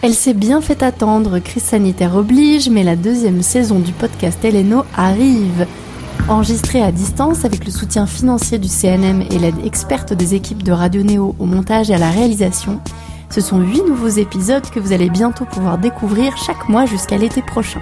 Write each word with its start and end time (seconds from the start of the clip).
Elle 0.00 0.14
s'est 0.14 0.34
bien 0.34 0.60
fait 0.60 0.84
attendre, 0.84 1.40
crise 1.40 1.64
sanitaire 1.64 2.14
oblige, 2.14 2.68
mais 2.68 2.84
la 2.84 2.94
deuxième 2.94 3.42
saison 3.42 3.80
du 3.80 3.90
podcast 3.90 4.44
Eleno 4.44 4.84
arrive. 4.96 5.66
Enregistrée 6.28 6.80
à 6.80 6.92
distance 6.92 7.44
avec 7.44 7.64
le 7.64 7.72
soutien 7.72 8.06
financier 8.06 8.58
du 8.58 8.68
CNM 8.68 9.22
et 9.22 9.38
l'aide 9.40 9.64
experte 9.64 10.12
des 10.12 10.36
équipes 10.36 10.62
de 10.62 10.70
Radio 10.70 11.02
Néo 11.02 11.34
au 11.40 11.46
montage 11.46 11.90
et 11.90 11.94
à 11.94 11.98
la 11.98 12.10
réalisation, 12.10 12.80
ce 13.28 13.40
sont 13.40 13.58
huit 13.58 13.82
nouveaux 13.88 14.06
épisodes 14.06 14.70
que 14.70 14.78
vous 14.78 14.92
allez 14.92 15.10
bientôt 15.10 15.46
pouvoir 15.46 15.78
découvrir 15.78 16.36
chaque 16.36 16.68
mois 16.68 16.86
jusqu'à 16.86 17.18
l'été 17.18 17.42
prochain. 17.42 17.80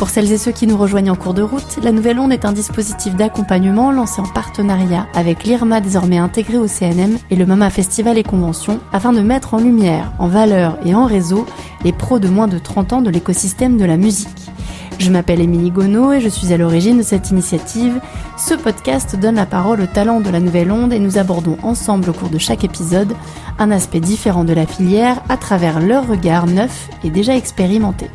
Pour 0.00 0.08
celles 0.08 0.32
et 0.32 0.38
ceux 0.38 0.52
qui 0.52 0.66
nous 0.66 0.78
rejoignent 0.78 1.10
en 1.10 1.14
cours 1.14 1.34
de 1.34 1.42
route, 1.42 1.78
la 1.82 1.92
Nouvelle 1.92 2.18
Onde 2.18 2.32
est 2.32 2.46
un 2.46 2.52
dispositif 2.52 3.14
d'accompagnement 3.16 3.92
lancé 3.92 4.22
en 4.22 4.26
partenariat 4.26 5.06
avec 5.12 5.44
l'IRMA 5.44 5.82
désormais 5.82 6.16
intégré 6.16 6.56
au 6.56 6.66
CNM 6.66 7.18
et 7.30 7.36
le 7.36 7.44
MAMA 7.44 7.68
Festival 7.68 8.16
et 8.16 8.22
Convention 8.22 8.80
afin 8.94 9.12
de 9.12 9.20
mettre 9.20 9.52
en 9.52 9.58
lumière, 9.58 10.10
en 10.18 10.26
valeur 10.26 10.78
et 10.86 10.94
en 10.94 11.04
réseau 11.04 11.44
les 11.84 11.92
pros 11.92 12.18
de 12.18 12.28
moins 12.28 12.48
de 12.48 12.58
30 12.58 12.94
ans 12.94 13.02
de 13.02 13.10
l'écosystème 13.10 13.76
de 13.76 13.84
la 13.84 13.98
musique. 13.98 14.50
Je 14.98 15.10
m'appelle 15.10 15.42
Émilie 15.42 15.70
Gonneau 15.70 16.14
et 16.14 16.20
je 16.22 16.30
suis 16.30 16.50
à 16.50 16.56
l'origine 16.56 16.96
de 16.96 17.02
cette 17.02 17.30
initiative. 17.30 18.00
Ce 18.38 18.54
podcast 18.54 19.16
donne 19.16 19.34
la 19.34 19.44
parole 19.44 19.82
aux 19.82 19.86
talents 19.86 20.22
de 20.22 20.30
la 20.30 20.40
Nouvelle 20.40 20.72
Onde 20.72 20.94
et 20.94 20.98
nous 20.98 21.18
abordons 21.18 21.58
ensemble 21.62 22.08
au 22.08 22.14
cours 22.14 22.30
de 22.30 22.38
chaque 22.38 22.64
épisode 22.64 23.12
un 23.58 23.70
aspect 23.70 24.00
différent 24.00 24.44
de 24.44 24.54
la 24.54 24.64
filière 24.64 25.20
à 25.28 25.36
travers 25.36 25.78
leur 25.78 26.08
regard 26.08 26.46
neuf 26.46 26.88
et 27.04 27.10
déjà 27.10 27.36
expérimenté. 27.36 28.08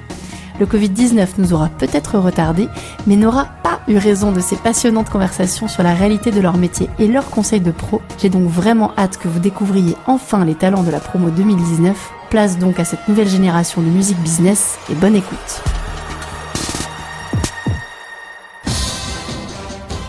Le 0.59 0.65
Covid-19 0.65 1.27
nous 1.37 1.53
aura 1.53 1.67
peut-être 1.67 2.17
retardé, 2.17 2.69
mais 3.07 3.17
n'aura 3.17 3.45
pas 3.61 3.81
eu 3.87 3.97
raison 3.97 4.31
de 4.31 4.39
ces 4.39 4.55
passionnantes 4.55 5.09
conversations 5.09 5.67
sur 5.67 5.83
la 5.83 5.93
réalité 5.93 6.31
de 6.31 6.39
leur 6.39 6.57
métier 6.57 6.89
et 6.97 7.07
leurs 7.07 7.29
conseils 7.29 7.59
de 7.59 7.71
pro. 7.71 8.01
J'ai 8.21 8.29
donc 8.29 8.47
vraiment 8.47 8.91
hâte 8.97 9.17
que 9.17 9.27
vous 9.27 9.39
découvriez 9.39 9.95
enfin 10.07 10.45
les 10.45 10.55
talents 10.55 10.83
de 10.83 10.91
la 10.91 10.99
promo 10.99 11.29
2019. 11.29 12.11
Place 12.29 12.57
donc 12.57 12.79
à 12.79 12.85
cette 12.85 13.07
nouvelle 13.07 13.27
génération 13.27 13.81
de 13.81 13.87
musique 13.87 14.19
business 14.19 14.77
et 14.89 14.95
bonne 14.95 15.15
écoute. 15.15 15.61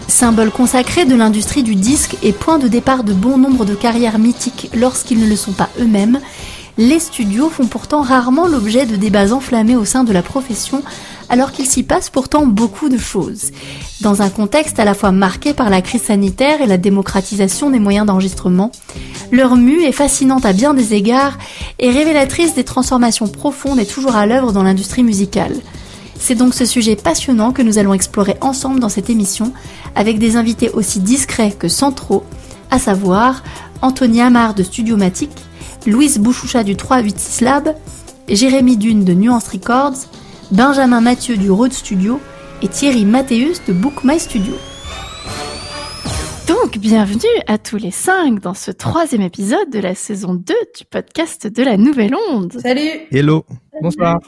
Symbole 0.06 0.50
consacré 0.50 1.04
de 1.04 1.14
l'industrie 1.14 1.62
du 1.62 1.74
disque 1.74 2.16
et 2.22 2.32
point 2.32 2.58
de 2.58 2.68
départ 2.68 3.04
de 3.04 3.12
bon 3.12 3.36
nombre 3.36 3.66
de 3.66 3.74
carrières 3.74 4.18
mythiques 4.18 4.70
lorsqu'ils 4.74 5.20
ne 5.20 5.28
le 5.28 5.36
sont 5.36 5.52
pas 5.52 5.68
eux-mêmes, 5.78 6.20
les 6.78 6.98
studios 6.98 7.48
font 7.48 7.66
pourtant 7.66 8.02
rarement 8.02 8.46
l'objet 8.46 8.84
de 8.84 8.96
débats 8.96 9.32
enflammés 9.32 9.76
au 9.76 9.84
sein 9.84 10.04
de 10.04 10.12
la 10.12 10.22
profession, 10.22 10.82
alors 11.28 11.52
qu'il 11.52 11.66
s'y 11.66 11.82
passe 11.82 12.10
pourtant 12.10 12.46
beaucoup 12.46 12.88
de 12.88 12.98
choses. 12.98 13.50
Dans 14.02 14.20
un 14.20 14.28
contexte 14.28 14.78
à 14.78 14.84
la 14.84 14.94
fois 14.94 15.10
marqué 15.10 15.54
par 15.54 15.70
la 15.70 15.80
crise 15.80 16.02
sanitaire 16.02 16.60
et 16.60 16.66
la 16.66 16.76
démocratisation 16.76 17.70
des 17.70 17.78
moyens 17.78 18.06
d'enregistrement, 18.06 18.70
leur 19.32 19.56
mue 19.56 19.84
est 19.84 19.92
fascinante 19.92 20.44
à 20.44 20.52
bien 20.52 20.74
des 20.74 20.94
égards 20.94 21.38
et 21.78 21.90
révélatrice 21.90 22.54
des 22.54 22.64
transformations 22.64 23.26
profondes 23.26 23.80
et 23.80 23.86
toujours 23.86 24.14
à 24.14 24.26
l'œuvre 24.26 24.52
dans 24.52 24.62
l'industrie 24.62 25.02
musicale. 25.02 25.54
C'est 26.18 26.34
donc 26.34 26.54
ce 26.54 26.64
sujet 26.64 26.96
passionnant 26.96 27.52
que 27.52 27.62
nous 27.62 27.78
allons 27.78 27.94
explorer 27.94 28.36
ensemble 28.40 28.80
dans 28.80 28.88
cette 28.88 29.10
émission, 29.10 29.52
avec 29.94 30.18
des 30.18 30.36
invités 30.36 30.70
aussi 30.70 31.00
discrets 31.00 31.52
que 31.58 31.68
centraux, 31.68 32.24
à 32.70 32.78
savoir 32.78 33.42
Anthony 33.82 34.20
Amar 34.22 34.54
de 34.54 34.62
Studiomatic, 34.62 35.30
Louise 35.86 36.18
Bouchoucha 36.18 36.64
du 36.64 36.74
386 36.76 37.40
Lab, 37.42 37.74
Jérémy 38.28 38.76
Dune 38.76 39.04
de 39.04 39.14
Nuance 39.14 39.48
Records, 39.48 40.08
Benjamin 40.50 41.00
Mathieu 41.00 41.36
du 41.36 41.50
Road 41.50 41.72
Studio 41.72 42.20
et 42.60 42.68
Thierry 42.68 43.04
Mathéus 43.04 43.64
de 43.66 43.72
Book 43.72 44.02
My 44.02 44.18
Studio. 44.18 44.54
Donc, 46.48 46.78
bienvenue 46.78 47.20
à 47.46 47.58
tous 47.58 47.76
les 47.76 47.92
cinq 47.92 48.40
dans 48.40 48.54
ce 48.54 48.72
troisième 48.72 49.22
épisode 49.22 49.70
de 49.70 49.78
la 49.78 49.94
saison 49.94 50.34
2 50.34 50.54
du 50.78 50.84
podcast 50.84 51.46
de 51.46 51.62
la 51.62 51.76
Nouvelle 51.76 52.14
Onde. 52.30 52.54
Salut 52.60 53.06
Hello 53.12 53.44
Bonsoir 53.80 54.18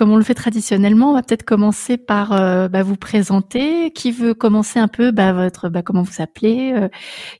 comme 0.00 0.12
on 0.12 0.16
le 0.16 0.24
fait 0.24 0.32
traditionnellement, 0.32 1.10
on 1.10 1.12
va 1.12 1.22
peut-être 1.22 1.44
commencer 1.44 1.98
par 1.98 2.32
euh, 2.32 2.68
bah, 2.68 2.82
vous 2.82 2.96
présenter. 2.96 3.90
Qui 3.90 4.12
veut 4.12 4.32
commencer 4.32 4.78
un 4.78 4.88
peu 4.88 5.10
bah, 5.10 5.34
votre, 5.34 5.68
bah, 5.68 5.82
comment 5.82 6.00
vous 6.00 6.22
appelez, 6.22 6.72
euh, 6.74 6.88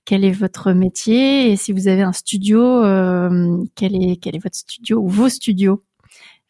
quel 0.05 0.27
est 0.27 0.31
votre 0.31 0.73
métier 0.73 1.51
et 1.51 1.57
si 1.57 1.73
vous 1.73 1.89
avez 1.89 2.03
un 2.03 2.13
studio, 2.13 2.61
euh, 2.61 3.57
quel 3.77 3.97
est 3.97 4.19
quel 4.21 4.37
est 4.37 4.43
votre 4.43 4.59
studio 4.59 4.99
ou 4.99 5.09
vos 5.09 5.31
studios? 5.31 5.83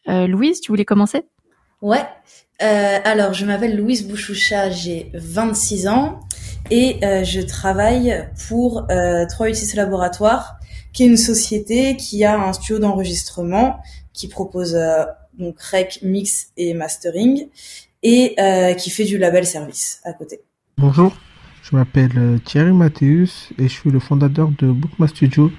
Louise, 0.05 0.59
tu 0.59 0.73
voulais 0.73 0.83
commencer? 0.83 1.23
Ouais. 1.81 2.03
alors, 2.59 3.33
je 3.33 3.45
m'appelle 3.45 3.77
Louise 3.77 4.05
Bouchoucha, 4.05 4.69
j'ai 4.69 5.11
26 5.13 5.87
ans 5.87 6.19
et 6.71 6.99
je 7.23 7.39
travaille 7.39 8.27
pour 8.49 8.85
386 8.87 9.75
Laboratoire, 9.75 10.57
qui 10.91 11.03
est 11.03 11.07
une 11.07 11.15
société 11.15 11.95
qui 11.95 12.25
a 12.25 12.37
un 12.37 12.51
studio 12.51 12.79
d'enregistrement 12.79 13.79
qui 14.11 14.27
propose 14.27 14.75
donc 15.41 15.59
rec, 15.59 15.99
mix 16.03 16.51
et 16.55 16.73
mastering, 16.73 17.47
et 18.03 18.35
euh, 18.39 18.73
qui 18.73 18.89
fait 18.89 19.05
du 19.05 19.17
label 19.17 19.45
service 19.45 19.99
à 20.03 20.13
côté. 20.13 20.39
Bonjour, 20.77 21.15
je 21.63 21.75
m'appelle 21.75 22.17
euh, 22.17 22.37
Thierry 22.39 22.71
Mathéus 22.71 23.49
et 23.57 23.63
je 23.63 23.73
suis 23.73 23.91
le 23.91 23.99
fondateur 23.99 24.49
de 24.57 24.67
Bookma 24.71 25.07
Studio, 25.07 25.51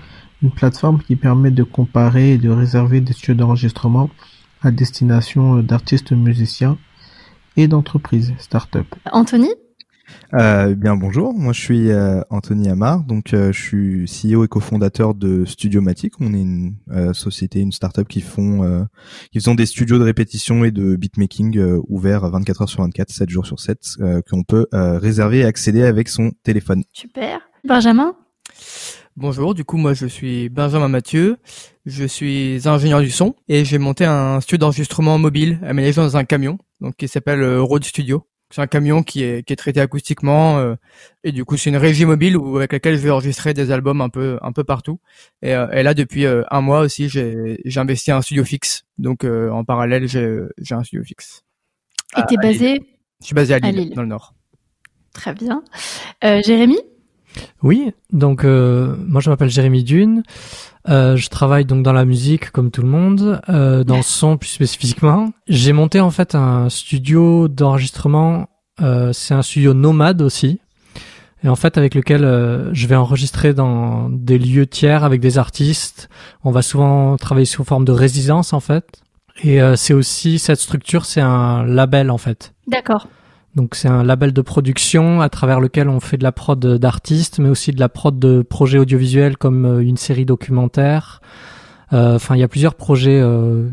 une 0.42 0.50
plateforme 0.50 1.03
qui 1.03 1.16
permet 1.16 1.50
de 1.50 1.62
comparer 1.62 2.32
et 2.32 2.38
de 2.38 2.50
réserver 2.50 3.00
des 3.00 3.12
studios 3.12 3.34
d'enregistrement 3.34 4.10
à 4.62 4.71
destination 4.71 5.59
euh, 5.59 5.62
d'artistes 5.62 6.12
musiciens 6.12 6.78
et 7.56 7.69
d'entreprises, 7.69 8.32
start-up. 8.38 8.87
Anthony? 9.12 9.50
Euh, 10.34 10.75
bien 10.75 10.97
bonjour, 10.97 11.34
moi 11.34 11.53
je 11.53 11.61
suis 11.61 11.91
euh, 11.91 12.23
Anthony 12.31 12.71
Amar, 12.71 13.05
donc 13.05 13.34
euh, 13.34 13.53
je 13.53 13.61
suis 13.61 14.31
CEO 14.31 14.45
et 14.45 14.49
cofondateur 14.49 15.15
de 15.15 15.45
Studiomatic. 15.45 16.21
On 16.21 16.33
est 16.33 16.41
une 16.41 16.77
euh, 16.91 17.12
société, 17.12 17.61
une 17.61 17.73
startup 17.73 18.09
qui 18.09 18.21
font 18.21 18.87
qui 19.31 19.41
font 19.41 19.55
des 19.55 19.67
studios 19.67 19.99
de 19.99 20.05
répétition 20.05 20.65
et 20.65 20.71
de 20.71 20.97
beatmaking 20.97 21.61
ouverts 21.89 22.31
24 22.31 22.62
heures 22.62 22.69
sur 22.69 22.83
24, 22.83 23.11
7 23.11 23.28
jours 23.28 23.47
sur 23.47 23.61
7, 23.61 23.99
qu'on 24.28 24.43
peut 24.43 24.67
réserver 24.72 25.41
et 25.41 25.45
accéder 25.45 25.83
avec 25.83 26.09
son 26.09 26.33
téléphone. 26.43 26.84
Super. 26.93 27.41
Benjamin? 27.65 28.15
Bonjour, 29.17 29.55
du 29.55 29.65
coup 29.65 29.77
moi 29.77 29.93
je 29.93 30.06
suis 30.06 30.49
Benjamin 30.49 30.89
Mathieu, 30.89 31.37
je 31.84 32.05
suis 32.05 32.61
ingénieur 32.65 33.01
du 33.01 33.11
son 33.11 33.34
et 33.49 33.65
j'ai 33.65 33.78
monté 33.78 34.06
un 34.06 34.41
studio 34.41 34.59
d'enregistrement 34.59 35.19
mobile 35.19 35.59
aménagé 35.62 36.01
dans 36.01 36.17
un 36.17 36.25
camion, 36.25 36.59
donc 36.81 36.97
qui 36.97 37.09
s'appelle 37.09 37.59
Road 37.59 37.84
Studio 37.84 38.27
c'est 38.53 38.61
un 38.61 38.67
camion 38.67 39.03
qui 39.03 39.23
est, 39.23 39.43
qui 39.43 39.53
est 39.53 39.57
traité 39.57 39.81
acoustiquement 39.81 40.59
euh, 40.59 40.75
et 41.25 41.33
du 41.33 41.45
coup 41.45 41.57
c'est 41.57 41.71
une 41.71 41.77
régie 41.77 42.05
mobile 42.05 42.37
où, 42.37 42.57
avec 42.57 42.73
laquelle 42.73 42.97
je 42.97 43.01
vais 43.01 43.11
enregistrer 43.11 43.55
des 43.55 43.71
albums 43.71 44.01
un 44.01 44.09
peu 44.09 44.39
un 44.43 44.53
peu 44.53 44.63
partout 44.63 45.01
et, 45.41 45.55
euh, 45.55 45.71
et 45.71 45.83
là 45.83 45.95
depuis 45.95 46.27
euh, 46.27 46.43
un 46.51 46.61
mois 46.61 46.81
aussi 46.81 47.09
j'ai 47.09 47.61
j'ai 47.65 47.81
investi 47.81 48.13
un 48.13 48.21
studio 48.21 48.45
fixe 48.45 48.85
donc 48.99 49.25
en 49.25 49.65
parallèle 49.65 50.07
j'ai 50.07 50.39
j'ai 50.59 50.75
un 50.75 50.85
studio 50.85 51.05
fixe. 51.05 51.45
Et 52.17 52.21
t'es 52.29 52.37
basé 52.37 52.81
Je 53.21 53.27
suis 53.27 53.35
basé 53.35 53.55
à 53.55 53.59
Lille, 53.59 53.95
dans 53.95 54.03
le 54.03 54.09
nord. 54.09 54.35
Très 55.15 55.33
bien. 55.33 55.65
Jérémy? 56.23 56.79
Oui, 57.62 57.93
donc 58.12 58.44
moi 58.44 59.20
je 59.20 59.31
m'appelle 59.31 59.50
Jérémy 59.50 59.84
Dune. 59.84 60.22
Euh, 60.88 61.16
je 61.16 61.28
travaille 61.28 61.65
donc 61.65 61.84
dans 61.84 61.93
la 61.93 62.04
musique 62.04 62.50
comme 62.50 62.70
tout 62.70 62.82
le 62.82 62.88
monde, 62.88 63.41
euh, 63.48 63.84
dans 63.84 63.98
le 63.98 64.03
son 64.03 64.37
plus 64.37 64.48
spécifiquement. 64.48 65.32
J'ai 65.47 65.72
monté 65.72 66.00
en 66.00 66.10
fait 66.10 66.34
un 66.34 66.69
studio 66.69 67.48
d'enregistrement. 67.48 68.48
Euh, 68.81 69.12
c'est 69.12 69.34
un 69.34 69.42
studio 69.42 69.75
nomade 69.75 70.22
aussi, 70.22 70.59
et 71.44 71.48
en 71.48 71.56
fait 71.56 71.76
avec 71.78 71.94
lequel 71.94 72.25
euh, 72.25 72.72
je 72.72 72.87
vais 72.87 72.97
enregistrer 72.97 73.53
dans 73.53 74.09
des 74.09 74.38
lieux 74.38 74.66
tiers 74.66 75.04
avec 75.04 75.21
des 75.21 75.38
artistes. 75.38 76.09
On 76.42 76.50
va 76.50 76.62
souvent 76.62 77.16
travailler 77.16 77.44
sous 77.44 77.65
forme 77.65 77.84
de 77.84 77.92
résidence 77.92 78.53
en 78.53 78.60
fait. 78.60 79.03
Et 79.44 79.62
euh, 79.62 79.76
c'est 79.76 79.94
aussi 79.94 80.38
cette 80.38 80.59
structure, 80.59 81.04
c'est 81.04 81.21
un 81.21 81.65
label 81.65 82.10
en 82.10 82.19
fait. 82.19 82.54
D'accord. 82.66 83.09
Donc 83.55 83.75
c'est 83.75 83.89
un 83.89 84.03
label 84.03 84.33
de 84.33 84.41
production 84.41 85.21
à 85.21 85.29
travers 85.29 85.61
lequel 85.61 85.89
on 85.89 86.01
fait 86.01 86.17
de 86.17 86.23
la 86.23 86.33
prod 86.33 86.59
d'artistes, 86.59 87.39
mais 87.39 87.51
aussi 87.51 87.71
de 87.73 87.81
la 87.81 87.89
prod 87.89 88.19
de 88.19 88.43
projets 88.43 88.79
audiovisuels 88.79 89.37
comme 89.37 89.67
euh, 89.67 89.81
une 89.81 89.99
série 89.99 90.25
documentaire. 90.25 91.21
Euh, 91.93 92.17
enfin, 92.17 92.35
il 92.35 92.41
y 92.41 92.43
a 92.43 92.49
plusieurs 92.49 92.75
projets 92.75 93.21
euh, 93.21 93.69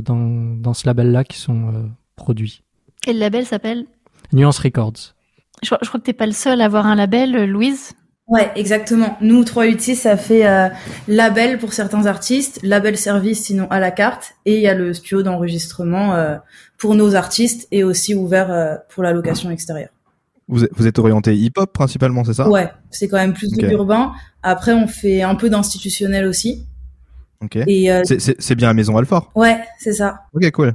dans, 0.00 0.56
dans 0.56 0.74
ce 0.74 0.86
label-là 0.88 1.22
qui 1.22 1.38
sont 1.38 1.72
produits. 2.16 2.62
Et 3.06 3.12
le 3.12 3.20
label 3.20 3.46
s'appelle? 3.46 3.86
Nuance 4.32 4.58
Records. 4.58 5.14
Je, 5.62 5.74
je 5.80 5.88
crois 5.88 6.00
que 6.00 6.04
t'es 6.04 6.12
pas 6.12 6.26
le 6.26 6.32
seul 6.32 6.60
à 6.60 6.64
avoir 6.64 6.86
un 6.86 6.96
label, 6.96 7.48
Louise. 7.48 7.92
Ouais, 8.30 8.48
exactement. 8.54 9.18
Nous, 9.20 9.42
386, 9.42 9.96
ça 9.96 10.16
fait 10.16 10.46
euh, 10.46 10.68
label 11.08 11.58
pour 11.58 11.72
certains 11.72 12.06
artistes, 12.06 12.60
label 12.62 12.96
service 12.96 13.42
sinon 13.42 13.66
à 13.70 13.80
la 13.80 13.90
carte, 13.90 14.34
et 14.46 14.54
il 14.54 14.62
y 14.62 14.68
a 14.68 14.74
le 14.74 14.94
studio 14.94 15.24
d'enregistrement 15.24 16.14
euh, 16.14 16.36
pour 16.78 16.94
nos 16.94 17.16
artistes 17.16 17.66
et 17.72 17.82
aussi 17.82 18.14
ouvert 18.14 18.52
euh, 18.52 18.76
pour 18.88 19.02
la 19.02 19.12
location 19.12 19.50
extérieure. 19.50 19.90
Vous 20.46 20.64
êtes, 20.64 20.98
orienté 20.98 21.36
hip-hop 21.36 21.72
principalement, 21.72 22.24
c'est 22.24 22.34
ça? 22.34 22.48
Ouais, 22.48 22.70
c'est 22.90 23.08
quand 23.08 23.18
même 23.18 23.34
plus 23.34 23.50
de 23.52 23.66
l'urbain. 23.66 24.12
Après, 24.42 24.72
on 24.72 24.86
fait 24.86 25.22
un 25.22 25.34
peu 25.34 25.50
d'institutionnel 25.50 26.26
aussi. 26.26 26.66
Ok. 27.42 27.58
C'est 28.04 28.54
bien 28.54 28.68
à 28.68 28.74
Maison 28.74 28.96
Alfort. 28.96 29.30
Ouais, 29.34 29.60
c'est 29.78 29.92
ça. 29.92 30.22
Ok, 30.34 30.50
cool. 30.52 30.74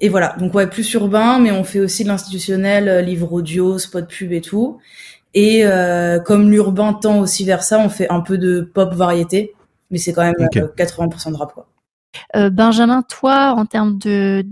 Et 0.00 0.08
voilà, 0.08 0.36
donc 0.38 0.54
ouais, 0.54 0.66
plus 0.66 0.92
urbain, 0.92 1.38
mais 1.38 1.50
on 1.50 1.64
fait 1.64 1.80
aussi 1.80 2.04
de 2.04 2.08
l'institutionnel, 2.08 3.04
livre 3.04 3.32
audio, 3.32 3.78
spot 3.78 4.06
pub 4.06 4.32
et 4.32 4.42
tout. 4.42 4.78
Et 5.36 5.66
euh, 5.66 6.18
comme 6.18 6.50
l'urbain 6.50 6.94
tend 6.94 7.20
aussi 7.20 7.44
vers 7.44 7.62
ça, 7.62 7.78
on 7.78 7.90
fait 7.90 8.08
un 8.08 8.20
peu 8.20 8.38
de 8.38 8.62
pop 8.62 8.94
variété, 8.94 9.54
mais 9.90 9.98
c'est 9.98 10.14
quand 10.14 10.22
même 10.22 10.32
80% 10.34 11.28
euh, 11.28 11.30
de 11.30 11.36
rap 11.36 11.52
quoi. 11.52 11.68
Euh, 12.34 12.48
Benjamin, 12.48 13.02
toi, 13.02 13.52
en 13.54 13.66
termes 13.66 13.98
de 13.98 14.42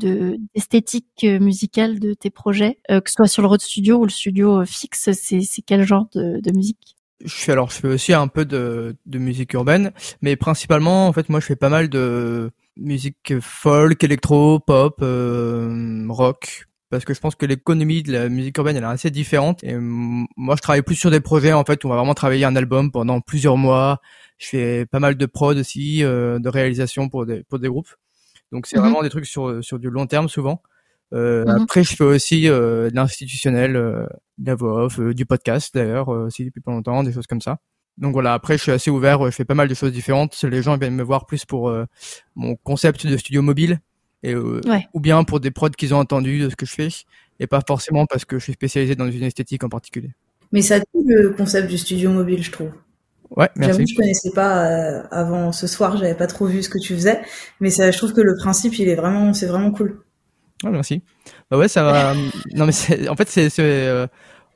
d'esthétique 0.54 1.24
musicale 1.40 1.98
de 1.98 2.12
tes 2.12 2.28
projets, 2.28 2.78
euh, 2.90 3.00
que 3.00 3.08
ce 3.08 3.14
soit 3.14 3.28
sur 3.28 3.40
le 3.40 3.48
road 3.48 3.62
studio 3.62 3.96
ou 3.96 4.04
le 4.04 4.10
studio 4.10 4.66
fixe, 4.66 5.08
c'est 5.12 5.62
quel 5.66 5.86
genre 5.86 6.06
de, 6.14 6.40
de 6.42 6.52
musique? 6.54 6.96
Je 7.24 7.32
fais 7.32 7.52
alors, 7.52 7.70
je 7.70 7.76
fais 7.76 7.88
aussi 7.88 8.12
un 8.12 8.28
peu 8.28 8.44
de, 8.44 8.94
de 9.06 9.18
musique 9.18 9.54
urbaine, 9.54 9.92
mais 10.20 10.36
principalement, 10.36 11.08
en 11.08 11.14
fait, 11.14 11.30
moi, 11.30 11.40
je 11.40 11.46
fais 11.46 11.56
pas 11.56 11.70
mal 11.70 11.88
de 11.88 12.50
musique 12.76 13.40
folk, 13.40 14.04
électro, 14.04 14.60
pop, 14.60 14.96
rock, 15.00 16.66
parce 16.94 17.04
que 17.04 17.14
je 17.14 17.20
pense 17.20 17.34
que 17.34 17.44
l'économie 17.44 18.02
de 18.02 18.12
la 18.12 18.28
musique 18.28 18.56
urbaine 18.56 18.76
elle 18.76 18.84
est 18.84 18.86
assez 18.86 19.10
différente 19.10 19.62
et 19.64 19.74
moi 19.76 20.54
je 20.56 20.62
travaille 20.62 20.82
plus 20.82 20.94
sur 20.94 21.10
des 21.10 21.20
projets 21.20 21.52
en 21.52 21.64
fait 21.64 21.82
où 21.84 21.88
on 21.88 21.90
va 21.90 21.96
vraiment 21.96 22.14
travailler 22.14 22.44
un 22.44 22.56
album 22.56 22.92
pendant 22.92 23.20
plusieurs 23.20 23.56
mois 23.56 24.00
je 24.38 24.48
fais 24.48 24.86
pas 24.86 25.00
mal 25.00 25.16
de 25.16 25.26
prod 25.26 25.56
aussi, 25.56 26.04
euh, 26.04 26.38
de 26.38 26.48
réalisation 26.48 27.08
pour 27.08 27.26
des 27.26 27.44
pour 27.44 27.58
des 27.58 27.68
groupes. 27.68 27.94
Donc 28.52 28.66
c'est 28.66 28.76
mhm. 28.76 28.82
vraiment 28.82 29.02
des 29.02 29.10
trucs 29.10 29.26
sur 29.26 29.62
sur 29.62 29.78
du 29.78 29.90
long 29.90 30.06
terme 30.06 30.28
souvent. 30.28 30.62
Euh, 31.12 31.44
mhm. 31.44 31.62
Après, 31.62 31.84
je 31.84 31.94
fais 31.94 32.04
aussi 32.04 32.48
euh, 32.48 32.90
de 32.90 32.96
l'institutionnel, 32.96 33.76
euh, 33.76 34.06
de 34.38 34.46
la 34.46 34.54
voix 34.54 34.84
off, 34.84 34.98
du 34.98 35.26
podcast 35.26 35.74
d'ailleurs 35.74 36.08
aussi 36.08 36.44
depuis 36.44 36.60
pas 36.60 36.72
longtemps, 36.72 37.02
des 37.02 37.12
choses 37.12 37.26
comme 37.26 37.40
ça. 37.40 37.58
Donc 37.96 38.12
voilà, 38.12 38.34
après 38.34 38.58
je 38.58 38.62
suis 38.62 38.72
assez 38.72 38.90
ouvert, 38.90 39.24
je 39.26 39.30
fais 39.30 39.44
pas 39.44 39.54
mal 39.54 39.68
de 39.68 39.74
choses 39.74 39.92
différentes. 39.92 40.40
Les 40.42 40.62
gens 40.62 40.76
viennent 40.76 40.96
me 40.96 41.04
voir 41.04 41.26
plus 41.26 41.44
pour 41.44 41.72
mon 42.34 42.56
concept 42.56 43.06
de 43.06 43.16
studio 43.16 43.40
mobile 43.40 43.78
et 44.24 44.34
ou 44.34 45.00
bien 45.00 45.22
pour 45.24 45.38
des 45.38 45.50
prods 45.50 45.70
qu'ils 45.70 45.94
ont 45.94 45.98
entendus 45.98 46.40
de 46.40 46.48
ce 46.48 46.56
que 46.56 46.66
je 46.66 46.72
fais 46.72 46.88
et 47.40 47.46
pas 47.46 47.60
forcément 47.66 48.06
parce 48.06 48.24
que 48.24 48.38
je 48.38 48.44
suis 48.44 48.52
spécialisé 48.54 48.94
dans 48.94 49.10
une 49.10 49.22
esthétique 49.22 49.62
en 49.64 49.68
particulier. 49.68 50.10
Mais 50.52 50.62
ça 50.62 50.78
dit 50.78 50.86
le 51.06 51.30
concept 51.30 51.68
du 51.68 51.78
studio 51.78 52.10
mobile, 52.10 52.42
je 52.42 52.50
trouve. 52.50 52.70
Ouais, 53.36 53.48
merci. 53.56 53.72
J'avoue, 53.72 53.86
je 53.88 53.96
connaissais 53.96 54.30
pas 54.30 54.66
euh, 54.66 55.02
avant 55.10 55.50
ce 55.50 55.66
soir, 55.66 55.96
j'avais 55.96 56.14
pas 56.14 56.26
trop 56.26 56.46
vu 56.46 56.62
ce 56.62 56.68
que 56.68 56.78
tu 56.78 56.94
faisais, 56.94 57.20
mais 57.60 57.70
ça, 57.70 57.90
je 57.90 57.98
trouve 57.98 58.12
que 58.12 58.20
le 58.20 58.36
principe, 58.36 58.78
il 58.78 58.88
est 58.88 58.94
vraiment, 58.94 59.32
c'est 59.34 59.46
vraiment 59.46 59.72
cool. 59.72 60.02
Ouais, 60.62 60.70
merci. 60.70 61.02
Bah 61.50 61.58
ouais, 61.58 61.68
ça 61.68 61.82
va. 61.82 62.14
non 62.54 62.66
mais 62.66 63.08
en 63.08 63.16
fait, 63.16 63.28
c'est, 63.28 63.50
euh, 63.58 64.06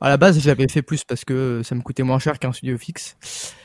à 0.01 0.09
la 0.09 0.17
base, 0.17 0.39
j'avais 0.41 0.69
fait 0.69 0.83
plus 0.83 1.05
parce 1.05 1.25
que 1.25 1.63
ça 1.65 1.75
me 1.75 1.81
coûtait 1.81 2.03
moins 2.03 2.19
cher 2.19 2.39
qu'un 2.39 2.53
studio 2.53 2.79
fixe. 2.79 3.17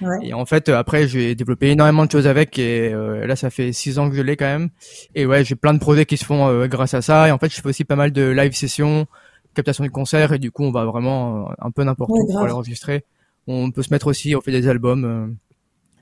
Ouais. 0.02 0.18
Et 0.24 0.34
en 0.34 0.46
fait, 0.46 0.70
après, 0.70 1.08
j'ai 1.08 1.36
développé 1.36 1.70
énormément 1.70 2.06
de 2.06 2.12
choses 2.12 2.28
avec 2.28 2.58
et 2.58 2.94
euh, 2.94 3.26
là, 3.28 3.36
ça 3.36 3.50
fait 3.50 3.72
six 3.72 4.00
ans 4.00 4.10
que 4.10 4.16
je 4.16 4.22
l'ai 4.22 4.36
quand 4.36 4.46
même. 4.46 4.70
Et 5.16 5.26
ouais, 5.26 5.44
j'ai 5.44 5.56
plein 5.56 5.74
de 5.74 5.80
projets 5.80 6.06
qui 6.06 6.18
se 6.18 6.26
font 6.26 6.66
grâce 6.68 6.94
à 6.94 7.02
ça. 7.02 7.28
Et 7.28 7.32
en 7.32 7.38
fait, 7.38 7.54
je 7.54 7.62
fais 7.62 7.70
aussi 7.70 7.86
pas 7.86 7.96
mal 7.96 8.12
de 8.12 8.24
live 8.24 8.54
sessions, 8.54 9.08
captation 9.54 9.84
de 9.84 9.90
concerts 9.90 10.34
et 10.34 10.40
du 10.40 10.52
coup, 10.52 10.64
on 10.64 10.72
va 10.72 10.86
vraiment 10.86 11.52
un 11.60 11.72
peu 11.72 11.84
n'importe 11.84 12.12
où 12.12 12.28
pour 12.28 12.46
l'enregistrer. 12.46 13.06
On 13.48 13.72
peut 13.72 13.84
se 13.84 13.92
mettre 13.92 14.08
aussi, 14.08 14.36
on 14.36 14.42
fait 14.42 14.52
des 14.52 14.68
albums 14.68 15.06
euh, 15.06 15.28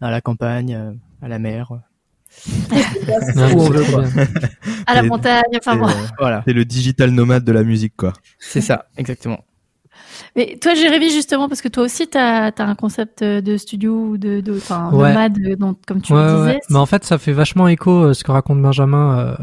à 0.06 0.12
la 0.12 0.22
campagne, 0.22 0.76
euh, 0.76 0.92
à 1.22 1.28
la 1.28 1.40
mer. 1.40 1.72
à 4.88 4.96
la 4.96 5.04
montagne, 5.04 5.42
enfin 5.58 5.76
bon. 5.76 5.88
voilà. 6.20 6.44
C'est 6.48 6.54
le 6.54 6.64
digital 6.66 7.12
nomade 7.12 7.44
de 7.44 7.52
la 7.52 7.64
musique, 7.64 7.96
quoi. 7.98 8.14
C'est 8.40 8.62
ça, 8.62 8.86
exactement. 8.96 9.44
Mais 10.36 10.58
toi, 10.62 10.74
Jérémy, 10.74 11.10
justement, 11.10 11.48
parce 11.48 11.62
que 11.62 11.68
toi 11.68 11.84
aussi, 11.84 12.08
tu 12.08 12.18
as, 12.18 12.54
un 12.58 12.76
concept 12.76 13.24
de 13.24 13.58
studio 13.58 13.94
ou 13.94 14.18
de, 14.18 14.42
de 14.42 14.60
nomade, 14.92 15.38
donc, 15.58 15.78
comme 15.88 16.02
tu 16.02 16.14
le 16.14 16.38
disais. 16.38 16.60
Mais 16.70 16.78
en 16.78 16.86
fait, 16.86 17.04
ça 17.04 17.18
fait 17.18 17.34
vachement 17.34 17.68
écho 17.68 18.04
à 18.04 18.14
ce 18.14 18.24
que 18.24 18.32
raconte 18.32 18.62
Benjamin 18.62 19.18
euh, 19.18 19.36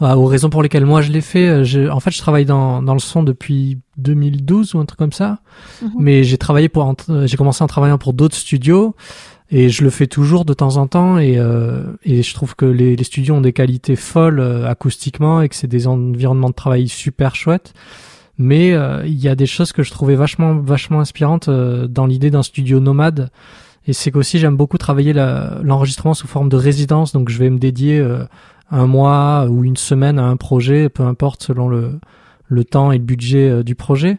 aux 0.00 0.26
raisons 0.26 0.50
pour 0.50 0.62
lesquelles 0.62 0.86
moi 0.86 1.00
je 1.00 1.12
l'ai 1.12 1.20
fait. 1.20 1.48
Euh, 1.48 1.64
je, 1.64 1.88
en 1.88 2.00
fait, 2.00 2.10
je 2.10 2.18
travaille 2.18 2.44
dans, 2.44 2.82
dans 2.82 2.94
le 2.94 3.00
son 3.00 3.22
depuis 3.22 3.78
2012 3.98 4.74
ou 4.74 4.78
un 4.78 4.84
truc 4.84 4.98
comme 4.98 5.12
ça. 5.12 5.38
Mhm. 5.80 5.90
Mais 5.98 6.24
j'ai 6.24 6.38
travaillé 6.38 6.68
pour, 6.68 6.94
euh, 7.08 7.26
j'ai 7.26 7.36
commencé 7.36 7.62
en 7.62 7.66
travaillant 7.66 7.98
pour 7.98 8.12
d'autres 8.12 8.36
studios 8.36 8.94
et 9.50 9.68
je 9.68 9.84
le 9.84 9.90
fais 9.90 10.06
toujours 10.06 10.44
de 10.44 10.54
temps 10.54 10.76
en 10.76 10.86
temps 10.86 11.18
et, 11.18 11.34
euh, 11.36 11.84
et 12.04 12.22
je 12.22 12.34
trouve 12.34 12.56
que 12.56 12.64
les, 12.64 12.96
les, 12.96 13.04
studios 13.04 13.34
ont 13.34 13.40
des 13.40 13.52
qualités 13.52 13.96
folles 13.96 14.40
acoustiquement 14.66 15.42
et 15.42 15.48
que 15.48 15.54
c'est 15.54 15.66
des 15.66 15.86
environnements 15.86 16.50
de 16.50 16.54
travail 16.54 16.88
super 16.88 17.36
chouettes. 17.36 17.74
Mais 18.42 18.70
il 19.04 19.18
y 19.18 19.28
a 19.28 19.34
des 19.34 19.46
choses 19.46 19.72
que 19.72 19.82
je 19.82 19.90
trouvais 19.90 20.16
vachement 20.16 20.54
vachement 20.56 21.00
inspirantes 21.00 21.48
dans 21.48 22.06
l'idée 22.06 22.30
d'un 22.30 22.42
studio 22.42 22.80
nomade. 22.80 23.30
Et 23.86 23.92
c'est 23.92 24.10
qu'aussi 24.10 24.38
j'aime 24.38 24.56
beaucoup 24.56 24.78
travailler 24.78 25.12
l'enregistrement 25.12 26.14
sous 26.14 26.26
forme 26.26 26.48
de 26.48 26.56
résidence. 26.56 27.12
Donc 27.12 27.28
je 27.28 27.38
vais 27.38 27.50
me 27.50 27.58
dédier 27.58 28.04
un 28.70 28.86
mois 28.86 29.46
ou 29.48 29.64
une 29.64 29.76
semaine 29.76 30.18
à 30.18 30.24
un 30.24 30.36
projet, 30.36 30.88
peu 30.88 31.04
importe 31.04 31.42
selon 31.42 31.68
le, 31.68 32.00
le 32.52 32.64
temps 32.64 32.92
et 32.92 32.98
le 32.98 33.04
budget 33.04 33.48
euh, 33.48 33.62
du 33.62 33.74
projet. 33.74 34.18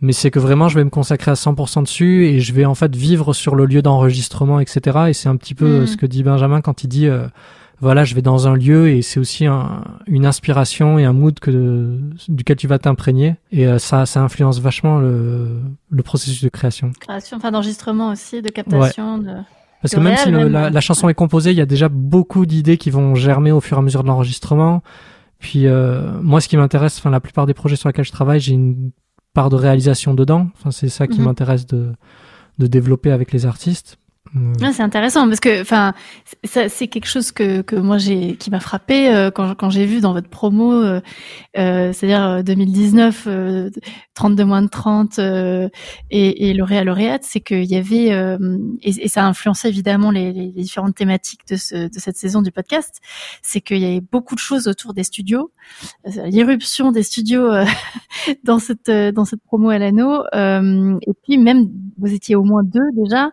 Mais 0.00 0.12
c'est 0.12 0.30
que 0.30 0.38
vraiment, 0.38 0.68
je 0.68 0.76
vais 0.76 0.84
me 0.84 0.90
consacrer 0.90 1.32
à 1.32 1.34
100% 1.34 1.82
dessus 1.82 2.26
et 2.26 2.38
je 2.38 2.52
vais 2.52 2.64
en 2.64 2.76
fait 2.76 2.94
vivre 2.94 3.32
sur 3.32 3.56
le 3.56 3.66
lieu 3.66 3.82
d'enregistrement, 3.82 4.60
etc. 4.60 4.98
Et 5.08 5.12
c'est 5.12 5.28
un 5.28 5.36
petit 5.36 5.54
peu 5.54 5.66
euh, 5.66 5.82
hmm. 5.82 5.86
ce 5.86 5.96
que 5.96 6.06
dit 6.06 6.22
Benjamin 6.22 6.60
quand 6.60 6.84
il 6.84 6.88
dit, 6.88 7.08
euh, 7.08 7.26
voilà, 7.80 8.04
je 8.04 8.14
vais 8.14 8.22
dans 8.22 8.48
un 8.48 8.56
lieu 8.56 8.88
et 8.90 9.02
c'est 9.02 9.20
aussi 9.20 9.46
une 10.06 10.26
inspiration 10.26 10.98
et 10.98 11.04
un 11.04 11.12
mood 11.12 11.38
que 11.38 12.00
duquel 12.28 12.56
tu 12.56 12.66
vas 12.66 12.78
t'imprégner. 12.78 13.36
Et 13.52 13.78
ça, 13.78 14.04
ça 14.04 14.20
influence 14.20 14.58
vachement 14.60 14.98
le, 14.98 15.60
le 15.90 16.02
processus 16.02 16.42
de 16.42 16.48
création. 16.48 16.90
Création, 17.00 17.36
enfin 17.36 17.52
d'enregistrement 17.52 18.10
aussi, 18.10 18.42
de 18.42 18.48
captation. 18.48 19.18
De... 19.18 19.30
Parce 19.80 19.94
que 19.94 20.00
même 20.00 20.16
si 20.16 20.30
la, 20.30 20.70
la, 20.70 20.80
chanson 20.80 21.08
est 21.08 21.14
composée, 21.14 21.52
il 21.52 21.56
y 21.56 21.60
a 21.60 21.66
déjà 21.66 21.88
beaucoup 21.88 22.46
d'idées 22.46 22.78
qui 22.78 22.90
vont 22.90 23.14
germer 23.14 23.52
au 23.52 23.60
fur 23.60 23.76
et 23.76 23.80
à 23.80 23.82
mesure 23.82 24.02
de 24.02 24.08
l'enregistrement. 24.08 24.82
Puis 25.38 25.66
euh, 25.66 26.20
moi, 26.20 26.40
ce 26.40 26.48
qui 26.48 26.56
m'intéresse, 26.56 26.98
enfin 26.98 27.10
la 27.10 27.20
plupart 27.20 27.46
des 27.46 27.54
projets 27.54 27.76
sur 27.76 27.88
lesquels 27.88 28.04
je 28.04 28.12
travaille, 28.12 28.40
j'ai 28.40 28.54
une 28.54 28.90
part 29.34 29.50
de 29.50 29.56
réalisation 29.56 30.14
dedans. 30.14 30.48
Enfin, 30.58 30.70
c'est 30.70 30.88
ça 30.88 31.06
qui 31.06 31.20
mhm. 31.20 31.26
m'intéresse 31.26 31.66
de, 31.66 31.92
de 32.58 32.66
développer 32.66 33.12
avec 33.12 33.32
les 33.32 33.46
artistes. 33.46 33.98
Ah, 34.60 34.72
c'est 34.72 34.82
intéressant 34.82 35.26
parce 35.26 35.40
que, 35.40 35.62
enfin, 35.62 35.94
c'est 36.44 36.88
quelque 36.88 37.06
chose 37.06 37.32
que, 37.32 37.62
que 37.62 37.76
moi 37.76 37.96
j'ai, 37.96 38.36
qui 38.36 38.50
m'a 38.50 38.60
frappé 38.60 39.08
euh, 39.08 39.30
quand, 39.30 39.54
quand 39.54 39.70
j'ai 39.70 39.86
vu 39.86 40.00
dans 40.00 40.12
votre 40.12 40.28
promo, 40.28 40.72
euh, 40.72 41.00
euh 41.56 41.92
c'est-à-dire 41.92 42.44
2019, 42.44 43.24
euh, 43.26 43.70
32 44.14 44.44
moins 44.44 44.62
de 44.62 44.68
30 44.68 45.18
et, 45.18 45.70
et 46.50 46.54
lauréat 46.54 46.84
lauréate, 46.84 47.24
c'est 47.24 47.40
qu'il 47.40 47.64
y 47.64 47.76
avait 47.76 48.08
et, 48.82 49.04
et, 49.04 49.08
ça 49.08 49.24
a 49.24 49.26
influencé 49.26 49.68
évidemment 49.68 50.10
les, 50.10 50.32
les, 50.32 50.48
différentes 50.50 50.94
thématiques 50.94 51.46
de, 51.48 51.56
ce, 51.56 51.88
de 51.88 51.98
cette 51.98 52.16
saison 52.16 52.42
du 52.42 52.50
podcast, 52.50 53.00
c'est 53.42 53.60
qu'il 53.60 53.78
y 53.78 53.86
avait 53.86 54.00
beaucoup 54.00 54.34
de 54.34 54.40
choses 54.40 54.68
autour 54.68 54.92
des 54.92 55.04
studios, 55.04 55.52
l'irruption 56.04 56.92
des 56.92 57.02
studios 57.02 57.48
dans 58.44 58.58
cette 58.58 58.90
dans 58.90 59.24
cette 59.24 59.42
promo 59.42 59.70
à 59.70 59.78
l'anneau, 59.78 60.24
et 60.34 61.14
puis 61.22 61.38
même 61.38 61.68
vous 61.98 62.12
étiez 62.12 62.34
au 62.34 62.44
moins 62.44 62.62
deux 62.62 62.90
déjà 62.94 63.30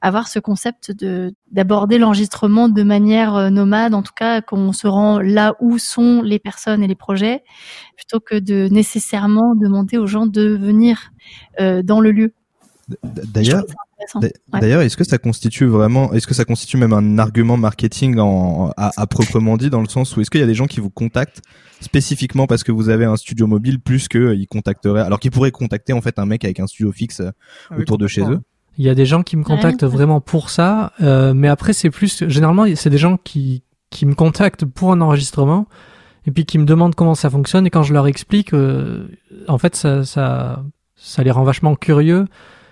avoir 0.00 0.28
ce 0.28 0.38
concept 0.38 0.92
de 0.92 1.34
d'aborder 1.50 1.98
l'enregistrement 1.98 2.68
de 2.68 2.82
manière 2.82 3.34
euh, 3.34 3.50
nomade, 3.50 3.94
en 3.94 4.02
tout 4.02 4.12
cas 4.14 4.40
qu'on 4.40 4.72
se 4.72 4.86
rend 4.86 5.18
là 5.18 5.54
où 5.60 5.78
sont 5.78 6.22
les 6.22 6.38
personnes 6.38 6.82
et 6.82 6.86
les 6.86 6.94
projets, 6.94 7.42
plutôt 7.96 8.20
que 8.20 8.38
de 8.38 8.68
nécessairement 8.70 9.54
demander 9.54 9.96
aux 9.96 10.06
gens 10.06 10.26
de 10.26 10.56
venir 10.56 11.12
euh, 11.60 11.82
dans 11.82 12.00
le 12.00 12.12
lieu. 12.12 12.32
D'ailleurs, 13.02 13.64
d'ailleurs, 14.52 14.82
est-ce 14.82 14.96
que 14.96 15.04
ça 15.04 15.18
constitue 15.18 15.66
vraiment, 15.66 16.12
est-ce 16.12 16.26
que 16.26 16.34
ça 16.34 16.44
constitue 16.44 16.76
même 16.76 16.92
un 16.92 17.18
argument 17.18 17.56
marketing 17.56 18.18
en, 18.18 18.70
à, 18.76 19.06
proprement 19.06 19.56
dit, 19.56 19.70
dans 19.70 19.80
le 19.80 19.88
sens 19.88 20.16
où 20.16 20.20
est-ce 20.20 20.30
qu'il 20.30 20.40
y 20.40 20.44
a 20.44 20.46
des 20.46 20.54
gens 20.54 20.66
qui 20.66 20.78
vous 20.78 20.90
contactent 20.90 21.42
spécifiquement 21.80 22.46
parce 22.46 22.62
que 22.62 22.70
vous 22.70 22.88
avez 22.88 23.04
un 23.04 23.16
studio 23.16 23.46
mobile 23.46 23.80
plus 23.80 24.06
qu'ils 24.06 24.46
contacteraient, 24.48 25.02
alors 25.02 25.18
qu'ils 25.18 25.32
pourraient 25.32 25.50
contacter 25.50 25.92
en 25.94 26.00
fait 26.00 26.18
un 26.18 26.26
mec 26.26 26.44
avec 26.44 26.60
un 26.60 26.68
studio 26.68 26.92
fixe 26.92 27.22
ah 27.70 27.76
autour 27.76 27.98
de 27.98 28.06
chez 28.06 28.22
eux? 28.22 28.40
Il 28.78 28.84
y 28.84 28.88
a 28.88 28.94
des 28.94 29.06
gens 29.06 29.22
qui 29.22 29.36
me 29.36 29.42
contactent 29.42 29.84
vraiment 29.84 30.20
pour 30.20 30.50
ça, 30.50 30.92
euh, 31.00 31.32
mais 31.34 31.48
après 31.48 31.72
c'est 31.72 31.90
plus 31.90 32.28
généralement 32.28 32.64
c'est 32.74 32.90
des 32.90 32.98
gens 32.98 33.16
qui 33.16 33.62
qui 33.90 34.04
me 34.06 34.14
contactent 34.14 34.64
pour 34.64 34.92
un 34.92 35.00
enregistrement 35.00 35.66
et 36.26 36.30
puis 36.30 36.44
qui 36.44 36.58
me 36.58 36.64
demandent 36.64 36.94
comment 36.94 37.14
ça 37.14 37.30
fonctionne 37.30 37.66
et 37.66 37.70
quand 37.70 37.82
je 37.82 37.94
leur 37.94 38.06
explique, 38.06 38.52
euh, 38.52 39.08
en 39.48 39.58
fait 39.58 39.76
ça 39.76 40.04
ça 40.04 40.62
ça 40.94 41.22
les 41.22 41.30
rend 41.30 41.44
vachement 41.44 41.74
curieux 41.74 42.26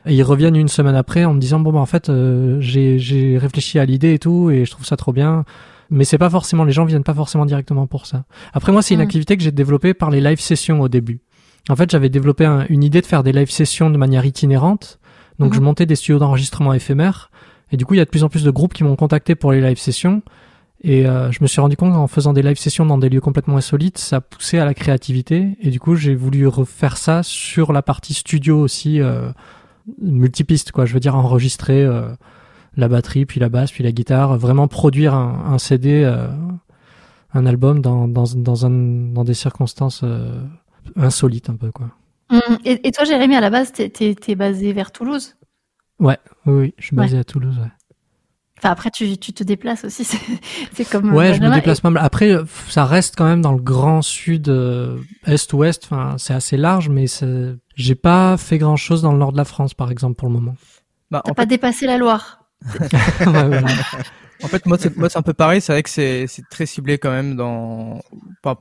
et 0.06 0.14
ils 0.14 0.22
reviennent 0.22 0.56
une 0.56 0.68
semaine 0.68 0.96
après 0.96 1.24
en 1.24 1.32
me 1.32 1.40
disant 1.40 1.60
bon 1.60 1.72
bah 1.72 1.78
en 1.78 1.86
fait 1.86 2.08
euh, 2.08 2.60
j'ai 2.60 2.98
j'ai 2.98 3.38
réfléchi 3.38 3.78
à 3.78 3.86
l'idée 3.86 4.14
et 4.14 4.18
tout 4.18 4.50
et 4.50 4.64
je 4.64 4.70
trouve 4.70 4.84
ça 4.84 4.96
trop 4.96 5.12
bien. 5.12 5.44
Mais 5.90 6.04
c'est 6.04 6.18
pas 6.18 6.30
forcément 6.30 6.64
les 6.64 6.72
gens 6.72 6.84
viennent 6.84 7.04
pas 7.04 7.14
forcément 7.14 7.46
directement 7.46 7.86
pour 7.86 8.06
ça. 8.06 8.24
Après 8.52 8.72
moi 8.72 8.82
c'est 8.82 8.94
une 8.94 9.00
activité 9.00 9.36
que 9.36 9.42
j'ai 9.42 9.52
développée 9.52 9.94
par 9.94 10.10
les 10.10 10.20
live 10.20 10.40
sessions 10.40 10.80
au 10.80 10.88
début. 10.88 11.20
En 11.70 11.76
fait 11.76 11.90
j'avais 11.90 12.10
développé 12.10 12.44
une 12.68 12.82
idée 12.82 13.00
de 13.00 13.06
faire 13.06 13.22
des 13.22 13.32
live 13.32 13.50
sessions 13.50 13.88
de 13.88 13.96
manière 13.96 14.26
itinérante 14.26 14.98
donc 15.38 15.54
je 15.54 15.58
mhm. 15.58 15.64
montais 15.64 15.86
des 15.86 15.96
studios 15.96 16.18
d'enregistrement 16.18 16.72
éphémères. 16.72 17.30
Et 17.72 17.76
du 17.76 17.84
coup, 17.84 17.94
il 17.94 17.98
y 17.98 18.00
a 18.00 18.04
de 18.04 18.10
plus 18.10 18.24
en 18.24 18.28
plus 18.28 18.44
de 18.44 18.50
groupes 18.50 18.74
qui 18.74 18.84
m'ont 18.84 18.96
contacté 18.96 19.34
pour 19.34 19.52
les 19.52 19.60
live 19.60 19.78
sessions. 19.78 20.22
Et 20.82 21.06
euh, 21.06 21.32
je 21.32 21.38
me 21.40 21.46
suis 21.46 21.60
rendu 21.60 21.76
compte 21.76 21.94
qu'en 21.94 22.06
faisant 22.06 22.34
des 22.34 22.42
live 22.42 22.58
sessions 22.58 22.84
dans 22.84 22.98
des 22.98 23.08
lieux 23.08 23.20
complètement 23.20 23.56
insolites, 23.56 23.98
ça 23.98 24.20
poussait 24.20 24.58
à 24.58 24.66
la 24.66 24.74
créativité. 24.74 25.56
Et 25.60 25.70
du 25.70 25.80
coup, 25.80 25.96
j'ai 25.96 26.14
voulu 26.14 26.46
refaire 26.46 26.98
ça 26.98 27.22
sur 27.22 27.72
la 27.72 27.80
partie 27.80 28.12
studio 28.12 28.60
aussi, 28.60 29.00
euh, 29.00 29.30
multipiste, 30.00 30.72
quoi. 30.72 30.84
Je 30.84 30.92
veux 30.92 31.00
dire 31.00 31.16
enregistrer 31.16 31.82
euh, 31.82 32.10
la 32.76 32.88
batterie, 32.88 33.24
puis 33.24 33.40
la 33.40 33.48
basse, 33.48 33.72
puis 33.72 33.82
la 33.82 33.92
guitare, 33.92 34.36
vraiment 34.36 34.68
produire 34.68 35.14
un, 35.14 35.54
un 35.54 35.58
CD, 35.58 36.04
euh, 36.04 36.28
un 37.32 37.46
album 37.46 37.80
dans, 37.80 38.06
dans, 38.06 38.24
dans, 38.36 38.66
un, 38.66 38.70
dans 38.70 39.24
des 39.24 39.34
circonstances 39.34 40.04
insolites 40.96 41.48
un 41.48 41.56
peu, 41.56 41.70
quoi. 41.70 41.88
Mmh. 42.30 42.38
Et, 42.64 42.90
toi, 42.92 43.04
Jérémy, 43.04 43.36
à 43.36 43.40
la 43.40 43.50
base, 43.50 43.72
t'es 43.72 43.92
es, 44.00 44.34
basé 44.34 44.72
vers 44.72 44.92
Toulouse? 44.92 45.36
Ouais, 46.00 46.18
oui, 46.46 46.54
oui, 46.54 46.74
je 46.78 46.86
suis 46.86 46.96
basé 46.96 47.18
à 47.18 47.24
Toulouse, 47.24 47.56
ouais. 47.58 47.70
Enfin, 48.58 48.70
après, 48.70 48.90
tu, 48.90 49.18
tu 49.18 49.32
te 49.32 49.44
déplaces 49.44 49.84
aussi. 49.84 50.04
C'est 50.72 50.88
comme. 50.88 51.12
Ouais, 51.12 51.34
je 51.34 51.40
me 51.40 51.52
déplace 51.52 51.80
pas 51.80 51.90
mal. 51.90 52.02
Après, 52.04 52.34
ça 52.68 52.86
reste 52.86 53.14
quand 53.16 53.26
même 53.26 53.42
dans 53.42 53.52
le 53.52 53.60
grand 53.60 54.00
sud, 54.00 54.48
euh, 54.48 54.96
est-ouest. 55.26 55.84
Enfin, 55.84 56.14
c'est 56.18 56.32
assez 56.32 56.56
large, 56.56 56.88
mais 56.88 57.04
j'ai 57.76 57.94
pas 57.94 58.36
fait 58.38 58.58
grand 58.58 58.76
chose 58.76 59.02
dans 59.02 59.12
le 59.12 59.18
nord 59.18 59.32
de 59.32 59.36
la 59.36 59.44
France, 59.44 59.74
par 59.74 59.90
exemple, 59.90 60.14
pour 60.14 60.28
le 60.28 60.34
moment. 60.34 60.54
Bah, 61.10 61.22
T'as 61.24 61.34
pas 61.34 61.46
dépassé 61.46 61.86
la 61.86 61.98
Loire? 61.98 62.46
ouais, 62.80 63.60
En 64.42 64.48
fait, 64.48 64.66
moi, 64.66 64.76
c'est, 64.78 64.96
moi, 64.96 65.08
c'est 65.08 65.18
un 65.18 65.22
peu 65.22 65.32
pareil. 65.32 65.60
C'est 65.60 65.72
vrai 65.72 65.82
que 65.82 65.90
c'est, 65.90 66.26
c'est 66.26 66.42
très 66.50 66.66
ciblé 66.66 66.98
quand 66.98 67.10
même 67.10 67.36
dans 67.36 68.00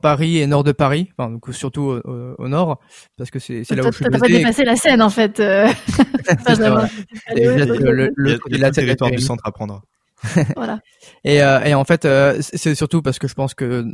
Paris 0.00 0.38
et 0.38 0.46
nord 0.46 0.64
de 0.64 0.72
Paris, 0.72 1.10
enfin, 1.16 1.30
donc 1.30 1.46
surtout 1.52 2.00
au, 2.04 2.34
au 2.38 2.48
nord, 2.48 2.80
parce 3.16 3.30
que 3.30 3.38
c'est, 3.38 3.64
c'est 3.64 3.74
là 3.74 3.82
où 3.82 3.92
je 3.92 3.96
suis 3.96 4.04
T'as 4.04 4.18
pas 4.18 4.28
dépassé 4.28 4.64
la 4.64 4.76
Seine, 4.76 5.02
en 5.02 5.10
fait. 5.10 5.40
Euh... 5.40 5.68
le, 7.34 8.10
le, 8.16 8.38
le, 8.46 8.70
territoire 8.70 9.10
du 9.10 9.18
centre 9.18 9.46
à 9.46 9.52
prendre. 9.52 9.82
voilà. 10.56 10.80
Et, 11.24 11.42
euh, 11.42 11.62
et 11.64 11.74
en 11.74 11.84
fait, 11.84 12.04
euh, 12.04 12.38
c'est 12.40 12.74
surtout 12.74 13.02
parce 13.02 13.18
que 13.18 13.28
je 13.28 13.34
pense 13.34 13.54
que 13.54 13.84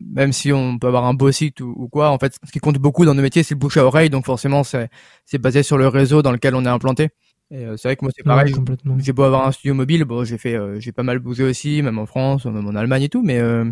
même 0.00 0.32
si 0.32 0.52
on 0.52 0.78
peut 0.78 0.86
avoir 0.86 1.04
un 1.04 1.14
beau 1.14 1.30
site 1.32 1.60
ou, 1.60 1.74
ou, 1.76 1.88
quoi, 1.88 2.10
en 2.10 2.18
fait, 2.18 2.36
ce 2.44 2.52
qui 2.52 2.60
compte 2.60 2.78
beaucoup 2.78 3.04
dans 3.04 3.14
nos 3.14 3.22
métiers, 3.22 3.42
c'est 3.42 3.54
le 3.54 3.58
bouche 3.58 3.76
à 3.76 3.84
oreille. 3.84 4.10
Donc 4.10 4.24
forcément, 4.24 4.64
c'est, 4.64 4.88
c'est 5.24 5.38
basé 5.38 5.62
sur 5.62 5.78
le 5.78 5.88
réseau 5.88 6.22
dans 6.22 6.32
lequel 6.32 6.54
on 6.54 6.64
est 6.64 6.68
implanté. 6.68 7.10
Et 7.50 7.66
euh, 7.66 7.76
c'est 7.76 7.88
vrai 7.88 7.96
que 7.96 8.04
moi 8.04 8.10
c'est 8.14 8.22
pareil. 8.22 8.54
j'ai 8.98 9.12
beau 9.12 9.22
avoir 9.22 9.46
un 9.46 9.52
studio 9.52 9.74
mobile, 9.74 10.04
bon 10.04 10.24
j'ai 10.24 10.38
fait, 10.38 10.54
euh, 10.54 10.80
j'ai 10.80 10.92
pas 10.92 11.02
mal 11.02 11.18
bougé 11.18 11.44
aussi, 11.44 11.82
même 11.82 11.98
en 11.98 12.06
France, 12.06 12.46
même 12.46 12.66
en 12.66 12.74
Allemagne 12.74 13.02
et 13.02 13.08
tout, 13.08 13.22
mais 13.22 13.38
euh, 13.38 13.64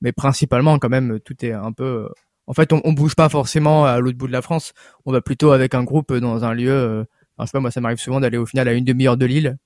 mais 0.00 0.12
principalement 0.12 0.78
quand 0.78 0.88
même 0.88 1.18
tout 1.20 1.44
est 1.44 1.52
un 1.52 1.72
peu. 1.72 2.08
En 2.46 2.54
fait, 2.54 2.72
on, 2.72 2.80
on 2.84 2.92
bouge 2.92 3.16
pas 3.16 3.28
forcément 3.28 3.84
à 3.84 3.98
l'autre 3.98 4.16
bout 4.16 4.28
de 4.28 4.32
la 4.32 4.42
France. 4.42 4.72
On 5.04 5.12
va 5.12 5.20
plutôt 5.20 5.50
avec 5.50 5.74
un 5.74 5.82
groupe 5.82 6.14
dans 6.14 6.44
un 6.44 6.54
lieu. 6.54 7.04
Enfin, 7.36 7.44
je 7.44 7.46
sais 7.46 7.52
pas, 7.52 7.60
moi 7.60 7.70
ça 7.72 7.80
m'arrive 7.80 7.98
souvent 7.98 8.20
d'aller 8.20 8.38
au 8.38 8.46
final 8.46 8.68
à 8.68 8.72
une 8.72 8.84
demi-heure 8.84 9.16
de 9.16 9.26
Lille 9.26 9.56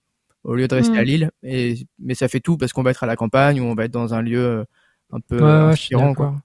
au 0.42 0.54
lieu 0.54 0.66
de 0.66 0.74
rester 0.74 0.96
à 0.96 1.02
mm. 1.02 1.04
Lille. 1.04 1.30
Et 1.42 1.86
mais 1.98 2.14
ça 2.14 2.28
fait 2.28 2.40
tout 2.40 2.56
parce 2.56 2.72
qu'on 2.72 2.82
va 2.82 2.90
être 2.90 3.04
à 3.04 3.06
la 3.06 3.16
campagne 3.16 3.60
ou 3.60 3.64
on 3.64 3.74
va 3.74 3.84
être 3.84 3.92
dans 3.92 4.14
un 4.14 4.22
lieu 4.22 4.64
un 5.12 5.20
peu 5.20 5.42
inspirant 5.42 6.14
quoi. 6.14 6.36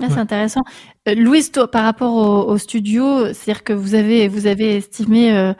Ah, 0.00 0.06
c'est 0.10 0.18
intéressant. 0.20 0.62
Euh, 1.08 1.14
Louise, 1.16 1.50
toi, 1.50 1.68
par 1.68 1.82
rapport 1.82 2.14
au, 2.14 2.52
au 2.52 2.58
studio, 2.58 3.32
c'est-à-dire 3.32 3.64
que 3.64 3.72
vous 3.72 3.94
avez 3.96 4.28
vous 4.28 4.46
avez 4.46 4.76
estimé 4.76 5.36
euh, 5.36 5.52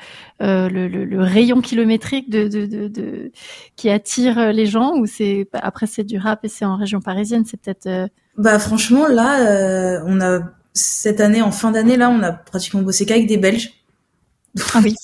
euh, 0.43 0.69
le, 0.69 0.87
le, 0.87 1.05
le, 1.05 1.21
rayon 1.21 1.61
kilométrique 1.61 2.31
de, 2.31 2.47
de, 2.47 2.67
de, 2.67 2.87
de, 2.87 3.33
qui 3.75 3.91
attire 3.91 4.53
les 4.53 4.67
gens 4.67 4.95
ou 4.97 5.07
c'est 5.07 5.49
après 5.55 5.89
c'est 5.89 6.05
du 6.05 6.19
rap 6.19 6.45
et 6.45 6.49
c'est 6.49 6.65
en 6.65 6.77
région 6.77 7.01
parisienne, 7.01 7.45
c'est 7.45 7.61
peut-être. 7.61 7.87
Euh, 7.87 8.07
bah 8.37 8.61
franchement 8.61 9.09
là, 9.09 9.41
euh, 9.41 10.01
on 10.07 10.21
a 10.21 10.41
cette 10.73 11.21
année 11.21 11.43
en 11.43 11.51
fin 11.51 11.73
d'année 11.73 11.97
là, 11.97 12.09
on 12.09 12.23
a 12.23 12.33
pratiquement 12.33 12.83
bossé 12.83 13.07
qu'avec 13.07 13.27
des 13.27 13.39
Belges. 13.39 13.73
Ah 14.75 14.81
oui, 14.85 14.95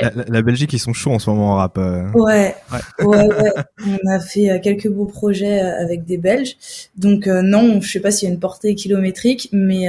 la, 0.00 0.10
la, 0.28 0.42
Belgique, 0.42 0.72
ils 0.72 0.78
sont 0.78 0.92
chauds 0.92 1.12
en 1.12 1.18
ce 1.18 1.30
moment 1.30 1.52
en 1.52 1.54
rap. 1.56 1.78
Euh. 1.78 2.10
Ouais, 2.12 2.54
ouais, 3.00 3.06
ouais, 3.06 3.52
On 3.86 4.10
a 4.10 4.20
fait 4.20 4.50
euh, 4.50 4.58
quelques 4.60 4.88
beaux 4.88 5.06
projets 5.06 5.62
euh, 5.62 5.82
avec 5.82 6.04
des 6.04 6.18
Belges. 6.18 6.56
Donc 6.96 7.26
non, 7.26 7.80
je 7.80 7.90
sais 7.90 8.00
pas 8.00 8.10
s'il 8.10 8.28
y 8.28 8.30
a 8.30 8.34
une 8.34 8.40
portée 8.40 8.74
kilométrique, 8.74 9.48
mais 9.52 9.86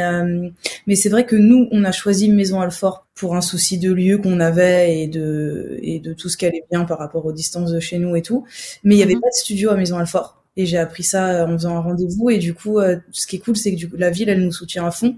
mais 0.88 0.95
c'est 0.95 1.09
vrai 1.09 1.25
que 1.25 1.35
nous, 1.35 1.67
on 1.71 1.83
a 1.83 1.91
choisi 1.91 2.29
Maison 2.29 2.62
Alfort 2.62 3.05
pour 3.15 3.35
un 3.35 3.41
souci 3.41 3.77
de 3.77 3.91
lieu 3.91 4.17
qu'on 4.17 4.39
avait 4.39 5.00
et 5.00 5.07
de 5.07 5.79
et 5.81 6.00
de 6.00 6.13
tout 6.13 6.29
ce 6.29 6.38
qui 6.38 6.45
allait 6.45 6.65
bien 6.71 6.85
par 6.85 7.00
rapport 7.00 7.25
aux 7.25 7.33
distances 7.33 7.71
de 7.71 7.79
chez 7.79 7.97
nous 7.97 8.15
et 8.15 8.21
tout. 8.21 8.45
Mais 8.83 8.95
il 8.95 9.00
y 9.00 9.03
avait 9.03 9.15
mhm. 9.15 9.21
pas 9.21 9.29
de 9.29 9.35
studio 9.35 9.71
à 9.71 9.75
Maison 9.75 9.97
Alfort. 9.97 10.44
Et 10.57 10.65
j'ai 10.65 10.77
appris 10.77 11.03
ça 11.03 11.45
en 11.45 11.51
faisant 11.51 11.75
un 11.75 11.81
rendez-vous. 11.81 12.29
Et 12.29 12.38
du 12.38 12.53
coup, 12.53 12.79
ce 13.12 13.27
qui 13.27 13.35
est 13.35 13.39
cool, 13.39 13.57
c'est 13.57 13.71
que 13.71 13.77
du 13.77 13.89
coup, 13.89 13.97
la 13.97 14.09
ville, 14.09 14.29
elle 14.29 14.41
nous 14.41 14.53
soutient 14.53 14.85
à 14.85 14.91
fond. 14.91 15.17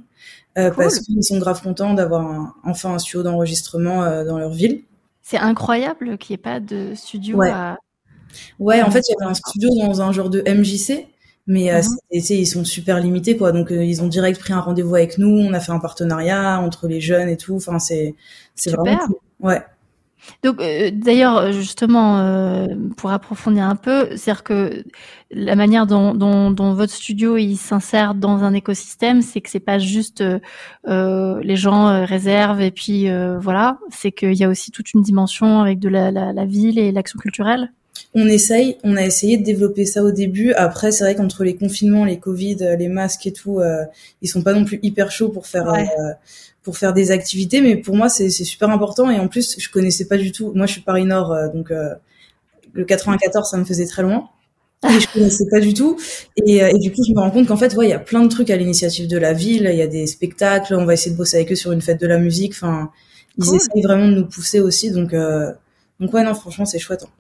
Euh, 0.58 0.72
parce 0.72 1.00
qu'ils 1.00 1.24
sont 1.24 1.38
grave 1.38 1.62
contents 1.62 1.94
d'avoir 1.94 2.56
enfin 2.64 2.96
un 2.96 3.00
studio 3.00 3.22
d'enregistrement 3.22 4.04
euh, 4.04 4.26
dans 4.26 4.40
leur 4.40 4.52
ville. 4.52 4.82
C'est 5.22 5.38
incroyable 5.38 6.18
qu'il 6.18 6.34
n'y 6.34 6.40
ait 6.40 6.42
pas 6.42 6.60
de 6.60 6.94
studio 6.96 7.38
ouais. 7.38 7.52
à... 7.52 7.78
Ouais, 8.60 8.82
en 8.82 8.90
fait, 8.90 9.04
il 9.08 9.12
y 9.12 9.24
avait 9.24 9.32
un 9.32 9.36
studio 9.36 9.70
dans 9.76 10.02
un 10.02 10.12
genre 10.12 10.30
de 10.32 10.42
MJC, 10.42 11.08
mais 11.46 11.72
euh, 11.72 11.82
mhm. 11.82 12.22
ils 12.30 12.48
sont 12.48 12.66
super 12.66 13.00
limités, 13.00 13.38
quoi. 13.38 13.52
Donc, 13.52 13.68
ils 13.70 14.02
ont 14.02 14.08
direct 14.08 14.40
pris 14.40 14.54
un 14.54 14.60
rendez-vous 14.60 14.96
avec 14.96 15.18
nous, 15.20 15.30
on 15.30 15.54
a 15.54 15.60
fait 15.60 15.72
un 15.72 15.80
partenariat 15.80 16.60
entre 16.60 16.88
les 16.88 17.02
jeunes 17.02 17.30
et 17.30 17.38
tout. 17.38 17.56
Enfin, 17.56 17.78
c'est 17.78 18.16
vraiment 18.66 18.98
cool. 18.98 19.16
Ouais. 19.40 19.62
Donc, 20.44 20.62
euh, 20.62 20.92
d'ailleurs, 20.94 21.52
justement, 21.52 22.20
euh, 22.20 22.68
pour 22.96 23.12
approfondir 23.12 23.64
un 23.64 23.76
peu, 23.76 24.10
c'est-à-dire 24.16 24.44
que 24.44 24.84
la 25.32 25.56
manière 25.56 25.88
dont, 25.88 26.14
dont, 26.14 26.52
dont 26.52 26.74
votre 26.74 26.94
studio 26.94 27.38
il 27.38 27.58
s'insère 27.58 28.16
dans 28.16 28.44
un 28.44 28.54
écosystème, 28.54 29.22
c'est 29.22 29.42
que 29.42 29.50
c'est 29.50 29.60
pas 29.60 29.80
juste 29.80 30.24
euh, 30.88 31.40
les 31.44 31.56
gens 31.56 32.06
réservent 32.06 32.62
et 32.62 32.72
puis 32.72 33.10
voilà, 33.42 33.78
c'est 33.90 34.12
qu'il 34.12 34.36
y 34.36 34.44
a 34.44 34.50
aussi 34.50 34.72
toute 34.72 34.94
une 34.94 35.02
dimension 35.02 35.62
avec 35.62 35.80
de 35.80 35.90
la, 35.90 36.12
la, 36.12 36.34
la 36.34 36.46
ville 36.46 36.80
et 36.80 36.92
l'action 36.92 37.20
culturelle. 37.20 37.72
On 38.14 38.28
essaye, 38.28 38.78
on 38.84 38.96
a 38.96 39.04
essayé 39.04 39.38
de 39.38 39.44
développer 39.44 39.86
ça 39.86 40.04
au 40.04 40.12
début. 40.12 40.54
Après, 40.54 40.92
c'est 40.92 41.04
vrai 41.04 41.16
qu'entre 41.16 41.44
les 41.44 41.56
confinements, 41.56 42.06
les 42.06 42.20
Covid, 42.20 42.58
les 42.78 42.88
masques 42.88 43.28
et 43.28 43.34
tout, 43.34 43.60
ils 44.22 44.30
sont 44.30 44.44
pas 44.44 44.54
non 44.54 44.64
plus 44.64 44.80
hyper 44.82 45.12
chauds 45.12 45.30
pour 45.30 45.46
faire 45.46 45.66
ouais 45.66 45.90
pour 46.68 46.78
faire 46.78 46.92
des 46.92 47.12
activités, 47.12 47.62
mais 47.62 47.78
pour 47.78 47.96
moi 47.96 48.10
c'est 48.10 48.30
super 48.30 48.70
important 48.70 49.10
et 49.10 49.18
en 49.20 49.30
plus 49.30 49.56
je 49.58 49.70
connaissais 49.70 50.06
pas 50.06 50.18
du 50.18 50.34
tout. 50.34 50.52
Moi 50.54 50.66
je 50.66 50.74
suis 50.74 50.82
Paris 50.82 51.06
Nord, 51.06 51.32
euh, 51.32 51.48
donc 51.48 51.72
euh, 51.72 51.94
le 52.74 52.84
94 52.84 53.50
ça 53.50 53.56
me 53.56 53.64
faisait 53.64 53.86
très 53.86 54.02
loin 54.02 54.28
et 54.84 55.00
je 55.00 55.08
connaissais 55.14 55.46
pas 55.50 55.62
du 55.62 55.74
tout. 55.74 55.98
Et, 56.46 56.62
euh, 56.62 56.68
et 56.68 56.78
du 56.78 56.92
coup 56.92 57.02
je 57.08 57.14
me 57.14 57.22
rends 57.22 57.32
compte 57.32 57.48
qu'en 57.48 57.56
fait 57.56 57.74
ouais 57.76 57.86
il 57.86 57.90
y 57.90 57.94
a 57.94 58.00
plein 58.00 58.22
de 58.22 58.28
trucs 58.28 58.50
à 58.50 58.58
l'initiative 58.58 59.08
de 59.08 59.18
la 59.18 59.32
ville, 59.32 59.70
il 59.72 59.78
y 59.78 59.82
a 59.82 59.88
des 59.88 60.08
spectacles, 60.08 60.76
on 60.76 60.84
va 60.84 60.96
essayer 60.96 61.12
de 61.12 61.16
bosser 61.16 61.38
avec 61.38 61.54
eux 61.54 61.56
sur 61.56 61.72
une 61.72 61.80
fête 61.80 62.02
de 62.02 62.08
la 62.08 62.18
musique. 62.18 62.52
Enfin 62.52 62.92
ils 63.38 63.56
essayent 63.56 63.82
vraiment 63.82 64.10
de 64.10 64.16
nous 64.16 64.26
pousser 64.26 64.60
aussi, 64.60 64.92
donc 64.92 65.16
donc 66.02 66.14
ouais 66.14 66.24
non 66.26 66.34
franchement 66.34 66.66
c'est 66.66 66.80
chouette. 66.80 67.04
Hein. 67.06 67.12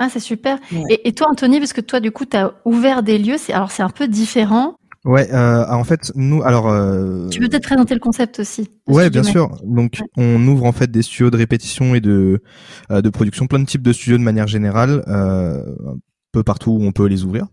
Ah, 0.00 0.08
c'est 0.08 0.20
super. 0.20 0.58
Et, 0.88 1.06
et, 1.06 1.12
toi, 1.12 1.26
Anthony, 1.30 1.58
parce 1.58 1.74
que 1.74 1.82
toi, 1.82 2.00
du 2.00 2.10
coup, 2.12 2.24
tu 2.24 2.34
as 2.34 2.54
ouvert 2.64 3.02
des 3.02 3.18
lieux. 3.18 3.36
C'est 3.36 3.52
alors 3.52 3.70
c'est 3.70 3.82
un 3.82 3.90
peu 3.90 4.08
différent. 4.08 4.74
Ouais, 5.04 5.32
euh, 5.32 5.66
en 5.68 5.84
fait, 5.84 6.12
nous, 6.14 6.42
alors. 6.42 6.68
Euh... 6.68 7.28
Tu 7.28 7.40
peux 7.40 7.48
peut-être 7.48 7.64
présenter 7.64 7.94
le 7.94 8.00
concept 8.00 8.38
aussi. 8.38 8.68
Ouais, 8.86 9.10
bien 9.10 9.24
sûr. 9.24 9.60
Donc, 9.64 10.00
on 10.16 10.46
ouvre 10.46 10.64
en 10.64 10.72
fait 10.72 10.90
des 10.90 11.02
studios 11.02 11.30
de 11.30 11.36
répétition 11.36 11.94
et 11.94 12.00
de 12.00 12.42
euh, 12.90 13.02
de 13.02 13.10
production, 13.10 13.46
plein 13.46 13.58
de 13.58 13.64
types 13.64 13.82
de 13.82 13.92
studios 13.92 14.18
de 14.18 14.22
manière 14.22 14.46
générale, 14.46 15.02
euh, 15.08 15.60
un 15.88 15.96
peu 16.30 16.44
partout 16.44 16.70
où 16.70 16.84
on 16.84 16.92
peut 16.92 17.06
les 17.06 17.24
ouvrir, 17.24 17.46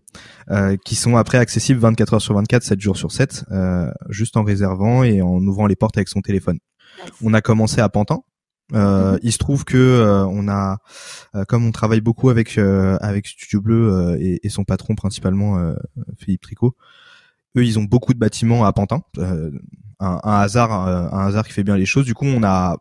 euh, 0.50 0.76
qui 0.84 0.94
sont 0.94 1.16
après 1.16 1.38
accessibles 1.38 1.80
24 1.80 2.14
heures 2.14 2.22
sur 2.22 2.34
24, 2.34 2.62
7 2.62 2.80
jours 2.80 2.96
sur 2.96 3.10
7, 3.10 3.44
euh, 3.50 3.90
juste 4.08 4.36
en 4.36 4.44
réservant 4.44 5.02
et 5.02 5.20
en 5.20 5.38
ouvrant 5.44 5.66
les 5.66 5.76
portes 5.76 5.96
avec 5.96 6.08
son 6.08 6.20
téléphone. 6.20 6.58
On 7.22 7.34
a 7.34 7.40
commencé 7.40 7.80
à 7.80 7.88
Pantin. 7.88 8.20
Euh, 8.72 9.12
mhm. 9.12 9.18
Il 9.22 9.32
se 9.32 9.38
trouve 9.38 9.64
que 9.64 9.76
euh, 9.76 10.24
on 10.26 10.48
a, 10.48 10.78
euh, 11.34 11.44
comme 11.44 11.66
on 11.66 11.72
travaille 11.72 12.00
beaucoup 12.00 12.30
avec 12.30 12.58
avec 12.58 13.26
Studio 13.26 13.60
Bleu 13.60 14.16
et, 14.20 14.46
et, 14.46 14.48
son 14.48 14.64
patron 14.64 14.94
principalement 14.94 15.74
Philippe 16.18 16.42
Tricot, 16.42 16.76
eux, 17.56 17.64
ils 17.64 17.78
ont 17.78 17.84
beaucoup 17.84 18.14
de 18.14 18.18
bâtiments 18.18 18.64
à 18.64 18.72
Pantin. 18.72 19.02
Euh, 19.18 19.50
un, 19.98 20.20
un, 20.22 20.40
hasard, 20.40 20.72
un, 20.72 21.26
hasard 21.26 21.46
qui 21.46 21.52
fait 21.52 21.64
bien 21.64 21.76
les 21.76 21.86
choses. 21.86 22.06
Du 22.06 22.14
coup, 22.14 22.24
on 22.24 22.42
a 22.42 22.76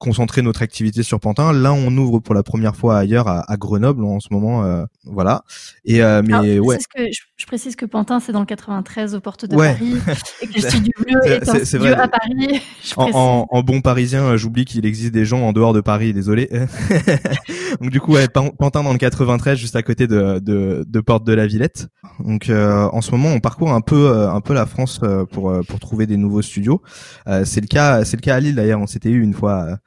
concentrer 0.00 0.40
notre 0.42 0.62
activité 0.62 1.02
sur 1.02 1.20
Pantin. 1.20 1.52
Là, 1.52 1.72
on 1.72 1.94
ouvre 1.96 2.18
pour 2.18 2.34
la 2.34 2.42
première 2.42 2.74
fois 2.74 2.98
ailleurs 2.98 3.28
à, 3.28 3.50
à 3.50 3.56
Grenoble 3.56 4.02
en 4.02 4.18
ce 4.18 4.28
moment, 4.32 4.64
euh, 4.64 4.84
voilà. 5.04 5.44
Et 5.84 6.02
euh, 6.02 6.22
mais 6.24 6.32
Alors, 6.32 6.66
ouais. 6.66 6.78
Que, 6.96 7.04
je, 7.12 7.20
je, 7.40 7.46
précise 7.46 7.76
que 7.76 7.86
Pantin 7.86 8.20
c'est 8.20 8.32
dans 8.32 8.40
le 8.40 8.46
93 8.46 9.14
aux 9.14 9.20
portes 9.20 9.44
de 9.46 9.56
ouais. 9.56 9.72
Paris 9.72 9.96
et 10.42 10.46
que 10.46 10.54
le 10.54 10.60
studio 10.68 10.92
bleu 10.98 11.32
est, 11.32 11.48
un 11.48 11.64
studio 11.64 11.86
vrai. 11.86 11.94
à 11.94 12.08
Paris. 12.08 12.60
En, 12.96 13.10
en, 13.12 13.46
en, 13.50 13.62
bon 13.62 13.80
parisien, 13.82 14.36
j'oublie 14.36 14.64
qu'il 14.64 14.84
existe 14.84 15.12
des 15.12 15.24
gens 15.24 15.40
en 15.42 15.52
dehors 15.52 15.72
de 15.72 15.80
Paris. 15.80 16.12
Désolé. 16.12 16.50
Donc 17.80 17.90
du 17.90 18.00
coup, 18.00 18.14
ouais, 18.14 18.26
Pantin 18.28 18.82
dans 18.82 18.92
le 18.92 18.98
93, 18.98 19.56
juste 19.58 19.76
à 19.76 19.82
côté 19.82 20.06
de 20.06 20.38
de, 20.38 20.84
de 20.86 21.00
Porte 21.00 21.24
de 21.24 21.32
la 21.32 21.46
Villette. 21.46 21.88
Donc 22.18 22.48
euh, 22.48 22.88
en 22.92 23.00
ce 23.00 23.12
moment, 23.12 23.28
on 23.28 23.40
parcourt 23.40 23.72
un 23.72 23.80
peu 23.80 24.10
euh, 24.10 24.30
un 24.30 24.40
peu 24.40 24.54
la 24.54 24.66
France 24.66 25.00
euh, 25.02 25.24
pour 25.24 25.52
pour 25.68 25.78
trouver 25.78 26.06
des 26.06 26.16
nouveaux 26.16 26.42
studios. 26.42 26.82
c'est 27.44 27.60
le 27.60 27.66
cas 27.66 28.04
c'est 28.04 28.16
le 28.16 28.22
cas 28.22 28.36
à 28.36 28.40
Lille 28.40 28.54
d'ailleurs. 28.54 28.80
On 28.80 28.86
s'était 28.86 29.10
eu 29.10 29.22
une 29.22 29.34
fois 29.34 29.78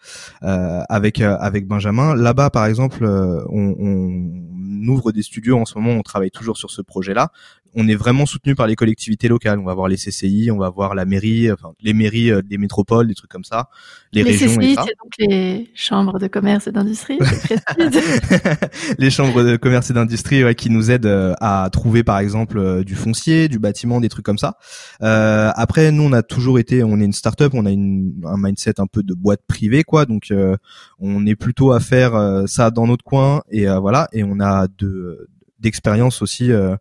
euh, 0.44 0.82
avec 0.90 1.22
euh, 1.22 1.38
avec 1.40 1.68
Benjamin. 1.68 2.16
Là-bas, 2.16 2.50
par 2.50 2.66
exemple, 2.66 3.04
euh, 3.04 3.44
on, 3.50 3.76
on 3.80 4.88
ouvre 4.88 5.12
des 5.12 5.24
studios 5.24 5.58
en 5.58 5.66
ce 5.66 5.78
moment. 5.78 5.92
On 5.92 6.02
travaille 6.02 6.32
toujours 6.32 6.58
sur 6.58 6.70
ce 6.72 6.82
projet-là 6.82 7.32
on 7.76 7.88
est 7.88 7.96
vraiment 7.96 8.26
soutenu 8.26 8.56
par 8.56 8.68
les 8.68 8.76
collectivités 8.76 9.28
locales. 9.28 9.60
On 9.60 9.66
va 9.66 9.74
voir 9.74 9.88
les 9.88 9.98
CCI, 9.98 10.52
on 10.52 10.58
va 10.58 10.70
voir 10.70 10.96
la 10.96 11.06
mairie, 11.06 11.52
enfin 11.52 11.74
les 11.82 11.94
mairies 11.94 12.32
euh, 12.32 12.42
des 12.42 12.58
métropoles, 12.58 13.08
des 13.08 13.16
trucs 13.16 13.32
comme 13.32 13.44
ça, 13.44 13.70
les, 14.12 14.24
les 14.24 14.32
régions. 14.32 14.48
CCI, 14.48 14.76
c'est 14.76 14.98
donc 15.02 15.14
les 15.20 15.72
chambres 15.76 16.20
de 16.20 16.28
commerce 16.28 16.68
et 16.68 16.72
d'industrie. 16.72 17.20
les 18.98 19.10
chambres 19.10 19.44
de 19.44 19.56
commerce 19.58 19.90
et 19.90 19.94
d'industrie 19.94 20.44
ouais, 20.44 20.56
qui 20.56 20.70
nous 20.70 20.92
aident 20.92 21.06
euh, 21.06 21.34
à 21.42 21.70
trouver 21.72 22.04
par 22.04 22.20
exemple 22.20 22.58
euh, 22.58 22.84
du 22.84 22.96
foncier, 22.96 23.48
du 23.48 23.60
bâtiment, 23.60 24.00
des 24.00 24.10
trucs 24.10 24.26
comme 24.26 24.38
ça. 24.38 24.58
Euh, 25.02 25.52
après, 25.56 25.92
nous 25.92 26.04
on 26.04 26.14
a 26.14 26.24
toujours 26.24 26.60
été, 26.60 26.84
on 26.84 27.00
est 27.00 27.06
une 27.06 27.14
start-up, 27.14 27.54
on 27.56 27.66
a 27.66 27.72
une, 27.72 28.14
un 28.26 28.38
mindset 28.38 28.80
un 28.80 28.88
peu 28.88 29.04
de 29.04 29.14
boîte 29.14 29.42
privée 29.48 29.84
quoi, 29.84 30.06
donc 30.06 30.32
euh, 30.32 30.56
on 31.00 31.26
est 31.26 31.36
plutôt 31.36 31.72
à 31.72 31.80
faire 31.80 32.14
ça 32.48 32.72
dans 32.72 32.88
notre 32.88 33.04
coin 33.04 33.42
et 33.50 33.66
voilà, 33.66 34.08
et 34.14 34.24
on 34.24 34.40
a 34.40 34.68
de 34.78 35.28
d'expérience 35.64 36.22
aussi. 36.22 36.52
Euh, 36.52 36.76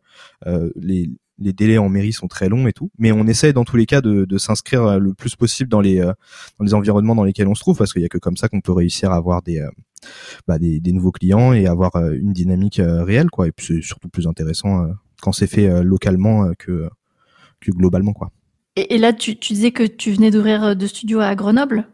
euh, 0.46 0.70
les, 0.76 1.08
délais 1.38 1.78
en 1.78 1.88
mairie 1.88 2.12
sont 2.12 2.28
très 2.28 2.48
longs 2.48 2.68
et 2.68 2.72
tout, 2.72 2.92
mais 2.98 3.10
on 3.10 3.26
essaie 3.26 3.52
dans 3.52 3.64
tous 3.64 3.76
les 3.76 3.86
cas 3.86 4.00
de, 4.00 4.38
s'inscrire 4.38 5.00
le 5.00 5.12
plus 5.12 5.34
possible 5.34 5.68
dans 5.68 5.80
les 5.80 5.98
dans 6.00 6.64
les 6.64 6.72
environnements 6.72 7.16
dans 7.16 7.24
lesquels 7.24 7.48
on 7.48 7.56
se 7.56 7.60
trouve, 7.60 7.76
parce 7.76 7.92
qu'il 7.92 8.00
y 8.00 8.04
a 8.04 8.08
que 8.08 8.18
comme 8.18 8.36
ça 8.36 8.48
qu'on 8.48 8.60
peut 8.60 8.70
réussir 8.70 9.10
à 9.10 9.16
avoir 9.16 9.42
des 9.42 9.60
bah, 10.46 10.60
des, 10.60 10.92
nouveaux 10.92 11.10
clients 11.10 11.52
et 11.52 11.66
avoir 11.66 11.96
une 11.96 12.32
dynamique 12.32 12.80
réelle 12.80 13.28
quoi. 13.28 13.48
Et 13.48 13.50
puis 13.50 13.66
c'est 13.66 13.82
surtout 13.82 14.08
plus 14.08 14.28
intéressant 14.28 14.86
quand 15.20 15.32
c'est 15.32 15.48
fait 15.48 15.82
localement 15.82 16.52
que 16.56 16.88
globalement 17.66 18.12
quoi. 18.12 18.30
Et, 18.76 18.94
et 18.94 18.98
là, 18.98 19.12
tu, 19.12 19.36
tu 19.36 19.54
disais 19.54 19.72
que 19.72 19.82
tu 19.82 20.12
venais 20.12 20.30
d'ouvrir 20.30 20.76
deux 20.76 20.86
studios 20.86 21.18
à 21.18 21.34
Grenoble? 21.34 21.88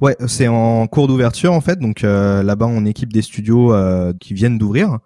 Ouais, 0.00 0.16
c'est 0.26 0.48
en 0.48 0.86
cours 0.86 1.06
d'ouverture 1.06 1.52
en 1.52 1.60
fait. 1.60 1.78
Donc 1.78 2.02
euh, 2.02 2.42
là-bas, 2.42 2.66
on 2.66 2.84
équipe 2.84 3.12
des 3.12 3.22
studios 3.22 3.74
euh, 3.74 4.12
qui 4.18 4.34
viennent 4.34 4.58
d'ouvrir. 4.58 4.98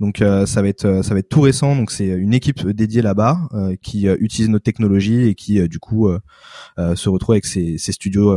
Donc 0.00 0.22
euh, 0.22 0.46
ça 0.46 0.62
va 0.62 0.68
être 0.68 1.02
ça 1.02 1.14
va 1.14 1.20
être 1.20 1.28
tout 1.28 1.40
récent. 1.40 1.76
Donc 1.76 1.90
c'est 1.90 2.06
une 2.06 2.34
équipe 2.34 2.66
dédiée 2.66 3.02
là-bas 3.02 3.38
qui 3.82 4.06
utilise 4.06 4.48
notre 4.48 4.64
technologie 4.64 5.28
et 5.28 5.34
qui 5.34 5.66
du 5.68 5.78
coup 5.78 6.08
se 6.76 7.08
retrouve 7.08 7.34
avec 7.34 7.44
ces, 7.44 7.78
ces 7.78 7.92
studios 7.92 8.36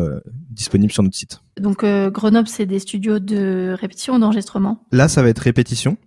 disponibles 0.50 0.92
sur 0.92 1.04
notre 1.04 1.16
site. 1.16 1.42
Donc 1.60 1.86
Grenoble, 1.86 2.48
c'est 2.48 2.66
des 2.66 2.80
studios 2.80 3.20
de 3.20 3.76
répétition 3.80 4.16
ou 4.16 4.20
d'enregistrement? 4.20 4.86
Là, 4.92 5.08
ça 5.08 5.22
va 5.22 5.30
être 5.30 5.40
répétition. 5.40 5.98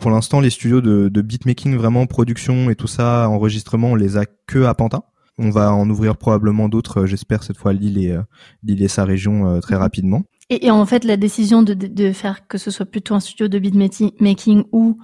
pour 0.00 0.10
l'instant, 0.10 0.40
les 0.40 0.50
studios 0.50 0.80
de, 0.80 1.08
de 1.08 1.22
beatmaking, 1.22 1.76
vraiment 1.76 2.06
production 2.06 2.70
et 2.70 2.74
tout 2.74 2.86
ça, 2.86 3.28
enregistrement, 3.28 3.92
on 3.92 3.94
les 3.94 4.16
a 4.16 4.24
que 4.46 4.64
à 4.64 4.74
Pantin. 4.74 5.02
On 5.38 5.50
va 5.50 5.72
en 5.72 5.88
ouvrir 5.88 6.16
probablement 6.16 6.68
d'autres, 6.68 7.02
euh, 7.02 7.06
j'espère 7.06 7.42
cette 7.42 7.56
fois 7.56 7.72
Lille 7.72 7.98
et 7.98 8.10
euh, 8.10 8.22
Lille 8.62 8.82
et 8.82 8.88
sa 8.88 9.04
région 9.04 9.48
euh, 9.48 9.60
très 9.60 9.76
mhm. 9.76 9.80
rapidement. 9.80 10.22
Et, 10.50 10.70
en 10.70 10.84
fait, 10.84 11.04
la 11.04 11.16
décision 11.16 11.62
de, 11.62 11.72
de, 11.72 12.12
faire 12.12 12.46
que 12.46 12.58
ce 12.58 12.70
soit 12.70 12.84
plutôt 12.84 13.14
un 13.14 13.20
studio 13.20 13.48
de 13.48 13.58
beatmaking 13.58 14.64
ou 14.70 14.98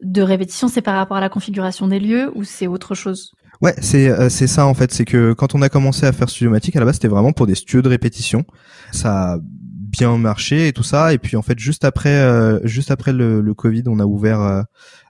de 0.00 0.22
répétition, 0.22 0.68
c'est 0.68 0.80
par 0.80 0.94
rapport 0.94 1.18
à 1.18 1.20
la 1.20 1.28
configuration 1.28 1.86
des 1.86 2.00
lieux 2.00 2.32
ou 2.34 2.44
c'est 2.44 2.66
autre 2.66 2.94
chose? 2.94 3.32
Ouais, 3.60 3.74
c'est 3.82 4.30
c'est 4.30 4.46
ça 4.46 4.66
en 4.66 4.72
fait, 4.72 4.92
c'est 4.92 5.04
que 5.04 5.34
quand 5.34 5.54
on 5.54 5.60
a 5.60 5.68
commencé 5.68 6.06
à 6.06 6.12
faire 6.12 6.30
Studiomatic 6.30 6.76
à 6.76 6.80
la 6.80 6.86
base, 6.86 6.94
c'était 6.94 7.08
vraiment 7.08 7.32
pour 7.32 7.46
des 7.46 7.54
studios 7.54 7.82
de 7.82 7.88
répétition. 7.90 8.44
Ça 8.92 9.38
bien 9.86 10.16
marché 10.18 10.68
et 10.68 10.72
tout 10.72 10.82
ça. 10.82 11.12
Et 11.12 11.18
puis 11.18 11.36
en 11.36 11.42
fait, 11.42 11.58
juste 11.58 11.84
après, 11.84 12.20
euh, 12.20 12.60
juste 12.64 12.90
après 12.90 13.12
le, 13.12 13.40
le, 13.40 13.54
Covid, 13.54 13.84
on 13.86 13.98
a 13.98 14.04
ouvert 14.04 14.40
euh, 14.40 14.62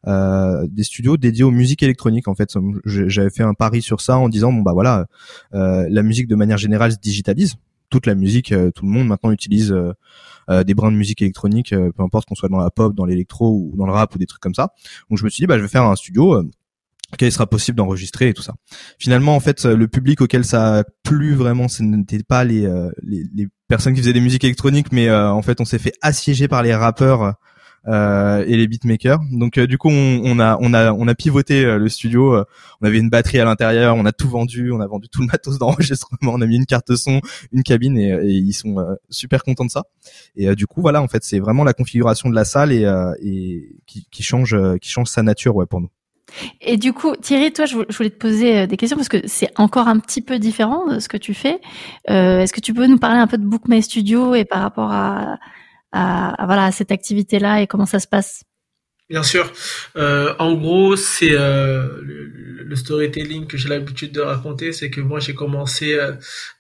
euh 0.07 0.67
des 0.69 0.85
studios 0.85 1.17
dédiés 1.17 1.45
aux 1.45 1.51
musiques 1.51 1.83
électroniques. 1.83 2.29
En 2.29 2.35
fait, 2.35 2.55
j'avais 2.85 3.31
fait 3.31 3.43
un 3.43 3.55
pari 3.55 3.83
sur 3.83 4.01
ça 4.01 4.19
en 4.19 4.29
disant 4.29 4.53
bon 4.53 4.63
bah 4.63 4.73
voilà, 4.73 5.07
euh, 5.55 5.87
la 5.91 6.03
musique 6.03 6.29
de 6.29 6.37
manière 6.37 6.59
générale 6.59 6.93
se 6.93 6.99
digitalise. 6.99 7.57
Toute 7.89 8.07
la 8.07 8.17
musique, 8.17 8.53
tout 8.75 8.85
le 8.85 8.91
monde 8.91 9.07
maintenant 9.07 9.31
utilise 9.31 9.73
des 10.49 10.75
brins 10.75 10.91
de 10.91 10.97
musique 10.97 11.23
électronique, 11.23 11.71
peu 11.71 12.03
importe 12.03 12.29
qu'on 12.29 12.35
soit 12.35 12.49
dans 12.49 12.59
la 12.59 12.69
pop, 12.69 12.97
dans 12.97 13.05
l'électro 13.05 13.53
ou 13.53 13.77
dans 13.77 13.87
le 13.87 13.93
rap 13.93 14.13
ou 14.13 14.19
des 14.19 14.27
trucs 14.27 14.43
comme 14.43 14.55
ça. 14.55 14.73
Donc 15.09 15.19
je 15.21 15.25
me 15.25 15.31
suis 15.31 15.43
dit 15.43 15.47
bah 15.47 15.57
je 15.57 15.63
vais 15.63 15.69
faire 15.69 15.85
un 15.85 15.95
studio 15.95 16.43
qu'il 17.17 17.33
sera 17.33 17.47
possible 17.47 17.77
d'enregistrer 17.77 18.29
et 18.29 18.35
tout 18.35 18.43
ça. 18.43 18.55
Finalement, 18.99 19.37
en 19.37 19.41
fait, 19.41 19.65
le 19.65 19.89
public 19.89 20.21
auquel 20.21 20.45
ça 20.45 20.79
a 20.79 20.85
plu 21.03 21.35
vraiment, 21.35 21.69
ce 21.69 21.83
n'était 21.83 22.23
pas 22.23 22.45
les, 22.45 22.69
les, 23.03 23.25
les, 23.35 23.49
personnes 23.69 23.95
qui 23.95 24.01
faisaient 24.01 24.13
des 24.13 24.21
musiques 24.21 24.45
électroniques, 24.45 24.93
mais 24.93 25.09
euh, 25.09 25.31
en 25.31 25.43
fait, 25.43 25.61
on 25.61 25.65
s'est 25.65 25.79
fait 25.79 25.95
assiéger 26.03 26.49
par 26.49 26.63
les 26.63 26.75
rappeurs 26.75 27.35
euh, 27.89 28.45
et 28.47 28.57
les 28.57 28.67
beatmakers. 28.67 29.21
Donc, 29.33 29.59
euh, 29.59 29.67
du 29.67 29.79
coup, 29.79 29.89
on, 29.89 30.21
on, 30.25 30.39
a 30.39 30.57
on 30.61 30.75
a 30.75 30.93
on 30.93 31.07
a 31.09 31.15
pivoté 31.15 31.65
le 31.65 31.89
studio. 31.89 32.45
on 32.81 32.87
avait 32.87 32.99
une 32.99 33.11
batterie 33.11 33.39
à 33.39 33.45
l'intérieur, 33.45 33.97
on 33.97 34.05
a 34.05 34.13
tout 34.13 34.29
vendu, 34.29 34.73
on 34.73 34.81
a 34.81 34.87
vendu 34.87 35.09
tout 35.09 35.21
le 35.21 35.27
matos 35.27 35.59
d'enregistrement, 35.59 36.35
on 36.35 36.41
a 36.41 36.47
mis 36.47 36.57
une 36.57 36.67
carte 36.67 36.95
son, 36.97 37.21
une 37.53 37.63
cabine, 37.63 37.97
et, 37.99 38.11
et 38.11 38.31
ils 38.31 38.53
sont 38.53 38.77
super 39.11 39.43
contents 39.43 39.65
de 39.65 39.71
ça. 39.71 39.85
Et 40.37 40.55
du 40.55 40.67
coup, 40.67 40.81
voilà, 40.81 41.03
en 41.03 41.09
fait, 41.09 41.25
c'est 41.25 41.39
vraiment 41.39 41.65
la 41.65 41.73
configuration 41.73 42.29
de 42.29 42.35
la 42.35 42.45
salle 42.45 42.73
et, 42.73 42.87
et 43.21 43.77
qui, 43.87 44.07
qui 44.11 44.23
change 44.23 44.57
qui 44.81 44.91
change 44.91 45.09
sa 45.09 45.23
nature, 45.23 45.57
ouais, 45.57 45.67
pour 45.67 45.81
nous. 45.81 45.91
Et 46.61 46.77
du 46.77 46.93
coup, 46.93 47.15
Thierry, 47.17 47.53
toi, 47.53 47.67
je 47.67 47.77
voulais 47.77 48.11
te 48.11 48.19
poser 48.19 48.59
euh, 48.59 48.67
des 48.67 48.77
questions 48.77 48.97
parce 48.97 49.09
que 49.09 49.19
c'est 49.27 49.51
encore 49.57 49.89
un 49.89 49.99
petit 49.99 50.23
peu 50.23 50.39
différent 50.39 50.87
de 50.87 50.99
ce 50.99 51.09
que 51.09 51.17
tu 51.17 51.35
fais. 51.35 51.61
Euh, 52.11 52.41
Est-ce 52.41 52.53
que 52.53 52.61
tu 52.61 52.75
peux 52.75 52.87
nous 52.87 52.99
parler 52.99 53.19
un 53.19 53.27
peu 53.27 53.39
de 53.39 53.45
Book 53.45 53.63
My 53.69 53.83
Studio 53.83 54.35
et 54.35 54.45
par 54.45 54.63
rapport 54.63 54.91
à, 54.93 55.39
voilà 55.93 56.73
cette 56.73 56.93
activité-là 56.93 57.63
et 57.63 57.67
comment 57.67 57.87
ça 57.87 58.01
se 58.01 58.07
passe? 58.07 58.43
Bien 59.09 59.23
sûr. 59.23 59.51
Euh, 59.97 60.35
en 60.39 60.55
gros, 60.55 60.97
c'est 60.97 61.31
le, 61.31 62.03
le, 62.65 62.77
storytelling 62.77 63.47
que 63.47 63.57
j'ai 63.57 63.69
l'habitude 63.69 64.13
de 64.13 64.21
raconter, 64.21 64.73
c'est 64.73 64.91
que 64.91 65.01
moi 65.01 65.21
j'ai 65.21 65.35
commencé 65.35 65.99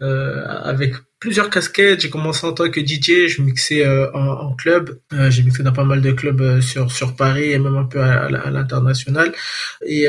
avec 0.00 0.94
plusieurs 1.18 1.50
casquettes. 1.50 2.00
J'ai 2.00 2.10
commencé 2.10 2.46
en 2.46 2.52
tant 2.52 2.70
que 2.70 2.80
DJ, 2.80 3.28
je 3.28 3.42
mixais 3.42 3.84
euh, 3.84 4.10
en, 4.12 4.26
en, 4.26 4.54
club. 4.54 4.98
Euh, 5.12 5.30
j'ai 5.30 5.42
mixé 5.42 5.62
dans 5.62 5.72
pas 5.72 5.84
mal 5.84 6.02
de 6.02 6.12
clubs 6.12 6.40
euh, 6.40 6.60
sur 6.60 6.90
sur 6.92 7.16
Paris 7.16 7.52
et 7.52 7.58
même 7.58 7.76
un 7.76 7.84
peu 7.84 8.00
à, 8.00 8.24
à 8.26 8.50
l'international. 8.50 9.32
Et 9.86 10.06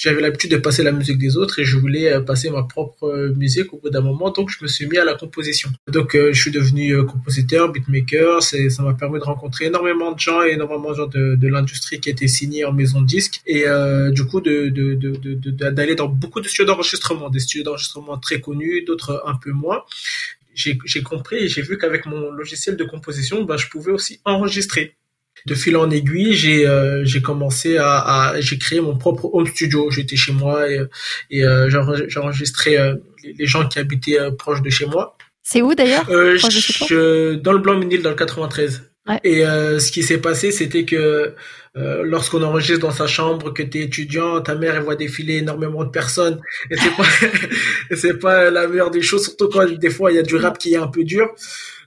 j'avais 0.00 0.20
l'habitude 0.20 0.50
de 0.50 0.56
passer 0.56 0.82
la 0.82 0.92
musique 0.92 1.18
des 1.18 1.36
autres 1.36 1.58
et 1.58 1.64
je 1.64 1.76
voulais 1.76 2.22
passer 2.24 2.50
ma 2.50 2.62
propre 2.62 3.32
musique 3.36 3.72
au 3.72 3.78
bout 3.78 3.90
d'un 3.90 4.00
moment. 4.00 4.30
Donc 4.30 4.50
je 4.50 4.58
me 4.62 4.68
suis 4.68 4.86
mis 4.86 4.98
à 4.98 5.04
la 5.04 5.14
composition. 5.14 5.70
Donc 5.90 6.14
je 6.14 6.38
suis 6.38 6.50
devenu 6.50 7.04
compositeur, 7.06 7.70
beatmaker. 7.72 8.42
Ça 8.42 8.82
m'a 8.82 8.94
permis 8.94 9.18
de 9.18 9.24
rencontrer 9.24 9.66
énormément 9.66 10.12
de 10.12 10.18
gens 10.18 10.42
et 10.42 10.50
énormément 10.50 10.90
de 10.90 10.96
gens 10.96 11.06
de, 11.06 11.34
de 11.36 11.48
l'industrie 11.48 12.00
qui 12.00 12.10
étaient 12.10 12.28
signés 12.28 12.64
en 12.64 12.72
maison 12.72 13.00
de 13.00 13.06
disque 13.06 13.40
et 13.46 13.64
du 14.10 14.24
coup 14.24 14.40
de 14.40 14.68
d'aller 14.68 15.86
de, 15.86 15.92
de, 15.92 15.94
dans 15.94 16.08
beaucoup 16.08 16.40
de 16.40 16.48
studios 16.48 16.66
d'enregistrement, 16.66 17.30
des 17.30 17.40
studios 17.40 17.64
d'enregistrement 17.64 18.18
très 18.18 18.40
connus, 18.40 18.84
d'autres 18.86 19.22
un 19.26 19.34
peu 19.34 19.52
moins 19.52 19.82
j'ai 20.54 21.02
compris 21.02 21.36
et 21.36 21.48
j'ai 21.48 21.62
vu 21.62 21.78
qu'avec 21.78 22.06
mon 22.06 22.30
logiciel 22.30 22.76
de 22.76 22.84
composition, 22.84 23.44
bah, 23.44 23.56
je 23.56 23.68
pouvais 23.68 23.92
aussi 23.92 24.20
enregistrer. 24.24 24.96
De 25.46 25.54
fil 25.54 25.76
en 25.76 25.88
aiguille, 25.90 26.34
j'ai 26.34 26.66
euh, 26.66 27.04
j'ai 27.04 27.22
commencé 27.22 27.76
à, 27.76 27.98
à 28.00 28.40
j'ai 28.40 28.58
créé 28.58 28.80
mon 28.80 28.98
propre 28.98 29.30
home 29.32 29.46
studio. 29.46 29.88
J'étais 29.88 30.16
chez 30.16 30.32
moi 30.32 30.68
et, 30.68 30.80
et 31.30 31.44
euh, 31.44 31.70
j'enregistrais 31.70 32.76
euh, 32.76 32.96
les 33.22 33.46
gens 33.46 33.68
qui 33.68 33.78
habitaient 33.78 34.18
proche 34.36 34.62
de 34.62 34.70
chez 34.70 34.86
moi. 34.86 35.16
C'est 35.44 35.62
où 35.62 35.74
d'ailleurs 35.74 36.06
Dans 36.10 37.52
le 37.52 37.58
Blanc-Ménil, 37.58 38.02
dans 38.02 38.10
le 38.10 38.16
93. 38.16 38.82
Et 39.24 39.44
euh, 39.44 39.78
ce 39.78 39.90
qui 39.90 40.02
s'est 40.02 40.18
passé, 40.18 40.52
c'était 40.52 40.84
que 40.84 41.34
euh, 41.76 42.02
lorsqu'on 42.02 42.42
enregistre 42.42 42.80
dans 42.80 42.90
sa 42.90 43.06
chambre, 43.06 43.52
que 43.52 43.62
tu 43.62 43.78
es 43.78 43.82
étudiant, 43.82 44.40
ta 44.40 44.54
mère 44.54 44.76
elle 44.76 44.82
voit 44.82 44.96
défiler 44.96 45.36
énormément 45.36 45.84
de 45.84 45.90
personnes, 45.90 46.40
et 46.70 46.76
c'est 46.76 46.96
pas 46.96 47.04
c'est 47.96 48.18
pas 48.18 48.50
la 48.50 48.66
meilleure 48.66 48.90
des 48.90 49.02
choses, 49.02 49.24
surtout 49.24 49.48
quand 49.48 49.66
des 49.66 49.90
fois 49.90 50.10
il 50.10 50.16
y 50.16 50.18
a 50.18 50.22
du 50.22 50.36
rap 50.36 50.58
qui 50.58 50.74
est 50.74 50.78
un 50.78 50.88
peu 50.88 51.04
dur. 51.04 51.28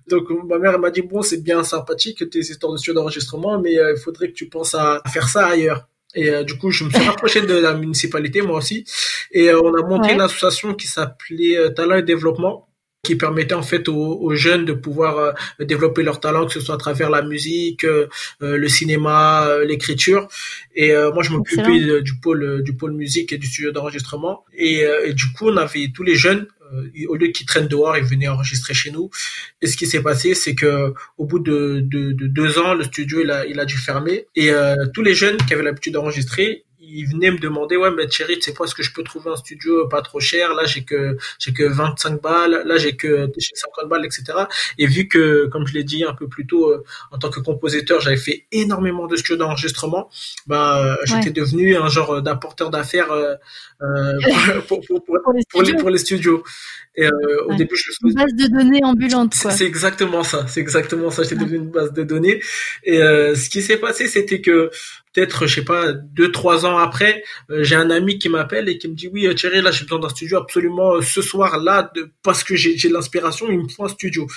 Donc 0.07 0.29
ma 0.47 0.57
mère 0.59 0.73
elle 0.75 0.81
m'a 0.81 0.91
dit 0.91 1.01
bon 1.01 1.21
c'est 1.21 1.43
bien 1.43 1.63
sympathique 1.63 2.29
tes 2.29 2.39
histoires 2.39 2.73
de 2.73 2.77
studio 2.77 2.93
d'enregistrement, 2.93 3.59
mais 3.59 3.77
euh, 3.77 3.93
il 3.95 4.01
faudrait 4.01 4.29
que 4.29 4.33
tu 4.33 4.47
penses 4.47 4.75
à, 4.75 5.01
faire 5.11 5.27
ça 5.27 5.47
ailleurs. 5.47 5.87
Et 6.13 6.29
euh, 6.29 6.43
du 6.43 6.57
coup, 6.57 6.71
je 6.71 6.83
me 6.83 6.89
suis 6.89 6.99
rapproché 7.07 7.41
de 7.41 7.53
la 7.53 7.73
municipalité, 7.73 8.41
moi 8.41 8.57
aussi. 8.57 8.85
Et 9.31 9.53
on 9.53 9.73
a 9.73 9.87
monté 9.87 10.11
une 10.11 10.21
association 10.21 10.73
qui 10.73 10.87
s'appelait 10.87 11.73
Talent 11.73 11.95
et 11.95 12.03
Développement 12.03 12.67
qui 13.03 13.15
permettait 13.15 13.55
en 13.55 13.63
fait 13.63 13.89
aux, 13.89 14.35
jeunes 14.35 14.65
de 14.65 14.73
pouvoir 14.73 15.17
euh, 15.17 15.31
développer 15.59 16.03
leur 16.03 16.19
talent, 16.19 16.45
que 16.45 16.53
ce 16.53 16.59
soit 16.59 16.75
à 16.75 16.77
travers 16.77 17.09
la 17.09 17.23
musique, 17.23 17.83
euh, 17.83 18.07
euh, 18.43 18.57
le 18.57 18.67
cinéma, 18.67 19.47
l'écriture. 19.65 20.27
Et 20.75 20.93
moi, 21.13 21.23
je 21.23 21.31
m'occupais 21.31 22.01
du 22.01 22.15
pôle 22.19 22.63
du 22.63 22.75
pôle 22.75 22.93
musique 22.93 23.33
et 23.33 23.37
du 23.37 23.47
studio 23.47 23.71
d'enregistrement. 23.71 24.45
Et, 24.53 24.83
et, 25.05 25.13
du 25.13 25.31
coup, 25.33 25.49
on 25.49 25.57
avait 25.57 25.91
tous 25.93 26.03
les 26.03 26.15
jeunes. 26.15 26.47
au 27.09 27.15
lieu 27.15 27.27
qu'ils 27.27 27.45
traînent 27.45 27.67
dehors, 27.67 27.97
ils 27.97 28.05
venaient 28.05 28.29
enregistrer 28.29 28.73
chez 28.73 28.91
nous. 28.91 29.09
Et 29.61 29.67
ce 29.67 29.75
qui 29.75 29.85
s'est 29.85 30.01
passé, 30.01 30.33
c'est 30.33 30.55
que 30.55 30.93
au 31.17 31.25
bout 31.25 31.39
de, 31.39 31.81
de, 31.83 32.13
de, 32.13 32.27
deux 32.27 32.57
ans, 32.59 32.73
le 32.73 32.85
studio 32.85 33.19
il 33.21 33.31
a, 33.31 33.45
il 33.45 33.59
a 33.59 33.65
dû 33.65 33.77
fermer. 33.77 34.27
Et 34.35 34.51
tous 34.93 35.03
les 35.03 35.13
jeunes 35.13 35.37
qui 35.37 35.53
avaient 35.53 35.63
l'habitude 35.63 35.93
d'enregistrer, 35.93 36.65
il 36.93 37.05
venait 37.05 37.31
me 37.31 37.37
demander 37.37 37.77
ouais 37.77 37.91
mais 37.91 38.07
Thierry 38.07 38.35
tu 38.35 38.41
sais 38.41 38.53
pas 38.53 38.65
est-ce 38.65 38.75
que 38.75 38.83
je 38.83 38.93
peux 38.93 39.03
trouver 39.03 39.31
un 39.31 39.35
studio 39.35 39.87
pas 39.87 40.01
trop 40.01 40.19
cher. 40.19 40.53
Là 40.53 40.65
j'ai 40.65 40.83
que 40.83 41.17
j'ai 41.39 41.53
que 41.53 41.63
25 41.63 42.21
balles. 42.21 42.63
Là 42.65 42.77
j'ai 42.77 42.95
que 42.95 43.29
50 43.37 43.89
balles 43.89 44.05
etc 44.05 44.23
et 44.77 44.87
vu 44.87 45.07
que 45.07 45.47
comme 45.47 45.67
je 45.67 45.73
l'ai 45.73 45.83
dit 45.83 46.03
un 46.03 46.13
peu 46.13 46.27
plus 46.27 46.45
tôt 46.45 46.69
euh, 46.69 46.83
en 47.11 47.17
tant 47.17 47.29
que 47.29 47.39
compositeur 47.39 48.01
j'avais 48.01 48.17
fait 48.17 48.45
énormément 48.51 49.07
de 49.07 49.15
studios 49.15 49.37
d'enregistrement 49.37 50.09
bah 50.47 50.97
j'étais 51.05 51.31
devenu 51.31 51.75
un 51.75 51.87
genre 51.87 52.21
d'apporteur 52.21 52.69
d'affaires 52.69 53.11
euh, 53.11 53.35
euh 53.81 54.19
pour, 54.67 54.81
pour, 54.81 55.03
pour, 55.03 55.17
pour, 55.21 55.33
les 55.63 55.73
pour, 55.75 55.89
les, 55.89 55.97
studios. 55.97 56.43
et 56.95 57.05
euh, 57.05 57.45
au 57.47 57.55
début 57.55 57.75
je 57.75 57.91
une 58.03 58.13
base 58.13 58.33
de 58.33 58.47
données 58.47 58.83
ambulante 58.83 59.35
quoi. 59.39 59.51
c'est 59.51 59.65
exactement 59.65 60.23
ça. 60.23 60.45
C'est 60.47 60.59
exactement 60.61 61.11
ça. 61.11 61.23
J'étais 61.23 61.35
devenu 61.35 61.57
une 61.57 61.71
base 61.71 61.93
de 61.93 62.03
données. 62.03 62.41
Et 62.83 63.01
euh, 63.01 63.35
ce 63.35 63.49
qui 63.49 63.61
s'est 63.61 63.77
passé 63.77 64.07
c'était 64.07 64.41
que 64.41 64.69
peut-être, 65.13 65.47
je 65.47 65.55
sais 65.55 65.65
pas, 65.65 65.91
deux, 65.93 66.31
trois 66.31 66.65
ans 66.65 66.77
après, 66.77 67.23
euh, 67.49 67.63
j'ai 67.63 67.75
un 67.75 67.89
ami 67.89 68.17
qui 68.17 68.29
m'appelle 68.29 68.69
et 68.69 68.77
qui 68.77 68.87
me 68.87 68.95
dit, 68.95 69.09
oui, 69.11 69.27
euh, 69.27 69.33
Thierry, 69.33 69.61
là, 69.61 69.71
j'ai 69.71 69.83
besoin 69.83 69.99
d'un 69.99 70.09
studio 70.09 70.37
absolument 70.37 70.95
euh, 70.95 71.01
ce 71.01 71.21
soir-là, 71.21 71.91
de, 71.95 72.11
parce 72.23 72.43
que 72.43 72.55
j'ai 72.55 72.89
l'inspiration, 72.89 73.47
il 73.49 73.59
me 73.59 73.67
faut 73.67 73.83
un 73.83 73.89
studio. 73.89 74.27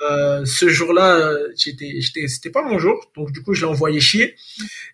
Euh, 0.00 0.44
ce 0.44 0.68
jour-là, 0.68 1.32
j'étais, 1.56 2.00
j'étais, 2.00 2.26
c'était 2.26 2.50
pas 2.50 2.62
mon 2.62 2.78
jour, 2.78 3.10
donc 3.16 3.30
du 3.30 3.42
coup, 3.42 3.54
je 3.54 3.60
l'ai 3.60 3.70
envoyé 3.70 4.00
chier. 4.00 4.34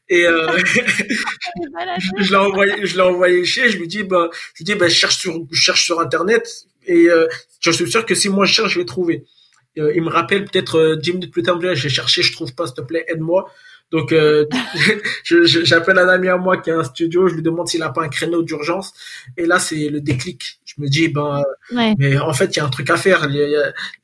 Et 0.09 0.25
je 2.19 2.31
l'ai 2.31 2.37
envoyé, 2.37 2.87
je 2.87 2.97
l'ai 2.97 3.03
envoyé 3.03 3.45
chier. 3.45 3.69
Je 3.69 3.79
lui 3.79 3.89
dis, 3.89 4.03
bah, 4.03 4.29
je 4.55 4.59
lui 4.59 4.65
dis, 4.65 4.75
bah, 4.75 4.89
je 4.89 4.95
cherche 4.95 5.19
sur, 5.19 5.47
je 5.51 5.61
cherche 5.61 5.85
sur 5.85 6.01
internet 6.01 6.67
et 6.87 7.09
je 7.61 7.71
suis 7.71 7.91
sûr 7.91 8.05
que 8.05 8.15
si 8.15 8.29
moi 8.29 8.45
je 8.45 8.53
cherche, 8.55 8.73
je 8.75 8.81
vais 8.81 8.85
trouver. 8.87 9.25
il 9.77 10.03
me 10.03 10.11
rappelle 10.11 10.45
peut-être 10.45 10.97
dix 10.97 11.13
minutes 11.13 11.33
plus 11.33 11.43
tard, 11.43 11.59
j'ai 11.75 11.89
cherché, 11.89 12.23
je 12.23 12.33
trouve 12.33 12.55
pas, 12.55 12.67
s'il 12.67 12.75
te 12.77 12.81
plaît, 12.83 13.05
aide-moi. 13.09 13.51
Donc, 13.91 14.13
euh, 14.13 14.47
j'appelle 15.25 15.99
un 15.99 16.09
ami 16.09 16.29
à 16.29 16.37
moi 16.37 16.59
qui 16.59 16.71
a 16.71 16.79
un 16.79 16.85
studio, 16.85 17.29
je 17.29 17.35
lui 17.35 17.43
demande 17.43 17.69
s'il 17.69 17.83
a 17.83 17.91
pas 17.91 18.03
un 18.03 18.09
créneau 18.09 18.43
d'urgence. 18.43 18.93
Et 19.37 19.47
là, 19.47 19.59
c'est 19.59 19.89
le 19.89 20.01
déclic. 20.01 20.58
Je 20.79 20.83
me 20.85 20.89
dis, 20.89 21.09
ben, 21.09 21.43
mais 21.73 22.19
en 22.19 22.33
fait, 22.33 22.57
il 22.57 22.59
y 22.59 22.61
a 22.61 22.65
un 22.65 22.71
truc 22.71 22.89
à 22.91 22.97
faire. 22.97 23.29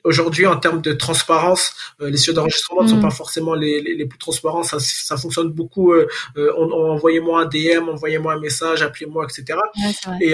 Aujourd'hui, 0.03 0.45
en 0.45 0.57
termes 0.57 0.81
de 0.81 0.93
transparence, 0.93 1.73
euh, 2.01 2.09
les 2.09 2.17
studios 2.17 2.33
d'enregistrement 2.33 2.83
ne 2.83 2.87
sont 2.89 2.97
mm. 2.97 3.01
pas 3.01 3.11
forcément 3.11 3.55
les, 3.55 3.81
les, 3.81 3.95
les, 3.95 4.05
plus 4.05 4.19
transparents. 4.19 4.63
Ça, 4.63 4.77
ça 4.79 5.17
fonctionne 5.17 5.49
beaucoup. 5.49 5.93
Euh, 5.93 6.07
euh 6.37 6.51
envoyez-moi 6.55 7.41
un 7.41 7.45
DM, 7.45 7.89
envoyez-moi 7.89 8.33
un 8.33 8.39
message, 8.39 8.81
appelez-moi, 8.81 9.25
etc. 9.25 9.59
et, 10.21 10.33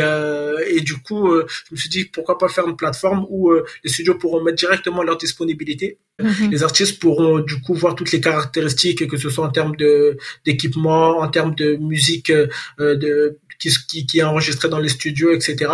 et 0.75 0.81
du 0.81 0.97
coup, 0.97 1.31
je 1.31 1.71
me 1.71 1.77
suis 1.77 1.89
dit, 1.89 2.05
pourquoi 2.05 2.37
pas 2.37 2.47
faire 2.47 2.67
une 2.67 2.75
plateforme 2.75 3.25
où 3.29 3.51
les 3.83 3.89
studios 3.89 4.15
pourront 4.15 4.41
mettre 4.41 4.57
directement 4.57 5.03
leur 5.03 5.17
disponibilité. 5.17 5.99
Mm-hmm. 6.21 6.49
Les 6.51 6.63
artistes 6.63 6.99
pourront 6.99 7.39
du 7.39 7.59
coup 7.61 7.73
voir 7.73 7.95
toutes 7.95 8.11
les 8.11 8.21
caractéristiques, 8.21 9.07
que 9.07 9.17
ce 9.17 9.29
soit 9.29 9.45
en 9.45 9.49
termes 9.49 9.75
de 9.75 10.17
d'équipement, 10.45 11.19
en 11.19 11.27
termes 11.27 11.55
de 11.55 11.75
musique, 11.75 12.29
euh, 12.29 12.47
de 12.79 13.39
qui, 13.61 14.05
qui, 14.05 14.19
est 14.19 14.23
enregistré 14.23 14.69
dans 14.69 14.79
les 14.79 14.89
studios, 14.89 15.31
etc. 15.31 15.71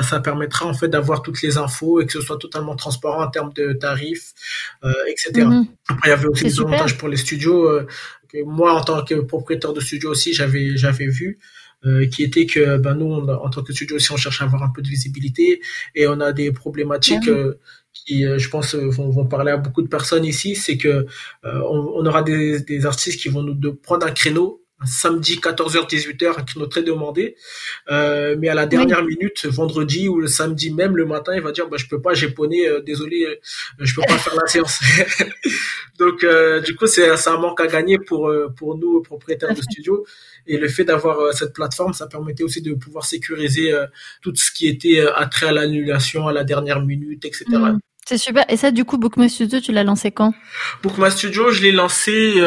Ça 0.00 0.20
permettra 0.20 0.66
en 0.66 0.74
fait 0.74 0.88
d'avoir 0.88 1.22
toutes 1.22 1.40
les 1.42 1.56
infos 1.56 2.00
et 2.00 2.06
que 2.06 2.12
ce 2.12 2.20
soit 2.20 2.38
totalement 2.38 2.76
transparent 2.76 3.22
en 3.22 3.30
termes 3.30 3.52
de 3.54 3.72
tarifs, 3.72 4.32
euh, 4.84 4.92
etc. 5.08 5.46
Mm-hmm. 5.46 5.66
Après, 5.88 6.08
il 6.08 6.10
y 6.10 6.12
avait 6.12 6.26
aussi 6.26 6.44
des 6.44 6.60
avantages 6.60 6.98
pour 6.98 7.08
les 7.08 7.16
studios 7.16 7.68
euh, 7.68 7.86
que 8.28 8.42
moi, 8.44 8.74
en 8.74 8.82
tant 8.82 9.04
que 9.04 9.14
propriétaire 9.14 9.72
de 9.72 9.80
studio 9.80 10.10
aussi, 10.10 10.34
j'avais 10.34 10.76
j'avais 10.76 11.06
vu. 11.06 11.38
Euh, 11.86 12.06
qui 12.08 12.22
était 12.22 12.44
que 12.44 12.76
ben 12.76 12.94
nous 12.94 13.10
en 13.10 13.48
tant 13.48 13.62
que 13.62 13.72
studio 13.72 13.96
aussi 13.96 14.12
on 14.12 14.18
cherche 14.18 14.42
à 14.42 14.44
avoir 14.44 14.62
un 14.62 14.68
peu 14.68 14.82
de 14.82 14.88
visibilité 14.88 15.62
et 15.94 16.06
on 16.06 16.20
a 16.20 16.30
des 16.30 16.52
problématiques 16.52 17.26
euh, 17.28 17.58
qui 17.94 18.22
je 18.22 18.48
pense 18.50 18.74
vont, 18.74 19.08
vont, 19.08 19.26
parler 19.26 19.52
à 19.52 19.56
beaucoup 19.56 19.80
de 19.80 19.88
personnes 19.88 20.26
ici 20.26 20.56
c'est 20.56 20.76
que 20.76 21.06
on, 21.42 21.92
on, 21.96 22.04
aura 22.04 22.22
des, 22.22 22.60
des 22.60 22.84
artistes 22.84 23.18
qui 23.18 23.30
vont 23.30 23.42
nous 23.42 23.54
de 23.54 23.70
prendre 23.70 24.06
un 24.06 24.10
créneau 24.10 24.59
samedi 24.84 25.36
14h 25.36 25.88
18h 25.88 26.38
un 26.38 26.42
créneau 26.42 26.66
très 26.66 26.82
demandé. 26.82 27.36
Euh, 27.90 28.36
mais 28.38 28.48
à 28.48 28.54
la 28.54 28.66
dernière 28.66 29.04
minute 29.04 29.46
vendredi 29.46 30.08
ou 30.08 30.18
le 30.18 30.26
samedi 30.26 30.72
même 30.72 30.96
le 30.96 31.04
matin 31.04 31.32
il 31.34 31.42
va 31.42 31.52
dire 31.52 31.68
bah 31.68 31.76
je 31.78 31.86
peux 31.86 32.00
pas 32.00 32.14
j'ai 32.14 32.28
poney 32.28 32.66
euh, 32.66 32.80
désolé 32.80 33.24
euh, 33.24 33.36
je 33.78 33.94
peux 33.94 34.02
pas 34.02 34.18
faire 34.18 34.34
la 34.34 34.46
séance. 34.46 34.80
Donc 35.98 36.24
euh, 36.24 36.60
du 36.60 36.74
coup 36.76 36.86
c'est 36.86 37.10
un 37.10 37.36
manque 37.36 37.60
à 37.60 37.66
gagner 37.66 37.98
pour 37.98 38.28
euh, 38.28 38.48
pour 38.56 38.78
nous 38.78 39.02
propriétaires 39.02 39.54
de 39.54 39.62
studio. 39.62 40.06
Et 40.46 40.56
le 40.56 40.68
fait 40.68 40.84
d'avoir 40.84 41.34
cette 41.34 41.52
plateforme 41.52 41.92
ça 41.92 42.06
permettait 42.06 42.42
aussi 42.42 42.62
de 42.62 42.72
pouvoir 42.74 43.04
sécuriser 43.04 43.74
tout 44.22 44.34
ce 44.34 44.50
qui 44.50 44.66
était 44.66 45.00
attrait 45.14 45.48
à 45.48 45.52
l'annulation 45.52 46.26
à 46.26 46.32
la 46.32 46.44
dernière 46.44 46.80
minute 46.80 47.24
etc 47.24 47.44
mm. 47.50 47.78
C'est 48.06 48.18
super. 48.18 48.44
Et 48.48 48.56
ça, 48.56 48.72
du 48.72 48.84
coup, 48.84 48.98
Bookma 48.98 49.28
Studio, 49.28 49.60
tu 49.60 49.70
l'as 49.70 49.84
lancé 49.84 50.10
quand? 50.10 50.34
Bookma 50.82 51.12
Studio, 51.12 51.52
je 51.52 51.62
l'ai 51.62 51.70
lancé 51.70 52.42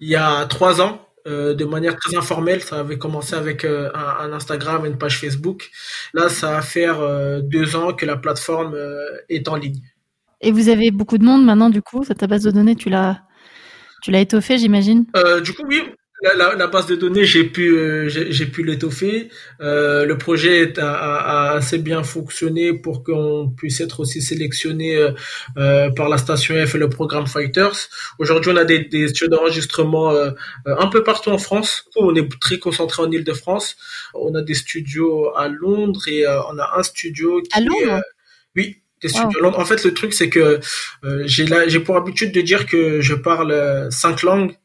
il 0.00 0.08
y 0.08 0.16
a 0.16 0.44
trois 0.46 0.80
ans. 0.80 1.07
Euh, 1.28 1.54
de 1.54 1.64
manière 1.64 1.96
très 1.96 2.16
informelle. 2.16 2.62
Ça 2.62 2.80
avait 2.80 2.96
commencé 2.96 3.34
avec 3.34 3.64
euh, 3.64 3.90
un, 3.94 4.32
Instagram 4.32 4.86
et 4.86 4.88
une 4.88 4.96
page 4.96 5.18
Facebook. 5.18 5.70
Là, 6.14 6.28
ça 6.28 6.52
va 6.52 6.62
faire 6.62 7.00
euh, 7.00 7.40
deux 7.40 7.76
ans 7.76 7.92
que 7.92 8.06
la 8.06 8.16
plateforme 8.16 8.76
est 9.28 9.46
en 9.48 9.56
ligne. 9.56 9.82
Et 10.40 10.52
vous 10.52 10.68
avez 10.68 10.90
beaucoup 10.90 11.18
de 11.18 11.24
monde 11.24 11.44
maintenant, 11.44 11.68
du 11.68 11.82
coup, 11.82 12.04
ta 12.04 12.26
base 12.26 12.44
de 12.44 12.50
données, 12.50 12.76
tu 12.76 12.88
l'as, 12.88 13.22
tu 14.02 14.10
l'as 14.10 14.20
étoffée, 14.20 14.56
j'imagine? 14.56 15.04
Du 15.42 15.52
coup, 15.52 15.64
oui 15.68 15.82
la, 16.22 16.54
la, 16.54 16.66
base 16.66 16.86
de 16.86 16.96
données, 16.96 17.24
j'ai 17.24 17.44
pu, 17.44 17.76
euh, 17.76 18.08
j'ai 18.08 18.46
pu 18.46 18.64
l'étoffer. 18.64 19.28
Euh, 19.60 20.04
le 20.04 20.18
projet 20.18 20.76
a, 20.78 20.92
a, 20.92 21.52
assez 21.52 21.78
bien 21.78 22.02
fonctionné 22.02 22.72
pour 22.72 23.04
qu'on 23.04 23.52
puisse 23.56 23.80
être 23.80 24.00
aussi 24.00 24.20
sélectionné 24.20 24.96
euh, 24.96 25.12
euh 25.58 25.90
par 25.90 26.08
la 26.08 26.18
station 26.18 26.54
F 26.66 26.74
et 26.74 26.78
le 26.78 26.88
programme 26.88 27.26
Fighters. 27.26 27.88
Aujourd'hui, 28.18 28.50
on 28.52 28.56
a 28.56 28.64
des, 28.64 28.80
des 28.80 29.08
studios 29.08 29.28
d'enregistrement 29.28 30.10
euh, 30.10 30.30
un 30.66 30.88
peu 30.88 31.04
partout 31.04 31.30
en 31.30 31.38
France. 31.38 31.84
On 31.96 32.14
est 32.16 32.28
très 32.40 32.58
concentré 32.58 33.02
en 33.02 33.10
Île-de-France. 33.10 33.76
On 34.14 34.34
a 34.34 34.42
des 34.42 34.54
studios 34.54 35.36
à 35.36 35.48
Londres 35.48 36.08
et 36.08 36.26
on 36.26 36.58
a 36.58 36.78
un 36.78 36.82
studio 36.82 37.40
qui 37.42 37.56
à 37.56 37.60
Londres 37.60 38.02
oui, 38.56 38.82
des 39.02 39.08
studios 39.08 39.38
à 39.38 39.42
Londres. 39.42 39.58
En 39.60 39.64
fait, 39.64 39.84
le 39.84 39.94
truc, 39.94 40.12
c'est 40.12 40.28
que 40.30 40.58
j'ai 41.24 41.46
j'ai 41.68 41.80
pour 41.80 41.96
habitude 41.96 42.32
de 42.32 42.40
dire 42.40 42.66
que 42.66 43.00
je 43.00 43.14
parle 43.14 43.88
cinq 43.90 44.22
langues 44.22 44.56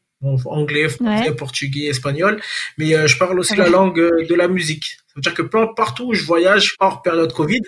anglais, 0.46 0.88
français, 0.88 1.32
portugais, 1.34 1.86
espagnol, 1.86 2.40
mais 2.78 2.94
euh, 2.94 3.06
je 3.06 3.16
parle 3.18 3.38
aussi 3.38 3.56
la 3.56 3.68
langue 3.68 3.98
euh, 3.98 4.26
de 4.28 4.34
la 4.34 4.48
musique. 4.48 4.98
Ça 5.06 5.12
veut 5.16 5.22
dire 5.22 5.34
que 5.34 5.42
partout 5.42 6.08
où 6.08 6.14
je 6.14 6.24
voyage, 6.24 6.74
hors 6.80 7.02
période 7.02 7.32
Covid, 7.32 7.62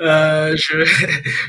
euh, 0.00 0.54
je, 0.56 0.84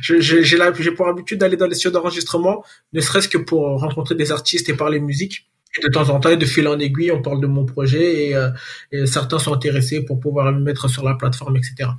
j'ai, 0.21 0.43
j'ai 0.43 0.91
pour 0.91 1.07
habitude 1.07 1.39
d'aller 1.39 1.57
dans 1.57 1.67
les 1.67 1.75
studios 1.75 1.91
d'enregistrement, 1.91 2.63
ne 2.93 3.01
serait-ce 3.01 3.29
que 3.29 3.37
pour 3.37 3.79
rencontrer 3.79 4.15
des 4.15 4.31
artistes 4.31 4.69
et 4.69 4.73
parler 4.73 4.99
musique. 4.99 5.47
Et 5.77 5.83
de 5.83 5.89
temps 5.89 6.09
en 6.09 6.19
temps, 6.19 6.35
de 6.35 6.45
fil 6.45 6.67
en 6.67 6.79
aiguille, 6.79 7.11
on 7.11 7.21
parle 7.21 7.41
de 7.41 7.47
mon 7.47 7.63
projet 7.63 8.29
et, 8.29 8.47
et 8.91 9.05
certains 9.05 9.37
sont 9.37 9.53
intéressés 9.53 10.03
pour 10.03 10.19
pouvoir 10.19 10.51
me 10.51 10.61
mettre 10.61 10.89
sur 10.89 11.03
la 11.03 11.13
plateforme, 11.13 11.57
etc. 11.57 11.89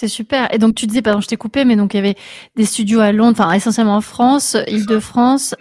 C'est 0.00 0.08
super. 0.08 0.48
Et 0.54 0.56
donc 0.56 0.76
tu 0.76 0.86
disais, 0.86 1.02
pardon, 1.02 1.20
je 1.20 1.28
t'ai 1.28 1.36
coupé, 1.36 1.66
mais 1.66 1.76
donc 1.76 1.92
il 1.92 1.98
y 1.98 2.00
avait 2.00 2.16
des 2.56 2.64
studios 2.64 3.00
à 3.00 3.12
Londres, 3.12 3.36
enfin 3.38 3.52
essentiellement 3.52 3.96
en 3.96 4.00
France, 4.00 4.56
Île-de-France, 4.66 5.54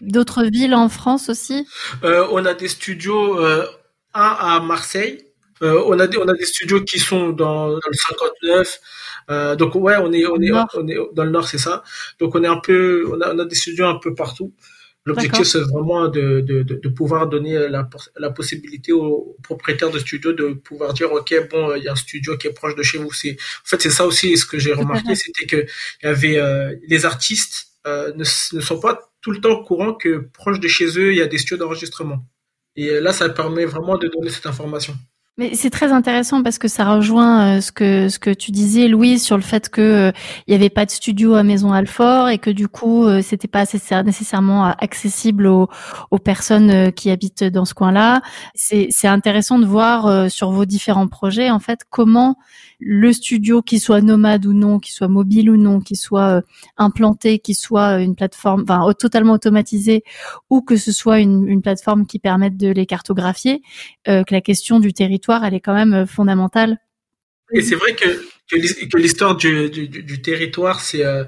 D'autres 0.00 0.44
villes 0.44 0.74
en 0.74 0.88
France 0.88 1.28
aussi 1.28 1.66
euh, 2.02 2.26
On 2.30 2.44
a 2.44 2.54
des 2.54 2.68
studios, 2.68 3.38
euh, 3.40 3.66
un 4.14 4.36
à 4.38 4.60
Marseille. 4.60 5.24
Euh, 5.62 5.82
on 5.86 5.98
a 6.00 6.06
des 6.06 6.18
on 6.18 6.28
a 6.28 6.34
des 6.34 6.46
studios 6.46 6.82
qui 6.82 6.98
sont 6.98 7.30
dans, 7.30 7.68
dans 7.68 7.74
le 7.74 7.94
59. 7.94 8.80
Euh, 9.30 9.56
donc 9.56 9.74
ouais, 9.76 9.96
on 9.98 10.12
est 10.12 10.26
on 10.26 10.40
est 10.40 10.50
on 10.52 10.88
est 10.88 10.98
dans 11.14 11.24
le 11.24 11.30
nord, 11.30 11.48
c'est 11.48 11.58
ça. 11.58 11.84
Donc 12.18 12.34
on 12.34 12.42
est 12.42 12.48
un 12.48 12.58
peu 12.58 13.08
on 13.12 13.20
a, 13.20 13.34
on 13.34 13.38
a 13.38 13.44
des 13.44 13.54
studios 13.54 13.86
un 13.86 13.98
peu 13.98 14.14
partout. 14.14 14.52
L'objectif, 15.06 15.44
c'est 15.44 15.60
vraiment 15.60 16.08
de, 16.08 16.40
de, 16.40 16.62
de, 16.62 16.88
pouvoir 16.88 17.28
donner 17.28 17.68
la, 17.68 17.86
la 18.16 18.30
possibilité 18.30 18.90
aux 18.92 19.36
propriétaires 19.42 19.90
de 19.90 19.98
studios 19.98 20.32
de 20.32 20.54
pouvoir 20.54 20.94
dire, 20.94 21.12
OK, 21.12 21.34
bon, 21.50 21.74
il 21.74 21.82
y 21.84 21.88
a 21.88 21.92
un 21.92 21.96
studio 21.96 22.38
qui 22.38 22.46
est 22.46 22.54
proche 22.54 22.74
de 22.74 22.82
chez 22.82 22.96
vous. 22.96 23.12
C'est, 23.12 23.32
en 23.32 23.66
fait, 23.66 23.82
c'est 23.82 23.90
ça 23.90 24.06
aussi, 24.06 24.34
ce 24.38 24.46
que 24.46 24.58
j'ai 24.58 24.72
remarqué, 24.72 25.14
c'était 25.14 25.44
que 25.44 25.66
il 26.02 26.06
y 26.06 26.08
avait 26.08 26.38
euh, 26.38 26.74
les 26.88 27.04
artistes 27.04 27.66
euh, 27.86 28.14
ne, 28.14 28.24
ne, 28.56 28.60
sont 28.62 28.80
pas 28.80 29.12
tout 29.24 29.30
le 29.30 29.40
temps 29.40 29.52
au 29.52 29.64
courant 29.64 29.94
que 29.94 30.28
proche 30.34 30.60
de 30.60 30.68
chez 30.68 30.98
eux, 30.98 31.12
il 31.12 31.16
y 31.16 31.22
a 31.22 31.26
des 31.26 31.38
studios 31.38 31.56
d'enregistrement. 31.56 32.26
Et 32.76 33.00
là, 33.00 33.10
ça 33.14 33.26
permet 33.30 33.64
vraiment 33.64 33.96
de 33.96 34.06
donner 34.08 34.28
cette 34.28 34.44
information. 34.44 34.94
Mais 35.38 35.54
c'est 35.54 35.70
très 35.70 35.90
intéressant 35.90 36.44
parce 36.44 36.58
que 36.58 36.68
ça 36.68 36.84
rejoint 36.94 37.56
euh, 37.56 37.60
ce 37.60 37.72
que 37.72 38.08
ce 38.08 38.20
que 38.20 38.30
tu 38.30 38.52
disais, 38.52 38.86
Louise, 38.86 39.24
sur 39.24 39.36
le 39.36 39.42
fait 39.42 39.68
que 39.68 39.80
euh, 39.80 40.12
il 40.46 40.54
avait 40.54 40.70
pas 40.70 40.84
de 40.84 40.92
studio 40.92 41.34
à 41.34 41.42
Maison 41.42 41.72
Alfort 41.72 42.28
et 42.28 42.38
que 42.38 42.50
du 42.50 42.68
coup 42.68 43.04
euh, 43.04 43.20
c'était 43.20 43.48
pas 43.48 43.64
nécessairement 44.04 44.66
accessible 44.66 45.48
aux, 45.48 45.68
aux 46.12 46.18
personnes 46.18 46.92
qui 46.92 47.10
habitent 47.10 47.42
dans 47.42 47.64
ce 47.64 47.74
coin-là. 47.74 48.22
C'est 48.54 48.86
c'est 48.90 49.08
intéressant 49.08 49.58
de 49.58 49.66
voir 49.66 50.30
sur 50.30 50.52
vos 50.52 50.66
différents 50.66 51.08
projets 51.08 51.50
en 51.50 51.58
fait 51.58 51.80
comment 51.90 52.36
le 52.80 53.12
studio, 53.12 53.62
qui 53.62 53.78
soit 53.78 54.00
nomade 54.00 54.46
ou 54.46 54.52
non, 54.52 54.78
qui 54.78 54.92
soit 54.92 55.08
mobile 55.08 55.50
ou 55.50 55.56
non, 55.56 55.80
qui 55.80 55.96
soit 55.96 56.42
implanté, 56.76 57.38
qui 57.38 57.54
soit 57.54 58.00
une 58.00 58.14
plateforme, 58.14 58.64
enfin 58.68 58.92
totalement 58.98 59.34
automatisé, 59.34 60.02
ou 60.50 60.62
que 60.62 60.76
ce 60.76 60.92
soit 60.92 61.20
une, 61.20 61.62
plateforme 61.62 62.06
qui 62.06 62.18
permette 62.18 62.56
de 62.56 62.68
les 62.68 62.86
cartographier, 62.86 63.62
que 64.06 64.24
la 64.30 64.40
question 64.40 64.80
du 64.80 64.92
territoire 64.92 65.44
elle 65.44 65.54
est 65.54 65.60
quand 65.60 65.74
même 65.74 65.94
euh, 65.94 66.06
fondamentale. 66.06 66.78
Et 67.52 67.62
c'est 67.62 67.74
vrai 67.74 67.94
que, 67.94 68.06
que 68.50 68.96
l'histoire 68.96 69.36
du, 69.36 70.22
territoire, 70.22 70.80
c'est 70.80 71.04
euh, 71.04 71.24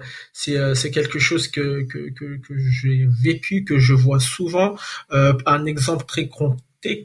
euh, 0.49 0.75
quelque 0.93 1.19
chose 1.19 1.47
que, 1.47 1.83
que, 1.83 2.11
que, 2.11 2.55
j'ai 2.71 3.07
vécu, 3.23 3.65
que 3.65 3.79
je 3.79 3.93
vois 3.93 4.19
souvent. 4.19 4.77
un 5.11 5.67
exemple 5.67 6.05
très 6.07 6.27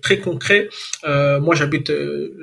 très 0.02 0.20
concret. 0.20 0.70
moi, 1.04 1.56
j'habite, 1.56 1.92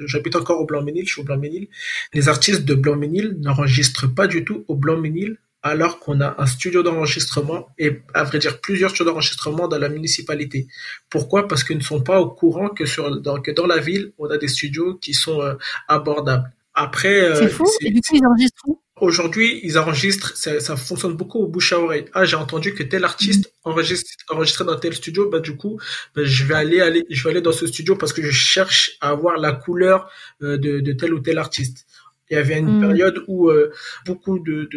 j'habite 0.07 0.37
encore 0.37 0.61
au 0.61 0.67
Blanc-Ménil. 0.67 1.07
Je 1.07 1.13
suis 1.13 1.21
au 1.21 1.25
Blanc-Ménil. 1.25 1.69
Les 2.15 2.29
artistes 2.29 2.65
de 2.65 2.75
Blanc-Ménil 2.75 3.37
n'enregistrent 3.41 4.13
pas 4.13 4.27
du 4.27 4.45
tout 4.45 4.65
au 4.69 4.77
Blanc-Ménil 4.77 5.39
alors 5.63 5.99
qu'on 5.99 6.21
a 6.21 6.37
un 6.39 6.47
studio 6.47 6.83
d'enregistrement 6.83 7.69
et 7.79 8.01
à 8.15 8.25
vrai 8.25 8.39
dire 8.39 8.61
plusieurs 8.61 8.91
studios 8.91 9.11
d'enregistrement 9.11 9.69
dans 9.69 9.79
la 9.79 9.89
municipalité. 9.89 10.69
Pourquoi? 11.11 11.49
Parce 11.49 11.65
qu'ils 11.65 11.79
ne 11.79 11.83
sont 11.83 12.03
pas 12.03 12.21
au 12.21 12.31
courant 12.31 12.69
que 12.69 12.87
sur 12.87 13.21
dans, 13.21 13.41
que 13.41 13.51
dans 13.51 13.67
la 13.67 13.79
ville 13.79 14.13
on 14.19 14.27
a 14.31 14.39
des 14.39 14.49
studios 14.49 14.95
qui 14.95 15.15
sont 15.15 15.41
euh, 15.43 15.55
abordables. 15.89 16.53
Après, 16.75 17.21
euh, 17.21 17.35
c'est 17.35 17.49
fou. 17.49 17.67
Et 17.81 17.91
du 17.91 18.01
coup, 18.01 18.15
ils 18.15 18.25
enregistrent 18.25 18.67
Aujourd'hui, 19.01 19.61
ils 19.63 19.79
enregistrent, 19.79 20.37
ça, 20.37 20.61
ça, 20.61 20.77
fonctionne 20.77 21.15
beaucoup 21.15 21.39
au 21.41 21.47
bouche 21.47 21.73
à 21.73 21.81
oreille. 21.81 22.05
Ah, 22.15 22.25
j'ai 22.25 22.37
entendu 22.37 22.75
que 22.75 22.83
tel 22.83 23.05
artiste 23.05 23.47
mm. 23.47 23.71
enregistre, 23.71 24.11
enregistré 24.29 24.65
dans 24.65 24.77
tel 24.77 24.95
studio, 24.95 25.29
bah 25.29 25.41
du 25.41 25.57
coup, 25.57 25.81
bah, 26.15 26.23
je 26.25 26.45
vais 26.45 26.55
aller, 26.55 26.81
aller, 26.81 27.05
je 27.11 27.23
vais 27.25 27.31
aller 27.31 27.41
dans 27.41 27.53
ce 27.53 27.67
studio 27.67 27.97
parce 27.97 28.13
que 28.13 28.23
je 28.23 28.31
cherche 28.31 28.97
à 29.01 29.11
avoir 29.11 29.39
la 29.39 29.53
couleur 29.53 30.11
euh, 30.43 30.59
de, 30.59 30.81
de 30.81 30.93
tel 30.93 31.15
ou 31.15 31.21
tel 31.21 31.39
artiste. 31.39 31.88
Il 32.31 32.35
y 32.35 32.37
avait 32.37 32.59
une 32.59 32.79
mm. 32.79 32.81
période 32.81 33.25
où 33.27 33.49
euh, 33.49 33.73
beaucoup 34.05 34.39
de, 34.39 34.69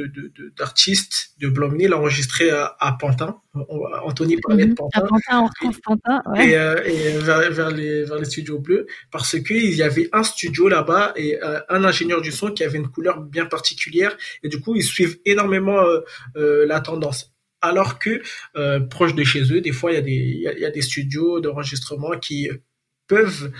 d'artistes 0.57 1.33
de, 1.39 1.45
de, 1.45 1.49
de 1.49 1.55
Blanc-Ménil 1.55 1.93
enregistraient 1.93 2.49
à, 2.49 2.75
à, 2.79 2.93
Pantin. 2.93 3.41
Anthony 3.53 4.37
parlait 4.37 4.65
de 4.65 4.71
mm-hmm. 4.71 4.75
Pantin. 4.75 4.99
À 4.99 5.01
Pantin, 5.01 5.39
on 5.39 5.47
retrouve 5.47 5.81
Pantin. 5.81 6.21
Ouais. 6.27 6.49
Et, 6.49 6.55
euh, 6.57 6.81
et 6.85 7.17
vers, 7.17 7.51
vers, 7.51 7.71
les, 7.71 8.05
vers 8.05 8.17
les 8.17 8.25
studios 8.25 8.59
bleus, 8.59 8.87
parce 9.11 9.37
qu'il 9.41 9.75
y 9.75 9.83
avait 9.83 10.09
un 10.13 10.23
studio 10.23 10.69
là-bas 10.69 11.13
et 11.17 11.43
euh, 11.43 11.59
un 11.67 11.83
ingénieur 11.83 12.21
du 12.21 12.31
son 12.31 12.51
qui 12.51 12.63
avait 12.63 12.77
une 12.77 12.89
couleur 12.89 13.19
bien 13.19 13.45
particulière. 13.45 14.15
Et 14.43 14.49
du 14.49 14.59
coup, 14.61 14.75
ils 14.75 14.83
suivent 14.83 15.19
énormément 15.25 15.81
la 16.35 16.79
tendance. 16.79 17.33
alors 17.61 17.99
que 17.99 18.21
proche 18.89 19.13
de 19.13 19.23
chez 19.23 19.43
eux, 19.53 19.61
des 19.61 19.71
fois 19.71 19.91
il 19.91 19.95
y 19.95 19.97
a 19.97 20.01
des 20.01 20.11
il 20.11 20.59
y 20.59 20.65
a, 20.65 20.71
des 20.71 20.81
studios 20.81 21.39
d'enregistrement 21.41 22.17
qui 22.17 22.49
peuvent 23.07 23.51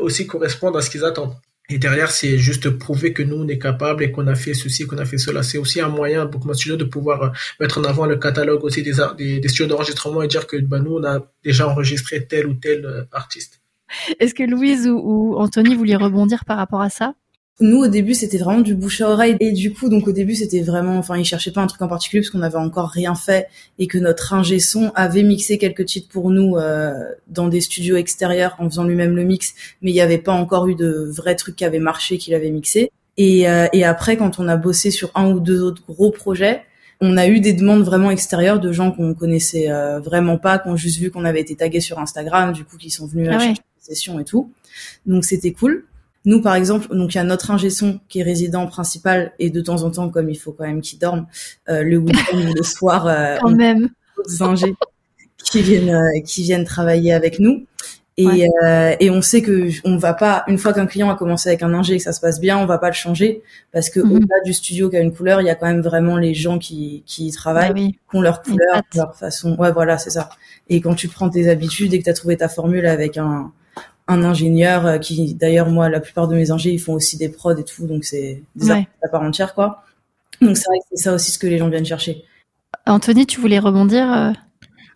aussi 0.00 0.26
correspondre 0.26 0.78
à 0.78 0.82
ce 0.82 0.90
qu'ils 0.90 1.04
attendent. 1.04 1.36
Et 1.68 1.78
derrière, 1.78 2.10
c'est 2.10 2.38
juste 2.38 2.70
prouver 2.70 3.12
que 3.12 3.22
nous, 3.22 3.36
on 3.36 3.48
est 3.48 3.58
capable 3.58 4.04
et 4.04 4.12
qu'on 4.12 4.26
a 4.28 4.34
fait 4.34 4.54
ceci, 4.54 4.86
qu'on 4.86 4.98
a 4.98 5.04
fait 5.04 5.18
cela. 5.18 5.42
C'est 5.42 5.58
aussi 5.58 5.80
un 5.80 5.88
moyen 5.88 6.26
pour 6.26 6.42
Studio 6.54 6.76
de 6.76 6.84
pouvoir 6.84 7.32
mettre 7.60 7.78
en 7.78 7.84
avant 7.84 8.06
le 8.06 8.16
catalogue 8.16 8.62
aussi 8.64 8.82
des, 8.82 8.94
des, 9.18 9.40
des 9.40 9.48
studios 9.48 9.66
d'enregistrement 9.66 10.22
et 10.22 10.28
dire 10.28 10.46
que 10.46 10.56
bah, 10.56 10.78
nous, 10.78 10.96
on 10.96 11.04
a 11.04 11.20
déjà 11.44 11.68
enregistré 11.68 12.26
tel 12.26 12.46
ou 12.46 12.54
tel 12.54 13.08
artiste. 13.12 13.60
Est-ce 14.20 14.34
que 14.34 14.42
Louise 14.42 14.88
ou, 14.88 15.34
Anthony 15.36 15.74
voulaient 15.74 15.96
rebondir 15.96 16.44
par 16.44 16.56
rapport 16.56 16.80
à 16.80 16.90
ça? 16.90 17.14
Nous 17.60 17.78
au 17.78 17.86
début 17.86 18.14
c'était 18.14 18.38
vraiment 18.38 18.60
du 18.60 18.74
bouche 18.74 19.00
à 19.00 19.08
oreille 19.08 19.36
et 19.40 19.52
du 19.52 19.72
coup 19.72 19.88
donc 19.88 20.06
au 20.06 20.12
début 20.12 20.34
c'était 20.34 20.60
vraiment 20.60 20.98
enfin 20.98 21.16
ils 21.16 21.24
cherchaient 21.24 21.52
pas 21.52 21.62
un 21.62 21.66
truc 21.66 21.80
en 21.80 21.88
particulier 21.88 22.20
parce 22.20 22.30
qu'on 22.30 22.42
avait 22.42 22.58
encore 22.58 22.88
rien 22.88 23.14
fait 23.14 23.48
et 23.78 23.86
que 23.86 23.96
notre 23.96 24.34
ingé 24.34 24.58
son 24.58 24.92
avait 24.94 25.22
mixé 25.22 25.56
quelques 25.56 25.86
titres 25.86 26.08
pour 26.08 26.30
nous 26.30 26.56
euh, 26.56 26.92
dans 27.28 27.48
des 27.48 27.62
studios 27.62 27.96
extérieurs 27.96 28.56
en 28.58 28.68
faisant 28.68 28.84
lui-même 28.84 29.16
le 29.16 29.24
mix 29.24 29.54
mais 29.80 29.90
il 29.90 29.94
n'y 29.94 30.02
avait 30.02 30.18
pas 30.18 30.32
encore 30.32 30.68
eu 30.68 30.74
de 30.74 31.10
vrais 31.10 31.34
trucs 31.34 31.56
qui 31.56 31.64
avaient 31.64 31.78
marché 31.78 32.18
qu'il 32.18 32.34
avait 32.34 32.50
mixé 32.50 32.90
et, 33.16 33.48
euh, 33.48 33.68
et 33.72 33.84
après 33.84 34.18
quand 34.18 34.38
on 34.38 34.48
a 34.48 34.56
bossé 34.56 34.90
sur 34.90 35.10
un 35.14 35.30
ou 35.30 35.40
deux 35.40 35.62
autres 35.62 35.82
gros 35.88 36.10
projets 36.10 36.62
on 37.00 37.16
a 37.16 37.26
eu 37.26 37.40
des 37.40 37.52
demandes 37.52 37.82
vraiment 37.82 38.10
extérieures 38.10 38.58
de 38.58 38.72
gens 38.72 38.90
qu'on 38.90 39.14
connaissait 39.14 39.70
euh, 39.70 40.00
vraiment 40.00 40.38
pas, 40.38 40.58
qui 40.58 40.68
ont 40.68 40.76
juste 40.76 40.98
vu 40.98 41.10
qu'on 41.10 41.24
avait 41.24 41.40
été 41.40 41.54
tagués 41.54 41.80
sur 41.80 41.98
Instagram, 41.98 42.52
du 42.52 42.64
coup 42.64 42.78
qui 42.78 42.90
sont 42.90 43.06
venus 43.06 43.28
ah 43.30 43.52
session 43.78 44.18
et 44.18 44.24
tout. 44.24 44.50
Donc 45.04 45.24
c'était 45.24 45.52
cool. 45.52 45.84
Nous, 46.26 46.42
par 46.42 46.56
exemple, 46.56 46.94
donc 46.94 47.14
il 47.14 47.18
y 47.18 47.20
a 47.20 47.24
notre 47.24 47.52
ingé 47.52 47.70
son 47.70 48.00
qui 48.08 48.18
est 48.18 48.22
résident 48.24 48.66
principal 48.66 49.32
et 49.38 49.48
de 49.48 49.60
temps 49.60 49.84
en 49.84 49.90
temps, 49.90 50.10
comme 50.10 50.28
il 50.28 50.34
faut 50.34 50.52
quand 50.52 50.66
même 50.66 50.82
qu'il 50.82 50.98
dorme, 50.98 51.26
euh, 51.68 51.82
le 51.82 51.96
week-end 51.96 52.36
ou 52.36 52.52
le 52.54 52.62
soir, 52.64 53.06
euh, 53.06 53.36
quand 53.40 53.54
même, 53.54 53.88
d'autres 54.16 54.42
ingés 54.42 54.74
qui 55.44 55.62
viennent 55.62 55.94
euh, 55.94 56.20
qui 56.24 56.42
viennent 56.42 56.64
travailler 56.64 57.12
avec 57.12 57.38
nous. 57.38 57.64
Et, 58.18 58.48
euh, 58.64 58.96
et 58.98 59.10
on 59.10 59.20
sait 59.20 59.42
que 59.42 59.68
on 59.84 59.98
va 59.98 60.14
pas 60.14 60.42
une 60.46 60.56
fois 60.56 60.72
qu'un 60.72 60.86
client 60.86 61.10
a 61.10 61.16
commencé 61.16 61.50
avec 61.50 61.62
un 61.62 61.74
ingé 61.74 61.94
et 61.94 61.96
que 61.98 62.02
ça 62.02 62.14
se 62.14 62.20
passe 62.20 62.40
bien, 62.40 62.56
on 62.56 62.64
va 62.64 62.78
pas 62.78 62.88
le 62.88 62.94
changer 62.94 63.42
parce 63.72 63.90
que 63.90 64.00
mhm. 64.00 64.12
au-delà 64.12 64.36
du 64.42 64.54
studio 64.54 64.88
qui 64.88 64.96
a 64.96 65.00
une 65.00 65.12
couleur, 65.12 65.42
il 65.42 65.46
y 65.46 65.50
a 65.50 65.54
quand 65.54 65.66
même 65.66 65.82
vraiment 65.82 66.16
les 66.16 66.32
gens 66.32 66.58
qui 66.58 67.02
qui 67.04 67.26
y 67.26 67.30
travaillent, 67.30 67.74
bah 67.74 67.80
qui 68.10 68.16
ont 68.16 68.22
leur 68.22 68.42
couleur, 68.42 68.80
leur 68.94 69.14
façon. 69.14 69.54
Ouais, 69.58 69.70
voilà, 69.70 69.98
c'est 69.98 70.10
ça. 70.10 70.30
Et 70.70 70.80
quand 70.80 70.94
tu 70.94 71.08
prends 71.08 71.28
tes 71.28 71.50
habitudes 71.50 71.92
et 71.92 71.98
que 71.98 72.04
tu 72.04 72.10
as 72.10 72.14
trouvé 72.14 72.38
ta 72.38 72.48
formule 72.48 72.86
avec 72.86 73.18
un 73.18 73.52
un 74.08 74.22
ingénieur 74.22 74.86
euh, 74.86 74.98
qui 74.98 75.34
d'ailleurs 75.34 75.68
moi 75.68 75.88
la 75.88 76.00
plupart 76.00 76.28
de 76.28 76.36
mes 76.36 76.50
ingés 76.50 76.72
ils 76.72 76.78
font 76.78 76.94
aussi 76.94 77.16
des 77.16 77.28
prods 77.28 77.56
et 77.56 77.64
tout 77.64 77.86
donc 77.86 78.04
c'est 78.04 78.42
des 78.54 78.70
ouais. 78.70 78.88
à 79.02 79.08
part 79.08 79.22
entière 79.22 79.54
quoi. 79.54 79.84
Donc 80.40 80.56
c'est 80.56 80.68
vrai 80.68 80.78
que 80.78 80.84
c'est 80.92 81.02
ça 81.04 81.14
aussi 81.14 81.32
ce 81.32 81.38
que 81.38 81.46
les 81.46 81.58
gens 81.58 81.68
viennent 81.68 81.86
chercher. 81.86 82.24
Anthony 82.86 83.26
tu 83.26 83.40
voulais 83.40 83.58
rebondir 83.58 84.12
euh, 84.12 84.32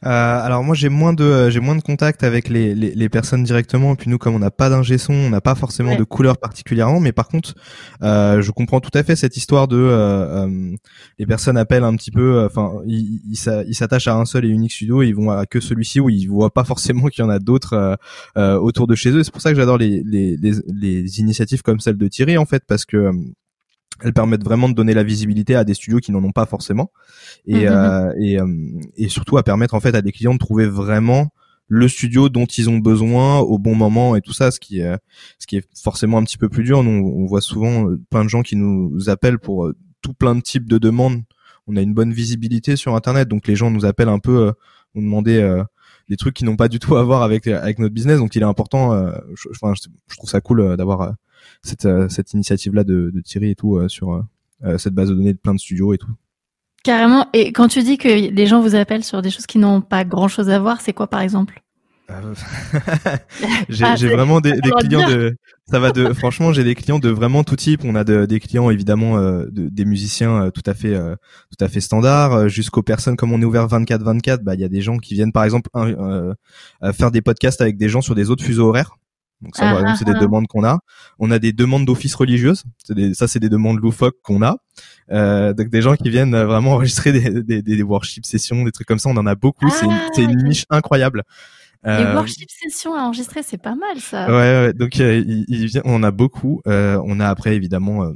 alors 0.02 0.64
moi 0.64 0.74
j'ai 0.74 0.88
moins 0.88 1.12
de 1.12 1.24
euh, 1.24 1.50
j'ai 1.50 1.60
moins 1.60 1.76
de 1.76 1.82
contact 1.82 2.22
avec 2.22 2.48
les, 2.48 2.74
les, 2.74 2.94
les, 2.94 3.08
personnes 3.08 3.42
directement. 3.42 3.92
Et 3.92 3.96
puis 3.96 4.08
nous 4.10 4.18
comme 4.18 4.34
on 4.34 4.38
n'a 4.38 4.50
pas 4.50 4.70
d'ingé 4.70 4.98
son 4.98 5.12
on 5.12 5.30
n'a 5.30 5.40
pas 5.40 5.54
forcément 5.54 5.96
de 5.96 6.04
couleur 6.04 6.38
particulièrement. 6.38 7.00
Mais 7.00 7.12
par 7.12 7.28
contre 7.28 7.54
euh, 8.02 8.40
je 8.40 8.50
comprends 8.50 8.80
tout 8.80 8.90
à 8.94 9.02
fait 9.02 9.16
cette 9.16 9.36
histoire 9.36 9.68
de 9.68 9.76
euh, 9.76 10.74
les 11.18 11.26
personnes 11.26 11.56
appellent 11.56 11.84
un 11.84 11.96
petit 11.96 12.10
peu 12.10 12.44
enfin 12.44 12.72
ils 12.86 13.20
ils 13.32 13.74
s'attachent 13.74 14.08
à 14.08 14.14
un 14.14 14.24
seul 14.24 14.44
et 14.44 14.48
unique 14.48 14.72
studio. 14.72 15.02
Et 15.02 15.08
ils 15.08 15.14
vont 15.14 15.30
à 15.30 15.46
que 15.46 15.60
celui-ci 15.60 16.00
où 16.00 16.08
ils 16.08 16.26
voient 16.26 16.52
pas 16.52 16.64
forcément 16.64 17.08
qu'il 17.08 17.24
y 17.24 17.26
en 17.26 17.30
a 17.30 17.38
d'autres 17.38 17.98
autour 18.36 18.86
de 18.86 18.94
chez 18.94 19.10
eux. 19.10 19.22
C'est 19.22 19.32
pour 19.32 19.42
ça 19.42 19.50
que 19.50 19.56
j'adore 19.56 19.78
les, 19.78 20.02
les, 20.04 20.36
les, 20.36 20.52
les 20.66 21.20
initiatives 21.20 21.62
comme 21.62 21.80
celle 21.80 21.96
de 21.96 22.08
Thierry 22.08 22.38
en 22.38 22.46
fait 22.46 22.62
parce 22.66 22.84
que 22.84 23.10
elles 24.02 24.12
permettent 24.12 24.44
vraiment 24.44 24.68
de 24.68 24.74
donner 24.74 24.94
la 24.94 25.02
visibilité 25.02 25.54
à 25.54 25.64
des 25.64 25.74
studios 25.74 25.98
qui 25.98 26.12
n'en 26.12 26.22
ont 26.24 26.32
pas 26.32 26.46
forcément 26.46 26.90
et, 27.46 27.66
mhm. 27.66 27.66
euh, 27.68 28.12
et, 28.18 28.40
euh, 28.40 28.46
et, 28.96 29.08
surtout 29.08 29.36
à 29.36 29.42
permettre 29.42 29.74
en 29.74 29.80
fait 29.80 29.94
à 29.94 30.02
des 30.02 30.12
clients 30.12 30.34
de 30.34 30.38
trouver 30.38 30.66
vraiment 30.66 31.28
le 31.68 31.86
studio 31.88 32.28
dont 32.28 32.46
ils 32.46 32.68
ont 32.68 32.78
besoin 32.78 33.38
au 33.38 33.58
bon 33.58 33.74
moment 33.74 34.16
et 34.16 34.20
tout 34.20 34.32
ça 34.32 34.50
ce 34.50 34.58
qui 34.58 34.80
est 34.80 34.98
ce 35.38 35.46
qui 35.46 35.56
est 35.56 35.68
forcément 35.80 36.18
un 36.18 36.24
petit 36.24 36.38
peu 36.38 36.48
plus 36.48 36.64
dur. 36.64 36.82
Nous 36.82 36.90
on 36.90 37.26
voit 37.26 37.40
souvent 37.40 37.88
euh, 37.88 38.00
plein 38.10 38.24
de 38.24 38.28
gens 38.28 38.42
qui 38.42 38.56
nous 38.56 39.08
appellent 39.08 39.38
pour 39.38 39.70
tout 40.02 40.14
plein 40.14 40.34
de 40.34 40.40
types 40.40 40.68
de 40.68 40.78
demandes. 40.78 41.22
On 41.66 41.76
a 41.76 41.82
une 41.82 41.94
bonne 41.94 42.12
visibilité 42.12 42.76
sur 42.76 42.96
internet 42.96 43.28
donc 43.28 43.46
les 43.46 43.54
gens 43.56 43.70
nous 43.70 43.84
appellent 43.84 44.08
un 44.08 44.18
peu 44.18 44.52
nous 44.94 45.02
demander 45.02 45.62
des 46.08 46.16
trucs 46.16 46.34
qui 46.34 46.44
n'ont 46.44 46.56
pas 46.56 46.66
du 46.66 46.80
tout 46.80 46.96
à 46.96 47.04
voir 47.04 47.22
avec 47.22 47.46
avec 47.46 47.78
notre 47.78 47.94
business. 47.94 48.18
Donc 48.18 48.34
il 48.34 48.42
est 48.42 48.46
important 48.46 49.06
je, 49.36 49.48
je 49.52 50.16
trouve 50.16 50.28
ça 50.28 50.40
cool 50.40 50.76
d'avoir 50.76 51.14
cette, 51.62 51.86
euh, 51.86 52.08
cette 52.08 52.32
initiative-là 52.32 52.84
de, 52.84 53.10
de 53.14 53.20
Thierry 53.20 53.50
et 53.50 53.54
tout 53.54 53.76
euh, 53.76 53.88
sur 53.88 54.12
euh, 54.64 54.78
cette 54.78 54.94
base 54.94 55.10
de 55.10 55.14
données 55.14 55.32
de 55.32 55.38
plein 55.38 55.54
de 55.54 55.60
studios 55.60 55.92
et 55.92 55.98
tout. 55.98 56.10
Carrément. 56.82 57.28
Et 57.32 57.52
quand 57.52 57.68
tu 57.68 57.82
dis 57.82 57.98
que 57.98 58.08
les 58.08 58.46
gens 58.46 58.60
vous 58.60 58.74
appellent 58.74 59.04
sur 59.04 59.20
des 59.20 59.30
choses 59.30 59.46
qui 59.46 59.58
n'ont 59.58 59.82
pas 59.82 60.04
grand-chose 60.04 60.48
à 60.48 60.58
voir, 60.58 60.80
c'est 60.80 60.92
quoi 60.92 61.08
par 61.08 61.20
exemple? 61.20 61.62
J'ai 63.68 63.84
ah, 63.84 63.94
vraiment 63.94 64.40
des, 64.40 64.50
des 64.50 64.70
clients 64.80 65.08
de 65.08 65.36
ça 65.70 65.78
va 65.78 65.92
de 65.92 66.12
franchement 66.12 66.52
j'ai 66.52 66.64
des 66.64 66.74
clients 66.74 66.98
de 66.98 67.08
vraiment 67.08 67.44
tout 67.44 67.54
type 67.54 67.82
on 67.84 67.94
a 67.94 68.02
de, 68.02 68.26
des 68.26 68.40
clients 68.40 68.68
évidemment 68.68 69.16
de, 69.20 69.48
des 69.48 69.84
musiciens 69.84 70.50
tout 70.50 70.64
à 70.66 70.74
fait 70.74 70.92
tout 70.98 71.64
à 71.64 71.68
fait 71.68 71.80
standard 71.80 72.48
jusqu'aux 72.48 72.82
personnes 72.82 73.14
comme 73.14 73.32
on 73.32 73.40
est 73.40 73.44
ouvert 73.44 73.68
24 73.68 74.02
24 74.02 74.42
bah 74.42 74.56
il 74.56 74.60
y 74.60 74.64
a 74.64 74.68
des 74.68 74.80
gens 74.80 74.98
qui 74.98 75.14
viennent 75.14 75.30
par 75.30 75.44
exemple 75.44 75.70
faire 76.94 77.12
des 77.12 77.22
podcasts 77.22 77.60
avec 77.60 77.76
des 77.76 77.88
gens 77.88 78.00
sur 78.00 78.16
des 78.16 78.28
autres 78.28 78.42
fuseaux 78.42 78.70
horaires 78.70 78.96
donc 79.42 79.56
ça, 79.56 79.80
ah, 79.84 79.96
c'est 79.96 80.04
des 80.04 80.12
ah, 80.12 80.16
ah. 80.18 80.20
demandes 80.20 80.46
qu'on 80.46 80.64
a. 80.64 80.80
On 81.18 81.30
a 81.30 81.38
des 81.38 81.52
demandes 81.52 81.86
d'office 81.86 82.14
religieuses. 82.14 82.64
Des, 82.90 83.14
ça, 83.14 83.26
c'est 83.26 83.40
des 83.40 83.48
demandes 83.48 83.80
loufoques 83.80 84.20
qu'on 84.22 84.42
a. 84.42 84.56
Euh, 85.10 85.54
donc 85.54 85.68
des 85.68 85.82
gens 85.82 85.96
qui 85.96 86.10
viennent 86.10 86.36
vraiment 86.36 86.72
enregistrer 86.74 87.12
des, 87.12 87.42
des, 87.42 87.62
des 87.62 87.82
worship 87.82 88.26
sessions, 88.26 88.64
des 88.64 88.72
trucs 88.72 88.86
comme 88.86 88.98
ça. 88.98 89.08
On 89.08 89.16
en 89.16 89.26
a 89.26 89.34
beaucoup. 89.34 89.70
c'est 89.70 89.86
une, 90.22 90.30
une 90.30 90.44
niche 90.44 90.66
incroyable. 90.68 91.22
Les 91.84 91.92
euh, 91.92 92.14
worship 92.14 92.50
sessions 92.50 92.94
à 92.94 93.00
enregistrer, 93.04 93.42
c'est 93.42 93.60
pas 93.60 93.74
mal 93.74 93.98
ça. 94.00 94.26
Ouais, 94.26 94.32
ouais 94.32 94.72
donc 94.74 95.00
euh, 95.00 95.22
il, 95.26 95.46
il, 95.48 95.80
on 95.86 96.02
a 96.02 96.10
beaucoup. 96.10 96.60
Euh, 96.66 97.00
on 97.06 97.20
a 97.20 97.28
après 97.28 97.56
évidemment 97.56 98.12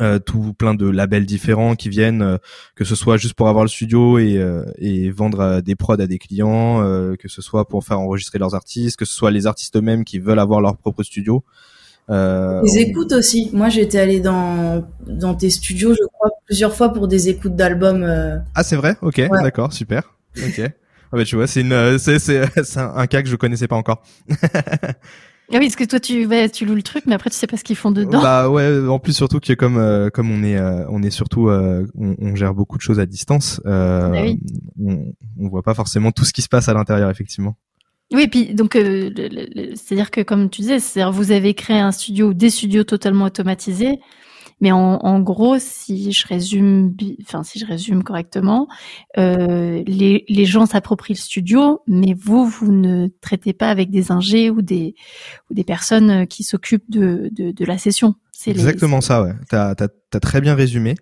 euh, 0.00 0.16
euh, 0.16 0.18
tout 0.18 0.52
plein 0.54 0.74
de 0.74 0.88
labels 0.88 1.26
différents 1.26 1.74
qui 1.74 1.88
viennent, 1.88 2.22
euh, 2.22 2.38
que 2.74 2.84
ce 2.84 2.94
soit 2.94 3.16
juste 3.16 3.34
pour 3.34 3.48
avoir 3.48 3.64
le 3.64 3.68
studio 3.68 4.18
et, 4.18 4.38
euh, 4.38 4.64
et 4.78 5.10
vendre 5.10 5.60
des 5.60 5.74
prods 5.74 6.00
à 6.00 6.06
des 6.06 6.18
clients, 6.18 6.80
que 7.18 7.28
ce 7.28 7.42
soit 7.42 7.68
pour 7.68 7.84
faire 7.84 8.00
enregistrer 8.00 8.38
leurs 8.38 8.54
artistes, 8.54 8.96
que 8.96 9.04
ce 9.04 9.14
soit 9.14 9.30
les 9.30 9.46
artistes 9.46 9.76
eux-mêmes 9.76 10.04
qui 10.04 10.18
veulent 10.18 10.38
avoir 10.38 10.60
leur 10.60 10.76
propre 10.76 11.02
studio. 11.02 11.44
des 12.08 12.78
écoutes 12.78 13.12
aussi. 13.12 13.50
Moi, 13.52 13.68
j'étais 13.68 13.98
allé 13.98 14.20
dans 14.20 14.86
dans 15.06 15.34
tes 15.34 15.50
studios, 15.50 15.92
je 15.92 16.06
crois, 16.12 16.30
plusieurs 16.46 16.74
fois 16.74 16.92
pour 16.92 17.08
des 17.08 17.28
écoutes 17.28 17.56
d'albums. 17.56 18.42
Ah, 18.54 18.62
c'est 18.62 18.76
vrai? 18.76 18.96
Ok, 19.02 19.20
d'accord, 19.42 19.72
super. 19.72 20.14
Ok. 20.36 20.60
Ah 21.12 21.16
bah, 21.16 21.24
tu 21.24 21.36
vois, 21.36 21.46
c'est 21.46 21.60
une, 21.60 21.98
c'est 21.98 22.18
c'est 22.18 22.40
un 22.76 23.06
cas 23.06 23.22
que 23.22 23.28
je 23.28 23.36
connaissais 23.36 23.68
pas 23.68 23.76
encore. 23.76 24.02
Ah 25.52 25.58
oui, 25.58 25.66
parce 25.66 25.76
que 25.76 25.84
toi 25.84 26.00
tu 26.00 26.28
tu 26.52 26.64
loues 26.64 26.74
le 26.74 26.82
truc, 26.82 27.04
mais 27.06 27.14
après 27.14 27.30
tu 27.30 27.36
sais 27.36 27.46
pas 27.46 27.56
ce 27.56 27.62
qu'ils 27.62 27.76
font 27.76 27.92
dedans. 27.92 28.20
Bah 28.20 28.50
ouais, 28.50 28.88
en 28.88 28.98
plus 28.98 29.12
surtout 29.12 29.38
que 29.38 29.52
comme 29.52 29.78
euh, 29.78 30.10
comme 30.10 30.30
on 30.30 30.42
est 30.42 30.56
euh, 30.56 30.84
on 30.88 31.02
est 31.02 31.10
surtout 31.10 31.48
euh, 31.48 31.86
on, 31.94 32.16
on, 32.18 32.34
gère 32.34 32.52
beaucoup 32.52 32.76
de 32.76 32.82
choses 32.82 32.98
à 32.98 33.06
distance, 33.06 33.60
bah 33.64 34.12
on, 34.82 35.12
on 35.38 35.48
voit 35.48 35.62
pas 35.62 35.74
forcément 35.74 36.10
tout 36.10 36.24
ce 36.24 36.32
qui 36.32 36.42
se 36.42 36.48
passe 36.48 36.68
à 36.68 36.74
l'intérieur 36.74 37.10
effectivement. 37.10 37.56
Oui, 38.12 38.22
et 38.22 38.28
puis 38.28 38.54
donc 38.54 38.74
c'est-à-dire 38.74 40.10
que 40.10 40.20
comme 40.22 40.50
tu 40.50 40.62
disais, 40.62 40.80
c'est-à-dire 40.80 41.12
vous 41.12 41.30
avez 41.30 41.54
créé 41.54 41.78
un 41.78 41.92
studio 41.92 42.28
ou 42.28 42.34
des 42.34 42.50
studios 42.50 42.84
totalement 42.84 43.26
automatisés 43.26 44.00
mais 44.60 44.72
en, 44.72 44.98
en, 45.02 45.20
gros, 45.20 45.58
si 45.58 46.12
je 46.12 46.26
résume, 46.26 46.94
enfin 47.22 47.42
si 47.42 47.58
je 47.58 47.66
résume 47.66 48.02
correctement, 48.02 48.68
euh, 49.18 49.82
les, 49.86 50.24
les, 50.28 50.44
gens 50.46 50.64
s'approprient 50.64 51.14
le 51.14 51.18
studio, 51.18 51.82
mais 51.86 52.14
vous, 52.14 52.46
vous 52.46 52.72
ne 52.72 53.08
traitez 53.20 53.52
pas 53.52 53.68
avec 53.68 53.90
des 53.90 54.12
ingés 54.12 54.48
ou 54.48 54.62
des 54.62 54.94
ou 55.50 55.54
des 55.54 55.64
personnes 55.64 56.26
qui 56.26 56.42
s'occupent 56.42 56.90
de, 56.90 57.28
de, 57.32 57.50
de, 57.50 57.64
la 57.64 57.76
session. 57.76 58.14
Exactement 58.46 59.00
ça. 59.00 59.22
Ouais, 59.22 59.32
t'as 59.48 59.74
as, 59.78 60.20
très 60.20 60.40
bien 60.40 60.54
résumé. 60.54 60.94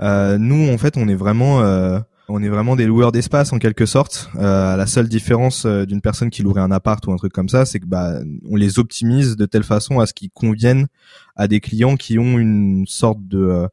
Euh, 0.00 0.38
nous, 0.38 0.72
en 0.72 0.78
fait, 0.78 0.96
on 0.96 1.08
est 1.08 1.14
vraiment 1.14 1.60
euh, 1.62 1.98
on 2.32 2.42
est 2.42 2.48
vraiment 2.48 2.76
des 2.76 2.86
loueurs 2.86 3.12
d'espace 3.12 3.52
en 3.52 3.58
quelque 3.58 3.84
sorte. 3.84 4.30
Euh, 4.36 4.74
la 4.74 4.86
seule 4.86 5.08
différence 5.08 5.66
euh, 5.66 5.84
d'une 5.84 6.00
personne 6.00 6.30
qui 6.30 6.42
louerait 6.42 6.62
un 6.62 6.70
appart 6.70 7.06
ou 7.06 7.12
un 7.12 7.16
truc 7.16 7.32
comme 7.32 7.50
ça, 7.50 7.66
c'est 7.66 7.78
que 7.78 7.86
bah 7.86 8.20
on 8.48 8.56
les 8.56 8.78
optimise 8.78 9.36
de 9.36 9.44
telle 9.44 9.64
façon 9.64 10.00
à 10.00 10.06
ce 10.06 10.14
qu'ils 10.14 10.30
conviennent 10.30 10.86
à 11.36 11.46
des 11.46 11.60
clients 11.60 11.96
qui 11.96 12.18
ont 12.18 12.38
une 12.38 12.86
sorte 12.86 13.18
de 13.28 13.38
euh, 13.38 13.68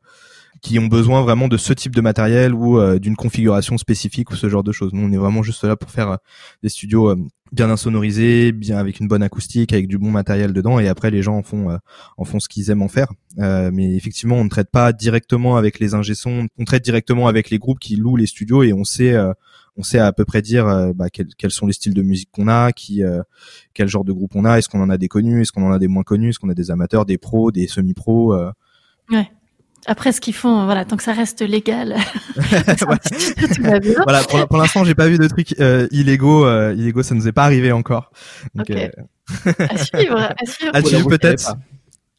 qui 0.61 0.79
ont 0.79 0.87
besoin 0.87 1.21
vraiment 1.21 1.47
de 1.47 1.57
ce 1.57 1.73
type 1.73 1.95
de 1.95 2.01
matériel 2.01 2.53
ou 2.53 2.79
euh, 2.79 2.99
d'une 2.99 3.15
configuration 3.15 3.77
spécifique 3.77 4.31
ou 4.31 4.35
ce 4.35 4.49
genre 4.49 4.63
de 4.63 4.71
choses. 4.71 4.93
Nous, 4.93 5.05
on 5.05 5.11
est 5.11 5.17
vraiment 5.17 5.43
juste 5.43 5.63
là 5.63 5.75
pour 5.75 5.91
faire 5.91 6.17
des 6.63 6.69
studios 6.69 7.15
bien 7.51 7.69
insonorisés, 7.69 8.51
bien 8.51 8.77
avec 8.77 8.99
une 8.99 9.07
bonne 9.07 9.23
acoustique, 9.23 9.73
avec 9.73 9.87
du 9.87 9.97
bon 9.97 10.11
matériel 10.11 10.53
dedans, 10.53 10.79
et 10.79 10.87
après 10.87 11.09
les 11.09 11.23
gens 11.23 11.37
en 11.37 11.41
font 11.41 11.79
en 12.17 12.23
font 12.23 12.39
ce 12.39 12.47
qu'ils 12.47 12.69
aiment 12.69 12.83
en 12.83 12.87
faire. 12.87 13.07
mais 13.37 13.95
effectivement, 13.95 14.35
on 14.35 14.43
ne 14.43 14.49
traite 14.49 14.69
pas 14.69 14.93
directement 14.93 15.57
avec 15.57 15.79
les 15.79 15.95
ingé 15.95 16.13
on 16.25 16.65
traite 16.65 16.83
directement 16.83 17.27
avec 17.27 17.49
les 17.49 17.57
groupes 17.57 17.79
qui 17.79 17.95
louent 17.95 18.17
les 18.17 18.27
studios 18.27 18.61
et 18.61 18.71
on 18.71 18.83
sait 18.83 19.15
on 19.79 19.83
sait 19.83 19.99
à 19.99 20.11
peu 20.11 20.25
près 20.25 20.41
dire 20.41 20.67
euh, 20.67 20.91
bah, 20.93 21.09
quels, 21.09 21.33
quels, 21.37 21.51
sont 21.51 21.65
les 21.65 21.73
styles 21.73 21.93
de 21.93 22.01
musique 22.01 22.29
qu'on 22.31 22.49
a, 22.49 22.73
qui, 22.73 23.01
euh, 23.01 23.23
quel 23.73 23.87
genre 23.87 24.03
de 24.03 24.11
groupe 24.11 24.35
on 24.35 24.43
a, 24.43 24.57
est-ce 24.57 24.67
qu'on 24.67 24.81
en 24.81 24.89
a 24.89 24.97
des 24.97 25.07
connus, 25.07 25.41
est-ce 25.41 25.53
qu'on 25.53 25.65
en 25.65 25.71
a 25.71 25.79
des 25.79 25.87
moins 25.87 26.03
connus, 26.03 26.29
est-ce 26.29 26.39
qu'on 26.39 26.49
a 26.49 26.53
des 26.53 26.69
amateurs, 26.69 27.05
des 27.05 27.17
pros, 27.17 27.51
des 27.51 27.65
semi-pros. 27.65 28.33
Euh? 28.33 28.51
Ouais. 29.09 29.31
Après, 29.85 30.11
ce 30.11 30.21
qu'ils 30.21 30.35
font, 30.35 30.65
voilà, 30.65 30.85
tant 30.85 30.97
que 30.97 31.03
ça 31.03 31.13
reste 31.13 31.41
légal. 31.41 31.95
Voilà, 34.03 34.23
pour, 34.23 34.47
pour 34.47 34.57
l'instant, 34.57 34.83
j'ai 34.83 34.95
pas 34.95 35.07
vu 35.07 35.17
de 35.17 35.27
trucs 35.27 35.59
euh, 35.59 35.87
illégaux. 35.91 36.45
Euh, 36.45 36.73
illégaux, 36.77 37.03
ça 37.03 37.15
nous 37.15 37.27
est 37.27 37.31
pas 37.31 37.43
arrivé 37.43 37.71
encore. 37.71 38.11
Donc, 38.55 38.69
euh, 38.69 38.89
à 39.45 39.77
suivre, 39.77 40.17
à 40.19 40.45
suivre. 40.45 40.71
À 40.73 40.81
suivre 40.81 41.09
peut-être. 41.09 41.55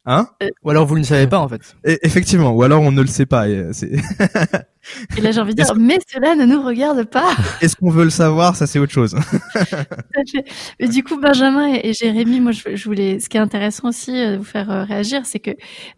Hein? 0.05 0.27
Euh, 0.41 0.49
Ou 0.63 0.71
alors 0.71 0.87
vous 0.87 0.95
ne 0.95 1.01
le 1.01 1.05
savez 1.05 1.27
pas 1.27 1.37
en 1.37 1.47
fait. 1.47 1.75
effectivement, 1.83 2.51
ou 2.51 2.63
alors 2.63 2.81
on 2.81 2.91
ne 2.91 3.01
le 3.01 3.07
sait 3.07 3.27
pas. 3.27 3.47
Et, 3.47 3.69
et 5.17 5.21
là 5.21 5.31
j'ai 5.31 5.39
envie 5.39 5.53
de 5.53 5.61
dire, 5.61 5.75
mais 5.75 5.99
cela 6.11 6.33
ne 6.33 6.45
nous 6.45 6.63
regarde 6.63 7.03
pas. 7.03 7.35
Est-ce 7.61 7.75
qu'on 7.75 7.91
veut 7.91 8.03
le 8.03 8.09
savoir? 8.09 8.55
Ça 8.55 8.65
c'est 8.65 8.79
autre 8.79 8.91
chose. 8.91 9.15
mais 10.79 10.87
du 10.87 11.03
coup, 11.03 11.19
Benjamin 11.19 11.75
et, 11.83 11.93
Jérémy, 11.93 12.39
moi 12.39 12.51
je, 12.51 12.83
voulais. 12.85 13.19
Ce 13.19 13.29
qui 13.29 13.37
est 13.37 13.41
intéressant 13.41 13.89
aussi 13.89 14.11
de 14.11 14.37
vous 14.37 14.43
faire 14.43 14.71
euh, 14.71 14.83
réagir, 14.85 15.27
c'est 15.27 15.39
que 15.39 15.51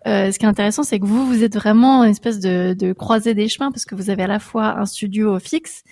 euh, 0.05 0.31
ce 0.33 0.37
qui 0.37 0.45
est 0.45 0.49
intéressant, 0.49 0.83
c'est 0.83 0.99
que 0.99 1.05
vous 1.05 1.25
vous 1.25 1.41
êtes 1.41 1.55
vraiment 1.55 2.03
une 2.03 2.11
espèce 2.11 2.39
de, 2.39 2.75
de 2.77 2.91
croisée 2.91 3.33
des 3.33 3.47
chemins 3.47 3.71
parce 3.71 3.85
que 3.85 3.95
vous 3.95 4.09
avez 4.09 4.23
à 4.23 4.27
la 4.27 4.39
fois 4.39 4.79
un 4.79 4.85
studio 4.85 5.39
fixe 5.39 5.83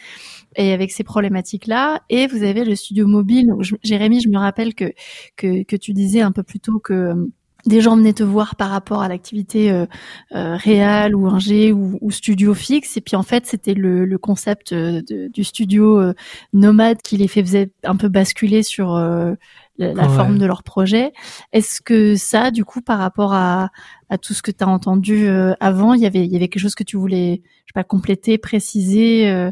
et 0.57 0.73
avec 0.73 0.91
ces 0.91 1.05
problématiques-là. 1.05 2.01
Et 2.09 2.27
vous 2.27 2.43
avez 2.43 2.65
le 2.65 2.75
studio 2.75 3.07
mobile. 3.07 3.47
Donc, 3.47 3.63
Jérémy, 3.83 4.19
je 4.19 4.27
me 4.27 4.37
rappelle 4.37 4.75
que, 4.75 4.91
que, 5.37 5.63
que 5.63 5.77
tu 5.77 5.93
disais 5.93 6.19
un 6.19 6.33
peu 6.33 6.43
plus 6.43 6.59
tôt 6.59 6.79
que 6.79 7.15
des 7.65 7.81
gens 7.81 7.95
venaient 7.95 8.13
te 8.13 8.23
voir 8.23 8.55
par 8.55 8.69
rapport 8.69 9.01
à 9.01 9.07
l'activité 9.07 9.71
euh, 9.71 9.85
euh 10.33 10.55
réelle 10.55 11.15
ou 11.15 11.27
ingé 11.27 11.71
ou, 11.71 11.97
ou, 12.01 12.11
studio 12.11 12.53
fixe. 12.53 12.97
Et 12.97 13.01
puis 13.01 13.15
en 13.15 13.23
fait 13.23 13.45
c'était 13.45 13.73
le, 13.73 14.05
le, 14.05 14.17
concept 14.17 14.73
euh, 14.73 15.01
du 15.29 15.43
studio 15.43 15.99
euh, 15.99 16.13
nomade 16.53 17.01
qui 17.01 17.17
les 17.17 17.27
faisait 17.27 17.71
un 17.83 17.95
peu 17.95 18.07
basculer 18.07 18.63
sur 18.63 18.95
la, 19.77 20.09
forme 20.09 20.37
de 20.37 20.45
leur 20.45 20.63
projet. 20.63 21.11
Est-ce 21.53 21.81
que 21.81 22.15
ça 22.15 22.51
du 22.51 22.65
coup 22.65 22.81
par 22.81 22.99
rapport 22.99 23.33
à, 23.33 23.69
à 24.09 24.17
tout 24.17 24.33
ce 24.33 24.41
que 24.41 24.51
tu 24.51 24.63
as 24.63 24.67
entendu 24.67 25.27
avant, 25.59 25.93
il 25.93 26.01
y 26.01 26.05
avait 26.05 26.25
il 26.25 26.31
y 26.31 26.35
avait 26.35 26.47
quelque 26.47 26.61
chose 26.61 26.75
que 26.75 26.83
tu 26.83 26.97
voulais 26.97 27.41
je 27.65 27.71
sais 27.71 27.73
pas 27.73 27.83
compléter, 27.83 28.37
préciser 28.37 29.51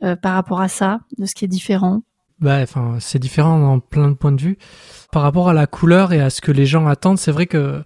par 0.00 0.34
rapport 0.34 0.60
à 0.60 0.68
ça, 0.68 1.00
de 1.18 1.26
ce 1.26 1.34
qui 1.34 1.44
est 1.44 1.48
différent? 1.48 2.02
Bah, 2.40 2.58
enfin, 2.62 2.96
c'est 3.00 3.18
différent 3.18 3.58
dans 3.58 3.80
plein 3.80 4.08
de 4.08 4.14
points 4.14 4.32
de 4.32 4.40
vue. 4.40 4.58
Par 5.12 5.22
rapport 5.22 5.48
à 5.48 5.52
la 5.52 5.66
couleur 5.66 6.12
et 6.12 6.20
à 6.20 6.30
ce 6.30 6.40
que 6.40 6.52
les 6.52 6.66
gens 6.66 6.86
attendent, 6.86 7.18
c'est 7.18 7.32
vrai 7.32 7.46
que 7.46 7.82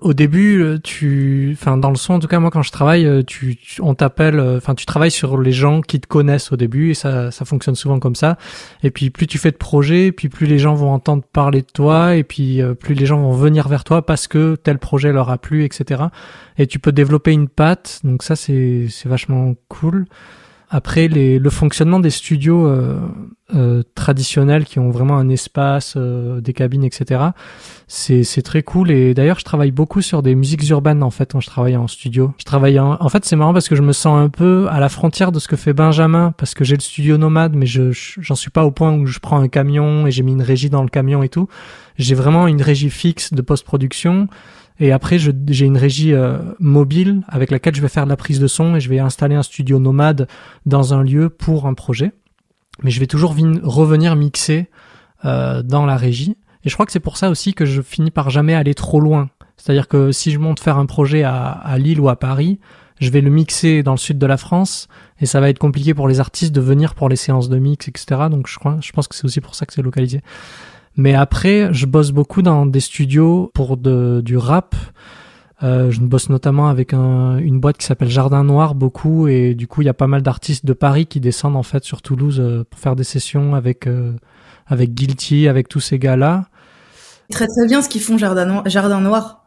au 0.00 0.14
début, 0.14 0.62
euh, 0.62 0.78
tu, 0.78 1.50
enfin, 1.52 1.76
dans 1.76 1.90
le 1.90 1.96
son, 1.96 2.14
en 2.14 2.18
tout 2.20 2.28
cas, 2.28 2.38
moi, 2.38 2.50
quand 2.50 2.62
je 2.62 2.70
travaille, 2.70 3.04
euh, 3.06 3.22
tu, 3.22 3.58
on 3.80 3.94
t'appelle, 3.94 4.38
euh, 4.38 4.56
enfin, 4.56 4.74
tu 4.74 4.86
travailles 4.86 5.10
sur 5.10 5.38
les 5.38 5.52
gens 5.52 5.80
qui 5.80 6.00
te 6.00 6.06
connaissent 6.06 6.52
au 6.52 6.56
début 6.56 6.90
et 6.90 6.94
ça, 6.94 7.30
ça 7.30 7.44
fonctionne 7.44 7.74
souvent 7.74 7.98
comme 7.98 8.14
ça. 8.14 8.38
Et 8.82 8.90
puis, 8.90 9.10
plus 9.10 9.26
tu 9.26 9.36
fais 9.36 9.50
de 9.50 9.56
projets, 9.56 10.12
puis 10.12 10.28
plus 10.28 10.46
les 10.46 10.58
gens 10.58 10.74
vont 10.74 10.92
entendre 10.92 11.24
parler 11.32 11.62
de 11.62 11.66
toi 11.66 12.16
et 12.16 12.24
puis 12.24 12.60
plus 12.78 12.94
les 12.94 13.04
gens 13.04 13.20
vont 13.20 13.32
venir 13.32 13.68
vers 13.68 13.84
toi 13.84 14.06
parce 14.06 14.28
que 14.28 14.54
tel 14.56 14.78
projet 14.78 15.12
leur 15.12 15.28
a 15.28 15.38
plu, 15.38 15.64
etc. 15.64 16.04
Et 16.56 16.66
tu 16.66 16.78
peux 16.78 16.92
développer 16.92 17.32
une 17.32 17.48
patte. 17.48 18.00
Donc 18.04 18.22
ça, 18.22 18.36
c'est, 18.36 18.86
c'est 18.88 19.08
vachement 19.08 19.54
cool. 19.68 20.06
Après, 20.72 21.08
les, 21.08 21.40
le 21.40 21.50
fonctionnement 21.50 21.98
des 21.98 22.10
studios 22.10 22.64
euh, 22.68 22.96
euh, 23.56 23.82
traditionnels 23.96 24.64
qui 24.64 24.78
ont 24.78 24.90
vraiment 24.90 25.16
un 25.16 25.28
espace, 25.28 25.94
euh, 25.96 26.40
des 26.40 26.52
cabines, 26.52 26.84
etc. 26.84 27.20
C'est, 27.88 28.42
très 28.42 28.62
cool. 28.62 28.92
Et 28.92 29.12
d'ailleurs, 29.12 29.40
je 29.40 29.44
travaille 29.44 29.72
beaucoup 29.72 30.00
sur 30.00 30.22
des 30.22 30.36
musiques 30.36 30.68
urbaines 30.68 31.02
en 31.02 31.10
fait 31.10 31.32
quand 31.32 31.40
je 31.40 31.48
travaille 31.48 31.76
en 31.76 31.88
studio. 31.88 32.32
Je 32.38 32.44
travaille 32.44 32.78
en, 32.78 33.08
fait, 33.08 33.24
c'est 33.24 33.34
marrant 33.34 33.52
parce 33.52 33.68
que 33.68 33.74
je 33.74 33.82
me 33.82 33.92
sens 33.92 34.16
un 34.16 34.28
peu 34.28 34.68
à 34.70 34.78
la 34.78 34.88
frontière 34.88 35.32
de 35.32 35.40
ce 35.40 35.48
que 35.48 35.56
fait 35.56 35.72
Benjamin 35.72 36.32
parce 36.38 36.54
que 36.54 36.62
j'ai 36.62 36.76
le 36.76 36.80
studio 36.80 37.18
nomade, 37.18 37.56
mais 37.56 37.66
je 37.66 37.90
j'en 38.20 38.36
suis 38.36 38.50
pas 38.50 38.64
au 38.64 38.70
point 38.70 38.96
où 38.96 39.06
je 39.06 39.18
prends 39.18 39.40
un 39.40 39.48
camion 39.48 40.06
et 40.06 40.12
j'ai 40.12 40.22
mis 40.22 40.32
une 40.32 40.42
régie 40.42 40.70
dans 40.70 40.82
le 40.82 40.88
camion 40.88 41.24
et 41.24 41.28
tout. 41.28 41.48
J'ai 41.98 42.14
vraiment 42.14 42.46
une 42.46 42.62
régie 42.62 42.90
fixe 42.90 43.32
de 43.32 43.42
post-production. 43.42 44.28
Et 44.80 44.92
après, 44.92 45.18
j'ai 45.18 45.66
une 45.66 45.76
régie 45.76 46.14
euh, 46.14 46.38
mobile 46.58 47.22
avec 47.28 47.50
laquelle 47.50 47.74
je 47.74 47.82
vais 47.82 47.88
faire 47.88 48.04
de 48.04 48.08
la 48.08 48.16
prise 48.16 48.40
de 48.40 48.46
son 48.46 48.74
et 48.74 48.80
je 48.80 48.88
vais 48.88 48.98
installer 48.98 49.34
un 49.34 49.42
studio 49.42 49.78
nomade 49.78 50.26
dans 50.64 50.94
un 50.94 51.02
lieu 51.02 51.28
pour 51.28 51.66
un 51.66 51.74
projet. 51.74 52.12
Mais 52.82 52.90
je 52.90 52.98
vais 52.98 53.06
toujours 53.06 53.36
revenir 53.62 54.16
mixer 54.16 54.70
euh, 55.26 55.62
dans 55.62 55.84
la 55.84 55.98
régie. 55.98 56.38
Et 56.64 56.70
je 56.70 56.74
crois 56.74 56.86
que 56.86 56.92
c'est 56.92 56.98
pour 56.98 57.18
ça 57.18 57.28
aussi 57.28 57.52
que 57.52 57.66
je 57.66 57.82
finis 57.82 58.10
par 58.10 58.30
jamais 58.30 58.54
aller 58.54 58.74
trop 58.74 59.00
loin. 59.00 59.28
C'est-à-dire 59.58 59.86
que 59.86 60.12
si 60.12 60.30
je 60.30 60.38
monte 60.38 60.60
faire 60.60 60.78
un 60.78 60.86
projet 60.86 61.24
à, 61.24 61.50
à 61.50 61.76
Lille 61.76 62.00
ou 62.00 62.08
à 62.08 62.16
Paris, 62.16 62.58
je 63.00 63.10
vais 63.10 63.20
le 63.20 63.30
mixer 63.30 63.82
dans 63.82 63.92
le 63.92 63.98
sud 63.98 64.18
de 64.18 64.26
la 64.26 64.38
France 64.38 64.88
et 65.20 65.26
ça 65.26 65.40
va 65.40 65.50
être 65.50 65.58
compliqué 65.58 65.92
pour 65.92 66.08
les 66.08 66.20
artistes 66.20 66.54
de 66.54 66.60
venir 66.62 66.94
pour 66.94 67.10
les 67.10 67.16
séances 67.16 67.50
de 67.50 67.58
mix, 67.58 67.86
etc. 67.86 68.28
Donc 68.30 68.46
je 68.46 68.58
crois, 68.58 68.78
je 68.80 68.92
pense 68.92 69.08
que 69.08 69.14
c'est 69.14 69.26
aussi 69.26 69.42
pour 69.42 69.54
ça 69.54 69.66
que 69.66 69.74
c'est 69.74 69.82
localisé. 69.82 70.22
Mais 70.96 71.14
après, 71.14 71.72
je 71.72 71.86
bosse 71.86 72.10
beaucoup 72.10 72.42
dans 72.42 72.66
des 72.66 72.80
studios 72.80 73.50
pour 73.54 73.76
de, 73.76 74.20
du 74.24 74.36
rap. 74.36 74.74
Euh, 75.62 75.90
je 75.90 76.00
bosse 76.00 76.30
notamment 76.30 76.68
avec 76.68 76.94
un, 76.94 77.36
une 77.36 77.60
boîte 77.60 77.76
qui 77.76 77.84
s'appelle 77.84 78.08
Jardin 78.08 78.44
Noir 78.44 78.74
beaucoup 78.74 79.28
et 79.28 79.54
du 79.54 79.66
coup 79.66 79.82
il 79.82 79.84
y 79.84 79.90
a 79.90 79.94
pas 79.94 80.06
mal 80.06 80.22
d'artistes 80.22 80.64
de 80.64 80.72
Paris 80.72 81.04
qui 81.04 81.20
descendent 81.20 81.56
en 81.56 81.62
fait 81.62 81.84
sur 81.84 82.00
Toulouse 82.00 82.40
euh, 82.40 82.64
pour 82.68 82.80
faire 82.80 82.96
des 82.96 83.04
sessions 83.04 83.54
avec 83.54 83.86
euh, 83.86 84.12
avec 84.66 84.94
Guilty, 84.94 85.48
avec 85.48 85.68
tous 85.68 85.80
ces 85.80 85.98
gars-là. 85.98 86.46
Très 87.30 87.46
très 87.46 87.66
bien 87.66 87.82
ce 87.82 87.90
qu'ils 87.90 88.00
font 88.00 88.16
Jardin 88.16 88.46
Noir. 88.46 88.62
Jardin 88.66 89.02
Noir. 89.02 89.44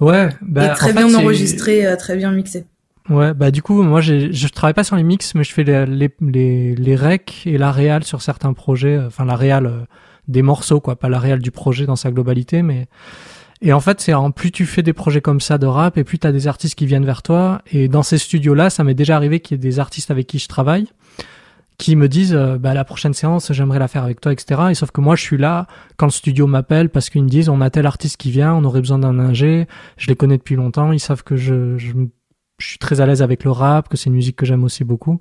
Ouais, 0.00 0.28
bah, 0.42 0.66
et 0.66 0.74
très 0.74 0.92
bien 0.92 1.12
enregistré, 1.12 1.84
euh, 1.86 1.96
très 1.96 2.16
bien 2.16 2.30
mixé. 2.30 2.64
Ouais, 3.10 3.34
bah 3.34 3.50
du 3.50 3.60
coup 3.60 3.82
moi 3.82 4.00
je 4.00 4.46
travaille 4.48 4.74
pas 4.74 4.84
sur 4.84 4.94
les 4.94 5.02
mix 5.02 5.34
mais 5.34 5.42
je 5.42 5.52
fais 5.52 5.64
les 5.64 5.86
les 5.86 6.10
les, 6.20 6.74
les 6.76 6.96
recs 6.96 7.42
et 7.46 7.58
la 7.58 7.72
réal 7.72 8.04
sur 8.04 8.22
certains 8.22 8.52
projets, 8.52 8.96
enfin 8.98 9.24
la 9.24 9.34
réal 9.34 9.88
des 10.28 10.42
morceaux, 10.42 10.80
quoi, 10.80 10.96
pas 10.96 11.08
la 11.08 11.18
réelle 11.18 11.40
du 11.40 11.50
projet 11.50 11.86
dans 11.86 11.96
sa 11.96 12.10
globalité, 12.10 12.62
mais 12.62 12.86
et 13.60 13.72
en 13.72 13.80
fait, 13.80 14.00
c'est 14.00 14.14
en 14.14 14.30
plus 14.30 14.52
tu 14.52 14.66
fais 14.66 14.82
des 14.82 14.92
projets 14.92 15.20
comme 15.20 15.40
ça 15.40 15.58
de 15.58 15.66
rap 15.66 15.98
et 15.98 16.04
plus 16.04 16.18
tu 16.18 16.26
as 16.26 16.32
des 16.32 16.46
artistes 16.46 16.76
qui 16.76 16.86
viennent 16.86 17.04
vers 17.04 17.22
toi. 17.22 17.60
Et 17.72 17.88
dans 17.88 18.04
ces 18.04 18.18
studios-là, 18.18 18.70
ça 18.70 18.84
m'est 18.84 18.94
déjà 18.94 19.16
arrivé 19.16 19.40
qu'il 19.40 19.56
y 19.56 19.58
ait 19.58 19.62
des 19.62 19.80
artistes 19.80 20.12
avec 20.12 20.28
qui 20.28 20.38
je 20.38 20.46
travaille 20.46 20.86
qui 21.78 21.94
me 21.94 22.08
disent 22.08 22.34
euh, 22.34 22.58
bah, 22.58 22.74
la 22.74 22.84
prochaine 22.84 23.14
séance, 23.14 23.52
j'aimerais 23.52 23.78
la 23.78 23.86
faire 23.86 24.02
avec 24.02 24.20
toi, 24.20 24.32
etc. 24.32 24.62
Et 24.70 24.74
sauf 24.74 24.90
que 24.90 25.00
moi, 25.00 25.14
je 25.14 25.22
suis 25.22 25.38
là 25.38 25.68
quand 25.96 26.06
le 26.06 26.12
studio 26.12 26.46
m'appelle 26.48 26.90
parce 26.90 27.08
qu'ils 27.08 27.22
me 27.22 27.28
disent 27.28 27.48
on 27.48 27.60
a 27.60 27.70
tel 27.70 27.86
artiste 27.86 28.16
qui 28.16 28.32
vient, 28.32 28.52
on 28.52 28.64
aurait 28.64 28.80
besoin 28.80 28.98
d'un 28.98 29.18
ingé, 29.20 29.68
je 29.96 30.08
les 30.08 30.16
connais 30.16 30.36
depuis 30.36 30.56
longtemps, 30.56 30.90
ils 30.90 30.98
savent 30.98 31.22
que 31.22 31.36
je, 31.36 31.78
je, 31.78 31.92
je 32.58 32.66
suis 32.66 32.78
très 32.78 33.00
à 33.00 33.06
l'aise 33.06 33.22
avec 33.22 33.44
le 33.44 33.52
rap, 33.52 33.88
que 33.88 33.96
c'est 33.96 34.10
une 34.10 34.16
musique 34.16 34.34
que 34.34 34.44
j'aime 34.44 34.64
aussi 34.64 34.82
beaucoup. 34.82 35.20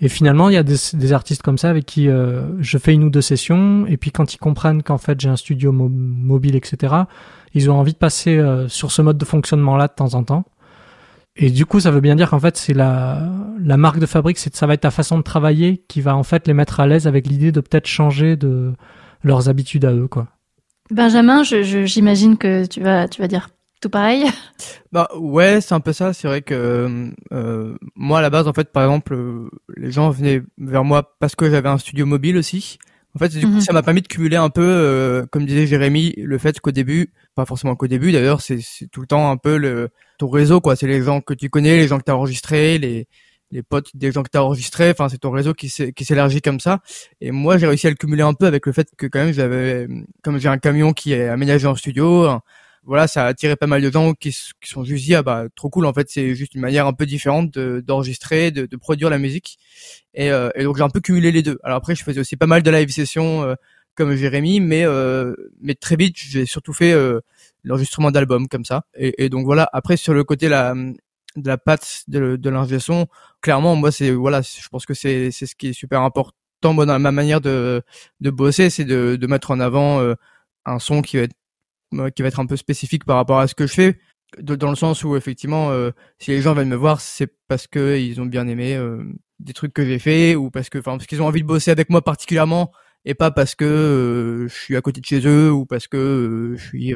Et 0.00 0.08
finalement, 0.08 0.48
il 0.48 0.54
y 0.54 0.56
a 0.56 0.62
des, 0.62 1.12
artistes 1.12 1.42
comme 1.42 1.58
ça 1.58 1.70
avec 1.70 1.84
qui 1.84 2.08
euh, 2.08 2.42
je 2.60 2.78
fais 2.78 2.94
une 2.94 3.04
ou 3.04 3.10
deux 3.10 3.20
sessions, 3.20 3.84
et 3.86 3.96
puis 3.96 4.12
quand 4.12 4.32
ils 4.32 4.38
comprennent 4.38 4.82
qu'en 4.82 4.98
fait 4.98 5.20
j'ai 5.20 5.28
un 5.28 5.36
studio 5.36 5.72
mobile, 5.72 6.54
etc., 6.54 6.94
ils 7.54 7.70
ont 7.70 7.74
envie 7.74 7.94
de 7.94 7.98
passer 7.98 8.38
euh, 8.38 8.68
sur 8.68 8.92
ce 8.92 9.02
mode 9.02 9.18
de 9.18 9.24
fonctionnement-là 9.24 9.88
de 9.88 9.94
temps 9.94 10.14
en 10.14 10.22
temps. 10.22 10.44
Et 11.34 11.50
du 11.50 11.66
coup, 11.66 11.80
ça 11.80 11.90
veut 11.90 12.00
bien 12.00 12.16
dire 12.16 12.30
qu'en 12.30 12.40
fait, 12.40 12.56
c'est 12.56 12.74
la, 12.74 13.28
la 13.60 13.76
marque 13.76 14.00
de 14.00 14.06
fabrique, 14.06 14.38
c'est 14.38 14.54
ça 14.54 14.66
va 14.66 14.74
être 14.74 14.80
ta 14.80 14.90
façon 14.90 15.18
de 15.18 15.22
travailler 15.22 15.84
qui 15.88 16.00
va 16.00 16.16
en 16.16 16.24
fait 16.24 16.46
les 16.46 16.54
mettre 16.54 16.80
à 16.80 16.86
l'aise 16.86 17.06
avec 17.06 17.26
l'idée 17.26 17.52
de 17.52 17.60
peut-être 17.60 17.86
changer 17.86 18.36
de 18.36 18.72
leurs 19.22 19.48
habitudes 19.48 19.84
à 19.84 19.92
eux, 19.92 20.08
quoi. 20.08 20.28
Benjamin, 20.90 21.42
j'imagine 21.42 22.32
je, 22.32 22.38
que 22.38 22.66
tu 22.66 22.80
vas, 22.80 23.08
tu 23.08 23.20
vas 23.20 23.28
dire 23.28 23.50
tout 23.80 23.90
pareil? 23.90 24.24
Bah 24.90 25.08
ouais, 25.16 25.60
c'est 25.60 25.74
un 25.74 25.80
peu 25.80 25.92
ça. 25.92 26.12
C'est 26.12 26.28
vrai 26.28 26.42
que 26.42 27.12
euh, 27.32 27.76
moi 27.94 28.18
à 28.20 28.22
la 28.22 28.30
base, 28.30 28.48
en 28.48 28.52
fait, 28.52 28.72
par 28.72 28.84
exemple, 28.84 29.14
euh, 29.14 29.50
les 29.76 29.90
gens 29.90 30.10
venaient 30.10 30.42
vers 30.56 30.84
moi 30.84 31.14
parce 31.18 31.34
que 31.34 31.50
j'avais 31.50 31.68
un 31.68 31.78
studio 31.78 32.06
mobile 32.06 32.36
aussi. 32.36 32.78
En 33.14 33.18
fait, 33.18 33.28
du 33.28 33.40
coup, 33.40 33.52
mhm. 33.52 33.60
ça 33.60 33.72
m'a 33.72 33.82
permis 33.82 34.02
de 34.02 34.08
cumuler 34.08 34.36
un 34.36 34.50
peu, 34.50 34.64
euh, 34.64 35.26
comme 35.30 35.44
disait 35.46 35.66
Jérémy, 35.66 36.14
le 36.16 36.38
fait 36.38 36.60
qu'au 36.60 36.70
début, 36.70 37.12
pas 37.34 37.46
forcément 37.46 37.74
qu'au 37.74 37.86
début 37.86 38.12
d'ailleurs, 38.12 38.40
c'est 38.40 38.60
tout 38.92 39.00
le 39.00 39.06
temps 39.06 39.30
un 39.30 39.36
peu 39.36 39.56
le 39.56 39.90
ton 40.18 40.28
réseau 40.28 40.60
quoi. 40.60 40.76
C'est 40.76 40.86
les 40.86 41.02
gens 41.02 41.20
que 41.20 41.34
tu 41.34 41.50
connais, 41.50 41.76
les 41.76 41.88
gens 41.88 41.98
que 41.98 42.04
tu 42.04 42.10
as 42.10 42.16
enregistrés, 42.16 42.78
les 42.78 43.08
les 43.50 43.62
potes 43.62 43.90
des 43.94 44.12
gens 44.12 44.22
que 44.22 44.30
tu 44.30 44.38
as 44.38 44.44
enregistrés. 44.44 44.90
Enfin, 44.90 45.08
c'est 45.08 45.18
ton 45.18 45.30
réseau 45.30 45.54
qui 45.54 45.68
s'élargit 45.70 46.40
comme 46.40 46.60
ça. 46.60 46.80
Et 47.20 47.30
moi, 47.30 47.58
j'ai 47.58 47.66
réussi 47.66 47.86
à 47.86 47.90
le 47.90 47.96
cumuler 47.96 48.22
un 48.22 48.34
peu 48.34 48.46
avec 48.46 48.66
le 48.66 48.72
fait 48.72 48.88
que 48.96 49.06
quand 49.06 49.20
même, 49.20 49.32
j'avais, 49.32 49.88
comme 50.22 50.38
j'ai 50.38 50.48
un 50.48 50.58
camion 50.58 50.92
qui 50.92 51.12
est 51.12 51.28
aménagé 51.28 51.66
en 51.66 51.74
studio, 51.74 52.40
voilà, 52.88 53.06
ça 53.06 53.26
a 53.26 53.28
attiré 53.28 53.54
pas 53.56 53.66
mal 53.66 53.82
de 53.82 53.92
gens 53.92 54.14
qui, 54.14 54.30
qui 54.30 54.68
sont 54.68 54.82
juste 54.82 55.04
dit 55.04 55.14
ah 55.14 55.22
bah 55.22 55.44
trop 55.54 55.68
cool 55.70 55.86
en 55.86 55.92
fait 55.92 56.08
c'est 56.10 56.34
juste 56.34 56.54
une 56.54 56.62
manière 56.62 56.86
un 56.86 56.94
peu 56.94 57.06
différente 57.06 57.58
d'enregistrer, 57.58 58.50
de, 58.50 58.66
de, 58.66 58.76
produire 58.76 59.10
la 59.10 59.18
musique. 59.18 59.58
Et, 60.14 60.30
euh, 60.32 60.50
et 60.54 60.64
donc 60.64 60.78
j'ai 60.78 60.82
un 60.82 60.88
peu 60.88 61.00
cumulé 61.00 61.30
les 61.30 61.42
deux. 61.42 61.58
Alors 61.64 61.76
après 61.78 61.94
je 61.94 62.02
faisais 62.02 62.20
aussi 62.20 62.36
pas 62.36 62.46
mal 62.46 62.62
de 62.62 62.70
live 62.70 62.88
sessions 62.90 63.44
euh, 63.44 63.54
comme 63.94 64.14
Jérémy, 64.14 64.60
mais 64.60 64.84
euh, 64.84 65.34
mais 65.60 65.74
très 65.74 65.96
vite 65.96 66.16
j'ai 66.18 66.46
surtout 66.46 66.72
fait 66.72 66.92
euh, 66.92 67.20
l'enregistrement 67.64 68.10
d'albums 68.10 68.48
comme 68.48 68.64
ça. 68.64 68.84
Et, 68.96 69.24
et, 69.24 69.28
donc 69.28 69.44
voilà. 69.44 69.68
Après 69.72 69.96
sur 69.96 70.14
le 70.14 70.24
côté 70.24 70.48
la 70.48 70.74
de 71.36 71.48
la 71.48 71.58
patte 71.58 72.04
de, 72.08 72.36
de 72.36 72.50
l'ingé 72.50 72.78
son, 72.78 73.06
clairement 73.42 73.76
moi 73.76 73.92
c'est 73.92 74.10
voilà 74.12 74.40
je 74.42 74.68
pense 74.68 74.86
que 74.86 74.94
c'est 74.94 75.30
c'est 75.30 75.46
ce 75.46 75.54
qui 75.54 75.68
est 75.68 75.72
super 75.72 76.02
important 76.02 76.32
moi 76.72 76.86
dans 76.86 76.98
ma 76.98 77.12
manière 77.12 77.40
de 77.40 77.82
de 78.20 78.30
bosser 78.30 78.70
c'est 78.70 78.84
de 78.84 79.16
de 79.16 79.26
mettre 79.26 79.50
en 79.50 79.60
avant 79.60 80.00
euh, 80.00 80.14
un 80.64 80.78
son 80.78 81.02
qui 81.02 81.16
va 81.18 81.24
être 81.24 81.34
qui 82.14 82.22
va 82.22 82.28
être 82.28 82.40
un 82.40 82.46
peu 82.46 82.56
spécifique 82.56 83.04
par 83.04 83.16
rapport 83.16 83.38
à 83.38 83.48
ce 83.48 83.54
que 83.54 83.66
je 83.66 83.72
fais, 83.72 83.98
dans 84.40 84.70
le 84.70 84.76
sens 84.76 85.04
où 85.04 85.16
effectivement, 85.16 85.70
euh, 85.70 85.90
si 86.18 86.30
les 86.30 86.40
gens 86.40 86.54
viennent 86.54 86.68
me 86.68 86.76
voir, 86.76 87.00
c'est 87.00 87.32
parce 87.48 87.66
que 87.66 87.98
ils 87.98 88.20
ont 88.20 88.26
bien 88.26 88.46
aimé 88.46 88.76
euh, 88.76 89.02
des 89.40 89.52
trucs 89.52 89.72
que 89.72 89.84
j'ai 89.84 89.98
fait 89.98 90.34
ou 90.34 90.50
parce 90.50 90.68
que, 90.68 90.78
enfin, 90.78 90.92
parce 90.92 91.06
qu'ils 91.06 91.22
ont 91.22 91.26
envie 91.26 91.42
de 91.42 91.46
bosser 91.46 91.70
avec 91.70 91.88
moi 91.88 92.02
particulièrement 92.02 92.70
et 93.04 93.14
pas 93.14 93.30
parce 93.30 93.54
que 93.54 93.64
euh, 93.64 94.48
je 94.48 94.54
suis 94.54 94.76
à 94.76 94.82
côté 94.82 95.00
de 95.00 95.06
chez 95.06 95.26
eux 95.26 95.50
ou 95.50 95.64
parce 95.64 95.86
que 95.88 96.54
je 96.56 96.66
suis 96.66 96.94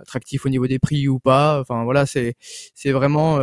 attractif 0.00 0.46
au 0.46 0.48
niveau 0.48 0.66
des 0.66 0.78
prix 0.78 1.08
ou 1.08 1.18
pas. 1.20 1.60
Enfin 1.60 1.84
voilà, 1.84 2.06
c'est 2.06 2.34
c'est 2.74 2.92
vraiment 2.92 3.38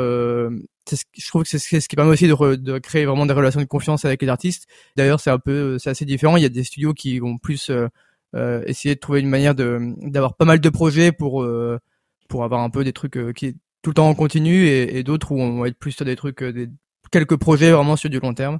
je 0.92 1.28
trouve 1.28 1.44
que 1.44 1.50
c'est 1.50 1.80
ce 1.80 1.88
qui 1.88 1.96
permet 1.96 2.12
aussi 2.12 2.28
de, 2.28 2.78
créer 2.80 3.06
vraiment 3.06 3.26
des 3.26 3.34
relations 3.34 3.60
de 3.60 3.66
confiance 3.66 4.06
avec 4.06 4.22
les 4.22 4.30
artistes. 4.30 4.68
D'ailleurs, 4.96 5.20
c'est 5.20 5.32
un 5.32 5.40
peu, 5.40 5.80
c'est 5.80 5.90
assez 5.90 6.06
différent. 6.06 6.38
Il 6.38 6.44
y 6.44 6.46
a 6.46 6.50
des 6.50 6.64
studios 6.64 6.94
qui 6.94 7.20
vont 7.20 7.38
plus 7.38 7.70
euh, 7.70 7.74
euh 7.84 7.90
essayer 8.34 8.96
de 8.96 9.00
trouver 9.00 9.22
une 9.22 9.30
manière 9.30 9.56
de 9.56 9.94
d'avoir 10.10 10.36
pas 10.36 10.46
mal 10.46 10.60
de 10.60 10.70
projets 10.70 11.12
pour 11.12 11.44
euh, 11.44 11.80
pour 12.28 12.44
avoir 12.44 12.62
un 12.62 12.70
peu 12.70 12.84
des 12.84 12.94
trucs 12.94 13.18
euh, 13.18 13.32
qui 13.34 13.58
tout 13.82 13.92
le 13.92 13.96
temps 13.96 14.10
en 14.10 14.16
continu 14.16 14.66
et, 14.66 14.98
et 14.98 15.04
d'autres 15.04 15.32
où 15.32 15.40
on 15.40 15.62
va 15.62 15.68
être 15.68 15.78
plus 15.78 15.92
sur 15.92 16.06
des 16.06 16.16
trucs 16.16 16.44
des 16.44 16.70
quelques 17.12 17.38
projets 17.38 17.72
vraiment 17.72 17.96
sur 17.96 18.10
du 18.10 18.20
long 18.20 18.34
terme. 18.34 18.60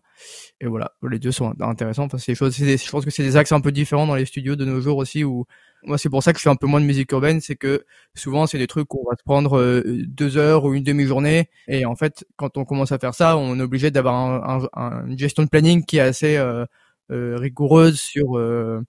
Et 0.62 0.68
voilà, 0.68 0.92
les 1.10 1.20
deux 1.20 1.32
sont 1.32 1.54
intéressants. 1.60 2.04
Enfin, 2.04 2.18
c'est 2.18 2.32
des 2.32 2.36
choses, 2.36 2.56
je 2.56 2.90
pense 2.90 3.06
que 3.06 3.12
c'est 3.12 3.24
des 3.24 3.36
axes 3.38 3.52
un 3.52 3.62
peu 3.62 3.72
différents 3.72 4.08
dans 4.08 4.16
les 4.16 4.26
studios 4.26 4.56
de 4.56 4.66
nos 4.66 4.80
jours 4.82 4.98
aussi 4.98 5.24
où 5.24 5.46
moi 5.84 5.98
c'est 5.98 6.10
pour 6.10 6.24
ça 6.24 6.34
que 6.34 6.40
je 6.40 6.44
fais 6.44 6.50
un 6.50 6.56
peu 6.56 6.68
moins 6.68 6.82
de 6.82 6.86
musique 6.86 7.12
urbaine, 7.12 7.42
c'est 7.42 7.56
que 7.56 7.86
souvent 8.16 8.48
c'est 8.48 8.58
des 8.58 8.68
trucs 8.68 8.94
où 8.94 9.04
on 9.06 9.10
va 9.10 9.18
se 9.18 9.24
prendre 9.24 9.58
euh, 9.60 9.84
deux 10.08 10.38
heures 10.38 10.64
ou 10.66 10.74
une 10.74 10.84
demi-journée 10.84 11.50
et 11.68 11.86
en 11.86 11.96
fait 11.96 12.26
quand 12.38 12.58
on 12.58 12.66
commence 12.66 12.92
à 12.92 12.98
faire 12.98 13.14
ça, 13.14 13.38
on 13.38 13.60
est 13.60 13.64
obligé 13.64 13.92
d'avoir 13.92 14.16
un, 14.16 15.06
une 15.08 15.18
gestion 15.18 15.44
de 15.44 15.50
planning 15.50 15.86
qui 15.86 15.98
est 15.98 16.02
assez 16.02 16.38
euh, 16.38 16.66
euh 17.12 17.38
rigoureuse 17.38 18.00
sur 18.00 18.38
euh, 18.38 18.82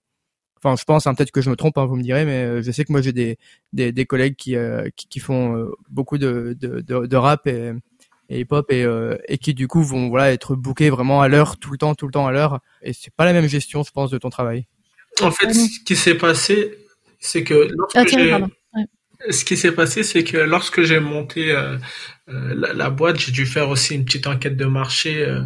Enfin, 0.57 0.75
je 0.75 0.83
pense, 0.83 1.07
hein, 1.07 1.13
peut-être 1.13 1.31
que 1.31 1.41
je 1.41 1.49
me 1.49 1.55
trompe, 1.55 1.77
hein, 1.77 1.85
vous 1.85 1.95
me 1.95 2.03
direz, 2.03 2.25
mais 2.25 2.61
je 2.63 2.71
sais 2.71 2.83
que 2.83 2.91
moi 2.91 3.01
j'ai 3.01 3.13
des, 3.13 3.37
des, 3.73 3.91
des 3.91 4.05
collègues 4.05 4.35
qui, 4.35 4.55
qui, 4.95 5.07
qui 5.07 5.19
font 5.19 5.69
beaucoup 5.89 6.17
de, 6.17 6.55
de, 6.59 6.81
de, 6.81 7.05
de 7.05 7.15
rap 7.15 7.47
et, 7.47 7.73
et 8.29 8.41
hip-hop 8.41 8.71
et, 8.71 8.83
euh, 8.83 9.17
et 9.27 9.37
qui 9.37 9.53
du 9.53 9.67
coup 9.67 9.83
vont 9.83 10.09
voilà 10.09 10.31
être 10.31 10.55
bookés 10.55 10.89
vraiment 10.89 11.21
à 11.21 11.27
l'heure, 11.27 11.57
tout 11.57 11.71
le 11.71 11.77
temps, 11.77 11.95
tout 11.95 12.05
le 12.05 12.11
temps 12.11 12.27
à 12.27 12.31
l'heure. 12.31 12.59
Et 12.81 12.93
c'est 12.93 13.13
pas 13.13 13.25
la 13.25 13.33
même 13.33 13.47
gestion, 13.47 13.83
je 13.83 13.91
pense, 13.91 14.11
de 14.11 14.17
ton 14.17 14.29
travail. 14.29 14.67
En 15.21 15.31
fait, 15.31 15.53
ce 15.53 15.83
qui 15.83 15.95
s'est 15.95 16.15
passé, 16.15 16.77
c'est 17.19 17.43
que 17.43 17.69
lorsque 17.75 17.97
ah, 17.97 18.03
j'ai 18.05 18.35
ce 19.31 19.45
qui 19.45 19.57
s'est 19.57 19.71
passé, 19.71 20.03
c'est 20.03 20.23
que 20.23 20.37
lorsque 20.37 20.83
j'ai 20.83 20.99
monté 20.99 21.51
euh, 21.51 21.77
euh 22.29 22.53
la, 22.55 22.73
la, 22.73 22.89
boîte, 22.91 23.19
j'ai 23.19 23.31
dû 23.31 23.47
faire 23.47 23.69
aussi 23.69 23.95
une 23.95 24.05
petite 24.05 24.27
enquête 24.27 24.55
de 24.55 24.65
marché 24.65 25.25
euh, 25.25 25.41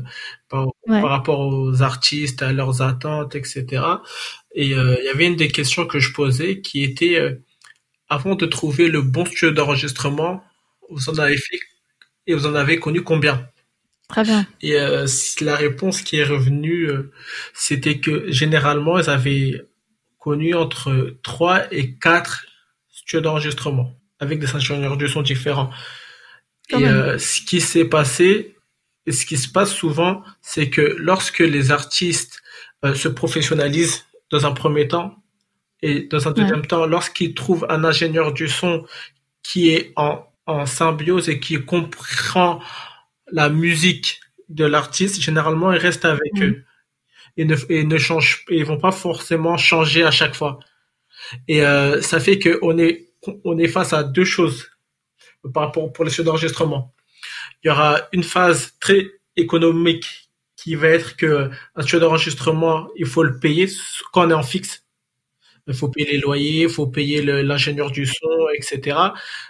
par, 0.49 0.67
par, 0.85 1.09
rapport 1.09 1.39
aux 1.39 1.81
artistes, 1.81 2.41
à 2.41 2.51
leurs 2.51 2.81
attentes, 2.81 3.35
etc. 3.35 3.81
Et 4.53 4.65
il 4.65 4.71
y 4.71 5.09
avait 5.09 5.27
une 5.27 5.35
des 5.35 5.47
questions 5.47 5.85
que 5.85 5.99
je 5.99 6.13
posais 6.13 6.61
qui 6.61 6.83
était 6.83 7.37
avant 8.09 8.35
de 8.35 8.45
trouver 8.45 8.89
le 8.89 9.01
bon 9.01 9.25
studio 9.25 9.51
d'enregistrement, 9.51 10.43
vous 10.89 11.09
en 11.09 11.17
avez 11.17 11.37
fait 11.37 11.59
et 12.27 12.33
vous 12.33 12.45
en 12.45 12.55
avez 12.55 12.77
connu 12.77 13.03
combien? 13.03 13.47
Très 14.09 14.23
bien. 14.23 14.45
Et 14.61 14.77
euh, 14.77 15.07
la 15.39 15.55
réponse 15.55 16.01
qui 16.01 16.17
est 16.17 16.25
revenue, 16.25 16.89
euh, 16.89 17.11
c'était 17.53 17.99
que 17.99 18.29
généralement, 18.29 18.99
ils 18.99 19.09
avaient 19.09 19.61
connu 20.19 20.53
entre 20.53 21.15
3 21.23 21.73
et 21.73 21.95
4 21.95 22.45
studios 22.89 23.21
d'enregistrement 23.21 23.93
avec 24.19 24.39
des 24.39 24.53
ingénieurs 24.53 24.97
de 24.97 25.07
son 25.07 25.21
différents. 25.21 25.71
et 26.69 26.85
euh, 26.85 27.17
ce 27.17 27.41
qui 27.41 27.61
s'est 27.61 27.85
passé, 27.85 28.55
et 29.05 29.13
ce 29.13 29.25
qui 29.25 29.37
se 29.37 29.47
passe 29.47 29.73
souvent, 29.73 30.21
c'est 30.41 30.69
que 30.69 30.95
lorsque 30.99 31.39
les 31.39 31.71
artistes 31.71 32.41
se 32.83 33.07
professionnalisent 33.07 34.05
dans 34.31 34.45
un 34.45 34.51
premier 34.51 34.87
temps, 34.87 35.15
et 35.81 36.01
dans 36.01 36.27
un 36.27 36.31
deuxième 36.31 36.65
temps, 36.65 36.85
lorsqu'ils 36.85 37.33
trouvent 37.33 37.65
un 37.69 37.83
ingénieur 37.83 38.33
du 38.33 38.47
son 38.47 38.85
qui 39.43 39.69
est 39.69 39.93
en 39.95 40.25
en 40.45 40.65
symbiose 40.65 41.29
et 41.29 41.39
qui 41.39 41.63
comprend 41.63 42.61
la 43.31 43.49
musique 43.49 44.19
de 44.49 44.65
l'artiste, 44.65 45.21
généralement, 45.21 45.71
ils 45.71 45.79
restent 45.79 46.05
avec 46.05 46.31
eux. 46.41 46.63
et 47.37 47.45
ne, 47.45 47.55
et 47.69 47.83
ne 47.83 47.97
ils 48.49 48.65
vont 48.65 48.77
pas 48.77 48.91
forcément 48.91 49.57
changer 49.57 50.03
à 50.03 50.11
chaque 50.11 50.35
fois. 50.35 50.59
Et 51.47 51.63
euh, 51.63 52.01
ça 52.01 52.19
fait 52.19 52.39
qu'on 52.39 52.77
est, 52.77 53.07
on 53.45 53.57
est 53.57 53.67
face 53.67 53.93
à 53.93 54.03
deux 54.03 54.25
choses 54.25 54.69
par 55.53 55.63
rapport 55.63 55.91
pour 55.93 56.03
les 56.03 56.11
studios 56.11 56.25
d'enregistrement. 56.31 56.93
Il 57.63 57.67
y 57.67 57.71
aura 57.71 58.01
une 58.11 58.23
phase 58.23 58.73
très 58.79 59.07
économique 59.37 60.20
qui 60.61 60.75
va 60.75 60.89
être 60.89 61.15
que 61.15 61.49
un 61.75 61.81
studio 61.81 61.99
d'enregistrement, 61.99 62.87
il 62.95 63.07
faut 63.07 63.23
le 63.23 63.39
payer 63.39 63.67
quand 64.11 64.27
on 64.27 64.29
est 64.29 64.33
en 64.33 64.43
fixe. 64.43 64.85
Il 65.67 65.73
faut 65.73 65.89
payer 65.89 66.11
les 66.11 66.17
loyers, 66.19 66.63
il 66.63 66.69
faut 66.69 66.87
payer 66.87 67.21
l'ingénieur 67.21 67.91
du 67.91 68.05
son, 68.05 68.29
etc. 68.53 68.97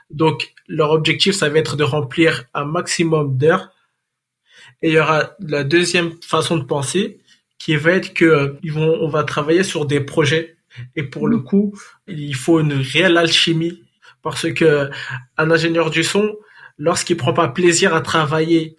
Donc, 0.10 0.54
leur 0.68 0.92
objectif, 0.92 1.36
ça 1.36 1.50
va 1.50 1.60
être 1.60 1.76
de 1.76 1.84
remplir 1.84 2.46
un 2.54 2.66
maximum 2.66 3.38
d'heures. 3.38 3.72
Et 4.82 4.90
il 4.90 4.94
y 4.94 5.00
aura 5.00 5.36
la 5.40 5.64
deuxième 5.64 6.14
façon 6.22 6.58
de 6.58 6.64
penser, 6.64 7.20
qui 7.60 7.76
va 7.76 7.92
être 7.92 8.14
que 8.14 8.58
ils 8.64 8.72
vont, 8.72 8.98
on 9.02 9.08
va 9.10 9.24
travailler 9.24 9.64
sur 9.64 9.86
des 9.86 10.00
projets. 10.00 10.56
Et 10.96 11.04
pour 11.04 11.28
le 11.28 11.40
coup, 11.40 11.74
il 12.08 12.36
faut 12.36 12.60
une 12.60 12.74
réelle 12.74 13.18
alchimie, 13.18 13.84
parce 14.22 14.52
que 14.54 14.90
un 15.38 15.52
ingénieur 15.52 15.90
du 15.90 16.04
son, 16.04 16.38
lorsqu'il 16.78 17.18
prend 17.18 17.34
pas 17.34 17.50
plaisir 17.50 17.94
à 17.96 18.02
travailler, 18.02 18.78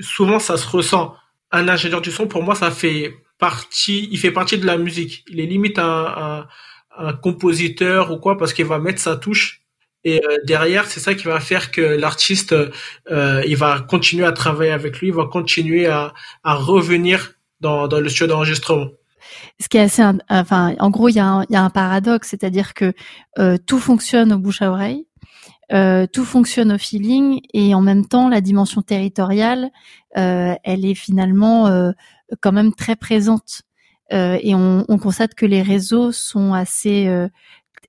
souvent 0.00 0.38
ça 0.38 0.56
se 0.56 0.68
ressent. 0.68 1.16
Un 1.52 1.68
ingénieur 1.68 2.00
du 2.00 2.10
son, 2.10 2.26
pour 2.26 2.42
moi, 2.42 2.54
ça 2.54 2.70
fait 2.70 3.14
partie, 3.38 4.08
il 4.10 4.18
fait 4.18 4.30
partie 4.30 4.58
de 4.58 4.66
la 4.66 4.78
musique. 4.78 5.24
Il 5.28 5.40
est 5.40 5.46
limite 5.46 5.78
un, 5.78 6.46
un, 6.96 7.12
compositeur 7.14 8.12
ou 8.12 8.18
quoi 8.18 8.38
parce 8.38 8.52
qu'il 8.52 8.66
va 8.66 8.78
mettre 8.78 9.00
sa 9.00 9.16
touche. 9.16 9.62
Et 10.04 10.20
euh, 10.24 10.38
derrière, 10.44 10.86
c'est 10.86 11.00
ça 11.00 11.14
qui 11.14 11.24
va 11.24 11.38
faire 11.40 11.70
que 11.70 11.80
l'artiste, 11.80 12.54
euh, 13.10 13.42
il 13.46 13.56
va 13.56 13.80
continuer 13.80 14.24
à 14.24 14.32
travailler 14.32 14.72
avec 14.72 14.98
lui, 14.98 15.08
il 15.08 15.14
va 15.14 15.26
continuer 15.26 15.86
à, 15.86 16.12
revenir 16.44 17.32
dans, 17.60 17.86
le 17.86 18.08
studio 18.08 18.26
d'enregistrement. 18.26 18.88
Ce 19.60 19.68
qui 19.68 19.76
est 19.76 19.82
assez, 19.82 20.02
enfin, 20.28 20.74
en 20.80 20.90
gros, 20.90 21.08
il 21.08 21.14
y 21.14 21.20
a 21.20 21.26
un, 21.26 21.42
il 21.44 21.52
y 21.52 21.56
a 21.56 21.62
un 21.62 21.70
paradoxe, 21.70 22.28
c'est-à-dire 22.28 22.74
que 22.74 22.92
euh, 23.38 23.56
tout 23.64 23.78
fonctionne 23.78 24.32
au 24.32 24.38
bouche 24.38 24.62
à 24.62 24.70
oreille, 24.70 25.06
euh, 25.72 26.06
tout 26.06 26.24
fonctionne 26.24 26.72
au 26.72 26.78
feeling, 26.78 27.40
et 27.54 27.74
en 27.74 27.80
même 27.80 28.06
temps, 28.06 28.28
la 28.28 28.40
dimension 28.40 28.82
territoriale, 28.82 29.70
euh, 30.18 30.54
elle 30.64 30.84
est 30.84 30.94
finalement 30.94 31.68
euh, 31.68 31.92
quand 32.40 32.52
même 32.52 32.74
très 32.74 32.96
présente. 32.96 33.62
Euh, 34.12 34.38
et 34.42 34.54
on, 34.54 34.84
on, 34.88 34.98
constate 34.98 35.34
que 35.34 35.46
les 35.46 35.62
réseaux 35.62 36.12
sont 36.12 36.52
assez 36.52 37.06
euh, 37.06 37.28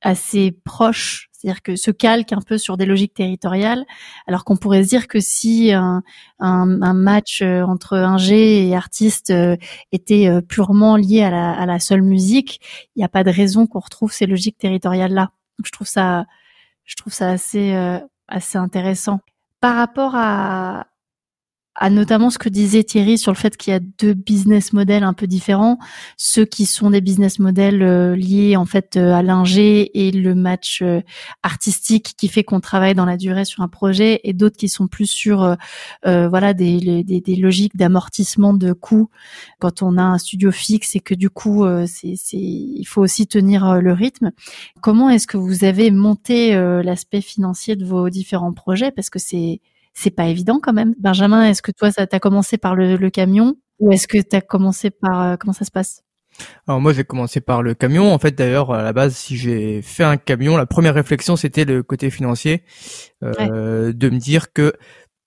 assez 0.01 0.51
proches, 0.63 1.29
c'est-à-dire 1.31 1.61
que 1.61 1.75
se 1.75 1.91
calquent 1.91 2.33
un 2.33 2.41
peu 2.41 2.57
sur 2.57 2.77
des 2.77 2.85
logiques 2.85 3.13
territoriales, 3.13 3.83
alors 4.27 4.45
qu'on 4.45 4.55
pourrait 4.55 4.83
se 4.83 4.89
dire 4.89 5.07
que 5.07 5.19
si 5.19 5.73
un, 5.73 6.01
un, 6.39 6.81
un 6.81 6.93
match 6.93 7.41
euh, 7.41 7.63
entre 7.63 7.97
ingé 7.97 8.67
et 8.67 8.75
artiste 8.75 9.33
était 9.91 10.29
purement 10.47 10.95
lié 10.95 11.23
à 11.23 11.29
la, 11.29 11.51
à 11.51 11.65
la 11.65 11.79
seule 11.79 12.03
musique, 12.03 12.61
il 12.95 12.99
n'y 12.99 13.05
a 13.05 13.09
pas 13.09 13.23
de 13.25 13.31
raison 13.31 13.67
qu'on 13.67 13.79
retrouve 13.79 14.13
ces 14.13 14.25
logiques 14.25 14.57
territoriales 14.57 15.13
là. 15.13 15.31
Donc 15.59 15.65
je 15.65 15.71
trouve 15.71 15.87
ça, 15.87 16.25
je 16.85 16.95
trouve 16.95 17.13
ça 17.13 17.29
assez 17.29 17.73
assez 18.27 18.57
intéressant. 18.57 19.19
Par 19.61 19.75
rapport 19.75 20.15
à, 20.15 20.87
à 21.75 21.89
notamment 21.89 22.29
ce 22.29 22.37
que 22.37 22.49
disait 22.49 22.83
Thierry 22.83 23.17
sur 23.17 23.31
le 23.31 23.37
fait 23.37 23.57
qu'il 23.57 23.73
y 23.73 23.75
a 23.75 23.79
deux 23.79 24.13
business 24.13 24.73
models 24.73 25.03
un 25.03 25.13
peu 25.13 25.25
différents, 25.25 25.79
ceux 26.17 26.45
qui 26.45 26.65
sont 26.65 26.91
des 26.91 27.01
business 27.01 27.39
models 27.39 27.81
euh, 27.81 28.15
liés 28.15 28.55
en 28.55 28.65
fait 28.65 28.95
euh, 28.95 29.13
à 29.13 29.23
l'ingé 29.23 30.07
et 30.07 30.11
le 30.11 30.35
match 30.35 30.81
euh, 30.83 31.01
artistique 31.41 32.13
qui 32.15 32.27
fait 32.27 32.43
qu'on 32.43 32.59
travaille 32.59 32.93
dans 32.93 33.05
la 33.05 33.17
durée 33.17 33.45
sur 33.45 33.63
un 33.63 33.67
projet, 33.67 34.21
et 34.23 34.33
d'autres 34.33 34.57
qui 34.57 34.69
sont 34.69 34.87
plus 34.87 35.07
sur 35.07 35.57
voilà 36.03 36.53
des, 36.53 37.03
des, 37.03 37.21
des 37.21 37.35
logiques 37.35 37.75
d'amortissement 37.75 38.53
de 38.53 38.73
coûts. 38.73 39.09
Quand 39.59 39.81
on 39.81 39.97
a 39.97 40.03
un 40.03 40.17
studio 40.17 40.51
fixe 40.51 40.95
et 40.95 40.99
que 40.99 41.15
du 41.15 41.29
coup 41.29 41.65
c'est, 41.87 42.15
c'est 42.15 42.37
il 42.37 42.85
faut 42.85 43.01
aussi 43.01 43.27
tenir 43.27 43.81
le 43.81 43.93
rythme. 43.93 44.31
Comment 44.81 45.09
est-ce 45.09 45.27
que 45.27 45.37
vous 45.37 45.63
avez 45.63 45.91
monté 45.91 46.53
l'aspect 46.83 47.21
financier 47.21 47.75
de 47.75 47.85
vos 47.85 48.09
différents 48.09 48.53
projets? 48.53 48.91
Parce 48.91 49.09
que 49.09 49.19
c'est 49.19 49.61
c'est 49.93 50.11
pas 50.11 50.25
évident 50.25 50.59
quand 50.61 50.73
même. 50.73 50.93
Benjamin, 50.99 51.45
est-ce 51.45 51.61
que 51.61 51.71
toi, 51.71 51.91
ça 51.91 52.07
t'a 52.07 52.19
commencé 52.19 52.57
par 52.57 52.75
le, 52.75 53.09
camion 53.09 53.55
ou 53.79 53.91
est-ce 53.91 54.07
que 54.07 54.17
tu 54.17 54.35
as 54.35 54.41
commencé 54.41 54.91
par 54.91 55.21
euh, 55.21 55.35
comment 55.37 55.53
ça 55.53 55.65
se 55.65 55.71
passe? 55.71 56.03
Alors 56.67 56.81
moi 56.81 56.93
j'ai 56.93 57.03
commencé 57.03 57.41
par 57.41 57.61
le 57.61 57.73
camion. 57.73 58.11
En 58.13 58.19
fait 58.19 58.31
d'ailleurs 58.31 58.73
à 58.73 58.81
la 58.81 58.93
base 58.93 59.15
si 59.15 59.37
j'ai 59.37 59.81
fait 59.81 60.03
un 60.03 60.17
camion, 60.17 60.57
la 60.57 60.65
première 60.65 60.95
réflexion 60.95 61.35
c'était 61.35 61.65
le 61.65 61.83
côté 61.83 62.09
financier, 62.09 62.63
euh, 63.23 63.93
de 63.93 64.09
me 64.09 64.17
dire 64.17 64.51
que 64.51 64.73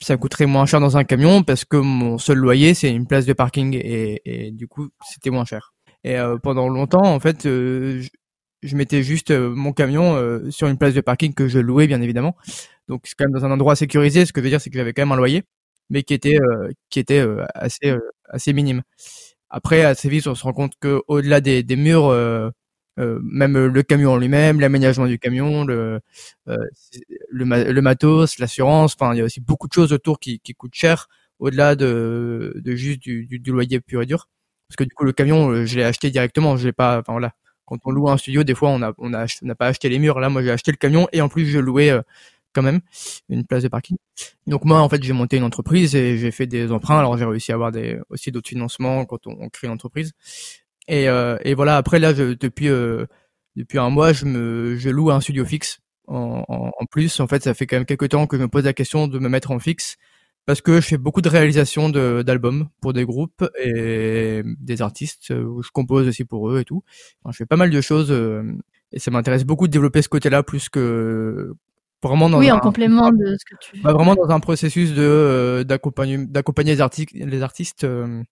ça 0.01 0.17
coûterait 0.17 0.47
moins 0.47 0.67
cher 0.67 0.81
dans 0.81 0.97
un 0.97 1.05
camion 1.05 1.43
parce 1.43 1.65
que 1.65 1.77
mon 1.77 2.19
seul 2.19 2.39
loyer 2.39 2.75
c'est 2.75 2.91
une 2.91 3.07
place 3.07 3.27
de 3.27 3.33
parking 3.33 3.75
et, 3.75 4.21
et 4.25 4.51
du 4.51 4.69
coup 4.69 4.89
c'était 5.09 5.31
moins 5.31 5.45
cher. 5.45 5.75
Et 6.05 6.19
euh, 6.19 6.39
pendant 6.39 6.69
longtemps 6.69 7.05
en 7.05 7.21
fait 7.21 7.47
euh, 7.47 8.03
je, 8.63 8.77
mettais 8.77 9.03
juste 9.03 9.31
euh, 9.31 9.51
mon 9.51 9.73
camion 9.73 10.41
sur 10.51 10.69
une 10.69 10.79
place 10.79 10.95
de 10.95 11.01
parking 11.01 11.35
que 11.35 11.49
je 11.49 11.59
louais 11.59 11.87
bien 11.87 12.01
évidemment 12.01 12.37
donc 12.89 13.03
c'est 13.05 13.15
quand 13.17 13.25
même 13.25 13.33
dans 13.33 13.45
un 13.45 13.51
endroit 13.51 13.77
sécurisé. 13.77 14.27
Ce 14.27 14.33
que 14.33 14.41
je 14.41 14.45
veux 14.45 14.51
dire, 14.51 14.61
c'est 14.61 14.71
que 14.71 14.77
j'avais 14.79 14.93
quand 14.93 15.03
même 15.03 15.13
un 15.13 15.17
loyer, 15.17 15.45
mais 15.91 16.03
qui 16.03 16.15
était 16.15 16.39
euh, 16.41 16.71
qui 16.91 16.99
était 17.01 17.21
euh, 17.21 17.45
assez 17.55 17.91
euh, 17.91 18.01
assez 18.29 18.53
minime. 18.53 18.83
Après, 19.51 19.85
assez 19.85 20.09
vite, 20.09 20.27
on 20.27 20.35
se 20.35 20.45
rend 20.45 20.53
compte 20.53 20.75
que 20.81 21.03
au-delà 21.09 21.41
des, 21.41 21.63
des 21.63 21.77
murs, 21.77 22.09
même 22.99 23.67
le 23.67 23.83
camion 23.83 24.13
en 24.13 24.17
lui-même, 24.19 24.61
l'aménagement 24.61 25.07
du 25.07 25.19
camion, 25.19 25.65
le 25.65 26.01
le, 26.47 26.65
le, 27.31 27.83
matos, 27.83 28.39
l'assurance, 28.39 28.97
enfin 28.99 29.15
il 29.15 29.19
y 29.19 29.21
a 29.23 29.25
aussi 29.25 29.41
beaucoup 29.41 29.69
de 29.69 29.73
choses 29.73 29.93
autour 29.93 30.19
qui, 30.21 30.41
qui 30.41 30.55
coûtent 30.55 30.75
cher 30.75 31.09
au-delà 31.39 31.77
de, 31.77 32.55
de 32.57 32.75
juste 32.77 33.01
du, 33.01 33.27
du, 33.27 33.39
du, 33.39 33.53
loyer 33.53 33.81
pur 33.81 34.03
et 34.03 34.07
dur. 34.07 34.29
Parce 34.69 34.77
que 34.77 34.85
du 34.85 34.91
coup 34.95 35.05
le 35.05 35.13
camion, 35.13 35.65
je 35.67 35.77
l'ai 35.77 35.85
acheté 35.85 36.11
directement, 36.11 36.57
je 36.57 36.67
l'ai 36.67 36.73
pas, 36.73 36.99
enfin 37.01 37.13
voilà, 37.13 37.33
quand 37.67 37.79
on 37.85 37.91
loue 37.91 38.09
un 38.09 38.17
studio, 38.17 38.45
des 38.45 38.55
fois 38.55 38.71
on 38.71 38.83
a 38.83 38.93
on 38.99 39.11
n'a 39.11 39.55
pas 39.55 39.67
acheté 39.67 39.89
les 39.89 39.99
murs. 39.99 40.21
Là, 40.21 40.29
moi 40.29 40.43
j'ai 40.43 40.51
acheté 40.51 40.71
le 40.71 40.77
camion 40.77 41.09
et 41.13 41.21
en 41.21 41.29
plus 41.29 41.47
je 41.47 41.59
louais 41.59 41.93
quand 42.57 42.63
même 42.63 42.81
une 43.29 43.45
place 43.45 43.63
de 43.63 43.69
parking. 43.69 43.99
Donc 44.47 44.65
moi 44.65 44.81
en 44.81 44.89
fait 44.89 45.03
j'ai 45.03 45.13
monté 45.13 45.37
une 45.37 45.45
entreprise 45.45 45.95
et 45.95 46.17
j'ai 46.19 46.31
fait 46.31 46.47
des 46.47 46.73
emprunts. 46.73 46.99
Alors 46.99 47.17
j'ai 47.19 47.27
réussi 47.27 47.53
à 47.53 47.55
avoir 47.55 47.71
des 47.71 47.99
aussi 48.09 48.33
d'autres 48.33 48.49
financements 48.49 49.05
quand 49.05 49.27
on, 49.27 49.49
crée 49.51 49.67
une 49.67 49.75
entreprise. 49.75 50.13
Et, 50.89 51.09
euh, 51.09 51.37
et 51.43 51.55
voilà 51.55 51.77
après 51.77 51.99
là 51.99 52.15
je, 52.15 52.35
depuis 52.35 52.69
euh, 52.69 53.07
depuis 53.57 53.79
un 53.79 53.91
mois 53.91 54.13
je 54.13 54.25
me 54.25 54.77
je 54.77 54.89
loue 54.89 55.11
un 55.11 55.21
studio 55.21 55.45
fixe 55.45 55.81
en, 56.07 56.45
en, 56.49 56.87
plus. 56.87 57.21
En 57.21 57.27
fait 57.27 57.43
ça 57.43 57.55
fait 57.55 57.67
quand 57.67 57.77
même 57.77 57.87
quelques 57.87 58.09
temps 58.09 58.27
que 58.27 58.37
je 58.37 58.43
me 58.43 58.49
pose 58.49 58.65
la 58.65 58.73
question 58.73 59.07
de 59.07 59.19
me 59.19 59.29
mettre 59.29 59.51
en 59.51 59.59
fixe 59.59 59.97
parce 60.47 60.61
que 60.61 60.81
je 60.81 60.87
fais 60.87 60.99
beaucoup 60.99 61.21
de 61.21 61.29
réalisations 61.29 61.91
d'albums 61.91 62.69
pour 62.81 62.93
des 62.93 63.05
groupes 63.05 63.45
et 63.63 64.43
des 64.61 64.83
artistes 64.83 65.31
où 65.31 65.63
je 65.63 65.71
compose 65.71 66.09
aussi 66.09 66.25
pour 66.25 66.51
eux 66.51 66.61
et 66.61 66.65
tout. 66.65 66.83
Enfin, 67.23 67.33
je 67.33 67.37
fais 67.39 67.47
pas 67.47 67.57
mal 67.57 67.71
de 67.71 67.81
choses 67.81 68.11
euh, 68.11 68.43
et 68.93 68.99
ça 68.99 69.11
m'intéresse 69.11 69.45
beaucoup 69.45 69.67
de 69.67 69.73
développer 69.73 70.03
ce 70.03 70.09
côté-là 70.09 70.43
plus 70.43 70.69
que 70.69 71.55
vraiment 72.03 72.31
dans 72.31 72.39
oui, 72.39 72.51
en 72.51 72.59
complément 72.61 73.11
de 73.11 73.37
ce 73.39 73.45
que 73.45 73.57
tu 73.61 73.81
bah, 73.83 73.93
vraiment 73.93 74.15
dans 74.15 74.29
un 74.29 74.41
processus 74.41 74.93
de 74.93 75.03
euh, 75.03 75.65
d'accompagner 75.65 76.19
d'accompagner 76.27 76.73
les 76.75 76.81
artistes 76.81 77.11
les 77.13 77.43
artistes 77.43 77.85
euh, 77.85 78.23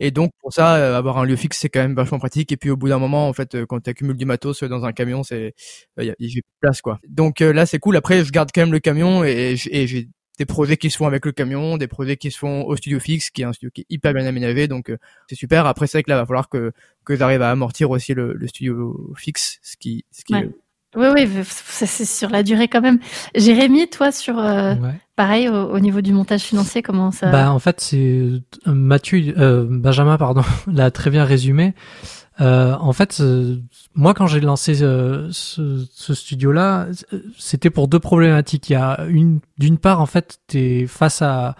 et 0.00 0.10
donc 0.10 0.32
pour 0.40 0.52
ça 0.52 0.76
euh, 0.76 0.98
avoir 0.98 1.18
un 1.18 1.24
lieu 1.24 1.36
fixe 1.36 1.58
c'est 1.58 1.68
quand 1.68 1.80
même 1.80 1.94
vachement 1.94 2.18
pratique. 2.18 2.52
Et 2.52 2.56
puis 2.56 2.70
au 2.70 2.76
bout 2.76 2.88
d'un 2.88 2.98
moment 2.98 3.28
en 3.28 3.32
fait 3.32 3.64
quand 3.66 3.80
tu 3.80 3.90
accumules 3.90 4.16
du 4.16 4.26
matos 4.26 4.62
dans 4.64 4.84
un 4.84 4.92
camion 4.92 5.22
c'est 5.22 5.54
il 5.98 6.06
y 6.06 6.10
a, 6.10 6.14
y 6.18 6.42
place 6.60 6.80
quoi. 6.82 6.98
Donc 7.08 7.40
là 7.40 7.66
c'est 7.66 7.78
cool. 7.78 7.96
Après 7.96 8.24
je 8.24 8.30
garde 8.30 8.50
quand 8.54 8.60
même 8.60 8.72
le 8.72 8.80
camion 8.80 9.24
et, 9.24 9.56
j'ai 9.56 10.08
des 10.38 10.46
projets 10.46 10.76
qui 10.76 10.90
se 10.90 10.96
font 10.96 11.06
avec 11.06 11.24
le 11.24 11.32
camion, 11.32 11.76
des 11.76 11.88
projets 11.88 12.16
qui 12.16 12.30
se 12.30 12.38
font 12.38 12.64
au 12.64 12.76
studio 12.76 13.00
fixe, 13.00 13.30
qui 13.30 13.42
est 13.42 13.44
un 13.44 13.52
studio 13.52 13.70
qui 13.72 13.82
est 13.82 13.86
hyper 13.90 14.12
bien 14.14 14.26
aménagé, 14.26 14.68
donc 14.68 14.92
c'est 15.28 15.34
super. 15.34 15.66
Après, 15.66 15.86
c'est 15.86 15.98
vrai 15.98 16.02
que 16.02 16.10
là, 16.10 16.16
va 16.16 16.26
falloir 16.26 16.48
que 16.48 16.72
que 17.04 17.16
j'arrive 17.16 17.42
à 17.42 17.50
amortir 17.50 17.90
aussi 17.90 18.14
le, 18.14 18.32
le 18.32 18.46
studio 18.46 19.14
fixe, 19.16 19.58
ce 19.62 19.76
qui 19.76 20.04
ce 20.10 20.24
qui 20.24 20.34
oui, 20.96 21.08
oui, 21.14 21.28
c'est 21.44 21.86
sur 22.06 22.30
la 22.30 22.42
durée 22.42 22.68
quand 22.68 22.80
même. 22.80 22.98
Jérémy, 23.34 23.88
toi, 23.88 24.10
sur 24.10 24.38
euh, 24.38 24.74
pareil 25.14 25.46
au, 25.48 25.78
niveau 25.78 26.00
du 26.00 26.12
montage 26.14 26.40
financier, 26.40 26.80
comment 26.80 27.10
ça 27.10 27.30
Bah, 27.30 27.52
en 27.52 27.58
fait, 27.58 27.80
c'est 27.80 27.98
euh, 27.98 28.40
Mathieu, 28.64 29.34
euh, 29.36 29.66
Benjamin, 29.68 30.16
pardon, 30.16 30.42
l'a 30.72 30.90
très 30.90 31.10
bien 31.10 31.24
résumé. 31.24 31.74
En 32.38 32.92
fait, 32.92 33.22
moi, 33.94 34.14
quand 34.14 34.26
j'ai 34.26 34.40
lancé 34.40 34.74
ce, 34.74 35.28
ce 35.30 36.14
studio-là, 36.14 36.88
c'était 37.38 37.70
pour 37.70 37.88
deux 37.88 38.00
problématiques. 38.00 38.70
Il 38.70 38.74
y 38.74 38.76
a 38.76 39.04
une, 39.08 39.40
d'une 39.58 39.78
part, 39.78 40.00
en 40.00 40.06
fait, 40.06 40.38
t'es 40.46 40.86
face 40.86 41.22
à, 41.22 41.56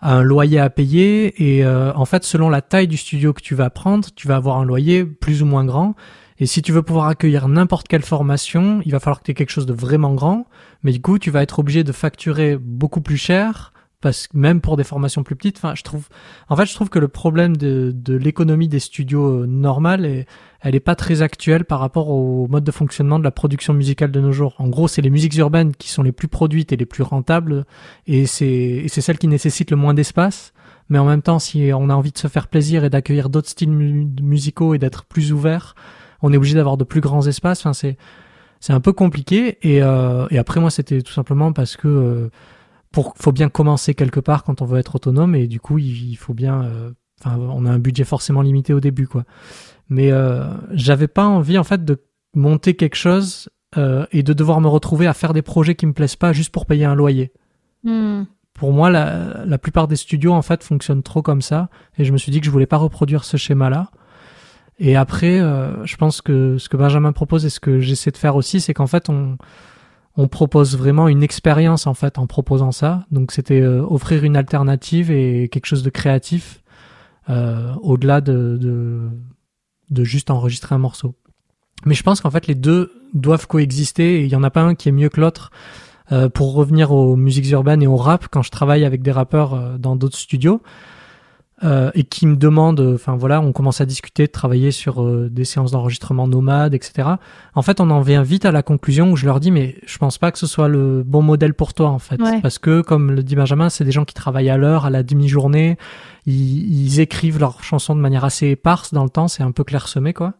à 0.00 0.14
un 0.14 0.22
loyer 0.22 0.60
à 0.60 0.70
payer 0.70 1.56
et 1.58 1.66
en 1.66 2.04
fait, 2.04 2.24
selon 2.24 2.48
la 2.48 2.62
taille 2.62 2.88
du 2.88 2.96
studio 2.96 3.32
que 3.32 3.42
tu 3.42 3.54
vas 3.54 3.70
prendre, 3.70 4.08
tu 4.14 4.28
vas 4.28 4.36
avoir 4.36 4.58
un 4.58 4.64
loyer 4.64 5.04
plus 5.04 5.42
ou 5.42 5.46
moins 5.46 5.64
grand. 5.64 5.94
Et 6.40 6.46
si 6.46 6.62
tu 6.62 6.70
veux 6.70 6.82
pouvoir 6.82 7.08
accueillir 7.08 7.48
n'importe 7.48 7.88
quelle 7.88 8.02
formation, 8.02 8.80
il 8.84 8.92
va 8.92 9.00
falloir 9.00 9.18
que 9.18 9.24
tu 9.24 9.32
aies 9.32 9.34
quelque 9.34 9.50
chose 9.50 9.66
de 9.66 9.72
vraiment 9.72 10.14
grand. 10.14 10.46
Mais 10.84 10.92
du 10.92 11.00
coup, 11.00 11.18
tu 11.18 11.30
vas 11.30 11.42
être 11.42 11.58
obligé 11.58 11.82
de 11.82 11.90
facturer 11.90 12.56
beaucoup 12.56 13.00
plus 13.00 13.16
cher 13.16 13.72
parce 14.00 14.28
que 14.28 14.36
même 14.36 14.60
pour 14.60 14.76
des 14.76 14.84
formations 14.84 15.22
plus 15.22 15.34
petites, 15.34 15.56
enfin, 15.56 15.74
je 15.74 15.82
trouve, 15.82 16.08
en 16.48 16.56
fait, 16.56 16.66
je 16.66 16.74
trouve 16.74 16.88
que 16.88 16.98
le 16.98 17.08
problème 17.08 17.56
de, 17.56 17.92
de 17.94 18.14
l'économie 18.14 18.68
des 18.68 18.78
studios 18.78 19.42
euh, 19.42 19.46
normales, 19.46 20.04
est, 20.04 20.26
elle 20.60 20.74
est 20.74 20.80
pas 20.80 20.94
très 20.94 21.22
actuelle 21.22 21.64
par 21.64 21.80
rapport 21.80 22.08
au 22.10 22.46
mode 22.48 22.64
de 22.64 22.70
fonctionnement 22.70 23.18
de 23.18 23.24
la 23.24 23.30
production 23.30 23.74
musicale 23.74 24.10
de 24.12 24.20
nos 24.20 24.32
jours. 24.32 24.54
En 24.58 24.68
gros, 24.68 24.88
c'est 24.88 25.02
les 25.02 25.10
musiques 25.10 25.36
urbaines 25.36 25.74
qui 25.74 25.88
sont 25.88 26.02
les 26.02 26.12
plus 26.12 26.28
produites 26.28 26.72
et 26.72 26.76
les 26.76 26.86
plus 26.86 27.02
rentables, 27.02 27.64
et 28.06 28.26
c'est, 28.26 28.84
c'est 28.88 29.00
celles 29.00 29.18
qui 29.18 29.28
nécessitent 29.28 29.70
le 29.70 29.76
moins 29.76 29.94
d'espace. 29.94 30.52
Mais 30.90 30.98
en 30.98 31.04
même 31.04 31.22
temps, 31.22 31.38
si 31.38 31.70
on 31.74 31.90
a 31.90 31.94
envie 31.94 32.12
de 32.12 32.18
se 32.18 32.28
faire 32.28 32.48
plaisir 32.48 32.82
et 32.84 32.90
d'accueillir 32.90 33.28
d'autres 33.28 33.50
styles 33.50 33.70
musicaux 33.70 34.74
et 34.74 34.78
d'être 34.78 35.04
plus 35.04 35.32
ouvert, 35.32 35.74
on 36.22 36.32
est 36.32 36.36
obligé 36.36 36.54
d'avoir 36.54 36.76
de 36.76 36.84
plus 36.84 37.00
grands 37.00 37.26
espaces. 37.26 37.60
Enfin, 37.60 37.74
c'est 37.74 37.98
c'est 38.60 38.72
un 38.72 38.80
peu 38.80 38.92
compliqué. 38.92 39.58
Et, 39.62 39.82
euh, 39.82 40.26
et 40.30 40.38
après, 40.38 40.60
moi, 40.60 40.70
c'était 40.70 41.02
tout 41.02 41.12
simplement 41.12 41.52
parce 41.52 41.76
que 41.76 41.88
euh, 41.88 42.30
pour 42.92 43.14
faut 43.16 43.32
bien 43.32 43.48
commencer 43.48 43.94
quelque 43.94 44.20
part 44.20 44.44
quand 44.44 44.62
on 44.62 44.64
veut 44.64 44.78
être 44.78 44.96
autonome. 44.96 45.34
Et 45.34 45.46
du 45.46 45.60
coup, 45.60 45.78
il, 45.78 46.16
faut 46.16 46.34
bien. 46.34 46.64
Euh, 46.64 46.90
enfin, 47.20 47.38
on 47.38 47.66
a 47.66 47.70
un 47.70 47.78
budget 47.78 48.04
forcément 48.04 48.42
limité 48.42 48.72
au 48.72 48.80
début, 48.80 49.06
quoi. 49.06 49.24
Mais 49.88 50.12
euh, 50.12 50.44
j'avais 50.72 51.08
pas 51.08 51.26
envie, 51.26 51.58
en 51.58 51.64
fait, 51.64 51.84
de 51.84 52.02
monter 52.34 52.74
quelque 52.74 52.96
chose 52.96 53.48
et 54.12 54.22
de 54.22 54.32
devoir 54.32 54.60
me 54.60 54.66
retrouver 54.66 55.06
à 55.06 55.12
faire 55.12 55.32
des 55.32 55.42
projets 55.42 55.74
qui 55.74 55.86
me 55.86 55.92
plaisent 55.92 56.16
pas 56.16 56.32
juste 56.32 56.50
pour 56.50 56.66
payer 56.66 56.84
un 56.84 56.94
loyer. 56.94 57.32
Hmm. 57.84 58.22
Pour 58.54 58.72
moi, 58.72 58.90
la, 58.90 59.44
la 59.44 59.58
plupart 59.58 59.86
des 59.86 59.94
studios, 59.94 60.32
en 60.32 60.42
fait, 60.42 60.64
fonctionnent 60.64 61.02
trop 61.02 61.22
comme 61.22 61.42
ça. 61.42 61.68
Et 61.96 62.04
je 62.04 62.12
me 62.12 62.18
suis 62.18 62.32
dit 62.32 62.40
que 62.40 62.46
je 62.46 62.50
voulais 62.50 62.66
pas 62.66 62.78
reproduire 62.78 63.24
ce 63.24 63.36
schéma-là. 63.36 63.90
Et 64.78 64.96
après, 64.96 65.40
euh, 65.40 65.84
je 65.84 65.96
pense 65.96 66.20
que 66.22 66.56
ce 66.58 66.68
que 66.68 66.76
Benjamin 66.76 67.12
propose 67.12 67.44
et 67.44 67.50
ce 67.50 67.60
que 67.60 67.80
j'essaie 67.80 68.10
de 68.10 68.16
faire 68.16 68.36
aussi, 68.36 68.60
c'est 68.60 68.74
qu'en 68.74 68.86
fait, 68.86 69.08
on, 69.08 69.36
on 70.18 70.26
propose 70.26 70.76
vraiment 70.76 71.06
une 71.06 71.22
expérience 71.22 71.86
en 71.86 71.94
fait 71.94 72.18
en 72.18 72.26
proposant 72.26 72.72
ça. 72.72 73.06
Donc, 73.12 73.30
c'était 73.30 73.60
euh, 73.60 73.86
offrir 73.88 74.24
une 74.24 74.36
alternative 74.36 75.12
et 75.12 75.48
quelque 75.48 75.66
chose 75.66 75.84
de 75.84 75.90
créatif 75.90 76.60
euh, 77.30 77.72
au-delà 77.82 78.20
de, 78.20 79.10
juste 79.98 80.30
enregistrer 80.30 80.74
un 80.74 80.78
morceau. 80.78 81.14
Mais 81.86 81.94
je 81.94 82.02
pense 82.02 82.20
qu'en 82.20 82.32
fait, 82.32 82.48
les 82.48 82.56
deux 82.56 82.92
doivent 83.14 83.46
coexister 83.46 84.24
il 84.24 84.28
y 84.28 84.34
en 84.34 84.42
a 84.42 84.50
pas 84.50 84.62
un 84.62 84.74
qui 84.74 84.88
est 84.88 84.92
mieux 84.92 85.08
que 85.08 85.20
l'autre. 85.20 85.52
Euh, 86.10 86.28
pour 86.28 86.52
revenir 86.54 86.90
aux 86.90 87.14
musiques 87.14 87.48
urbaines 87.50 87.82
et 87.82 87.86
au 87.86 87.96
rap, 87.96 88.26
quand 88.28 88.42
je 88.42 88.50
travaille 88.50 88.84
avec 88.84 89.02
des 89.02 89.12
rappeurs 89.12 89.78
dans 89.78 89.94
d'autres 89.94 90.18
studios, 90.18 90.62
euh, 91.64 91.90
et 91.94 92.04
qui 92.04 92.26
me 92.26 92.36
demande, 92.36 92.80
enfin 92.94 93.16
voilà, 93.16 93.40
on 93.40 93.52
commence 93.52 93.80
à 93.80 93.86
discuter, 93.86 94.26
de 94.26 94.32
travailler 94.32 94.70
sur 94.70 95.02
euh, 95.02 95.28
des 95.30 95.44
séances 95.44 95.72
d'enregistrement 95.72 96.28
nomades, 96.28 96.74
etc. 96.74 97.08
En 97.54 97.62
fait, 97.62 97.80
on 97.80 97.90
en 97.90 98.00
vient 98.00 98.22
vite 98.22 98.44
à 98.44 98.52
la 98.52 98.62
conclusion 98.62 99.10
où 99.10 99.16
je 99.16 99.26
leur 99.26 99.40
dis, 99.40 99.50
mais 99.50 99.76
je 99.86 99.98
pense 99.98 100.18
pas 100.18 100.30
que 100.30 100.38
ce 100.38 100.46
soit 100.46 100.68
le 100.68 101.02
bon 101.02 101.22
modèle 101.22 101.54
pour 101.54 101.74
toi, 101.74 101.88
en 101.88 101.98
fait, 101.98 102.20
parce 102.42 102.58
que 102.58 102.80
comme 102.80 103.10
le 103.10 103.22
dit 103.22 103.36
Benjamin, 103.36 103.70
c'est 103.70 103.84
des 103.84 103.92
gens 103.92 104.04
qui 104.04 104.14
travaillent 104.14 104.50
à 104.50 104.56
l'heure, 104.56 104.86
à 104.86 104.90
la 104.90 105.02
demi-journée, 105.02 105.78
ils, 106.26 106.84
ils, 106.86 107.00
écrivent 107.00 107.38
leurs 107.40 107.64
chansons 107.64 107.94
de 107.96 108.00
manière 108.00 108.24
assez 108.24 108.48
éparse 108.48 108.94
dans 108.94 109.04
le 109.04 109.10
temps, 109.10 109.28
c'est 109.28 109.42
un 109.42 109.52
peu 109.52 109.64
clairsemé, 109.64 110.12
quoi. 110.12 110.34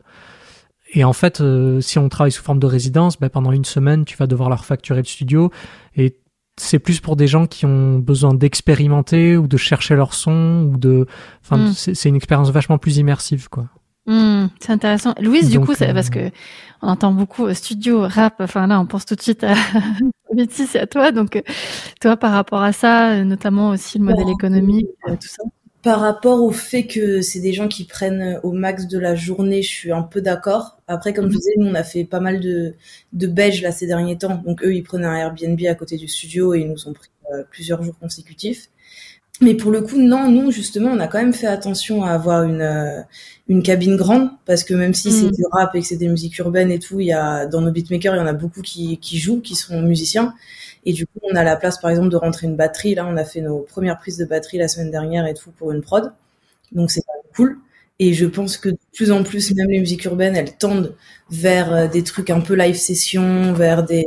Et 0.92 1.04
en 1.04 1.12
fait, 1.12 1.40
euh, 1.40 1.80
si 1.80 1.98
on 1.98 2.08
travaille 2.08 2.32
sous 2.32 2.42
forme 2.42 2.58
de 2.58 2.66
résidence, 2.66 3.18
ben, 3.18 3.28
pendant 3.28 3.52
une 3.52 3.64
semaine, 3.64 4.04
tu 4.04 4.16
vas 4.16 4.26
devoir 4.26 4.48
leur 4.48 4.64
facturer 4.64 5.00
le 5.00 5.06
studio 5.06 5.50
et 5.96 6.16
c'est 6.60 6.78
plus 6.78 7.00
pour 7.00 7.16
des 7.16 7.26
gens 7.26 7.46
qui 7.46 7.66
ont 7.66 7.98
besoin 7.98 8.34
d'expérimenter 8.34 9.36
ou 9.36 9.46
de 9.46 9.56
chercher 9.56 9.94
leur 9.94 10.14
son 10.14 10.70
ou 10.72 10.76
de 10.76 11.06
enfin 11.42 11.56
hmm. 11.56 11.72
c'est 11.72 12.08
une 12.08 12.16
expérience 12.16 12.50
vachement 12.50 12.78
plus 12.78 12.98
immersive 12.98 13.48
quoi. 13.48 13.66
Hmm, 14.06 14.46
c'est 14.58 14.72
intéressant. 14.72 15.14
Louise 15.20 15.50
du 15.50 15.60
coup 15.60 15.74
c'est 15.74 15.90
euh, 15.90 15.94
parce 15.94 16.10
que 16.10 16.30
on 16.82 16.88
entend 16.88 17.12
beaucoup 17.12 17.46
euh, 17.46 17.54
studio 17.54 18.00
rap 18.02 18.36
enfin 18.40 18.66
là 18.66 18.80
on 18.80 18.86
pense 18.86 19.04
tout 19.04 19.14
de 19.14 19.22
suite 19.22 19.44
à 19.44 19.54
Métis 20.34 20.74
et 20.74 20.80
à 20.80 20.86
toi. 20.86 21.12
Donc 21.12 21.36
euh, 21.36 21.42
toi 22.00 22.16
par 22.16 22.32
rapport 22.32 22.62
à 22.62 22.72
ça 22.72 23.22
notamment 23.24 23.70
aussi 23.70 23.98
le 23.98 24.04
modèle 24.04 24.30
économique 24.30 24.86
tout 25.06 25.28
ça 25.28 25.42
par 25.82 26.00
rapport 26.00 26.42
au 26.42 26.50
fait 26.50 26.86
que 26.86 27.22
c'est 27.22 27.40
des 27.40 27.52
gens 27.52 27.68
qui 27.68 27.84
prennent 27.84 28.40
au 28.42 28.52
max 28.52 28.88
de 28.88 28.98
la 28.98 29.14
journée, 29.14 29.62
je 29.62 29.68
suis 29.68 29.92
un 29.92 30.02
peu 30.02 30.20
d'accord. 30.20 30.78
Après, 30.88 31.12
comme 31.12 31.28
je 31.28 31.34
vous 31.34 31.38
disais, 31.38 31.52
nous, 31.58 31.66
on 31.66 31.74
a 31.74 31.84
fait 31.84 32.04
pas 32.04 32.20
mal 32.20 32.40
de, 32.40 32.74
de 33.12 33.26
beige 33.26 33.62
là 33.62 33.70
ces 33.70 33.86
derniers 33.86 34.18
temps. 34.18 34.42
Donc 34.44 34.64
eux, 34.64 34.74
ils 34.74 34.82
prenaient 34.82 35.06
un 35.06 35.14
Airbnb 35.16 35.60
à 35.68 35.74
côté 35.74 35.96
du 35.96 36.08
studio 36.08 36.54
et 36.54 36.60
ils 36.60 36.68
nous 36.68 36.88
ont 36.88 36.92
pris 36.92 37.10
euh, 37.32 37.44
plusieurs 37.50 37.82
jours 37.82 37.96
consécutifs. 37.98 38.70
Mais 39.40 39.54
pour 39.54 39.70
le 39.70 39.82
coup, 39.82 39.98
non, 39.98 40.28
nous, 40.28 40.50
justement, 40.50 40.90
on 40.90 40.98
a 40.98 41.06
quand 41.06 41.18
même 41.18 41.32
fait 41.32 41.46
attention 41.46 42.02
à 42.02 42.10
avoir 42.10 42.42
une, 42.42 42.60
euh, 42.60 43.00
une 43.46 43.62
cabine 43.62 43.96
grande 43.96 44.30
parce 44.46 44.64
que 44.64 44.74
même 44.74 44.94
si 44.94 45.12
c'est 45.12 45.26
mm. 45.26 45.32
du 45.32 45.42
rap 45.52 45.74
et 45.76 45.80
que 45.80 45.86
c'est 45.86 45.96
des 45.96 46.08
musiques 46.08 46.36
urbaines 46.38 46.72
et 46.72 46.80
tout, 46.80 46.98
il 46.98 47.06
y 47.06 47.12
a, 47.12 47.46
dans 47.46 47.60
nos 47.60 47.70
beatmakers, 47.70 48.16
il 48.16 48.18
y 48.18 48.20
en 48.20 48.26
a 48.26 48.32
beaucoup 48.32 48.62
qui, 48.62 48.98
qui 48.98 49.18
jouent, 49.18 49.40
qui 49.40 49.54
sont 49.54 49.80
musiciens. 49.80 50.34
Et 50.86 50.92
du 50.92 51.06
coup, 51.06 51.18
on 51.22 51.34
a 51.36 51.44
la 51.44 51.56
place, 51.56 51.78
par 51.80 51.90
exemple, 51.90 52.08
de 52.10 52.16
rentrer 52.16 52.46
une 52.46 52.56
batterie. 52.56 52.94
Là, 52.94 53.06
on 53.06 53.16
a 53.16 53.24
fait 53.24 53.40
nos 53.40 53.60
premières 53.60 53.98
prises 53.98 54.18
de 54.18 54.24
batterie 54.24 54.58
la 54.58 54.68
semaine 54.68 54.90
dernière 54.90 55.26
et 55.26 55.34
tout 55.34 55.50
pour 55.52 55.72
une 55.72 55.82
prod. 55.82 56.12
Donc, 56.72 56.90
c'est 56.90 57.02
cool. 57.36 57.58
Et 58.00 58.14
je 58.14 58.26
pense 58.26 58.56
que 58.58 58.68
de 58.70 58.78
plus 58.94 59.10
en 59.12 59.24
plus, 59.24 59.52
même 59.54 59.68
les 59.70 59.80
musiques 59.80 60.04
urbaines, 60.04 60.36
elles 60.36 60.56
tendent 60.56 60.94
vers 61.30 61.72
euh, 61.72 61.88
des 61.88 62.04
trucs 62.04 62.30
un 62.30 62.40
peu 62.40 62.54
live 62.54 62.76
session, 62.76 63.52
vers 63.54 63.82
des, 63.84 64.06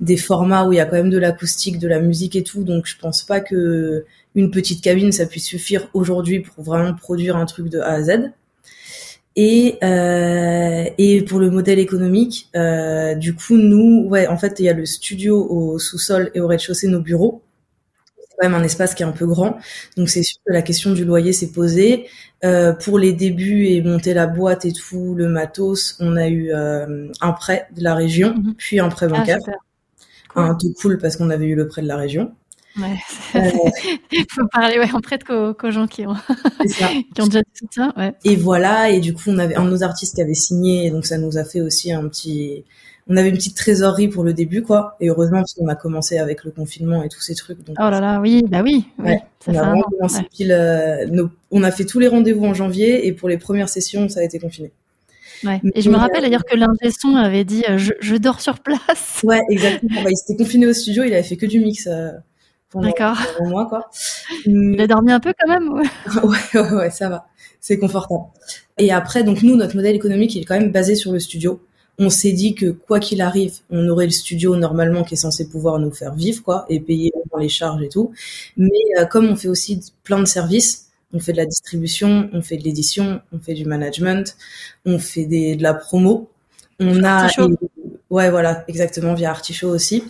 des 0.00 0.16
formats 0.16 0.66
où 0.66 0.72
il 0.72 0.76
y 0.76 0.80
a 0.80 0.86
quand 0.86 0.96
même 0.96 1.10
de 1.10 1.18
l'acoustique, 1.18 1.78
de 1.78 1.88
la 1.88 2.00
musique 2.00 2.36
et 2.36 2.42
tout. 2.42 2.64
Donc, 2.64 2.86
je 2.86 2.96
pense 2.98 3.22
pas 3.22 3.40
que 3.40 4.04
une 4.34 4.50
petite 4.50 4.82
cabine, 4.82 5.12
ça 5.12 5.26
puisse 5.26 5.46
suffire 5.46 5.88
aujourd'hui 5.94 6.40
pour 6.40 6.64
vraiment 6.64 6.94
produire 6.94 7.36
un 7.36 7.46
truc 7.46 7.68
de 7.68 7.78
A 7.80 7.92
à 7.92 8.02
Z. 8.02 8.32
Et, 9.36 9.78
euh, 9.82 10.84
et 10.96 11.22
pour 11.22 11.40
le 11.40 11.50
modèle 11.50 11.80
économique, 11.80 12.48
euh, 12.54 13.14
du 13.14 13.34
coup, 13.34 13.56
nous, 13.56 14.06
ouais, 14.08 14.28
en 14.28 14.38
fait, 14.38 14.60
il 14.60 14.66
y 14.66 14.68
a 14.68 14.72
le 14.72 14.86
studio 14.86 15.44
au 15.50 15.78
sous-sol 15.78 16.30
et 16.34 16.40
au 16.40 16.46
rez-de-chaussée 16.46 16.86
nos 16.86 17.00
bureaux. 17.00 17.42
C'est 18.16 18.36
quand 18.38 18.48
même 18.48 18.60
un 18.60 18.64
espace 18.64 18.94
qui 18.94 19.02
est 19.02 19.06
un 19.06 19.12
peu 19.12 19.26
grand, 19.26 19.58
donc 19.96 20.08
c'est 20.08 20.22
sûr 20.22 20.38
que 20.46 20.52
la 20.52 20.62
question 20.62 20.92
du 20.92 21.04
loyer 21.04 21.32
s'est 21.32 21.52
posée. 21.52 22.06
Euh, 22.44 22.72
pour 22.74 22.98
les 22.98 23.12
débuts 23.12 23.66
et 23.68 23.80
monter 23.80 24.12
la 24.12 24.26
boîte 24.26 24.66
et 24.66 24.72
tout, 24.72 25.14
le 25.14 25.28
matos, 25.28 25.96
on 25.98 26.16
a 26.16 26.28
eu 26.28 26.52
euh, 26.52 27.08
un 27.20 27.32
prêt 27.32 27.68
de 27.74 27.82
la 27.82 27.94
région, 27.94 28.34
mhm. 28.34 28.54
puis 28.56 28.80
un 28.80 28.88
prêt 28.88 29.06
ah, 29.10 29.16
bancaire. 29.18 29.38
un 30.36 30.54
tout 30.54 30.74
cool 30.80 30.98
parce 30.98 31.16
qu'on 31.16 31.30
avait 31.30 31.46
eu 31.46 31.54
le 31.54 31.66
prêt 31.68 31.80
de 31.80 31.88
la 31.88 31.96
région. 31.96 32.34
Ouais. 32.76 32.96
Il 34.12 34.26
faut 34.30 34.46
parler 34.52 34.78
ouais, 34.78 34.90
en 34.92 35.00
prête 35.00 35.24
qu'aux, 35.24 35.70
gens 35.70 35.86
qui 35.86 36.06
ont, 36.06 36.14
qui 37.14 37.22
ont 37.22 37.26
déjà 37.26 37.42
tout 37.42 37.66
ça. 37.70 37.92
Ouais. 37.96 38.14
Et 38.24 38.36
voilà, 38.36 38.90
et 38.90 39.00
du 39.00 39.14
coup, 39.14 39.22
on 39.28 39.38
avait 39.38 39.54
un 39.54 39.64
de 39.64 39.70
nos 39.70 39.82
artistes 39.82 40.16
qui 40.16 40.22
avait 40.22 40.34
signé, 40.34 40.90
donc 40.90 41.06
ça 41.06 41.18
nous 41.18 41.38
a 41.38 41.44
fait 41.44 41.60
aussi 41.60 41.92
un 41.92 42.06
petit. 42.08 42.64
On 43.06 43.16
avait 43.16 43.28
une 43.28 43.36
petite 43.36 43.56
trésorerie 43.56 44.08
pour 44.08 44.24
le 44.24 44.32
début, 44.32 44.62
quoi. 44.62 44.96
Et 44.98 45.08
heureusement, 45.10 45.38
parce 45.38 45.52
qu'on 45.54 45.68
a 45.68 45.74
commencé 45.74 46.18
avec 46.18 46.42
le 46.42 46.50
confinement 46.50 47.02
et 47.02 47.08
tous 47.08 47.20
ces 47.20 47.34
trucs. 47.34 47.62
Donc, 47.64 47.76
oh 47.78 47.90
là 47.90 48.00
là, 48.00 48.18
oui, 48.18 48.42
bah 48.48 48.62
oui. 48.64 48.86
oui 48.98 49.12
ça 49.40 49.52
on, 49.52 49.56
a 49.56 49.62
vraiment 49.62 49.82
commencé 49.82 50.22
pile, 50.32 50.52
euh, 50.52 51.06
nos... 51.06 51.28
on 51.50 51.62
a 51.62 51.70
fait 51.70 51.84
tous 51.84 51.98
les 51.98 52.08
rendez-vous 52.08 52.46
en 52.46 52.54
janvier, 52.54 53.06
et 53.06 53.12
pour 53.12 53.28
les 53.28 53.36
premières 53.36 53.68
sessions, 53.68 54.08
ça 54.08 54.20
a 54.20 54.22
été 54.22 54.38
confiné. 54.38 54.72
Ouais. 55.44 55.60
Et 55.74 55.82
je 55.82 55.90
me 55.90 55.96
rappelle 55.96 56.22
d'ailleurs 56.22 56.44
que 56.44 56.56
l'ingé 56.56 56.90
son 56.98 57.16
avait 57.16 57.44
dit 57.44 57.62
euh, 57.68 57.76
je, 57.76 57.92
je, 58.00 58.16
dors 58.16 58.40
sur 58.40 58.60
place. 58.60 59.20
Ouais, 59.22 59.42
exactement. 59.50 60.02
Bah, 60.02 60.08
il 60.10 60.16
s'était 60.16 60.42
confiné 60.42 60.66
au 60.66 60.72
studio, 60.72 61.04
il 61.04 61.12
avait 61.12 61.22
fait 61.22 61.36
que 61.36 61.44
du 61.44 61.60
mix. 61.60 61.86
Euh, 61.86 62.12
D'accord. 62.74 63.16
mois, 63.42 63.66
quoi. 63.66 63.90
Il 64.46 64.80
a 64.80 64.86
dormi 64.86 65.12
un 65.12 65.20
peu 65.20 65.32
quand 65.38 65.48
même 65.48 65.72
ouais, 66.24 66.60
ouais, 66.60 66.72
ouais, 66.72 66.90
ça 66.90 67.08
va. 67.08 67.26
C'est 67.60 67.78
confortable. 67.78 68.24
Et 68.78 68.92
après, 68.92 69.24
donc 69.24 69.42
nous, 69.42 69.56
notre 69.56 69.76
modèle 69.76 69.96
économique, 69.96 70.34
il 70.34 70.42
est 70.42 70.44
quand 70.44 70.58
même 70.58 70.72
basé 70.72 70.94
sur 70.94 71.12
le 71.12 71.18
studio. 71.20 71.60
On 71.98 72.10
s'est 72.10 72.32
dit 72.32 72.54
que 72.54 72.70
quoi 72.70 72.98
qu'il 72.98 73.20
arrive, 73.20 73.54
on 73.70 73.88
aurait 73.88 74.06
le 74.06 74.10
studio 74.10 74.56
normalement 74.56 75.04
qui 75.04 75.14
est 75.14 75.18
censé 75.18 75.48
pouvoir 75.48 75.78
nous 75.78 75.92
faire 75.92 76.14
vivre, 76.14 76.42
quoi, 76.42 76.66
et 76.68 76.80
payer 76.80 77.12
les 77.38 77.48
charges 77.48 77.82
et 77.82 77.88
tout. 77.88 78.12
Mais 78.56 78.70
euh, 78.98 79.06
comme 79.06 79.26
on 79.26 79.36
fait 79.36 79.48
aussi 79.48 79.80
plein 80.02 80.18
de 80.18 80.24
services, 80.24 80.88
on 81.12 81.20
fait 81.20 81.32
de 81.32 81.36
la 81.36 81.46
distribution, 81.46 82.28
on 82.32 82.42
fait 82.42 82.56
de 82.56 82.64
l'édition, 82.64 83.20
on 83.32 83.38
fait 83.38 83.54
du 83.54 83.64
management, 83.64 84.36
on 84.84 84.98
fait 84.98 85.24
des, 85.26 85.56
de 85.56 85.62
la 85.62 85.74
promo. 85.74 86.28
On 86.80 87.04
a, 87.04 87.28
ouais, 88.10 88.30
voilà, 88.30 88.64
exactement, 88.66 89.14
via 89.14 89.30
Artichaut 89.30 89.68
aussi 89.68 90.04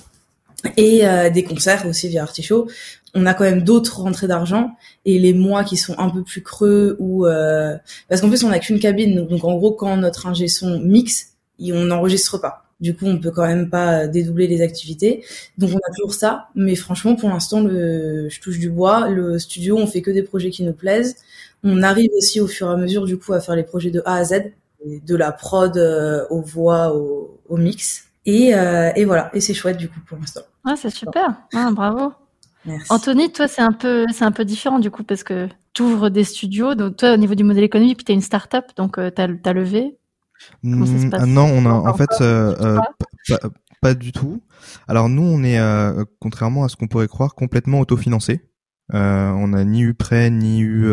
et 0.76 1.06
euh, 1.06 1.30
des 1.30 1.44
concerts 1.44 1.86
aussi 1.86 2.08
via 2.08 2.22
Artichaut. 2.22 2.68
On 3.14 3.26
a 3.26 3.34
quand 3.34 3.44
même 3.44 3.62
d'autres 3.62 4.00
rentrées 4.00 4.26
d'argent. 4.26 4.72
Et 5.04 5.18
les 5.18 5.32
mois 5.32 5.64
qui 5.64 5.76
sont 5.76 5.94
un 5.98 6.10
peu 6.10 6.22
plus 6.22 6.42
creux 6.42 6.96
ou 6.98 7.26
euh... 7.26 7.76
parce 8.08 8.20
qu'en 8.20 8.28
plus 8.28 8.42
on 8.44 8.48
n'a 8.48 8.58
qu'une 8.58 8.80
cabine. 8.80 9.26
Donc, 9.26 9.44
en 9.44 9.54
gros 9.56 9.72
quand 9.72 9.96
notre 9.96 10.26
ingé 10.26 10.48
son 10.48 10.80
mixe 10.80 11.34
on 11.60 11.84
n'enregistre 11.84 12.38
pas. 12.38 12.64
Du 12.80 12.94
coup 12.96 13.06
on 13.06 13.18
peut 13.18 13.30
quand 13.30 13.46
même 13.46 13.70
pas 13.70 14.08
dédoubler 14.08 14.46
les 14.48 14.62
activités. 14.62 15.24
Donc 15.58 15.70
on 15.72 15.78
a 15.78 15.94
toujours 15.94 16.14
ça. 16.14 16.48
Mais 16.54 16.74
franchement 16.74 17.14
pour 17.14 17.28
l'instant 17.28 17.60
le 17.62 18.28
je 18.28 18.40
touche 18.40 18.58
du 18.58 18.70
bois. 18.70 19.08
Le 19.08 19.38
studio 19.38 19.76
on 19.78 19.86
fait 19.86 20.02
que 20.02 20.10
des 20.10 20.22
projets 20.22 20.50
qui 20.50 20.64
nous 20.64 20.72
plaisent. 20.72 21.16
On 21.62 21.82
arrive 21.82 22.10
aussi 22.16 22.40
au 22.40 22.46
fur 22.48 22.68
et 22.68 22.72
à 22.72 22.76
mesure 22.76 23.04
du 23.04 23.16
coup 23.16 23.32
à 23.32 23.40
faire 23.40 23.56
les 23.56 23.62
projets 23.62 23.90
de 23.90 24.02
A 24.04 24.16
à 24.16 24.24
Z. 24.24 24.52
De 24.84 25.16
la 25.16 25.32
prod 25.32 25.76
euh, 25.78 26.26
aux 26.28 26.42
voix 26.42 26.94
au, 26.94 27.40
au 27.48 27.56
mix 27.56 28.04
et, 28.26 28.54
euh, 28.54 28.90
et 28.96 29.04
voilà 29.04 29.30
et 29.34 29.40
c'est 29.40 29.54
chouette 29.54 29.76
du 29.76 29.88
coup 29.88 30.00
pour 30.06 30.18
l'instant. 30.18 30.42
Ah, 30.64 30.74
c'est 30.76 30.90
super. 30.90 31.34
Ah, 31.54 31.70
bravo. 31.72 32.12
Merci. 32.66 32.86
Anthony, 32.90 33.30
toi, 33.30 33.46
c'est 33.46 33.62
un 33.62 33.72
peu, 33.72 34.06
c'est 34.12 34.24
un 34.24 34.32
peu 34.32 34.44
différent 34.44 34.78
du 34.78 34.90
coup 34.90 35.04
parce 35.04 35.22
que 35.22 35.48
tu 35.74 35.82
ouvres 35.82 36.08
des 36.08 36.24
studios. 36.24 36.74
Donc 36.74 36.96
toi, 36.96 37.12
au 37.12 37.16
niveau 37.16 37.34
du 37.34 37.44
modèle 37.44 37.64
économique, 37.64 37.98
puis 37.98 38.04
tu 38.04 38.12
as 38.12 38.14
une 38.14 38.22
start-up, 38.22 38.66
donc 38.76 38.98
euh, 38.98 39.10
tu 39.14 39.20
as, 39.20 39.52
levé. 39.52 39.98
Comment 40.62 40.86
ça 40.86 40.98
se 40.98 41.06
passe? 41.08 41.26
Non, 41.26 41.44
on 41.44 41.66
a 41.66 41.70
en 41.70 41.94
fait 41.94 42.10
euh, 42.20 42.54
euh 42.60 42.80
pas, 43.28 43.38
pas, 43.80 43.94
du 43.94 44.12
tout. 44.12 44.42
Alors 44.88 45.08
nous, 45.08 45.22
on 45.22 45.42
est 45.42 45.58
euh, 45.58 46.04
contrairement 46.20 46.64
à 46.64 46.68
ce 46.68 46.76
qu'on 46.76 46.86
pourrait 46.86 47.08
croire, 47.08 47.34
complètement 47.34 47.80
autofinancé. 47.80 48.40
on 48.90 49.48
n'a 49.48 49.64
ni 49.64 49.82
eu 49.82 49.94
prêt, 49.94 50.30
ni 50.30 50.60
eu 50.60 50.90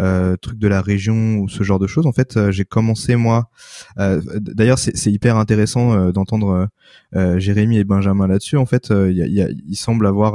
euh, 0.00 0.36
trucs 0.36 0.58
de 0.58 0.68
la 0.68 0.80
région 0.80 1.38
ou 1.38 1.48
ce 1.48 1.62
genre 1.62 1.78
de 1.78 1.86
choses. 1.86 2.06
En 2.06 2.12
fait, 2.12 2.36
euh, 2.36 2.50
j'ai 2.50 2.64
commencé 2.64 3.16
moi. 3.16 3.50
Euh, 3.98 4.20
d'ailleurs, 4.40 4.78
c'est 4.78 5.12
hyper 5.12 5.36
intéressant 5.36 5.94
euh, 5.94 6.12
d'entendre 6.12 6.68
Jérémy 7.12 7.78
et 7.78 7.84
Benjamin 7.84 8.26
là-dessus. 8.26 8.56
En 8.56 8.66
fait, 8.66 8.90
il, 8.90 9.76
semble 9.76 10.06
avoir 10.06 10.32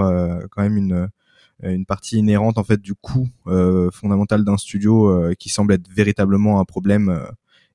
quand 0.51 0.61
même 0.61 0.77
une 0.77 1.07
une 1.63 1.87
partie 1.87 2.17
inhérente 2.17 2.59
en 2.59 2.63
fait 2.63 2.79
du 2.79 2.93
coût 2.93 3.27
fondamental 3.91 4.43
d'un 4.43 4.57
studio 4.57 5.31
qui 5.39 5.49
semble 5.49 5.73
être 5.73 5.87
véritablement 5.89 6.59
un 6.59 6.65
problème. 6.65 7.19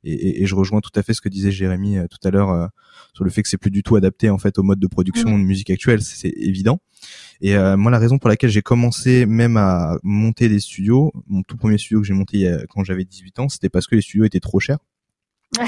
Et, 0.05 0.13
et, 0.13 0.43
et, 0.43 0.47
je 0.47 0.55
rejoins 0.55 0.81
tout 0.81 0.91
à 0.97 1.03
fait 1.03 1.15
ce 1.15 1.21
que 1.21 1.29
disait 1.29 1.53
Jérémy 1.53 1.99
tout 2.11 2.19
à 2.27 2.31
l'heure 2.31 2.71
sur 3.15 3.25
le 3.25 3.31
fait 3.31 3.43
que 3.43 3.49
c'est 3.49 3.59
plus 3.59 3.71
du 3.71 3.83
tout 3.83 3.97
adapté 3.97 4.31
en 4.31 4.39
fait 4.39 4.59
au 4.59 4.63
mode 4.63 4.79
de 4.79 4.87
production 4.87 5.31
mmh. 5.31 5.41
de 5.41 5.47
musique 5.47 5.71
actuelle, 5.71 6.03
c'est 6.03 6.33
évident. 6.37 6.81
Et 7.41 7.57
euh, 7.57 7.77
moi, 7.77 7.91
la 7.91 7.99
raison 7.99 8.19
pour 8.19 8.29
laquelle 8.29 8.51
j'ai 8.51 8.63
commencé 8.63 9.27
même 9.27 9.57
à 9.57 9.99
monter 10.03 10.49
des 10.49 10.61
studios, 10.61 11.13
mon 11.27 11.43
tout 11.43 11.57
premier 11.57 11.79
studio 11.79 12.01
que 12.01 12.07
j'ai 12.07 12.15
monté 12.15 12.57
quand 12.71 12.85
j'avais 12.85 13.05
18 13.05 13.39
ans, 13.41 13.49
c'était 13.49 13.69
parce 13.69 13.87
que 13.87 13.97
les 13.97 14.03
studios 14.03 14.25
étaient 14.25 14.41
trop 14.41 14.61
chers. 14.61 14.79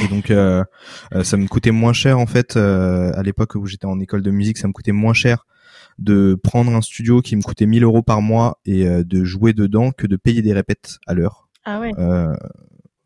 Et 0.03 0.09
donc 0.09 0.31
euh, 0.31 0.65
euh, 1.13 1.25
ça 1.25 1.37
me 1.37 1.47
coûtait 1.47 1.71
moins 1.71 1.93
cher 1.93 2.19
en 2.19 2.25
fait 2.27 2.57
à 2.57 3.23
l'époque 3.23 3.55
où 3.55 3.67
j'étais 3.67 3.87
en 3.87 4.01
école 4.01 4.23
de 4.23 4.31
musique, 4.31 4.57
ça 4.57 4.67
me 4.67 4.73
coûtait 4.73 4.93
moins 4.93 5.13
cher 5.13 5.47
de 5.99 6.39
prendre 6.43 6.75
un 6.75 6.81
studio 6.81 7.21
qui 7.21 7.37
me 7.37 7.43
coûtait 7.43 7.67
1000 7.67 7.85
euros 7.85 8.03
par 8.03 8.23
mois 8.23 8.59
et 8.65 8.85
de 8.87 9.25
jouer 9.25 9.53
dedans 9.53 9.93
que 9.93 10.07
de 10.07 10.17
payer 10.17 10.41
des 10.41 10.55
répètes 10.55 10.99
à 11.07 11.13
l'heure. 11.13 11.49
Ah 11.67 11.81
ouais 11.81 11.93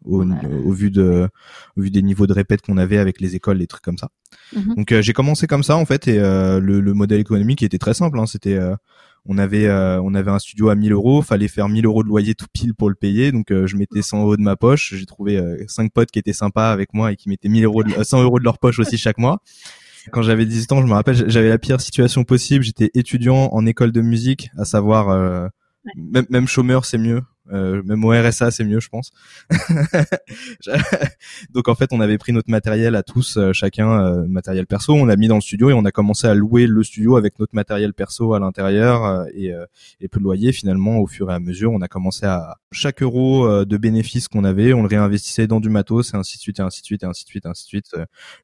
au, 0.09 0.73
vu 0.73 0.91
de 0.91 1.29
au 1.77 1.83
vu 1.83 1.91
des 1.91 2.03
niveaux 2.03 2.27
de 2.27 2.33
répète 2.33 2.63
qu'on 2.63 2.79
avait 2.79 2.99
avec 2.99 3.21
les 3.21 3.35
écoles, 3.37 3.59
les 3.59 3.67
trucs 3.67 3.83
comme 3.83 3.99
ça. 3.99 4.09
Mhm. 4.55 4.75
Donc 4.77 4.93
euh, 4.93 5.03
j'ai 5.03 5.13
commencé 5.13 5.47
comme 5.47 5.63
ça 5.63 5.77
en 5.77 5.85
fait 5.85 6.09
et 6.09 6.19
euh, 6.19 6.61
le, 6.61 6.81
le, 6.81 6.95
modèle 6.95 7.21
économique 7.21 7.63
était 7.63 7.79
très 7.79 7.95
simple. 7.95 8.19
Hein, 8.19 8.27
C'était 8.27 8.55
euh, 8.55 8.75
on 9.27 9.37
avait 9.37 9.71
on 9.71 10.15
avait 10.15 10.31
un 10.31 10.39
studio 10.39 10.71
à 10.71 10.75
1000 10.75 10.93
euros, 10.93 11.21
fallait 11.21 11.49
faire 11.49 11.69
1000 11.69 11.85
euros 11.85 12.03
de 12.03 12.09
loyer 12.09 12.35
tout 12.35 12.47
pile 12.53 12.75
pour 12.75 12.89
le 12.89 12.95
payer. 12.95 13.31
Donc 13.31 13.47
je 13.51 13.77
mettais 13.77 14.01
100 14.01 14.23
euros 14.23 14.37
de 14.37 14.43
ma 14.43 14.57
poche. 14.57 14.95
J'ai 14.95 15.05
trouvé 15.05 15.39
cinq 15.67 15.93
potes 15.93 16.11
qui 16.11 16.19
étaient 16.19 16.33
sympas 16.33 16.73
avec 16.73 16.95
moi 16.95 17.13
et 17.13 17.17
qui 17.17 17.29
mettaient 17.29 17.51
1000 17.51 17.65
euros 17.65 17.83
de, 17.83 18.03
100 18.03 18.23
euros 18.23 18.39
de 18.39 18.45
leur 18.45 18.59
poche 18.59 18.79
aussi 18.79 18.97
chaque 18.97 19.19
mois. 19.19 19.43
Quand 20.13 20.23
j'avais 20.23 20.47
18 20.47 20.73
ans, 20.73 20.81
je 20.81 20.87
me 20.87 20.95
rappelle, 20.95 21.29
j'avais 21.29 21.51
la 21.51 21.59
pire 21.59 21.79
situation 21.79 22.25
possible. 22.25 22.65
J'étais 22.65 22.91
étudiant 22.95 23.51
en 23.53 23.67
école 23.67 23.93
de 23.93 24.01
musique, 24.01 24.51
à 24.57 24.65
savoir 24.65 25.51
même, 25.97 26.27
même 26.31 26.49
chômeur, 26.49 26.85
c'est 26.85 26.99
mieux. 26.99 27.23
Euh, 27.53 27.83
même 27.85 28.05
au 28.05 28.11
RSA, 28.11 28.51
c'est 28.51 28.65
mieux, 28.65 28.81
je 28.81 28.89
pense. 28.89 29.11
Donc 31.51 31.69
en 31.69 31.75
fait, 31.75 31.93
on 31.93 32.01
avait 32.01 32.19
pris 32.19 32.33
notre 32.33 32.51
matériel 32.51 32.95
à 32.95 33.03
tous, 33.03 33.37
euh, 33.37 33.53
chacun 33.53 33.91
euh, 33.91 34.27
matériel 34.27 34.67
perso, 34.67 34.95
on 34.95 35.05
l'a 35.05 35.17
mis 35.17 35.29
dans 35.29 35.37
le 35.37 35.41
studio 35.41 35.71
et 35.71 35.73
on 35.73 35.85
a 35.85 35.91
commencé 35.91 36.27
à 36.27 36.35
louer 36.35 36.67
le 36.67 36.83
studio 36.83 37.17
avec 37.17 37.39
notre 37.39 37.55
matériel 37.55 37.95
perso 37.95 38.35
à 38.35 38.41
l'intérieur 38.41 39.27
et, 39.35 39.53
et 40.01 40.09
peu 40.09 40.19
de 40.19 40.25
loyer. 40.25 40.53
Finalement, 40.53 40.99
au 40.99 41.07
fur 41.07 41.31
et 41.31 41.35
à 41.35 41.41
mesure, 41.41 41.73
on 41.73 41.81
a 41.81 41.89
commencé 41.89 42.27
à 42.27 42.57
chaque 42.73 43.03
euro 43.03 43.65
de 43.65 43.77
bénéfice 43.77 44.29
qu'on 44.29 44.45
avait, 44.45 44.73
on 44.73 44.83
le 44.83 44.89
réinvestissait 44.89 45.47
dans 45.47 45.61
du 45.61 45.71
matos 45.71 46.13
et 46.15 46.17
ainsi 46.17 46.37
de 46.37 46.43
suite 46.43 46.59
et 46.59 46.63
ainsi 46.63 46.83
de 46.83 46.87
suite 46.87 47.05
et 47.05 47.07
ainsi 47.07 47.25
de 47.25 47.29
suite, 47.29 47.45
et 47.45 47.49
ainsi 47.49 47.65
de 47.65 47.69
suite, 47.69 47.95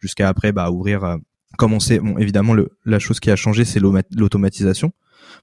jusqu'à 0.00 0.28
après 0.28 0.52
bah 0.52 0.70
ouvrir. 0.70 1.18
commencer. 1.59 1.98
Bon, 1.98 2.18
évidemment, 2.18 2.55
le, 2.55 2.70
la 2.84 2.98
chose 2.98 3.20
qui 3.20 3.30
a 3.30 3.36
changé, 3.36 3.64
c'est 3.64 3.80
l'automatisation 3.80 4.92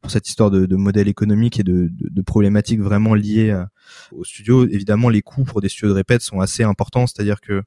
pour 0.01 0.11
cette 0.11 0.27
histoire 0.27 0.51
de, 0.51 0.65
de 0.65 0.75
modèle 0.75 1.07
économique 1.07 1.59
et 1.59 1.63
de, 1.63 1.89
de, 1.91 2.09
de 2.09 2.21
problématiques 2.21 2.81
vraiment 2.81 3.13
liées 3.13 3.55
au 4.11 4.23
studio. 4.23 4.67
Évidemment, 4.67 5.09
les 5.09 5.21
coûts 5.21 5.43
pour 5.43 5.61
des 5.61 5.69
studios 5.69 5.89
de 5.89 5.93
répète 5.93 6.21
sont 6.21 6.39
assez 6.39 6.63
importants, 6.63 7.07
c'est-à-dire 7.07 7.41
que 7.41 7.63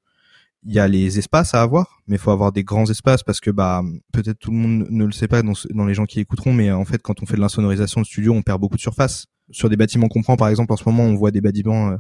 il 0.67 0.73
y 0.73 0.79
a 0.79 0.89
les 0.89 1.19
espaces 1.19 1.55
à 1.55 1.63
avoir, 1.63 2.01
mais 2.07 2.17
il 2.17 2.19
faut 2.19 2.31
avoir 2.31 2.51
des 2.51 2.65
grands 2.65 2.89
espaces 2.89 3.23
parce 3.23 3.41
que 3.41 3.51
bah 3.51 3.83
peut-être 4.13 4.39
tout 4.39 4.51
le 4.51 4.57
monde 4.57 4.87
ne 4.89 5.05
le 5.05 5.13
sait 5.13 5.29
pas 5.29 5.43
dans, 5.43 5.53
dans 5.71 5.85
les 5.85 5.95
gens 5.95 6.07
qui 6.07 6.21
écouteront, 6.21 6.53
mais 6.53 6.71
en 6.73 6.85
fait 6.85 7.03
quand 7.03 7.23
on 7.23 7.27
fait 7.27 7.37
de 7.37 7.41
l'insonorisation 7.41 8.01
de 8.01 8.07
studio, 8.07 8.33
on 8.33 8.43
perd 8.43 8.61
beaucoup 8.61 8.77
de 8.77 8.81
surface. 8.81 9.27
Sur 9.51 9.69
des 9.69 9.77
bâtiments 9.77 10.09
qu'on 10.09 10.23
prend 10.23 10.37
par 10.37 10.49
exemple 10.49 10.73
en 10.73 10.77
ce 10.77 10.85
moment, 10.87 11.05
on 11.05 11.15
voit 11.15 11.31
des 11.31 11.43
bâtiments 11.43 11.91
euh, 11.91 11.97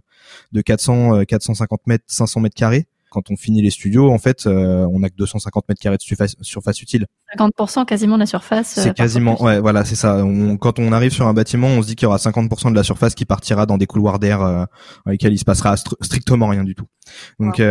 de 0.52 0.62
400, 0.62 1.24
450 1.26 1.78
euh, 1.78 1.82
mètres, 1.86 2.04
500 2.06 2.40
mètres 2.40 2.54
carrés 2.54 2.86
quand 3.14 3.30
on 3.30 3.36
finit 3.36 3.62
les 3.62 3.70
studios, 3.70 4.10
en 4.10 4.18
fait, 4.18 4.46
euh, 4.46 4.88
on 4.92 5.04
a 5.04 5.08
que 5.08 5.14
250 5.14 5.68
mètres 5.68 5.80
carrés 5.80 5.96
de 5.96 6.02
surface, 6.02 6.34
surface 6.40 6.82
utile. 6.82 7.06
50% 7.38 7.84
quasiment 7.86 8.16
de 8.16 8.20
la 8.20 8.26
surface. 8.26 8.76
Euh, 8.76 8.82
c'est 8.82 8.94
quasiment, 8.94 9.40
ouais, 9.40 9.60
voilà, 9.60 9.84
c'est 9.84 9.94
ça. 9.94 10.24
quand 10.60 10.80
on 10.80 10.92
arrive 10.92 11.12
sur 11.12 11.28
un 11.28 11.32
bâtiment, 11.32 11.68
on 11.68 11.82
se 11.82 11.86
dit 11.86 11.94
qu'il 11.94 12.06
y 12.06 12.08
aura 12.08 12.16
50% 12.16 12.70
de 12.70 12.74
la 12.74 12.82
surface 12.82 13.14
qui 13.14 13.24
partira 13.24 13.66
dans 13.66 13.78
des 13.78 13.86
couloirs 13.86 14.18
d'air 14.18 14.42
euh, 14.42 14.64
dans 15.06 15.12
lesquels 15.12 15.32
il 15.32 15.38
se 15.38 15.44
passera 15.44 15.76
strictement 15.76 16.48
rien 16.48 16.64
du 16.64 16.74
tout. 16.74 16.86
Donc 17.38 17.62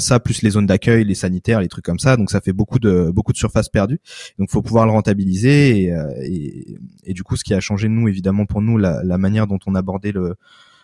ça, 0.00 0.20
plus 0.20 0.42
les 0.42 0.50
zones 0.50 0.66
d'accueil, 0.66 1.04
les 1.04 1.14
sanitaires, 1.14 1.60
les 1.60 1.68
trucs 1.68 1.84
comme 1.84 1.98
ça, 1.98 2.16
donc 2.16 2.30
ça 2.30 2.40
fait 2.40 2.52
beaucoup 2.52 2.78
de 2.78 3.10
beaucoup 3.12 3.32
de 3.32 3.38
surface 3.38 3.68
perdue. 3.68 4.00
Donc 4.38 4.50
faut 4.50 4.62
pouvoir 4.62 4.86
le 4.86 4.92
rentabiliser 4.92 5.84
et, 5.84 5.94
et, 6.22 6.78
et, 7.04 7.12
du 7.14 7.22
coup, 7.24 7.36
ce 7.36 7.42
qui 7.42 7.54
a 7.54 7.60
changé 7.60 7.88
nous, 7.88 8.08
évidemment 8.08 8.46
pour 8.46 8.62
nous, 8.62 8.78
la, 8.78 9.02
la 9.02 9.18
manière 9.18 9.46
dont 9.46 9.58
on 9.66 9.74
abordait 9.74 10.12
le 10.12 10.36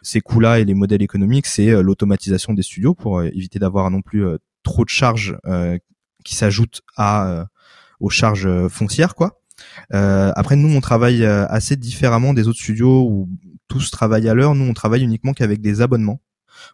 ces 0.03 0.21
coûts-là 0.21 0.61
et 0.61 0.65
les 0.65 0.75
modèles 0.75 1.03
économiques, 1.03 1.47
c'est 1.47 1.71
euh, 1.71 1.83
l'automatisation 1.83 2.55
des 2.55 2.63
studios 2.63 2.95
pour 2.95 3.19
euh, 3.19 3.29
éviter 3.33 3.59
d'avoir 3.59 3.91
non 3.91 4.03
plus 4.03 4.25
euh, 4.25 4.39
trop 4.63 4.85
de 4.85 4.91
charges 4.91 5.37
qui 6.23 6.35
s'ajoutent 6.35 6.83
à 6.99 7.47
aux 7.99 8.11
charges 8.11 8.69
foncières, 8.69 9.15
quoi. 9.15 9.41
après, 9.91 10.57
nous, 10.57 10.69
on 10.69 10.83
travaille 10.83 11.25
assez 11.25 11.77
différemment 11.77 12.35
des 12.35 12.47
autres 12.47 12.59
studios 12.59 13.07
où 13.09 13.31
tous 13.69 13.91
travaillent 13.91 14.29
à 14.29 14.35
l'heure. 14.35 14.55
Nous, 14.55 14.67
on 14.67 14.75
travaille 14.75 15.03
uniquement 15.03 15.33
qu'avec 15.33 15.63
des 15.63 15.81
abonnements. 15.81 16.21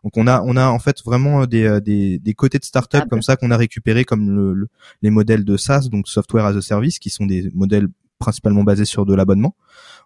Donc 0.03 0.16
on 0.16 0.27
a 0.27 0.43
on 0.43 0.57
a 0.57 0.66
en 0.68 0.81
fait 0.81 1.01
vraiment 1.05 1.47
des 1.47 1.81
des, 1.81 2.18
des 2.18 2.35
côtés 2.35 2.59
de 2.59 2.64
start-up 2.64 3.03
ah, 3.05 3.09
comme 3.09 3.22
ça 3.22 3.37
qu'on 3.37 3.53
a 3.53 3.57
récupéré 3.57 4.05
comme 4.05 4.31
le, 4.31 4.66
les 5.01 5.11
modèles 5.11 5.45
de 5.45 5.57
SaaS 5.57 5.89
donc 5.93 6.09
software 6.09 6.45
as 6.45 6.57
a 6.57 6.61
service 6.61 6.99
qui 6.99 7.09
sont 7.09 7.24
des 7.24 7.53
modèles 7.55 7.87
principalement 8.18 8.64
basés 8.64 8.85
sur 8.85 9.07
de 9.07 9.14
l'abonnement. 9.14 9.55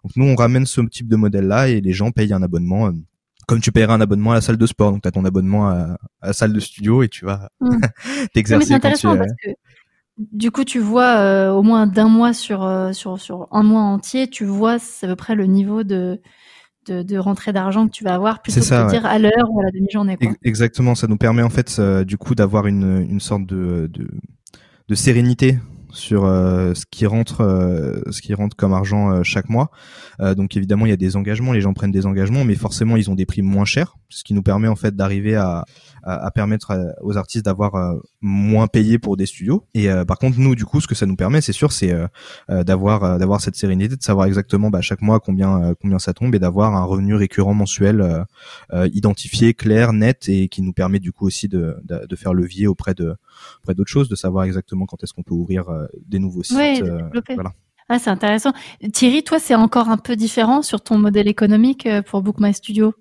Donc 0.03 0.15
nous 0.17 0.25
on 0.25 0.35
ramène 0.35 0.67
ce 0.67 0.81
type 0.81 1.07
de 1.07 1.15
modèle 1.15 1.47
là 1.47 1.67
et 1.67 1.81
les 1.81 1.93
gens 1.93 2.11
payent 2.11 2.33
un 2.33 2.43
abonnement 2.43 2.91
comme 3.51 3.59
tu 3.59 3.73
paierais 3.73 3.91
un 3.91 3.99
abonnement 3.99 4.31
à 4.31 4.35
la 4.35 4.41
salle 4.41 4.55
de 4.55 4.65
sport. 4.65 4.93
Donc, 4.93 5.01
tu 5.01 5.09
as 5.09 5.11
ton 5.11 5.25
abonnement 5.25 5.67
à, 5.67 5.97
la 6.23 6.31
salle 6.31 6.53
de 6.53 6.59
studio 6.61 7.03
et 7.03 7.09
tu 7.09 7.25
vas 7.25 7.49
mmh. 7.59 7.81
t'exercer 8.33 8.79
quand 8.79 8.93
tu... 8.93 9.07
Parce 9.07 9.33
que 9.43 9.49
du 10.17 10.51
coup, 10.51 10.63
tu 10.63 10.79
vois 10.79 11.17
euh, 11.17 11.51
au 11.51 11.61
moins 11.61 11.85
d'un 11.85 12.07
mois 12.07 12.31
sur, 12.31 12.63
euh, 12.63 12.93
sur, 12.93 13.19
sur 13.19 13.49
un 13.51 13.63
mois 13.63 13.81
entier, 13.81 14.29
tu 14.29 14.45
vois 14.45 14.75
à 14.75 15.07
peu 15.07 15.17
près 15.17 15.35
le 15.35 15.47
niveau 15.47 15.83
de, 15.83 16.21
de, 16.87 17.03
de 17.03 17.17
rentrée 17.17 17.51
d'argent 17.51 17.87
que 17.87 17.91
tu 17.91 18.05
vas 18.05 18.13
avoir 18.13 18.41
plutôt 18.41 18.61
que 18.61 18.85
de 18.85 18.89
dire 18.89 19.05
à 19.05 19.19
l'heure 19.19 19.49
ou 19.51 19.59
à 19.59 19.65
la 19.65 19.71
demi-journée. 19.71 20.17
Exactement, 20.43 20.95
ça 20.95 21.07
nous 21.07 21.17
permet 21.17 21.43
en 21.43 21.49
fait 21.49 21.81
du 22.05 22.17
coup 22.17 22.35
d'avoir 22.35 22.67
une, 22.67 23.05
une 23.09 23.19
sorte 23.19 23.45
de, 23.45 23.89
de, 23.91 24.07
de 24.87 24.95
sérénité 24.95 25.59
sur 25.93 26.25
euh, 26.25 26.73
ce 26.73 26.85
qui 26.89 27.05
rentre 27.05 27.41
euh, 27.41 28.01
ce 28.11 28.21
qui 28.21 28.33
rentre 28.33 28.55
comme 28.55 28.73
argent 28.73 29.11
euh, 29.11 29.23
chaque 29.23 29.49
mois. 29.49 29.71
donc 30.19 30.55
évidemment, 30.55 30.85
il 30.85 30.89
y 30.89 30.93
a 30.93 30.97
des 30.97 31.15
engagements, 31.15 31.51
les 31.51 31.61
gens 31.61 31.73
prennent 31.73 31.91
des 31.91 32.05
engagements, 32.05 32.43
mais 32.43 32.55
forcément, 32.55 32.95
ils 32.97 33.09
ont 33.09 33.15
des 33.15 33.25
prix 33.25 33.41
moins 33.41 33.65
chers, 33.65 33.95
ce 34.09 34.23
qui 34.23 34.33
nous 34.33 34.43
permet 34.43 34.67
en 34.67 34.75
fait 34.75 34.95
d'arriver 34.95 35.35
à, 35.35 35.65
à, 36.03 36.31
permettre 36.31 36.95
aux 37.01 37.17
artistes 37.17 37.45
d'avoir 37.45 37.95
moins 38.21 38.67
payé 38.67 38.99
pour 38.99 39.17
des 39.17 39.25
studios. 39.25 39.65
Et 39.73 39.87
par 40.07 40.17
contre, 40.17 40.39
nous, 40.39 40.55
du 40.55 40.65
coup, 40.65 40.81
ce 40.81 40.87
que 40.87 40.95
ça 40.95 41.05
nous 41.05 41.15
permet, 41.15 41.41
c'est 41.41 41.53
sûr, 41.53 41.71
c'est 41.71 41.93
d'avoir 42.49 43.19
d'avoir 43.19 43.41
cette 43.41 43.55
sérénité, 43.55 43.95
de 43.95 44.01
savoir 44.01 44.27
exactement 44.27 44.69
bah, 44.69 44.81
chaque 44.81 45.01
mois 45.01 45.19
combien 45.19 45.73
combien 45.81 45.99
ça 45.99 46.13
tombe 46.13 46.33
et 46.35 46.39
d'avoir 46.39 46.75
un 46.75 46.83
revenu 46.83 47.15
récurrent 47.15 47.53
mensuel 47.53 48.25
identifié, 48.71 49.53
clair, 49.53 49.93
net 49.93 50.27
et 50.29 50.47
qui 50.47 50.61
nous 50.61 50.73
permet 50.73 50.99
du 50.99 51.11
coup 51.11 51.25
aussi 51.25 51.47
de, 51.47 51.77
de, 51.83 52.05
de 52.07 52.15
faire 52.15 52.33
levier 52.33 52.67
auprès 52.67 52.93
de 52.93 53.15
auprès 53.59 53.75
d'autres 53.75 53.91
choses, 53.91 54.09
de 54.09 54.15
savoir 54.15 54.45
exactement 54.45 54.85
quand 54.85 55.03
est-ce 55.03 55.13
qu'on 55.13 55.23
peut 55.23 55.33
ouvrir 55.33 55.69
euh, 55.69 55.87
des 56.05 56.19
nouveaux 56.19 56.43
sites. 56.43 56.57
Euh, 56.57 57.09
voilà. 57.33 57.53
Ah, 57.89 57.99
c'est 57.99 58.09
intéressant. 58.09 58.53
Thierry, 58.93 59.23
toi, 59.23 59.39
c'est 59.39 59.55
encore 59.55 59.89
un 59.89 59.97
peu 59.97 60.15
différent 60.15 60.61
sur 60.61 60.81
ton 60.81 60.97
modèle 60.97 61.27
économique 61.27 61.85
euh, 61.85 62.01
pour 62.01 62.21
Book 62.21 62.37
My 62.39 62.53
Studio. 62.53 62.93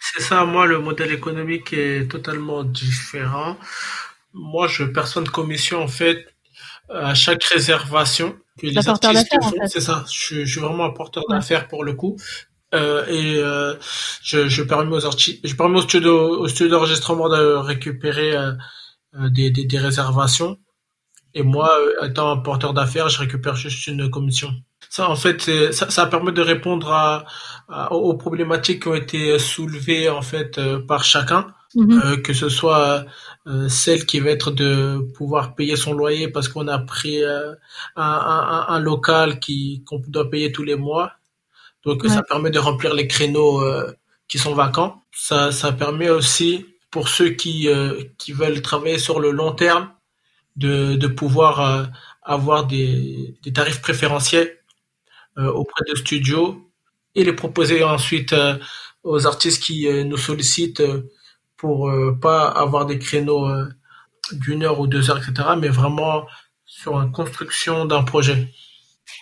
C'est 0.00 0.22
ça, 0.22 0.44
moi, 0.44 0.66
le 0.66 0.78
modèle 0.78 1.12
économique 1.12 1.72
est 1.72 2.10
totalement 2.10 2.64
différent. 2.64 3.56
Moi, 4.32 4.68
je 4.68 4.84
perçois 4.84 5.22
une 5.22 5.28
commission, 5.28 5.82
en 5.82 5.88
fait, 5.88 6.26
à 6.88 7.14
chaque 7.14 7.44
réservation 7.44 8.36
que 8.58 8.66
les 8.66 8.88
artistes 8.88 9.28
font. 9.42 9.52
C'est 9.66 9.80
ça, 9.80 10.04
je, 10.10 10.44
suis 10.44 10.60
vraiment 10.60 10.84
un 10.84 10.90
porteur 10.90 11.24
d'affaires 11.28 11.68
pour 11.68 11.84
le 11.84 11.94
coup. 11.94 12.16
et 12.72 13.40
je, 14.22 14.48
je, 14.48 14.62
permets 14.62 14.96
aux 14.96 15.06
artistes, 15.06 15.40
je 15.44 15.54
permets 15.54 15.78
au 15.78 15.82
studio, 15.82 16.40
au 16.40 16.48
studio 16.48 16.70
d'enregistrement 16.72 17.28
de 17.28 17.54
récupérer 17.54 18.36
euh, 19.14 19.30
des, 19.30 19.50
des, 19.50 19.64
des, 19.64 19.78
réservations. 19.78 20.58
Et 21.32 21.42
moi, 21.42 21.70
euh, 21.80 22.08
étant 22.08 22.30
un 22.30 22.36
porteur 22.36 22.74
d'affaires, 22.74 23.08
je 23.08 23.18
récupère 23.18 23.54
juste 23.54 23.86
une 23.86 24.10
commission. 24.10 24.50
Ça, 24.90 25.08
en 25.08 25.16
fait, 25.16 25.72
ça, 25.72 25.90
ça 25.90 26.06
permet 26.06 26.32
de 26.32 26.40
répondre 26.40 26.90
à, 26.92 27.24
aux 27.92 28.14
problématiques 28.14 28.82
qui 28.82 28.88
ont 28.88 28.94
été 28.94 29.38
soulevées 29.38 30.08
en 30.08 30.22
fait 30.22 30.58
euh, 30.58 30.80
par 30.80 31.04
chacun, 31.04 31.46
mhm. 31.74 32.22
que 32.22 32.32
ce 32.32 32.48
soit 32.48 33.04
celle 33.68 34.04
qui 34.04 34.20
va 34.20 34.30
être 34.30 34.50
de 34.50 34.98
pouvoir 35.16 35.54
payer 35.54 35.76
son 35.76 35.94
loyer 35.94 36.28
parce 36.28 36.48
qu'on 36.48 36.68
a 36.68 36.78
pris 36.78 37.24
un, 37.24 37.54
un, 37.96 38.66
un, 38.68 38.78
local 38.78 39.40
qui 39.40 39.82
qu'on 39.86 40.02
doit 40.06 40.28
payer 40.28 40.52
tous 40.52 40.64
les 40.64 40.76
mois. 40.76 41.12
Donc 41.84 42.04
ça 42.06 42.22
permet 42.22 42.50
de 42.50 42.58
remplir 42.58 42.92
les 42.92 43.06
créneaux 43.06 43.62
qui 44.28 44.38
sont 44.38 44.54
vacants. 44.54 45.02
Ça, 45.12 45.50
ça 45.50 45.72
permet 45.72 46.10
aussi 46.10 46.66
pour 46.90 47.08
ceux 47.08 47.30
qui, 47.30 47.68
euh, 47.68 48.02
qui 48.18 48.32
veulent 48.32 48.62
travailler 48.62 48.98
sur 48.98 49.20
le 49.20 49.30
long 49.30 49.52
terme, 49.52 49.90
de, 50.56 50.94
de 50.94 51.06
pouvoir 51.06 51.60
euh, 51.60 51.84
avoir 52.22 52.66
des, 52.66 53.36
des 53.42 53.52
tarifs 53.52 53.80
préférentiels 53.80 54.50
euh, 54.50 54.57
auprès 55.38 55.84
de 55.88 55.94
studios 55.94 56.70
et 57.14 57.24
les 57.24 57.32
proposer 57.32 57.84
ensuite 57.84 58.34
aux 59.02 59.26
artistes 59.26 59.62
qui 59.62 59.88
nous 60.04 60.16
sollicitent 60.16 60.82
pour 61.56 61.90
pas 62.20 62.48
avoir 62.48 62.86
des 62.86 62.98
créneaux 62.98 63.48
d'une 64.32 64.64
heure 64.64 64.80
ou 64.80 64.86
deux 64.86 65.10
heures, 65.10 65.18
etc., 65.18 65.50
mais 65.58 65.68
vraiment 65.68 66.26
sur 66.64 66.98
la 66.98 67.06
construction 67.06 67.86
d'un 67.86 68.02
projet. 68.02 68.52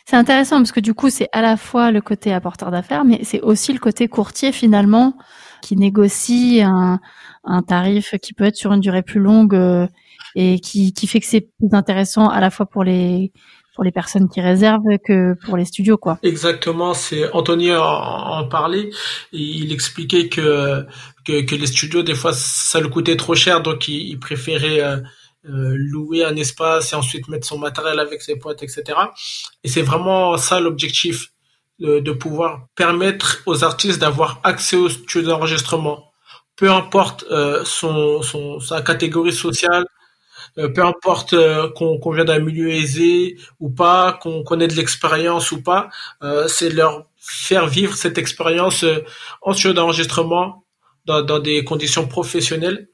C'est 0.04 0.16
intéressant 0.16 0.58
parce 0.58 0.72
que 0.72 0.80
du 0.80 0.94
coup, 0.94 1.10
c'est 1.10 1.28
à 1.32 1.42
la 1.42 1.56
fois 1.56 1.90
le 1.90 2.00
côté 2.00 2.32
apporteur 2.32 2.70
d'affaires, 2.70 3.04
mais 3.04 3.20
c'est 3.22 3.40
aussi 3.40 3.72
le 3.72 3.78
côté 3.78 4.08
courtier 4.08 4.52
finalement 4.52 5.16
qui 5.62 5.76
négocie 5.76 6.60
un, 6.62 7.00
un 7.44 7.62
tarif 7.62 8.14
qui 8.22 8.32
peut 8.32 8.44
être 8.44 8.56
sur 8.56 8.72
une 8.72 8.80
durée 8.80 9.02
plus 9.02 9.20
longue 9.20 9.54
euh, 9.54 9.86
et 10.34 10.60
qui, 10.60 10.92
qui 10.92 11.06
fait 11.06 11.20
que 11.20 11.26
c'est 11.26 11.48
plus 11.58 11.72
intéressant 11.72 12.28
à 12.28 12.40
la 12.40 12.50
fois 12.50 12.66
pour 12.66 12.84
les 12.84 13.32
pour 13.76 13.84
les 13.84 13.92
personnes 13.92 14.28
qui 14.28 14.40
réservent 14.40 14.98
que 15.04 15.34
pour 15.44 15.56
les 15.56 15.64
studios 15.64 15.98
quoi. 15.98 16.18
Exactement, 16.22 16.94
c'est 16.94 17.30
Anthony 17.32 17.72
en, 17.72 18.48
parlait, 18.48 18.90
il 19.32 19.72
expliquait 19.72 20.28
que, 20.28 20.84
que, 21.24 21.42
que 21.42 21.54
les 21.54 21.66
studios 21.66 22.02
des 22.02 22.14
fois 22.14 22.32
ça 22.32 22.80
lui 22.80 22.90
coûtait 22.90 23.16
trop 23.16 23.36
cher 23.36 23.60
donc 23.60 23.86
il, 23.86 24.08
il 24.08 24.18
préférait 24.18 24.80
euh, 24.80 24.96
euh, 25.48 25.74
louer 25.76 26.24
un 26.24 26.34
espace 26.36 26.92
et 26.92 26.96
ensuite 26.96 27.28
mettre 27.28 27.46
son 27.46 27.58
matériel 27.58 28.00
avec 28.00 28.22
ses 28.22 28.36
potes 28.36 28.62
etc. 28.62 28.82
Et 29.62 29.68
c'est 29.68 29.82
vraiment 29.82 30.36
ça 30.38 30.58
l'objectif 30.58 31.32
de, 31.78 32.00
de 32.00 32.12
pouvoir 32.12 32.66
permettre 32.74 33.42
aux 33.46 33.62
artistes 33.62 34.00
d'avoir 34.00 34.40
accès 34.42 34.76
au 34.76 34.88
studio 34.88 35.28
d'enregistrement 35.28 36.06
peu 36.56 36.70
importe 36.70 37.24
euh, 37.30 37.62
son, 37.64 38.22
son, 38.22 38.58
sa 38.60 38.80
catégorie 38.80 39.32
sociale, 39.32 39.84
euh, 40.58 40.68
peu 40.68 40.84
importe 40.84 41.32
euh, 41.32 41.68
qu'on 41.70 42.10
vient 42.12 42.24
d'un 42.24 42.38
milieu 42.38 42.70
aisé 42.70 43.36
ou 43.60 43.70
pas, 43.70 44.18
qu'on 44.22 44.42
connaît 44.42 44.68
de 44.68 44.74
l'expérience 44.74 45.52
ou 45.52 45.62
pas, 45.62 45.88
c'est 46.48 46.70
leur 46.70 47.06
faire 47.18 47.66
vivre 47.66 47.94
cette 47.94 48.18
expérience 48.18 48.84
en 49.42 49.52
studio 49.52 49.72
d'enregistrement 49.72 50.64
dans, 51.06 51.22
dans, 51.22 51.38
des 51.38 51.64
conditions 51.64 52.06
professionnelles 52.06 52.88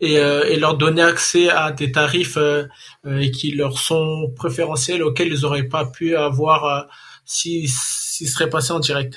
et, 0.00 0.14
et, 0.14 0.56
leur 0.56 0.76
donner 0.76 1.02
accès 1.02 1.48
à 1.48 1.72
des 1.72 1.90
tarifs 1.90 2.38
qui 3.32 3.52
leur 3.52 3.78
sont 3.78 4.32
préférentiels 4.36 5.02
auxquels 5.02 5.32
ils 5.32 5.40
n'auraient 5.42 5.68
pas 5.68 5.86
pu 5.86 6.14
avoir 6.14 6.88
s'ils 7.24 7.70
seraient 7.70 8.50
passés 8.50 8.72
en 8.72 8.80
direct. 8.80 9.16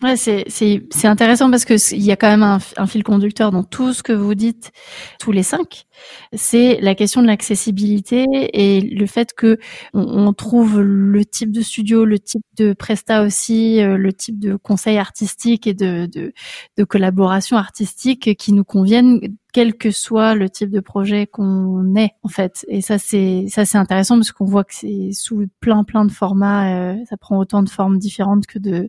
Ouais, 0.00 0.16
c'est 0.16 0.44
c'est 0.48 1.08
intéressant 1.08 1.50
parce 1.50 1.64
que 1.64 1.74
il 1.92 2.02
y 2.02 2.12
a 2.12 2.16
quand 2.16 2.28
même 2.28 2.44
un, 2.44 2.58
un, 2.76 2.86
fil 2.86 3.02
conducteur 3.02 3.50
dans 3.50 3.64
tout 3.64 3.92
ce 3.92 4.04
que 4.04 4.12
vous 4.12 4.36
dites 4.36 4.70
tous 5.18 5.32
les 5.32 5.42
cinq. 5.42 5.86
C'est 6.32 6.78
la 6.80 6.94
question 6.94 7.22
de 7.22 7.26
l'accessibilité 7.26 8.26
et 8.52 8.80
le 8.80 9.06
fait 9.06 9.32
que 9.34 9.58
on, 9.94 10.32
trouve 10.32 10.80
le 10.80 11.24
type 11.24 11.52
de 11.52 11.60
studio, 11.62 12.04
le 12.04 12.18
type 12.18 12.42
de 12.56 12.72
presta 12.72 13.22
aussi, 13.22 13.82
euh, 13.82 13.96
le 13.96 14.12
type 14.12 14.38
de 14.38 14.56
conseil 14.56 14.98
artistique 14.98 15.66
et 15.66 15.74
de 15.74 16.06
de, 16.06 16.32
de 16.76 16.84
collaboration 16.84 17.56
artistique 17.56 18.36
qui 18.36 18.52
nous 18.52 18.64
conviennent 18.64 19.20
quel 19.52 19.76
que 19.76 19.90
soit 19.90 20.34
le 20.34 20.50
type 20.50 20.70
de 20.70 20.80
projet 20.80 21.26
qu'on 21.26 21.94
ait 21.96 22.12
en 22.22 22.28
fait. 22.28 22.64
Et 22.68 22.80
ça 22.80 22.98
c'est 22.98 23.46
ça 23.48 23.64
c'est 23.64 23.78
intéressant 23.78 24.16
parce 24.16 24.32
qu'on 24.32 24.44
voit 24.44 24.64
que 24.64 24.74
c'est 24.74 25.10
sous 25.12 25.46
plein 25.60 25.84
plein 25.84 26.04
de 26.04 26.12
formats, 26.12 26.92
euh, 26.92 26.96
ça 27.08 27.16
prend 27.16 27.38
autant 27.38 27.62
de 27.62 27.70
formes 27.70 27.98
différentes 27.98 28.46
que 28.46 28.58
de 28.58 28.88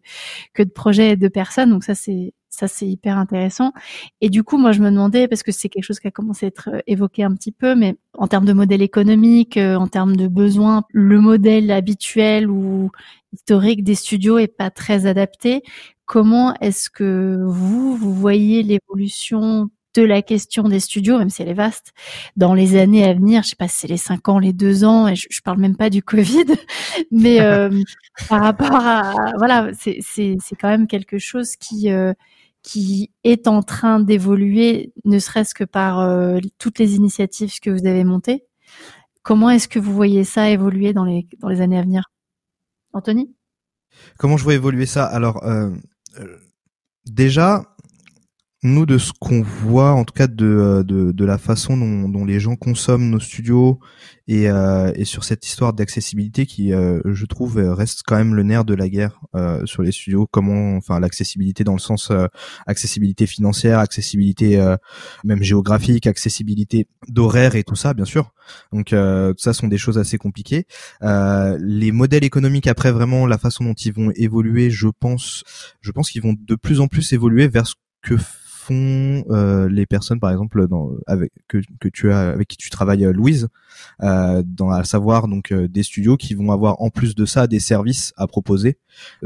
que 0.53 0.63
de 0.63 0.69
projets 0.69 1.11
et 1.11 1.15
de 1.15 1.27
personnes. 1.27 1.69
Donc 1.71 1.83
ça 1.83 1.95
c'est 1.95 2.33
ça 2.49 2.67
c'est 2.67 2.87
hyper 2.87 3.17
intéressant. 3.17 3.73
Et 4.21 4.29
du 4.29 4.43
coup, 4.43 4.57
moi 4.57 4.71
je 4.71 4.81
me 4.81 4.89
demandais 4.89 5.27
parce 5.27 5.43
que 5.43 5.51
c'est 5.51 5.69
quelque 5.69 5.83
chose 5.83 5.99
qui 5.99 6.07
a 6.07 6.11
commencé 6.11 6.45
à 6.45 6.49
être 6.49 6.69
euh, 6.73 6.79
évoqué 6.87 7.23
un 7.23 7.33
petit 7.35 7.51
peu, 7.51 7.75
mais 7.75 7.97
en 8.17 8.27
termes 8.27 8.45
de 8.45 8.53
modèle 8.53 8.81
économique, 8.81 9.57
euh, 9.57 9.75
en 9.75 9.87
termes 9.87 10.15
de 10.15 10.27
besoins, 10.27 10.83
le 10.91 11.19
modèle 11.21 11.71
habituel 11.71 12.49
ou 12.49 12.91
historique 13.33 13.83
des 13.83 13.95
studios 13.95 14.37
est 14.39 14.47
pas 14.47 14.71
très 14.71 15.05
adapté. 15.05 15.63
Comment 16.05 16.55
est-ce 16.61 16.89
que 16.89 17.43
vous 17.45 17.95
vous 17.95 18.13
voyez 18.13 18.63
l'évolution 18.63 19.69
de 19.99 20.05
la 20.05 20.21
question 20.21 20.63
des 20.63 20.79
studios, 20.79 21.17
même 21.17 21.29
si 21.29 21.41
elle 21.41 21.49
est 21.49 21.53
vaste, 21.53 21.93
dans 22.37 22.53
les 22.53 22.77
années 22.77 23.03
à 23.03 23.13
venir, 23.13 23.43
je 23.43 23.49
sais 23.49 23.55
pas 23.55 23.67
si 23.67 23.79
c'est 23.79 23.87
les 23.87 23.97
cinq 23.97 24.29
ans, 24.29 24.39
les 24.39 24.53
deux 24.53 24.83
ans, 24.83 25.07
et 25.07 25.15
je, 25.15 25.27
je 25.29 25.41
parle 25.41 25.59
même 25.59 25.75
pas 25.75 25.89
du 25.89 26.01
Covid, 26.01 26.45
mais 27.11 27.41
euh, 27.41 27.69
par 28.29 28.41
rapport 28.41 28.75
à 28.75 29.33
voilà, 29.37 29.71
c'est 29.77 29.97
c'est 30.01 30.37
c'est 30.41 30.55
quand 30.55 30.69
même 30.69 30.87
quelque 30.87 31.19
chose 31.19 31.55
qui 31.55 31.91
euh, 31.91 32.13
qui 32.61 33.11
est 33.23 33.47
en 33.47 33.61
train 33.61 33.99
d'évoluer, 33.99 34.93
ne 35.05 35.19
serait-ce 35.19 35.53
que 35.53 35.63
par 35.63 35.99
euh, 35.99 36.39
toutes 36.57 36.79
les 36.79 36.95
initiatives 36.95 37.59
que 37.59 37.69
vous 37.69 37.85
avez 37.85 38.03
montées. 38.03 38.43
Comment 39.23 39.49
est-ce 39.49 39.67
que 39.67 39.79
vous 39.79 39.93
voyez 39.93 40.23
ça 40.23 40.49
évoluer 40.49 40.93
dans 40.93 41.05
les 41.05 41.27
dans 41.39 41.49
les 41.49 41.61
années 41.61 41.77
à 41.77 41.83
venir, 41.83 42.11
Anthony? 42.93 43.33
Comment 44.17 44.37
je 44.37 44.43
vois 44.43 44.53
évoluer 44.53 44.85
ça? 44.85 45.05
Alors 45.05 45.43
déjà 47.05 47.75
nous 48.63 48.85
de 48.85 48.97
ce 48.97 49.13
qu'on 49.17 49.41
voit 49.41 49.91
en 49.91 50.03
tout 50.03 50.13
cas 50.13 50.27
de, 50.27 50.45
euh, 50.45 50.83
de, 50.83 51.11
de 51.11 51.25
la 51.25 51.37
façon 51.37 51.77
dont, 51.77 52.09
dont, 52.09 52.25
les 52.25 52.41
gens 52.41 52.57
consomment 52.57 53.09
nos 53.09 53.19
studios 53.19 53.79
et, 54.27 54.49
euh, 54.49 54.91
et 54.95 55.05
sur 55.05 55.23
cette 55.23 55.45
histoire 55.47 55.71
d'accessibilité 55.71 56.45
qui 56.45 56.73
euh, 56.73 56.99
je 57.05 57.25
trouve 57.25 57.55
reste 57.57 58.01
quand 58.05 58.17
même 58.17 58.35
le 58.35 58.43
nerf 58.43 58.65
de 58.65 58.73
la 58.73 58.89
guerre 58.89 59.21
euh, 59.33 59.65
sur 59.65 59.81
les 59.81 59.93
studios. 59.93 60.27
Comment 60.29 60.75
enfin 60.75 60.99
l'accessibilité 60.99 61.63
dans 61.63 61.73
le 61.73 61.79
sens 61.79 62.11
euh, 62.11 62.27
accessibilité 62.67 63.25
financière 63.27 63.79
accessibilité 63.79 64.61
même 65.23 65.41
géographique 65.41 66.05
accessibilité 66.05 66.87
d'horaire 67.07 67.55
et 67.55 67.63
tout 67.63 67.75
ça 67.75 67.93
bien 67.93 68.05
sûr. 68.05 68.33
Donc 68.73 68.93
ça 69.37 69.53
sont 69.53 69.67
des 69.67 69.77
choses 69.77 69.97
assez 69.97 70.17
compliquées. 70.17 70.65
Les 71.01 71.91
modèles 71.91 72.23
économiques 72.25 72.67
après 72.67 72.91
vraiment 72.91 73.25
la 73.25 73.37
façon 73.37 73.63
dont 73.63 73.73
ils 73.73 73.93
vont 73.93 74.11
évoluer 74.15 74.69
je 74.69 74.87
pense 74.99 75.43
je 75.81 75.91
pense 75.91 76.11
qu'ils 76.11 76.21
vont 76.21 76.35
de 76.37 76.55
plus 76.55 76.81
en 76.81 76.87
plus 76.87 77.13
évoluer 77.13 77.47
vers 77.47 77.65
ce 77.65 77.75
que 78.01 78.15
font 78.69 79.67
les 79.69 79.85
personnes, 79.85 80.19
par 80.19 80.31
exemple, 80.31 80.67
dans, 80.67 80.91
avec 81.07 81.31
que, 81.47 81.59
que 81.79 81.87
tu 81.87 82.11
as 82.11 82.29
avec 82.29 82.47
qui 82.47 82.57
tu 82.57 82.69
travailles, 82.69 83.03
Louise, 83.13 83.47
dans 83.99 84.69
à 84.69 84.83
savoir 84.83 85.27
donc 85.27 85.53
des 85.53 85.83
studios 85.83 86.17
qui 86.17 86.35
vont 86.35 86.51
avoir 86.51 86.81
en 86.81 86.89
plus 86.89 87.15
de 87.15 87.25
ça 87.25 87.47
des 87.47 87.59
services 87.59 88.13
à 88.17 88.27
proposer, 88.27 88.77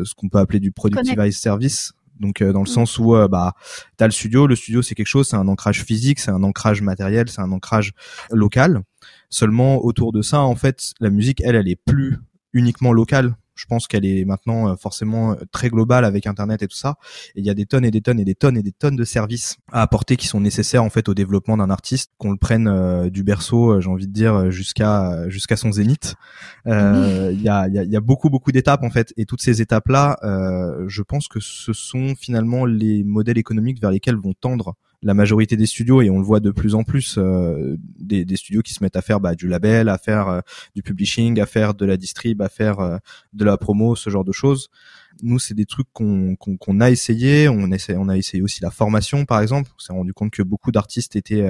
ce 0.02 0.14
qu'on 0.16 0.30
peut 0.30 0.40
appeler 0.40 0.60
du 0.60 0.72
productized 0.72 1.34
service. 1.34 1.94
Donc 2.20 2.44
dans 2.44 2.64
le 2.64 2.70
mm. 2.70 2.74
sens 2.74 3.00
où 3.00 3.16
bah 3.28 3.54
t'as 3.98 4.06
le 4.06 4.12
studio, 4.12 4.48
le 4.48 4.56
studio 4.56 4.82
c'est 4.82 4.96
quelque 4.96 5.08
chose, 5.08 5.28
c'est 5.28 5.36
un 5.36 5.48
ancrage 5.48 5.84
physique, 5.84 6.20
c'est 6.20 6.32
un 6.32 6.44
ancrage 6.44 6.82
matériel, 6.82 7.30
c'est 7.30 7.42
un 7.42 7.52
ancrage 7.52 7.94
local. 8.32 8.82
Seulement 9.30 9.84
autour 9.84 10.12
de 10.12 10.22
ça, 10.22 10.42
en 10.42 10.56
fait, 10.56 10.94
la 11.00 11.10
musique, 11.10 11.42
elle, 11.44 11.56
elle 11.56 11.68
est 11.68 11.76
plus 11.76 12.20
uniquement 12.54 12.94
locale 12.94 13.36
je 13.56 13.66
pense 13.66 13.88
qu'elle 13.88 14.06
est 14.06 14.26
maintenant 14.26 14.70
euh, 14.70 14.76
forcément 14.76 15.32
euh, 15.32 15.36
très 15.52 15.70
globale 15.70 16.06
avec 16.06 16.28
Internet 16.28 16.64
et 16.64 16.68
tout 16.68 16.78
ça. 16.78 16.96
Et 17.36 17.40
il 17.40 17.46
y 17.46 17.50
a 17.50 17.54
des 17.54 17.66
tonnes 17.66 17.86
et 17.86 17.92
des 17.92 18.02
tonnes 18.02 18.20
et 18.20 18.26
des 18.26 18.36
tonnes 18.36 18.58
et 18.58 18.64
des 18.64 18.72
tonnes 18.72 18.96
de 18.96 19.04
services 19.04 19.58
à 19.72 19.82
apporter 19.82 20.18
qui 20.18 20.28
sont 20.28 20.40
nécessaires 20.40 20.84
en 20.84 20.90
fait 20.90 21.10
au 21.10 21.14
développement 21.14 21.58
d'un 21.58 21.70
artiste, 21.70 22.12
qu'on 22.18 22.32
le 22.32 22.38
prenne 22.38 22.68
euh, 22.68 23.10
du 23.10 23.24
berceau, 23.24 23.80
j'ai 23.80 23.90
envie 23.90 24.08
de 24.08 24.14
dire, 24.14 24.52
jusqu'à 24.52 25.30
jusqu'à 25.30 25.58
son 25.58 25.72
zénith. 25.72 26.16
Il 26.66 26.72
y, 26.72 27.50
a, 27.50 27.68
y, 27.68 27.78
a, 27.78 27.84
y, 27.84 27.96
a, 27.96 28.02
beaucoup 28.02 28.30
beaucoup 28.30 28.52
d'étapes 28.52 28.84
en 28.84 28.90
fait, 28.90 29.14
et 29.18 29.26
toutes 29.26 29.42
ces 29.42 29.62
étapes 29.62 29.88
là, 29.90 30.18
je 30.88 31.02
pense 31.02 31.28
que 31.28 31.40
ce 31.40 31.74
sont 31.74 32.16
finalement 32.16 32.66
les 32.66 33.04
modèles 33.04 33.38
économiques 33.38 33.82
vers 33.82 33.92
lesquels 33.92 34.16
vont 34.16 34.34
tendre 34.34 34.76
la 35.04 35.14
majorité 35.14 35.58
des 35.58 35.66
studios 35.66 36.02
et 36.02 36.10
on 36.10 36.18
le 36.18 36.24
voit 36.24 36.40
de 36.40 36.52
plus 36.52 36.76
en 36.76 36.84
plus 36.84 37.18
euh, 37.18 37.78
des, 38.00 38.26
des, 38.26 38.36
studios 38.36 38.62
qui 38.62 38.74
se 38.74 38.84
mettent 38.84 38.96
à 38.96 39.02
faire 39.02 39.20
bah, 39.20 39.36
du 39.36 39.48
label, 39.48 39.90
à 39.90 39.98
faire 39.98 40.28
euh, 40.28 40.40
du 40.76 40.82
publishing, 40.82 41.40
à 41.40 41.46
faire 41.46 41.74
de 41.74 41.86
la 41.86 41.98
distrib, 41.98 42.42
à 42.42 42.50
faire 42.50 42.80
euh, 42.80 42.98
de 43.34 43.46
la 43.46 43.58
promo, 43.58 43.96
ce 43.96 44.10
genre 44.10 44.24
de 44.24 44.32
choses. 44.32 44.70
Nous, 45.22 45.38
c'est 45.38 45.54
des 45.54 45.66
trucs 45.66 45.88
qu'on 45.94 46.36
qu'on 46.36 46.82
a 46.82 46.90
essayé. 46.90 47.48
On 47.48 47.72
essaie, 47.72 47.96
on 47.98 48.10
a 48.10 48.18
essayé 48.18 48.42
aussi 48.42 48.64
la 48.64 48.72
formation, 48.72 49.26
par 49.26 49.42
exemple. 49.42 49.70
On 49.76 49.80
s'est 49.80 49.94
rendu 49.94 50.12
compte 50.12 50.32
que 50.32 50.42
beaucoup 50.42 50.72
d'artistes 50.72 51.16
étaient 51.16 51.48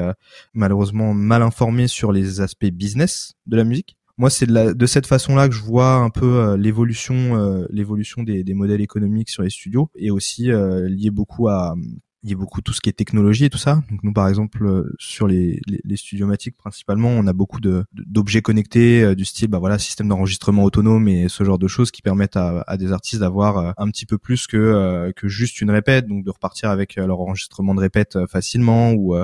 malheureusement 0.54 1.14
mal 1.14 1.42
informés 1.42 1.88
sur 1.88 2.12
les 2.12 2.42
aspects 2.42 2.66
business 2.66 3.36
de 3.48 3.56
la 3.56 3.64
musique. 3.64 3.96
Moi, 4.18 4.30
c'est 4.30 4.48
de, 4.48 4.74
de, 4.74 4.86
cette 4.86 5.08
façon-là 5.08 5.48
que 5.48 5.56
je 5.56 5.62
vois 5.62 5.94
un 5.94 6.10
peu 6.10 6.56
l'évolution, 6.56 7.66
l'évolution 7.70 8.22
des, 8.22 8.44
des, 8.44 8.54
modèles 8.54 8.82
économiques 8.82 9.30
sur 9.30 9.44
les 9.44 9.50
studios, 9.50 9.90
et 9.96 10.12
aussi 10.12 10.50
lié 10.52 11.10
beaucoup 11.10 11.48
à 11.48 11.74
il 12.24 12.30
y 12.30 12.34
a 12.34 12.38
beaucoup 12.38 12.62
tout 12.62 12.74
ce 12.74 12.82
qui 12.82 12.90
est 12.90 12.94
technologie 12.94 13.46
et 13.46 13.50
tout 13.50 13.58
ça. 13.58 13.84
Donc 13.92 14.04
nous, 14.04 14.14
par 14.14 14.28
exemple, 14.28 14.66
euh, 14.66 14.96
sur 14.98 15.28
les, 15.28 15.60
les, 15.68 15.82
les 15.84 15.98
studiomatiques 15.98 16.56
principalement, 16.58 17.10
on 17.10 17.28
a 17.28 17.34
beaucoup 17.34 17.60
de 17.60 17.84
d'objets 17.94 18.42
connectés 18.42 19.04
euh, 19.04 19.16
du 19.16 19.26
style, 19.26 19.50
bah 19.50 19.60
voilà, 19.60 19.78
système 19.78 20.08
d'enregistrement 20.08 20.64
autonome 20.64 21.08
et 21.08 21.28
ce 21.28 21.44
genre 21.44 21.60
de 21.60 21.68
choses 21.68 21.92
qui 21.92 22.02
permettent 22.02 22.38
à, 22.38 22.64
à 22.68 22.78
des 22.78 22.92
artistes 22.92 23.20
d'avoir 23.20 23.58
euh, 23.58 23.72
un 23.78 23.90
petit 23.90 24.06
peu 24.06 24.18
plus 24.18 24.48
que 24.48 25.12
que 25.16 25.28
juste 25.28 25.62
une 25.62 25.72
répète, 25.72 26.08
donc 26.08 26.24
de 26.24 26.32
repartir 26.32 26.70
avec 26.70 26.96
leur 26.96 27.20
enregistrement 27.20 27.76
de 27.76 27.80
répète 27.80 28.18
facilement 28.28 28.94
ou 28.94 29.16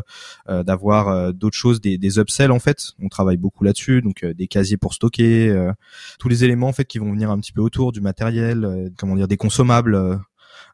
d'avoir 0.47 1.33
d'autres 1.33 1.57
choses, 1.57 1.81
des, 1.81 1.97
des 1.97 2.19
upsells 2.19 2.51
en 2.51 2.59
fait. 2.59 2.93
On 2.99 3.09
travaille 3.09 3.37
beaucoup 3.37 3.63
là-dessus, 3.63 4.01
donc 4.01 4.25
des 4.25 4.47
casiers 4.47 4.77
pour 4.77 4.93
stocker, 4.93 5.71
tous 6.19 6.29
les 6.29 6.43
éléments 6.43 6.67
en 6.67 6.73
fait 6.73 6.85
qui 6.85 6.99
vont 6.99 7.11
venir 7.11 7.31
un 7.31 7.39
petit 7.39 7.51
peu 7.51 7.61
autour 7.61 7.91
du 7.91 8.01
matériel, 8.01 8.91
comment 8.97 9.15
dire, 9.15 9.27
des 9.27 9.37
consommables 9.37 10.19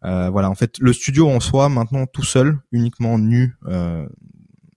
voilà, 0.02 0.50
en 0.50 0.56
fait, 0.56 0.78
le 0.80 0.94
studio 0.94 1.30
en 1.30 1.40
soi, 1.40 1.70
maintenant 1.70 2.06
tout 2.06 2.24
seul, 2.24 2.60
uniquement 2.72 3.18
nu 3.18 3.56
euh, 3.68 4.08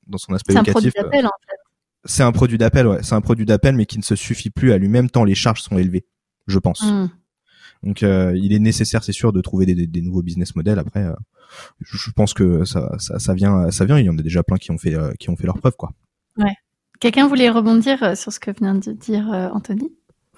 dans 0.07 0.19
son 0.19 0.35
aspect 0.35 0.55
locatif. 0.55 0.75
C'est 0.75 0.79
un 0.79 1.03
produit 1.03 1.03
d'appel, 1.03 1.27
en 1.27 1.39
fait. 1.47 1.57
C'est 2.05 2.23
un 2.23 2.33
produit 2.33 2.59
d'appel, 2.59 2.87
ouais. 2.87 3.03
C'est 3.03 3.15
un 3.15 3.21
produit 3.21 3.45
d'appel, 3.45 3.75
mais 3.75 3.87
qui 3.87 3.99
ne 3.99 4.03
se 4.03 4.17
suffit 4.17 4.51
plus 4.51 4.73
à 4.73 4.79
lui-même 4.79 5.11
tant 5.11 5.25
les 5.25 5.35
charges 5.35 5.63
sont 5.63 5.79
élevées, 5.79 6.07
je 6.47 6.59
pense. 6.59 6.83
Hmm. 6.83 7.09
Donc, 7.83 8.03
euh, 8.03 8.33
il 8.37 8.53
est 8.53 8.59
nécessaire, 8.59 9.05
c'est 9.05 9.13
sûr, 9.13 9.33
de 9.33 9.41
trouver 9.41 9.67
des, 9.67 9.87
des, 9.87 10.01
nouveaux 10.01 10.23
business 10.23 10.57
models. 10.57 10.79
Après, 10.79 11.07
je 11.81 12.11
pense 12.11 12.35
que 12.35 12.65
ça, 12.65 12.97
ça, 12.99 13.19
ça, 13.19 13.35
vient, 13.35 13.71
ça 13.71 13.85
vient. 13.85 13.99
Il 13.99 14.07
y 14.07 14.11
en 14.11 14.19
a 14.19 14.23
déjà 14.23 14.43
plein 14.43 14.57
qui 14.57 14.71
ont 14.71 14.79
fait, 14.79 14.97
qui 15.19 15.31
ont 15.31 15.37
fait 15.37 15.47
leur 15.47 15.59
preuve, 15.59 15.77
quoi. 15.77 15.93
Ouais. 16.37 16.55
Quelqu'un 16.99 17.29
voulait 17.29 17.51
rebondir 17.51 18.17
sur 18.17 18.33
ce 18.33 18.41
que 18.41 18.51
vient 18.51 18.75
de 18.75 18.93
dire 18.93 19.29
Anthony? 19.53 19.93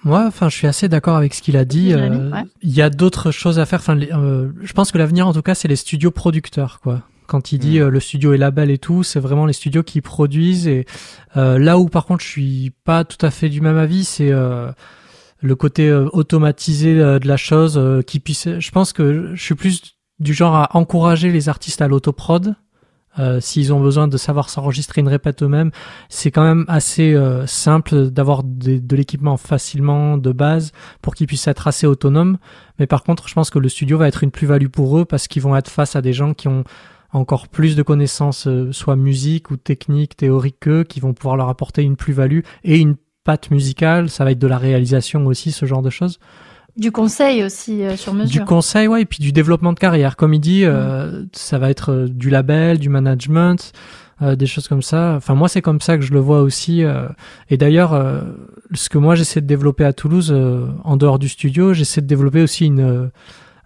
Moi, 0.04 0.24
enfin, 0.26 0.48
je 0.48 0.56
suis 0.56 0.66
assez 0.66 0.88
d'accord 0.88 1.16
avec 1.16 1.34
ce 1.34 1.42
qu'il 1.42 1.56
a 1.56 1.64
dit. 1.64 1.92
Euh, 1.92 2.30
il 2.62 2.72
y 2.72 2.82
a 2.82 2.90
d'autres 2.90 3.30
choses 3.30 3.58
à 3.58 3.66
faire. 3.66 3.80
Enfin, 3.80 3.98
euh, 4.00 4.50
je 4.62 4.72
pense 4.72 4.92
que 4.92 4.98
l'avenir, 4.98 5.26
en 5.26 5.32
tout 5.32 5.42
cas, 5.42 5.54
c'est 5.54 5.68
les 5.68 5.76
studios 5.76 6.10
producteurs, 6.10 6.80
quoi. 6.80 7.02
Quand 7.26 7.52
il 7.52 7.58
dit 7.58 7.78
mm. 7.78 7.82
euh, 7.82 7.90
le 7.90 8.00
studio 8.00 8.32
est 8.32 8.38
label 8.38 8.70
et 8.70 8.78
tout, 8.78 9.02
c'est 9.02 9.20
vraiment 9.20 9.46
les 9.46 9.52
studios 9.52 9.82
qui 9.82 10.00
produisent. 10.00 10.66
Et 10.68 10.86
là 11.34 11.78
où, 11.78 11.88
par 11.88 12.06
contre, 12.06 12.24
je 12.24 12.28
suis 12.28 12.72
pas 12.84 13.04
tout 13.04 13.24
à 13.24 13.30
fait 13.30 13.48
du 13.48 13.60
même 13.60 13.76
avis, 13.76 14.04
c'est 14.04 14.32
le 15.42 15.54
côté 15.54 15.92
automatisé 15.92 16.94
de 16.94 17.28
la 17.28 17.36
chose 17.36 17.80
qui 18.06 18.20
puisse. 18.20 18.48
Je 18.58 18.70
pense 18.70 18.92
que 18.92 19.32
je 19.34 19.42
suis 19.42 19.54
plus 19.54 19.96
du 20.18 20.34
genre 20.34 20.54
à 20.54 20.76
encourager 20.76 21.30
les 21.30 21.48
artistes 21.48 21.80
à 21.82 21.88
l'autoprod 21.88 22.54
euh, 23.18 23.40
s'ils 23.40 23.72
ont 23.72 23.80
besoin 23.80 24.06
de 24.06 24.16
savoir 24.16 24.50
s'enregistrer 24.50 25.00
une 25.00 25.08
répète 25.08 25.42
eux-mêmes, 25.42 25.72
c'est 26.08 26.30
quand 26.30 26.44
même 26.44 26.64
assez 26.68 27.12
euh, 27.14 27.46
simple 27.46 28.10
d'avoir 28.10 28.44
de, 28.44 28.80
l'équipement 28.94 29.36
facilement 29.36 30.16
de 30.16 30.30
base 30.30 30.72
pour 31.02 31.14
qu'ils 31.14 31.26
puissent 31.26 31.48
être 31.48 31.66
assez 31.66 31.86
autonomes. 31.86 32.38
Mais 32.78 32.86
par 32.86 33.02
contre, 33.02 33.28
je 33.28 33.34
pense 33.34 33.50
que 33.50 33.58
le 33.58 33.68
studio 33.68 33.98
va 33.98 34.06
être 34.06 34.22
une 34.22 34.30
plus-value 34.30 34.68
pour 34.68 34.96
eux 34.98 35.04
parce 35.04 35.26
qu'ils 35.26 35.42
vont 35.42 35.56
être 35.56 35.70
face 35.70 35.96
à 35.96 36.02
des 36.02 36.12
gens 36.12 36.34
qui 36.34 36.46
ont 36.48 36.64
encore 37.12 37.48
plus 37.48 37.74
de 37.74 37.82
connaissances, 37.82 38.46
euh, 38.46 38.70
soit 38.70 38.94
musique 38.94 39.50
ou 39.50 39.56
technique, 39.56 40.16
théorique 40.16 40.60
qu'eux, 40.60 40.84
qui 40.84 41.00
vont 41.00 41.12
pouvoir 41.12 41.36
leur 41.36 41.48
apporter 41.48 41.82
une 41.82 41.96
plus-value 41.96 42.40
et 42.62 42.78
une 42.78 42.94
patte 43.24 43.50
musicale. 43.50 44.08
Ça 44.08 44.24
va 44.24 44.30
être 44.30 44.38
de 44.38 44.46
la 44.46 44.58
réalisation 44.58 45.26
aussi, 45.26 45.50
ce 45.50 45.66
genre 45.66 45.82
de 45.82 45.90
choses. 45.90 46.20
Du 46.80 46.92
conseil 46.92 47.44
aussi 47.44 47.84
euh, 47.84 47.94
sur 47.94 48.14
mesure. 48.14 48.40
Du 48.40 48.46
conseil, 48.46 48.88
ouais, 48.88 49.02
et 49.02 49.04
puis 49.04 49.18
du 49.18 49.32
développement 49.32 49.74
de 49.74 49.78
carrière. 49.78 50.16
Comme 50.16 50.32
il 50.32 50.40
dit, 50.40 50.64
euh, 50.64 51.24
ça 51.32 51.58
va 51.58 51.68
être 51.68 51.92
euh, 51.92 52.08
du 52.08 52.30
label, 52.30 52.78
du 52.78 52.88
management, 52.88 53.72
des 54.22 54.46
choses 54.46 54.68
comme 54.68 54.82
ça. 54.82 55.14
Enfin, 55.16 55.34
moi, 55.34 55.48
c'est 55.48 55.62
comme 55.62 55.80
ça 55.80 55.96
que 55.96 56.02
je 56.02 56.12
le 56.12 56.20
vois 56.20 56.42
aussi. 56.42 56.82
et 57.48 57.56
d'ailleurs, 57.56 57.98
ce 58.74 58.90
que 58.90 58.98
moi 58.98 59.14
j'essaie 59.14 59.40
de 59.40 59.46
développer 59.46 59.82
à 59.82 59.94
Toulouse, 59.94 60.30
en 60.84 60.98
dehors 60.98 61.18
du 61.18 61.30
studio, 61.30 61.72
j'essaie 61.72 62.02
de 62.02 62.06
développer 62.06 62.42
aussi 62.42 62.66
une 62.66 63.10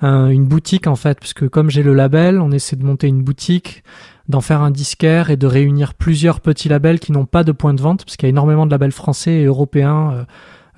une 0.00 0.44
boutique 0.44 0.86
en 0.86 0.94
fait, 0.94 1.18
parce 1.18 1.34
que 1.34 1.44
comme 1.46 1.70
j'ai 1.70 1.82
le 1.82 1.92
label, 1.92 2.40
on 2.40 2.52
essaie 2.52 2.76
de 2.76 2.84
monter 2.84 3.08
une 3.08 3.24
boutique 3.24 3.82
d'en 4.28 4.40
faire 4.40 4.62
un 4.62 4.70
disquaire 4.70 5.28
et 5.30 5.36
de 5.36 5.48
réunir 5.48 5.92
plusieurs 5.94 6.38
petits 6.38 6.68
labels 6.68 7.00
qui 7.00 7.10
n'ont 7.10 7.26
pas 7.26 7.42
de 7.42 7.50
point 7.50 7.74
de 7.74 7.82
vente, 7.82 8.04
parce 8.04 8.16
qu'il 8.16 8.28
y 8.28 8.28
a 8.28 8.30
énormément 8.30 8.64
de 8.64 8.70
labels 8.70 8.92
français 8.92 9.32
et 9.32 9.44
européens 9.46 10.24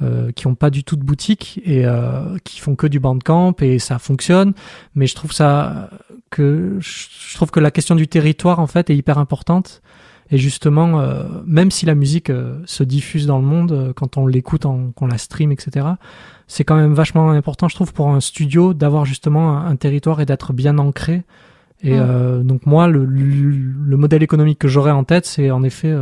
euh, 0.02 0.30
qui 0.30 0.46
ont 0.46 0.54
pas 0.54 0.68
du 0.68 0.84
tout 0.84 0.96
de 0.96 1.04
boutique 1.04 1.58
et 1.64 1.86
euh, 1.86 2.36
qui 2.44 2.60
font 2.60 2.76
que 2.76 2.86
du 2.86 3.00
bandcamp 3.00 3.54
et 3.60 3.78
ça 3.78 3.98
fonctionne. 3.98 4.52
Mais 4.94 5.06
je 5.06 5.14
trouve 5.14 5.32
ça 5.32 5.88
que 6.28 6.76
je 6.80 7.34
trouve 7.34 7.50
que 7.50 7.60
la 7.60 7.70
question 7.70 7.94
du 7.94 8.06
territoire 8.06 8.60
en 8.60 8.66
fait 8.66 8.90
est 8.90 8.96
hyper 8.96 9.16
importante. 9.16 9.80
Et 10.30 10.36
justement, 10.38 11.00
euh, 11.00 11.24
même 11.46 11.70
si 11.70 11.86
la 11.86 11.94
musique 11.94 12.30
se 12.66 12.82
diffuse 12.82 13.26
dans 13.26 13.38
le 13.38 13.44
monde, 13.44 13.92
quand 13.96 14.18
on 14.18 14.26
l'écoute, 14.26 14.64
qu'on 14.94 15.06
la 15.06 15.18
stream, 15.18 15.50
etc., 15.50 15.86
c'est 16.46 16.64
quand 16.64 16.76
même 16.76 16.92
vachement 16.92 17.30
important, 17.30 17.68
je 17.68 17.74
trouve, 17.74 17.92
pour 17.92 18.10
un 18.10 18.20
studio 18.20 18.74
d'avoir 18.74 19.04
justement 19.06 19.58
un, 19.58 19.76
territoire 19.76 20.20
et 20.20 20.26
d'être 20.26 20.52
bien 20.52 20.78
ancré. 20.78 21.22
Et 21.82 21.92
euh, 21.92 22.42
donc 22.42 22.64
moi, 22.64 22.88
le, 22.88 23.04
le, 23.04 23.96
modèle 23.96 24.22
économique 24.22 24.58
que 24.58 24.68
j'aurais 24.68 24.90
en 24.90 25.04
tête, 25.04 25.26
c'est 25.26 25.50
en 25.50 25.62
effet 25.62 25.94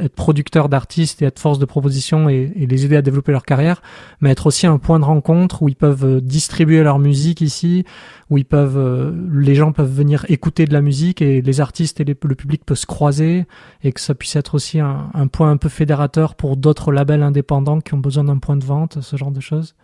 être 0.00 0.14
producteur 0.14 0.68
d'artistes 0.68 1.22
et 1.22 1.26
être 1.26 1.38
force 1.38 1.58
de 1.58 1.64
proposition 1.64 2.28
et, 2.28 2.52
les 2.56 2.84
aider 2.84 2.96
à 2.96 3.02
développer 3.02 3.32
leur 3.32 3.44
carrière, 3.44 3.82
mais 4.20 4.30
être 4.30 4.46
aussi 4.46 4.66
un 4.66 4.78
point 4.78 4.98
de 4.98 5.04
rencontre 5.04 5.62
où 5.62 5.68
ils 5.68 5.76
peuvent 5.76 6.04
euh, 6.04 6.20
distribuer 6.20 6.82
leur 6.82 6.98
musique 6.98 7.40
ici, 7.40 7.84
où 8.30 8.38
ils 8.38 8.44
peuvent, 8.44 8.76
euh, 8.76 9.12
les 9.32 9.54
gens 9.54 9.72
peuvent 9.72 9.92
venir 9.92 10.24
écouter 10.28 10.64
de 10.64 10.72
la 10.72 10.80
musique 10.80 11.22
et 11.22 11.42
les 11.42 11.60
artistes 11.60 12.00
et 12.00 12.04
le 12.04 12.14
public 12.14 12.64
peuvent 12.64 12.78
se 12.78 12.86
croiser 12.86 13.46
et 13.82 13.92
que 13.92 14.00
ça 14.00 14.14
puisse 14.14 14.36
être 14.36 14.54
aussi 14.54 14.80
un, 14.80 15.10
un 15.14 15.26
point 15.28 15.50
un 15.50 15.56
peu 15.56 15.68
fédérateur 15.68 16.34
pour 16.34 16.56
d'autres 16.56 16.90
labels 16.90 17.22
indépendants 17.22 17.80
qui 17.80 17.94
ont 17.94 17.98
besoin 17.98 18.24
d'un 18.24 18.38
point 18.38 18.56
de 18.56 18.64
vente, 18.64 19.00
ce 19.00 19.16
genre 19.16 19.30
de 19.30 19.40
choses 19.40 19.74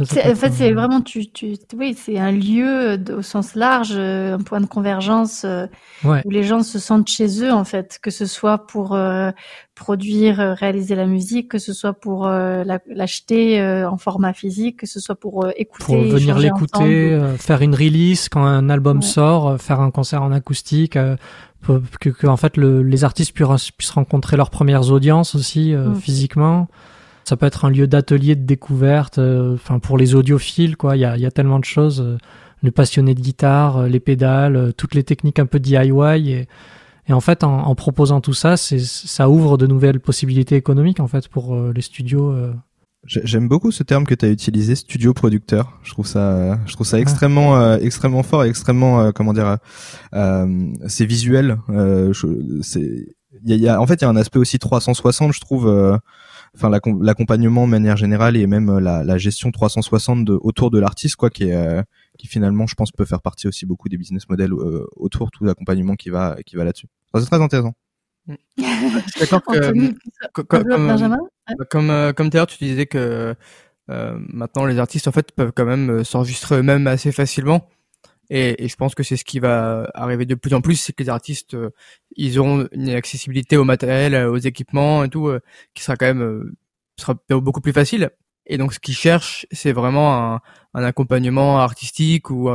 en 0.00 0.34
fait, 0.34 0.50
c'est 0.50 0.72
vraiment, 0.72 1.02
tu, 1.02 1.30
tu, 1.30 1.56
oui, 1.76 1.94
c'est 1.96 2.18
un 2.18 2.32
lieu 2.32 2.98
au 3.16 3.22
sens 3.22 3.54
large, 3.54 3.92
euh, 3.94 4.36
un 4.36 4.42
point 4.42 4.60
de 4.60 4.66
convergence 4.66 5.44
euh, 5.44 5.66
où 6.04 6.30
les 6.30 6.42
gens 6.42 6.62
se 6.62 6.78
sentent 6.78 7.08
chez 7.08 7.42
eux, 7.42 7.52
en 7.52 7.64
fait, 7.64 7.98
que 8.02 8.10
ce 8.10 8.26
soit 8.26 8.66
pour 8.66 8.94
euh, 8.94 9.30
produire, 9.74 10.38
réaliser 10.58 10.94
la 10.94 11.06
musique, 11.06 11.50
que 11.50 11.58
ce 11.58 11.72
soit 11.72 11.92
pour 11.92 12.26
l'acheter 12.26 13.62
en 13.84 13.96
format 13.98 14.32
physique, 14.32 14.78
que 14.78 14.86
ce 14.86 15.00
soit 15.00 15.16
pour 15.16 15.46
écouter. 15.56 15.84
Pour 15.84 15.96
venir 15.96 16.38
l'écouter, 16.38 17.20
faire 17.38 17.62
une 17.62 17.74
release 17.74 18.28
quand 18.28 18.44
un 18.44 18.70
album 18.70 19.02
sort, 19.02 19.60
faire 19.60 19.80
un 19.80 19.90
concert 19.90 20.22
en 20.22 20.32
acoustique, 20.32 20.98
que, 21.66 22.08
que, 22.10 22.26
en 22.26 22.36
fait 22.36 22.56
le, 22.56 22.82
les 22.82 23.04
artistes 23.04 23.32
puissent, 23.32 23.70
puissent 23.70 23.90
rencontrer 23.90 24.36
leurs 24.36 24.50
premières 24.50 24.90
audiences 24.90 25.34
aussi 25.34 25.72
mm. 25.72 25.94
physiquement. 25.96 26.68
Ça 27.24 27.36
peut 27.36 27.46
être 27.46 27.64
un 27.64 27.70
lieu 27.70 27.86
d'atelier 27.86 28.36
de 28.36 28.44
découverte, 28.44 29.18
euh, 29.18 29.54
enfin 29.54 29.78
pour 29.78 29.98
les 29.98 30.14
audiophiles, 30.14 30.76
quoi. 30.76 30.96
Il 30.96 31.00
y 31.00 31.04
a, 31.04 31.16
y 31.16 31.26
a, 31.26 31.30
tellement 31.30 31.58
de 31.58 31.64
choses. 31.64 32.00
Euh, 32.00 32.18
les 32.62 32.70
passionnés 32.70 33.14
de 33.14 33.20
guitare, 33.20 33.78
euh, 33.78 33.88
les 33.88 34.00
pédales, 34.00 34.72
toutes 34.76 34.94
les 34.94 35.04
techniques 35.04 35.38
un 35.38 35.46
peu 35.46 35.58
DIY. 35.58 36.30
Et, 36.30 36.48
et 37.08 37.12
en 37.12 37.20
fait, 37.20 37.44
en, 37.44 37.66
en 37.66 37.74
proposant 37.74 38.20
tout 38.20 38.34
ça, 38.34 38.56
c'est, 38.56 38.78
ça 38.78 39.28
ouvre 39.28 39.58
de 39.58 39.66
nouvelles 39.66 40.00
possibilités 40.00 40.56
économiques 40.56 41.00
en 41.00 41.08
fait 41.08 41.28
pour 41.28 41.56
les 41.56 41.82
studios. 41.82 42.34
J'aime 43.06 43.48
beaucoup 43.48 43.70
ce 43.70 43.82
terme 43.82 44.06
que 44.06 44.14
tu 44.14 44.24
as 44.24 44.30
utilisé, 44.30 44.74
studio 44.74 45.12
producteur. 45.12 45.78
Je 45.82 45.90
trouve 45.90 46.06
ça, 46.06 46.58
je 46.66 46.72
trouve 46.72 46.86
ça 46.86 46.98
extrêmement, 46.98 47.56
euh, 47.56 47.76
extrêmement 47.78 48.22
fort 48.22 48.44
et 48.44 48.48
extrêmement, 48.48 49.00
euh, 49.00 49.10
comment 49.10 49.34
dire, 49.34 49.58
euh, 50.14 50.72
c'est 50.86 51.04
visuel. 51.04 51.58
c'est, 52.62 53.06
il 53.44 53.56
y 53.56 53.68
a, 53.68 53.78
en 53.80 53.86
fait, 53.86 53.94
il 53.96 54.02
y 54.02 54.04
a 54.06 54.08
un 54.08 54.16
aspect 54.16 54.38
aussi 54.38 54.58
360, 54.58 55.34
je 55.34 55.40
trouve. 55.40 56.00
Enfin, 56.54 56.70
l'accompagnement 56.70 57.66
de 57.66 57.70
manière 57.70 57.96
générale 57.96 58.36
et 58.36 58.46
même 58.46 58.78
la, 58.78 59.02
la 59.02 59.18
gestion 59.18 59.50
360 59.50 60.24
de, 60.24 60.38
autour 60.40 60.70
de 60.70 60.78
l'artiste, 60.78 61.16
quoi, 61.16 61.28
qui 61.28 61.44
est, 61.44 61.82
qui 62.16 62.28
finalement, 62.28 62.66
je 62.66 62.74
pense, 62.74 62.92
peut 62.92 63.04
faire 63.04 63.22
partie 63.22 63.48
aussi 63.48 63.66
beaucoup 63.66 63.88
des 63.88 63.98
business 63.98 64.28
models 64.28 64.52
autour 64.52 65.30
tout 65.32 65.44
l'accompagnement 65.44 65.94
qui 65.94 66.10
va, 66.10 66.36
qui 66.46 66.54
va 66.54 66.64
là-dessus. 66.64 66.86
c'est 67.14 67.26
très 67.26 67.42
intéressant. 67.42 67.74
d'accord 69.20 69.42
que, 69.42 70.42
comme, 70.42 70.64
bah, 70.64 71.64
comme, 71.68 71.90
euh, 71.90 72.12
comme 72.12 72.30
tout 72.30 72.36
à 72.36 72.40
l'heure, 72.40 72.46
tu 72.46 72.62
disais 72.62 72.86
que 72.86 73.34
euh, 73.90 74.18
maintenant 74.32 74.64
les 74.64 74.78
artistes 74.78 75.08
en 75.08 75.12
fait 75.12 75.32
peuvent 75.32 75.52
quand 75.54 75.66
même 75.66 75.90
euh, 75.90 76.04
s'enregistrer 76.04 76.56
eux-mêmes 76.56 76.86
assez 76.86 77.12
facilement. 77.12 77.68
Et, 78.30 78.64
et, 78.64 78.68
je 78.68 78.76
pense 78.76 78.94
que 78.94 79.02
c'est 79.02 79.16
ce 79.16 79.24
qui 79.24 79.38
va 79.38 79.90
arriver 79.94 80.26
de 80.26 80.34
plus 80.34 80.54
en 80.54 80.60
plus, 80.60 80.76
c'est 80.76 80.92
que 80.92 81.02
les 81.02 81.08
artistes, 81.08 81.56
ils 82.16 82.38
auront 82.38 82.68
une 82.72 82.90
accessibilité 82.90 83.56
au 83.56 83.64
matériel, 83.64 84.14
aux 84.26 84.38
équipements 84.38 85.04
et 85.04 85.08
tout, 85.08 85.30
qui 85.74 85.82
sera 85.82 85.96
quand 85.96 86.06
même 86.06 86.54
sera 86.98 87.14
beaucoup 87.28 87.60
plus 87.60 87.72
facile. 87.72 88.10
Et 88.46 88.58
donc, 88.58 88.72
ce 88.74 88.80
qu'ils 88.80 88.94
cherchent, 88.94 89.46
c'est 89.52 89.72
vraiment 89.72 90.34
un, 90.34 90.40
un, 90.74 90.84
accompagnement 90.84 91.58
artistique 91.58 92.30
ou 92.30 92.50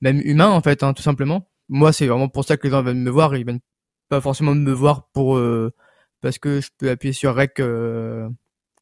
même 0.00 0.20
humain 0.24 0.48
en 0.48 0.60
fait, 0.60 0.82
hein, 0.82 0.92
tout 0.94 1.02
simplement. 1.02 1.48
Moi, 1.68 1.92
c'est 1.92 2.06
vraiment 2.06 2.28
pour 2.28 2.44
ça 2.44 2.56
que 2.56 2.64
les 2.66 2.70
gens 2.70 2.82
viennent 2.82 3.02
me 3.02 3.10
voir. 3.10 3.36
Ils 3.36 3.44
viennent 3.44 3.60
pas 4.08 4.20
forcément 4.20 4.54
me 4.54 4.72
voir 4.72 5.08
pour 5.12 5.40
parce 6.20 6.38
que 6.38 6.60
je 6.60 6.70
peux 6.78 6.90
appuyer 6.90 7.12
sur 7.12 7.34
rec 7.34 7.60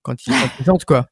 quand 0.02 0.26
il 0.26 0.32
présente 0.56 0.84
quoi. 0.84 1.06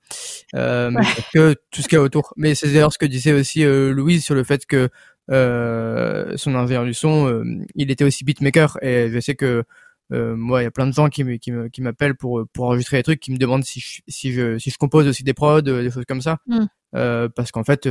Euh, 0.54 0.90
que 1.32 1.54
tout 1.70 1.82
ce 1.82 1.88
qu'il 1.88 1.96
y 1.96 2.00
a 2.00 2.02
autour. 2.02 2.32
Mais 2.36 2.54
c'est 2.54 2.68
d'ailleurs 2.68 2.92
ce 2.92 2.98
que 2.98 3.06
disait 3.06 3.32
aussi 3.32 3.64
euh, 3.64 3.92
Louise 3.92 4.24
sur 4.24 4.34
le 4.34 4.44
fait 4.44 4.66
que 4.66 4.88
euh, 5.30 6.36
son 6.36 6.54
ingénieur 6.54 6.84
du 6.84 6.94
son, 6.94 7.28
euh, 7.28 7.44
il 7.74 7.90
était 7.90 8.04
aussi 8.04 8.24
beatmaker 8.24 8.78
et 8.82 9.10
je 9.10 9.20
sais 9.20 9.34
que 9.34 9.64
moi, 10.10 10.62
il 10.62 10.64
y 10.64 10.66
a 10.66 10.70
plein 10.70 10.86
de 10.86 10.92
gens 10.92 11.10
qui 11.10 11.22
me, 11.22 11.36
qui 11.36 11.52
me, 11.52 11.68
qui 11.68 11.82
m'appellent 11.82 12.16
pour 12.16 12.42
pour 12.54 12.64
enregistrer 12.64 12.96
des 12.96 13.02
trucs, 13.02 13.20
qui 13.20 13.30
me 13.30 13.36
demandent 13.36 13.64
si 13.64 13.80
je, 13.80 14.00
si 14.08 14.32
je 14.32 14.56
si 14.58 14.70
je 14.70 14.78
compose 14.78 15.06
aussi 15.06 15.22
des 15.22 15.34
prods, 15.34 15.60
des 15.60 15.90
choses 15.90 16.06
comme 16.08 16.22
ça, 16.22 16.38
mm. 16.46 17.28
parce 17.36 17.52
qu'en 17.52 17.62
fait, 17.62 17.86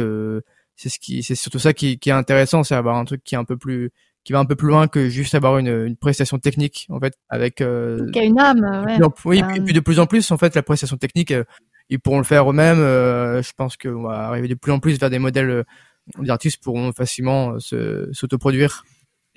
c'est 0.76 0.90
ce 0.90 0.98
qui 0.98 1.22
c'est 1.22 1.36
surtout 1.36 1.60
ça 1.60 1.74
qui, 1.74 2.00
qui 2.00 2.10
est 2.10 2.14
intéressant, 2.14 2.64
c'est 2.64 2.74
avoir 2.74 2.98
un 2.98 3.06
truc 3.06 3.24
qui 3.24 3.36
est 3.36 3.38
un 3.38 3.44
peu 3.44 3.56
plus 3.56 3.92
qui 4.28 4.34
va 4.34 4.40
un 4.40 4.46
peu 4.46 4.58
plus 4.58 4.68
loin 4.68 4.90
que 4.90 5.08
juste 5.08 5.36
avoir 5.36 5.58
une, 5.58 5.70
une 5.70 5.96
prestation 5.96 6.38
technique 6.38 6.86
en 6.90 7.00
fait 7.00 7.14
avec 7.30 7.62
euh, 7.62 8.12
qui 8.12 8.20
a 8.20 8.24
une 8.24 8.38
âme 8.38 8.60
ouais. 8.86 8.98
oui 9.24 9.42
et 9.56 9.62
puis 9.62 9.74
de 9.74 9.80
plus 9.80 10.02
en 10.02 10.06
plus 10.06 10.30
en 10.32 10.38
fait 10.38 10.54
la 10.54 10.64
prestation 10.64 10.98
technique 10.98 11.32
euh, 11.32 11.46
ils 11.90 11.98
pourront 11.98 12.18
le 12.18 12.26
faire 12.26 12.52
eux-mêmes 12.52 12.82
euh, 12.82 13.42
je 13.42 13.54
pense 13.56 13.78
qu'on 13.78 14.04
va 14.04 14.28
arriver 14.28 14.50
de 14.50 14.56
plus 14.56 14.74
en 14.74 14.80
plus 14.80 15.00
vers 15.00 15.10
des 15.10 15.18
modèles 15.18 15.50
euh, 15.50 15.64
d'artistes 16.18 16.62
pourront 16.62 16.92
facilement 16.92 17.58
se 17.62 18.10
s'autoproduire 18.12 18.84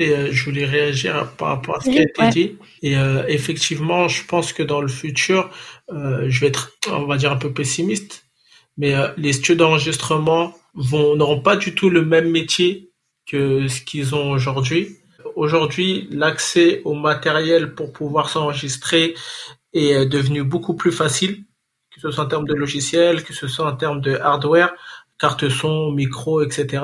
et 0.00 0.32
je 0.32 0.44
voulais 0.44 0.64
réagir 0.64 1.30
par 1.36 1.48
rapport 1.48 1.76
à 1.76 1.80
ce 1.82 1.90
qui 1.90 1.98
a 1.98 2.02
été 2.04 2.28
dit. 2.30 2.56
Et 2.80 2.94
effectivement, 3.28 4.08
je 4.08 4.24
pense 4.24 4.54
que 4.54 4.62
dans 4.62 4.80
le 4.80 4.88
futur, 4.88 5.50
je 5.90 6.40
vais 6.40 6.46
être, 6.46 6.72
on 6.90 7.04
va 7.04 7.18
dire, 7.18 7.30
un 7.30 7.36
peu 7.36 7.52
pessimiste, 7.52 8.24
mais 8.78 8.94
les 9.18 9.34
studios 9.34 9.56
d'enregistrement 9.56 10.54
vont 10.72 11.16
n'auront 11.16 11.42
pas 11.42 11.56
du 11.56 11.74
tout 11.74 11.90
le 11.90 12.02
même 12.02 12.30
métier 12.30 12.89
que 13.30 13.68
ce 13.68 13.80
qu'ils 13.80 14.14
ont 14.14 14.30
aujourd'hui. 14.30 14.96
Aujourd'hui, 15.36 16.08
l'accès 16.10 16.82
au 16.84 16.94
matériel 16.94 17.74
pour 17.74 17.92
pouvoir 17.92 18.28
s'enregistrer 18.28 19.14
est 19.72 20.06
devenu 20.06 20.42
beaucoup 20.42 20.74
plus 20.74 20.92
facile, 20.92 21.44
que 21.94 22.00
ce 22.00 22.10
soit 22.10 22.24
en 22.24 22.28
termes 22.28 22.48
de 22.48 22.54
logiciel, 22.54 23.22
que 23.22 23.32
ce 23.32 23.46
soit 23.46 23.66
en 23.66 23.76
termes 23.76 24.00
de 24.00 24.16
hardware, 24.16 24.72
carte 25.18 25.48
son, 25.48 25.92
micro, 25.92 26.42
etc. 26.42 26.82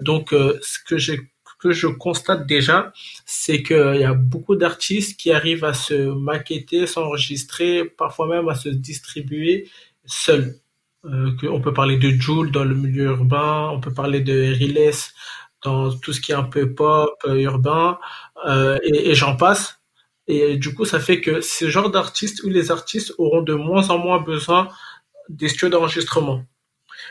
Donc, 0.00 0.32
euh, 0.32 0.58
ce 0.62 0.78
que 0.86 0.96
j'ai 0.96 1.20
que 1.64 1.72
je 1.72 1.86
constate 1.86 2.46
déjà, 2.46 2.92
c'est 3.24 3.62
qu'il 3.62 3.96
y 3.98 4.04
a 4.04 4.12
beaucoup 4.12 4.54
d'artistes 4.54 5.18
qui 5.18 5.32
arrivent 5.32 5.64
à 5.64 5.72
se 5.72 5.94
maqueter, 5.94 6.86
s'enregistrer, 6.86 7.86
parfois 7.86 8.28
même 8.28 8.50
à 8.50 8.54
se 8.54 8.68
distribuer 8.68 9.70
seuls. 10.04 10.56
Euh, 11.06 11.30
on 11.44 11.62
peut 11.62 11.72
parler 11.72 11.96
de 11.96 12.10
Joule 12.10 12.50
dans 12.50 12.64
le 12.64 12.74
milieu 12.74 13.04
urbain, 13.04 13.70
on 13.72 13.80
peut 13.80 13.94
parler 13.94 14.20
de 14.20 14.32
Riles 14.32 14.92
dans 15.64 15.92
tout 15.98 16.12
ce 16.12 16.20
qui 16.20 16.32
est 16.32 16.36
un 16.36 16.44
peu 16.44 16.74
pop, 16.74 17.10
euh, 17.26 17.34
urbain, 17.36 17.98
euh, 18.46 18.78
et, 18.84 19.10
et 19.10 19.14
j'en 19.14 19.36
passe. 19.36 19.80
Et 20.26 20.56
du 20.56 20.74
coup, 20.74 20.84
ça 20.84 21.00
fait 21.00 21.20
que 21.20 21.40
ce 21.40 21.68
genre 21.68 21.90
d'artistes 21.90 22.42
ou 22.44 22.48
les 22.48 22.70
artistes 22.70 23.12
auront 23.18 23.42
de 23.42 23.54
moins 23.54 23.90
en 23.90 23.98
moins 23.98 24.20
besoin 24.20 24.68
des 25.28 25.48
studios 25.48 25.70
d'enregistrement. 25.70 26.44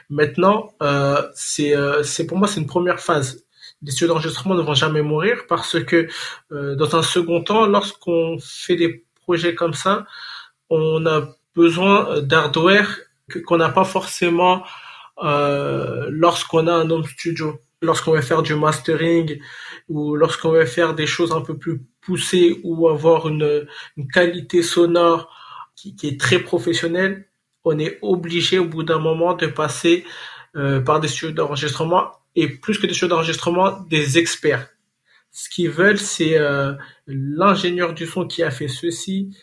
Maintenant, 0.10 0.74
euh, 0.82 1.22
c'est 1.36 1.76
euh, 1.76 2.04
pour 2.28 2.38
moi 2.38 2.48
c'est 2.48 2.60
une 2.60 2.68
première 2.68 3.00
phase. 3.00 3.46
Les 3.82 3.92
studios 3.92 4.08
d'enregistrement 4.08 4.56
ne 4.56 4.62
vont 4.62 4.74
jamais 4.74 5.02
mourir 5.02 5.44
parce 5.48 5.84
que 5.84 6.08
euh, 6.52 6.76
dans 6.76 6.96
un 6.96 7.04
second 7.04 7.44
temps, 7.44 7.66
lorsqu'on 7.66 8.38
fait 8.40 8.76
des 8.76 9.06
projets 9.24 9.56
comme 9.56 9.74
ça, 9.74 10.06
on 10.70 11.06
a 11.06 11.28
besoin 11.56 12.22
d'hardware 12.22 13.00
qu'on 13.46 13.58
n'a 13.58 13.70
pas 13.70 13.84
forcément 13.84 14.64
euh, 15.24 16.08
lorsqu'on 16.10 16.68
a 16.68 16.74
un 16.74 16.90
home 16.90 17.06
studio 17.06 17.60
lorsqu'on 17.84 18.14
va 18.14 18.22
faire 18.22 18.42
du 18.42 18.56
mastering 18.56 19.40
ou 19.90 20.16
lorsqu'on 20.16 20.52
va 20.52 20.66
faire 20.66 20.96
des 20.96 21.08
choses 21.08 21.32
un 21.32 21.42
peu 21.42 21.58
plus 21.58 21.82
poussées 22.02 22.60
ou 22.64 22.88
avoir 22.88 23.28
une, 23.28 23.68
qualité 24.14 24.64
sonore 24.64 25.30
qui, 25.76 25.96
est 26.04 26.20
très 26.20 26.40
professionnelle, 26.40 27.28
on 27.64 27.78
est 27.80 28.00
obligé 28.02 28.60
au 28.60 28.66
bout 28.66 28.84
d'un 28.84 29.00
moment 29.00 29.34
de 29.34 29.48
passer 29.48 30.06
euh, 30.56 30.82
par 30.82 31.00
des 31.00 31.08
studios 31.08 31.32
d'enregistrement 31.32 32.12
et 32.36 32.48
plus 32.48 32.78
que 32.78 32.88
des 32.88 32.94
studios 32.94 33.10
d'enregistrement, 33.10 33.82
des 33.90 34.18
experts. 34.18 34.70
Ce 35.32 35.50
qu'ils 35.50 35.70
veulent, 35.70 36.00
c'est 36.00 36.38
euh, 36.38 36.74
l'ingénieur 37.08 37.94
du 37.94 38.06
son 38.06 38.28
qui 38.28 38.44
a 38.44 38.52
fait 38.52 38.68
ceci, 38.68 39.36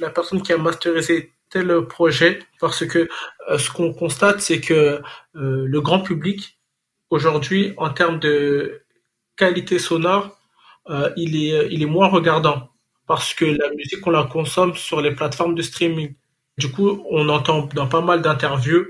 la 0.00 0.10
personne 0.10 0.42
qui 0.42 0.52
a 0.52 0.58
masterisé 0.58 1.32
tel 1.50 1.86
projet, 1.86 2.40
parce 2.58 2.84
que 2.84 3.08
euh, 3.48 3.58
ce 3.58 3.70
qu'on 3.70 3.92
constate, 3.92 4.40
c'est 4.40 4.60
que 4.60 5.00
le 5.34 5.80
grand 5.80 6.00
public 6.00 6.55
aujourd'hui, 7.10 7.74
en 7.76 7.90
termes 7.90 8.18
de 8.20 8.82
qualité 9.36 9.78
sonore, 9.78 10.38
euh, 10.88 11.10
il, 11.16 11.36
est, 11.36 11.68
il 11.70 11.82
est 11.82 11.86
moins 11.86 12.08
regardant 12.08 12.70
parce 13.06 13.34
que 13.34 13.44
la 13.44 13.70
musique, 13.70 14.06
on 14.06 14.10
la 14.10 14.24
consomme 14.24 14.74
sur 14.74 15.00
les 15.00 15.14
plateformes 15.14 15.54
de 15.54 15.62
streaming. 15.62 16.14
Du 16.58 16.70
coup, 16.70 17.04
on 17.10 17.28
entend 17.28 17.68
dans 17.74 17.86
pas 17.86 18.00
mal 18.00 18.22
d'interviews 18.22 18.86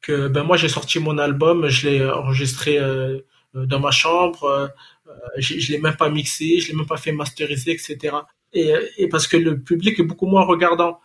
que 0.00 0.28
ben 0.28 0.44
moi 0.44 0.56
j'ai 0.56 0.68
sorti 0.68 1.00
mon 1.00 1.18
album, 1.18 1.68
je 1.68 1.88
l'ai 1.88 2.08
enregistré 2.08 2.78
euh, 2.78 3.18
dans 3.54 3.80
ma 3.80 3.90
chambre, 3.90 4.44
euh, 4.44 4.68
je, 5.38 5.58
je 5.58 5.72
l'ai 5.72 5.78
même 5.78 5.96
pas 5.96 6.08
mixé, 6.08 6.60
je 6.60 6.68
l'ai 6.68 6.74
même 6.76 6.86
pas 6.86 6.96
fait 6.96 7.12
masteriser, 7.12 7.72
etc. 7.72 8.16
Et, 8.52 8.72
et, 8.96 9.08
parce 9.08 9.26
que 9.26 9.36
le 9.36 9.60
public 9.60 9.98
est 9.98 10.04
beaucoup 10.04 10.26
moins 10.26 10.44
regardant. 10.44 11.00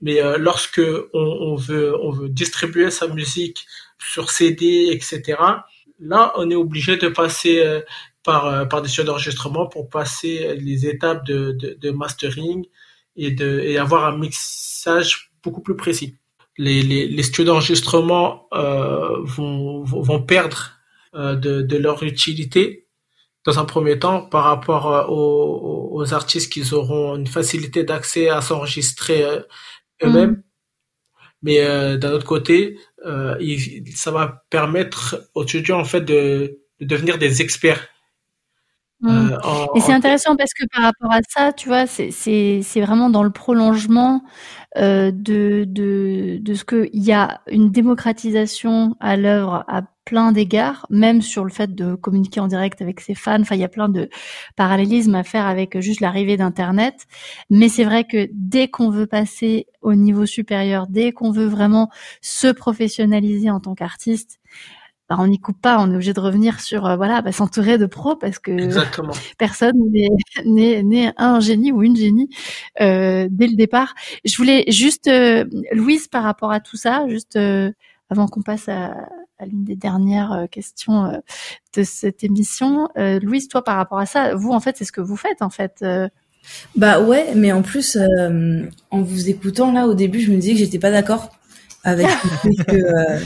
Mais 0.00 0.20
euh, 0.20 0.36
lorsque 0.38 0.82
on, 1.14 1.20
on, 1.20 1.54
veut 1.54 1.94
on 2.02 2.10
veut 2.10 2.28
distribuer 2.28 2.90
sa 2.90 3.06
musique 3.08 3.66
sur 3.98 4.30
CD, 4.30 4.88
etc 4.90 5.36
là, 5.98 6.32
on 6.36 6.50
est 6.50 6.54
obligé 6.54 6.96
de 6.96 7.08
passer 7.08 7.64
euh, 7.64 7.80
par, 8.24 8.46
euh, 8.46 8.64
par 8.64 8.82
des 8.82 8.88
studios 8.88 9.06
d'enregistrement 9.06 9.66
pour 9.66 9.88
passer 9.88 10.56
les 10.56 10.86
étapes 10.86 11.24
de, 11.24 11.90
mastering 11.90 12.66
et, 13.16 13.78
avoir 13.78 14.06
un 14.06 14.18
mixage 14.18 15.30
beaucoup 15.44 15.60
plus 15.60 15.76
précis. 15.76 16.16
Les, 16.56 17.22
studios 17.22 17.52
d'enregistrement 17.52 18.48
euh, 18.54 19.18
vont, 19.24 20.22
perdre 20.22 20.72
euh, 21.14 21.36
de, 21.36 21.76
leur 21.76 22.02
utilité 22.02 22.88
dans 23.44 23.58
un 23.58 23.64
premier 23.66 23.98
temps 23.98 24.22
par 24.22 24.44
rapport 24.44 25.10
aux, 25.10 25.90
aux 25.92 26.14
artistes 26.14 26.50
qui 26.50 26.72
auront 26.72 27.16
une 27.16 27.26
facilité 27.26 27.84
d'accès 27.84 28.30
à 28.30 28.40
s'enregistrer 28.40 29.22
eux-mêmes. 30.02 30.30
Mm. 30.30 30.42
Mais 31.44 31.60
euh, 31.60 31.96
d'un 31.96 32.10
autre 32.12 32.26
côté, 32.26 32.78
euh, 33.06 33.36
il, 33.38 33.86
ça 33.94 34.10
va 34.10 34.44
permettre 34.50 35.28
aux 35.34 35.44
étudiants 35.44 35.78
en 35.78 35.84
fait 35.84 36.00
de, 36.00 36.58
de 36.80 36.86
devenir 36.86 37.18
des 37.18 37.42
experts. 37.42 37.86
Mmh. 39.00 39.32
Euh, 39.32 39.66
et 39.76 39.80
c'est 39.80 39.92
intéressant 39.92 40.36
parce 40.36 40.54
que 40.54 40.64
par 40.74 40.84
rapport 40.84 41.12
à 41.12 41.20
ça, 41.28 41.52
tu 41.52 41.68
vois, 41.68 41.86
c'est 41.86 42.80
vraiment 42.80 43.10
dans 43.10 43.22
le 43.22 43.30
prolongement 43.30 44.24
de, 44.76 45.12
de, 45.12 46.38
de 46.40 46.54
ce 46.54 46.64
qu'il 46.64 47.04
y 47.04 47.12
a 47.12 47.42
une 47.48 47.70
démocratisation 47.70 48.96
à 48.98 49.16
l'œuvre 49.16 49.64
à 49.68 49.82
plein 50.04 50.32
d'égards, 50.32 50.86
même 50.90 51.22
sur 51.22 51.44
le 51.44 51.50
fait 51.50 51.74
de 51.74 51.94
communiquer 51.94 52.40
en 52.40 52.48
direct 52.48 52.82
avec 52.82 53.00
ses 53.00 53.14
fans. 53.14 53.40
Enfin, 53.40 53.54
il 53.54 53.60
y 53.60 53.64
a 53.64 53.68
plein 53.68 53.88
de 53.88 54.08
parallélismes 54.56 55.14
à 55.14 55.24
faire 55.24 55.46
avec 55.46 55.80
juste 55.80 56.00
l'arrivée 56.00 56.36
d'Internet. 56.36 57.06
Mais 57.50 57.68
c'est 57.68 57.84
vrai 57.84 58.04
que 58.04 58.28
dès 58.32 58.68
qu'on 58.68 58.90
veut 58.90 59.06
passer 59.06 59.66
au 59.82 59.94
niveau 59.94 60.26
supérieur, 60.26 60.86
dès 60.88 61.12
qu'on 61.12 61.30
veut 61.30 61.46
vraiment 61.46 61.90
se 62.20 62.48
professionnaliser 62.48 63.50
en 63.50 63.60
tant 63.60 63.74
qu'artiste, 63.74 64.40
bah, 65.08 65.16
on 65.18 65.26
n'y 65.26 65.38
coupe 65.38 65.60
pas, 65.60 65.78
on 65.80 65.90
est 65.90 65.94
obligé 65.94 66.14
de 66.14 66.20
revenir 66.20 66.60
sur 66.60 66.86
euh, 66.86 66.96
voilà, 66.96 67.20
bah, 67.20 67.30
s'entourer 67.30 67.76
de 67.76 67.84
pros 67.84 68.16
parce 68.16 68.38
que 68.38 68.52
personne 69.38 69.76
n'est 70.46 71.12
un 71.18 71.40
génie 71.40 71.72
ou 71.72 71.82
une 71.82 71.96
génie 71.96 72.30
euh, 72.80 73.28
dès 73.30 73.46
le 73.46 73.54
départ. 73.54 73.94
Je 74.24 74.34
voulais 74.36 74.64
juste, 74.68 75.08
euh, 75.08 75.44
Louise, 75.72 76.08
par 76.08 76.22
rapport 76.22 76.52
à 76.52 76.60
tout 76.60 76.78
ça, 76.78 77.06
juste 77.08 77.38
avant 78.10 78.26
qu'on 78.26 78.42
passe 78.42 78.68
à, 78.68 79.08
à 79.38 79.46
l'une 79.46 79.64
des 79.64 79.76
dernières 79.76 80.46
questions 80.50 81.20
de 81.76 81.82
cette 81.82 82.24
émission, 82.24 82.88
Louise, 82.96 83.48
toi, 83.48 83.62
par 83.64 83.76
rapport 83.76 83.98
à 83.98 84.06
ça, 84.06 84.34
vous, 84.34 84.50
en 84.50 84.60
fait, 84.60 84.76
c'est 84.76 84.84
ce 84.84 84.92
que 84.92 85.00
vous 85.00 85.16
faites, 85.16 85.42
en 85.42 85.50
fait. 85.50 85.84
Bah 86.76 87.00
ouais, 87.00 87.34
mais 87.34 87.52
en 87.52 87.62
plus, 87.62 87.98
en 88.90 89.02
vous 89.02 89.28
écoutant 89.28 89.72
là 89.72 89.86
au 89.86 89.94
début, 89.94 90.20
je 90.20 90.30
me 90.30 90.36
disais 90.36 90.52
que 90.52 90.58
j'étais 90.58 90.78
pas 90.78 90.90
d'accord 90.90 91.30
avec 91.84 92.06
le 92.06 92.30
fait 92.42 92.64
qu'il 92.64 92.84
euh, 92.84 93.18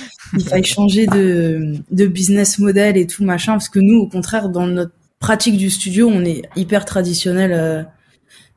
faille 0.45 0.65
changer 0.65 1.07
de, 1.07 1.75
de 1.91 2.07
business 2.07 2.59
model 2.59 2.97
et 2.97 3.07
tout 3.07 3.25
machin, 3.25 3.53
parce 3.53 3.69
que 3.69 3.79
nous, 3.79 3.99
au 4.01 4.09
contraire, 4.09 4.51
dans 4.51 4.67
notre 4.67 4.93
pratique 5.21 5.57
du 5.57 5.71
studio, 5.71 6.09
on 6.13 6.25
est 6.25 6.43
hyper 6.57 6.85
traditionnel 6.85 7.53
euh, 7.53 7.83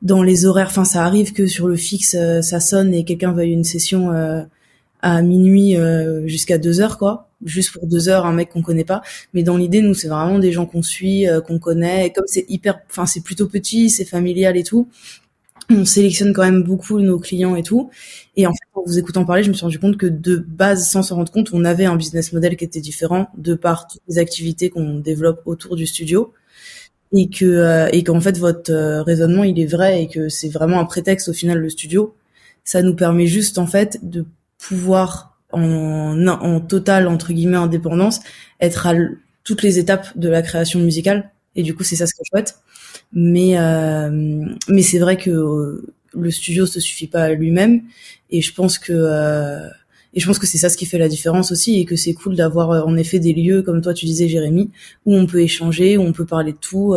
dans 0.02 0.22
les 0.22 0.44
horaires. 0.44 0.68
Enfin, 0.68 0.84
ça 0.84 1.04
arrive 1.04 1.32
que 1.32 1.46
sur 1.46 1.68
le 1.68 1.76
fixe, 1.76 2.16
euh, 2.18 2.42
ça 2.42 2.60
sonne 2.60 2.92
et 2.92 3.04
quelqu'un 3.04 3.32
veuille 3.32 3.52
une 3.52 3.64
session 3.64 4.10
à 5.02 5.22
minuit 5.22 5.76
jusqu'à 6.26 6.58
deux 6.58 6.80
heures, 6.80 6.98
quoi. 6.98 7.28
Juste 7.44 7.72
pour 7.72 7.86
deux 7.88 8.08
heures, 8.08 8.24
un 8.24 8.32
mec 8.32 8.50
qu'on 8.50 8.62
connaît 8.62 8.84
pas. 8.84 9.02
Mais 9.34 9.42
dans 9.42 9.56
l'idée, 9.56 9.82
nous, 9.82 9.94
c'est 9.94 10.08
vraiment 10.08 10.38
des 10.38 10.52
gens 10.52 10.64
qu'on 10.64 10.82
suit, 10.82 11.26
qu'on 11.46 11.58
connaît. 11.58 12.06
Et 12.06 12.12
comme 12.12 12.24
c'est 12.26 12.46
hyper, 12.48 12.80
enfin, 12.88 13.04
c'est 13.04 13.22
plutôt 13.22 13.48
petit, 13.48 13.90
c'est 13.90 14.04
familial 14.04 14.56
et 14.56 14.62
tout 14.62 14.88
on 15.70 15.84
sélectionne 15.84 16.32
quand 16.32 16.42
même 16.42 16.62
beaucoup 16.62 17.00
nos 17.00 17.18
clients 17.18 17.56
et 17.56 17.62
tout. 17.62 17.90
Et 18.36 18.46
en 18.46 18.52
fait, 18.52 18.66
en 18.74 18.82
vous 18.84 18.98
écoutant 18.98 19.24
parler, 19.24 19.42
je 19.42 19.48
me 19.48 19.54
suis 19.54 19.64
rendu 19.64 19.78
compte 19.78 19.96
que 19.96 20.06
de 20.06 20.36
base, 20.36 20.88
sans 20.88 21.02
s'en 21.02 21.16
rendre 21.16 21.32
compte, 21.32 21.50
on 21.52 21.64
avait 21.64 21.84
un 21.84 21.96
business 21.96 22.32
model 22.32 22.56
qui 22.56 22.64
était 22.64 22.80
différent 22.80 23.28
de 23.36 23.54
par 23.54 23.86
toutes 23.86 24.00
les 24.08 24.18
activités 24.18 24.70
qu'on 24.70 24.98
développe 24.98 25.42
autour 25.46 25.76
du 25.76 25.86
studio. 25.86 26.32
Et 27.14 27.28
que 27.28 27.44
euh, 27.44 27.88
et 27.92 28.04
qu'en 28.04 28.22
fait 28.22 28.38
votre 28.38 28.72
euh, 28.72 29.02
raisonnement 29.02 29.44
il 29.44 29.60
est 29.60 29.66
vrai 29.66 30.02
et 30.02 30.08
que 30.08 30.30
c'est 30.30 30.48
vraiment 30.48 30.80
un 30.80 30.86
prétexte 30.86 31.28
au 31.28 31.34
final 31.34 31.58
le 31.58 31.68
studio. 31.68 32.14
Ça 32.64 32.80
nous 32.80 32.96
permet 32.96 33.26
juste 33.26 33.58
en 33.58 33.66
fait 33.66 33.98
de 34.02 34.24
pouvoir 34.62 35.38
en, 35.52 36.26
en 36.28 36.60
totale 36.60 37.08
entre 37.08 37.32
guillemets 37.32 37.56
indépendance 37.56 38.20
être 38.60 38.86
à 38.86 38.94
toutes 39.44 39.62
les 39.62 39.78
étapes 39.78 40.06
de 40.16 40.28
la 40.28 40.42
création 40.42 40.80
musicale. 40.80 41.30
Et 41.56 41.62
du 41.62 41.74
coup 41.74 41.84
c'est 41.84 41.96
ça 41.96 42.06
ce 42.06 42.14
que 42.14 42.20
je 42.24 42.30
souhaite. 42.30 42.56
Mais 43.12 43.58
euh, 43.58 44.10
mais 44.68 44.82
c'est 44.82 44.98
vrai 44.98 45.16
que 45.16 45.30
euh, 45.30 45.94
le 46.14 46.30
studio 46.30 46.66
se 46.66 46.80
suffit 46.80 47.06
pas 47.08 47.24
à 47.24 47.32
lui-même 47.32 47.82
et 48.30 48.40
je 48.40 48.54
pense 48.54 48.78
que 48.78 48.92
euh, 48.94 49.68
et 50.14 50.20
je 50.20 50.26
pense 50.26 50.38
que 50.38 50.46
c'est 50.46 50.58
ça 50.58 50.68
ce 50.68 50.76
qui 50.76 50.86
fait 50.86 50.98
la 50.98 51.08
différence 51.08 51.52
aussi 51.52 51.78
et 51.80 51.84
que 51.86 51.96
c'est 51.96 52.14
cool 52.14 52.36
d'avoir 52.36 52.86
en 52.86 52.96
effet 52.96 53.18
des 53.18 53.32
lieux 53.32 53.62
comme 53.62 53.80
toi 53.82 53.94
tu 53.94 54.06
disais 54.06 54.28
Jérémy 54.28 54.70
où 55.06 55.14
on 55.14 55.26
peut 55.26 55.40
échanger, 55.40 55.96
où 55.98 56.02
on 56.02 56.12
peut 56.12 56.26
parler 56.26 56.52
de 56.52 56.58
tout. 56.58 56.94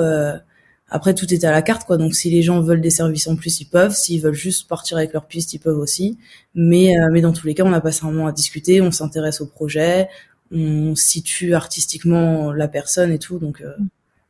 Après 0.90 1.16
tout 1.16 1.34
est 1.34 1.44
à 1.44 1.52
la 1.52 1.62
carte 1.62 1.86
quoi. 1.86 1.98
Donc 1.98 2.16
si 2.16 2.30
les 2.30 2.42
gens 2.42 2.62
veulent 2.62 2.82
des 2.82 2.90
services 2.90 3.28
en 3.28 3.36
plus 3.36 3.60
ils 3.62 3.66
peuvent, 3.66 3.94
s'ils 3.94 4.22
veulent 4.22 4.34
juste 4.34 4.68
partir 4.68 4.98
avec 4.98 5.14
leur 5.14 5.26
piste 5.26 5.54
ils 5.54 5.60
peuvent 5.60 5.78
aussi. 5.78 6.18
Mais 6.54 6.94
mais 7.12 7.22
dans 7.22 7.34
tous 7.34 7.48
les 7.48 7.54
cas 7.54 7.64
on 7.64 7.74
a 7.74 7.82
passé 7.82 8.06
un 8.06 8.12
moment 8.12 8.28
à 8.28 8.32
discuter, 8.32 8.82
on 8.82 8.92
s'intéresse 8.92 9.42
au 9.42 9.48
projet, 9.48 10.08
on 10.52 10.96
situe 10.96 11.56
artistiquement 11.56 12.52
la 12.52 12.68
personne 12.68 13.12
et 13.12 13.20
tout. 13.20 13.40
Donc 13.40 13.64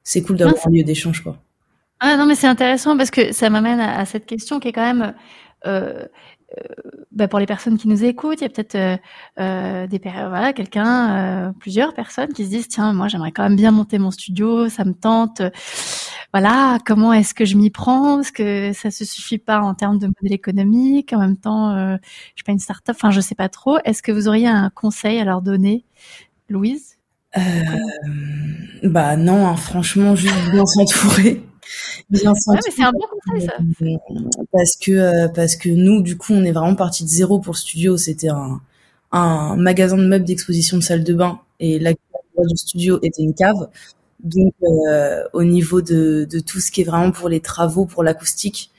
c'est 0.03 0.21
cool 0.21 0.37
d'avoir 0.37 0.67
un 0.67 0.71
lieu 0.71 0.83
d'échange 0.83 1.21
quoi. 1.21 1.37
Ah 1.99 2.17
non, 2.17 2.25
mais 2.25 2.35
c'est 2.35 2.47
intéressant 2.47 2.97
parce 2.97 3.09
que 3.09 3.31
ça 3.31 3.49
m'amène 3.49 3.79
à, 3.79 4.05
cette 4.05 4.25
question 4.25 4.59
qui 4.59 4.67
est 4.67 4.73
quand 4.73 4.93
même 4.93 5.13
euh, 5.65 6.05
euh, 6.57 6.75
bah 7.11 7.27
pour 7.27 7.39
les 7.39 7.45
personnes 7.45 7.77
qui 7.77 7.87
nous 7.87 8.03
écoutent, 8.03 8.41
il 8.41 8.43
y 8.43 8.45
a 8.45 8.49
peut-être 8.49 8.75
euh, 8.75 8.97
euh 9.39 9.87
des 9.87 9.99
voilà 9.99 10.53
quelqu'un, 10.53 11.47
euh, 11.47 11.51
plusieurs 11.59 11.93
personnes 11.93 12.33
qui 12.33 12.45
se 12.45 12.49
disent 12.49 12.67
tiens 12.67 12.93
moi 12.93 13.07
j'aimerais 13.07 13.31
quand 13.31 13.43
même 13.43 13.55
bien 13.55 13.71
monter 13.71 13.97
mon 13.97 14.11
studio, 14.11 14.69
ça 14.69 14.85
me 14.85 14.93
tente. 14.93 15.41
Voilà 16.35 16.79
comment 16.85 17.13
est-ce 17.13 17.33
que 17.33 17.45
je 17.45 17.55
m'y 17.55 17.69
prends? 17.69 18.17
Parce 18.17 18.31
que 18.31 18.73
ça 18.73 18.91
se 18.91 19.05
suffit 19.05 19.37
pas 19.37 19.61
en 19.61 19.73
termes 19.73 19.99
de 19.99 20.07
modèle 20.07 20.33
économique. 20.33 21.13
En 21.13 21.19
même 21.19 21.37
temps, 21.37 21.73
je 21.95 21.97
suis 22.35 22.43
pas 22.43 22.51
une 22.51 22.59
start-up. 22.59 22.93
Enfin 22.99 23.09
je 23.09 23.21
sais 23.21 23.35
pas 23.35 23.47
trop. 23.47 23.77
Est-ce 23.85 24.03
que 24.03 24.11
vous 24.11 24.27
auriez 24.27 24.47
un 24.47 24.69
conseil 24.69 25.17
à 25.17 25.23
leur 25.23 25.41
donner, 25.41 25.85
Louise? 26.49 26.97
Euh, 27.37 27.41
Bah 28.83 29.15
non, 29.15 29.47
hein, 29.47 29.55
franchement 29.55 30.13
juste 30.17 30.35
bien 30.51 30.65
s'entourer. 30.65 31.41
Bien 32.09 32.33
ouais, 32.33 32.59
mais 32.65 32.71
c'est 32.75 32.83
un 32.83 32.91
bon 32.91 33.07
conseil 33.09 33.47
ça. 33.47 33.53
Parce 34.51 34.75
que 34.75 34.91
euh, 34.91 35.27
parce 35.29 35.55
que 35.55 35.69
nous 35.69 36.01
du 36.01 36.17
coup 36.17 36.33
on 36.33 36.43
est 36.43 36.51
vraiment 36.51 36.75
parti 36.75 37.05
de 37.05 37.09
zéro 37.09 37.39
pour 37.39 37.53
le 37.53 37.57
studio. 37.59 37.95
C'était 37.95 38.27
un 38.27 38.59
un 39.13 39.55
magasin 39.55 39.95
de 39.95 40.05
meubles 40.05 40.25
d'exposition 40.25 40.75
de 40.75 40.83
salle 40.83 41.05
de 41.05 41.13
bain 41.13 41.39
et 41.61 41.79
la 41.79 41.93
du 41.93 42.57
studio 42.57 42.99
était 43.01 43.23
une 43.23 43.33
cave. 43.33 43.69
Donc 44.23 44.53
euh, 44.63 45.23
au 45.33 45.43
niveau 45.43 45.81
de, 45.81 46.27
de 46.29 46.39
tout 46.39 46.59
ce 46.59 46.71
qui 46.71 46.81
est 46.81 46.85
vraiment 46.85 47.11
pour 47.11 47.29
les 47.29 47.41
travaux, 47.41 47.85
pour 47.85 48.03
l'acoustique, 48.03 48.71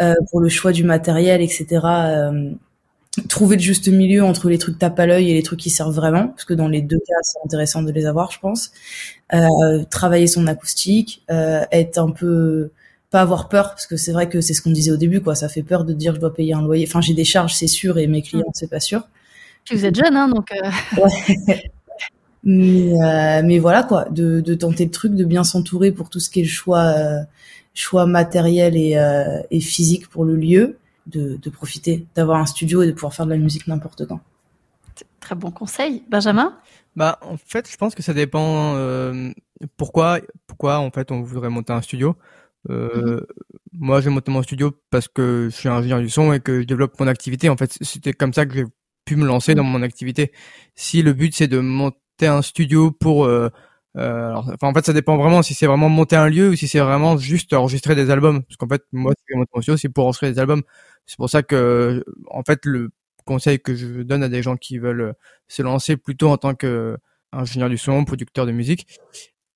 euh, 0.00 0.14
pour 0.30 0.40
le 0.40 0.48
choix 0.48 0.72
du 0.72 0.84
matériel, 0.84 1.40
etc. 1.40 1.80
Euh, 1.84 2.52
trouver 3.28 3.56
le 3.56 3.62
juste 3.62 3.88
milieu 3.88 4.24
entre 4.24 4.48
les 4.48 4.58
trucs 4.58 4.78
tape 4.78 4.98
à 4.98 5.06
l'œil 5.06 5.30
et 5.30 5.34
les 5.34 5.42
trucs 5.42 5.60
qui 5.60 5.70
servent 5.70 5.94
vraiment, 5.94 6.28
parce 6.28 6.44
que 6.44 6.54
dans 6.54 6.68
les 6.68 6.80
deux 6.80 6.98
cas, 6.98 7.14
c'est 7.22 7.38
intéressant 7.44 7.82
de 7.82 7.92
les 7.92 8.06
avoir, 8.06 8.30
je 8.32 8.38
pense. 8.38 8.72
Euh, 9.34 9.84
travailler 9.90 10.26
son 10.26 10.46
acoustique, 10.46 11.22
euh, 11.30 11.64
être 11.72 11.98
un 11.98 12.10
peu 12.10 12.70
pas 13.10 13.20
avoir 13.20 13.50
peur, 13.50 13.70
parce 13.70 13.86
que 13.86 13.96
c'est 13.98 14.12
vrai 14.12 14.28
que 14.30 14.40
c'est 14.40 14.54
ce 14.54 14.62
qu'on 14.62 14.70
disait 14.70 14.90
au 14.90 14.96
début, 14.96 15.20
quoi. 15.20 15.34
Ça 15.34 15.48
fait 15.48 15.62
peur 15.62 15.84
de 15.84 15.92
dire 15.92 16.14
je 16.14 16.20
dois 16.20 16.32
payer 16.32 16.54
un 16.54 16.62
loyer. 16.62 16.86
Enfin, 16.88 17.02
j'ai 17.02 17.12
des 17.12 17.24
charges, 17.24 17.54
c'est 17.54 17.66
sûr, 17.66 17.98
et 17.98 18.06
mes 18.06 18.22
clients, 18.22 18.50
c'est 18.54 18.70
pas 18.70 18.80
sûr. 18.80 19.06
Puis 19.66 19.76
vous 19.76 19.84
êtes 19.84 19.94
jeune, 19.94 20.16
hein, 20.16 20.28
donc. 20.28 20.50
Euh... 20.52 21.02
Ouais. 21.02 21.70
mais, 22.44 22.92
euh, 23.00 23.42
mais 23.44 23.58
voilà, 23.58 23.82
quoi, 23.82 24.06
de, 24.10 24.40
de 24.40 24.54
tenter 24.54 24.84
le 24.84 24.90
truc, 24.90 25.14
de 25.14 25.24
bien 25.24 25.44
s'entourer 25.44 25.92
pour 25.92 26.10
tout 26.10 26.20
ce 26.20 26.30
qui 26.30 26.40
est 26.40 26.44
le 26.44 26.48
choix, 26.48 26.84
euh, 26.84 27.20
choix 27.74 28.06
matériel 28.06 28.76
et, 28.76 28.96
euh, 28.96 29.40
et 29.50 29.60
physique 29.60 30.08
pour 30.08 30.24
le 30.24 30.36
lieu 30.36 30.78
de, 31.06 31.38
de 31.40 31.50
profiter 31.50 32.06
d'avoir 32.14 32.40
un 32.40 32.46
studio 32.46 32.82
et 32.82 32.86
de 32.86 32.92
pouvoir 32.92 33.14
faire 33.14 33.26
de 33.26 33.30
la 33.30 33.38
musique 33.38 33.66
n'importe 33.66 34.06
quand. 34.06 34.20
Très 35.20 35.34
bon 35.34 35.50
conseil, 35.50 36.02
Benjamin? 36.10 36.58
Bah 36.96 37.18
en 37.22 37.36
fait, 37.36 37.70
je 37.70 37.76
pense 37.76 37.94
que 37.94 38.02
ça 38.02 38.12
dépend. 38.12 38.74
Euh, 38.76 39.30
pourquoi, 39.76 40.20
pourquoi 40.46 40.78
en 40.78 40.90
fait 40.90 41.10
on 41.10 41.22
voudrait 41.22 41.48
monter 41.48 41.72
un 41.72 41.80
studio. 41.80 42.16
Euh, 42.70 43.16
mhm. 43.16 43.26
Moi, 43.74 44.00
j'ai 44.00 44.10
monté 44.10 44.30
mon 44.30 44.42
studio 44.42 44.72
parce 44.90 45.08
que 45.08 45.48
je 45.50 45.56
suis 45.56 45.68
ingénieur 45.68 46.00
du 46.00 46.10
son 46.10 46.32
et 46.32 46.40
que 46.40 46.60
je 46.60 46.66
développe 46.66 46.98
mon 47.00 47.06
activité. 47.06 47.48
En 47.48 47.56
fait, 47.56 47.78
c'était 47.80 48.12
comme 48.12 48.32
ça 48.34 48.44
que 48.44 48.54
j'ai 48.54 48.64
pu 49.04 49.16
me 49.16 49.24
lancer 49.26 49.54
dans 49.54 49.64
mon 49.64 49.82
activité. 49.82 50.32
Si 50.74 51.02
le 51.02 51.12
but 51.12 51.34
c'est 51.34 51.48
de 51.48 51.58
monter 51.60 51.96
un 52.26 52.42
studio 52.42 52.90
pour 52.92 53.24
euh, 53.26 53.50
euh, 53.98 54.32
enfin, 54.34 54.68
en 54.68 54.74
fait, 54.74 54.86
ça 54.86 54.92
dépend 54.92 55.16
vraiment 55.16 55.42
si 55.42 55.54
c'est 55.54 55.66
vraiment 55.66 55.88
monter 55.88 56.16
un 56.16 56.28
lieu 56.28 56.50
ou 56.50 56.56
si 56.56 56.68
c'est 56.68 56.80
vraiment 56.80 57.16
juste 57.18 57.52
enregistrer 57.52 57.94
des 57.94 58.10
albums. 58.10 58.42
Parce 58.44 58.56
qu'en 58.56 58.68
fait, 58.68 58.82
moi, 58.92 59.12
si 59.18 59.36
mon 59.36 59.44
studio, 59.44 59.76
c'est 59.76 59.88
pour 59.88 60.04
enregistrer 60.04 60.32
des 60.32 60.38
albums. 60.38 60.62
C'est 61.06 61.16
pour 61.16 61.28
ça 61.30 61.42
que, 61.42 62.04
en 62.30 62.42
fait, 62.42 62.64
le 62.64 62.90
conseil 63.26 63.60
que 63.60 63.74
je 63.74 64.02
donne 64.02 64.22
à 64.22 64.28
des 64.28 64.42
gens 64.42 64.56
qui 64.56 64.78
veulent 64.78 65.14
se 65.48 65.62
lancer 65.62 65.96
plutôt 65.96 66.28
en 66.30 66.38
tant 66.38 66.54
que 66.54 66.96
ingénieur 67.32 67.68
du 67.68 67.78
son, 67.78 68.04
producteur 68.04 68.46
de 68.46 68.52
musique, 68.52 68.86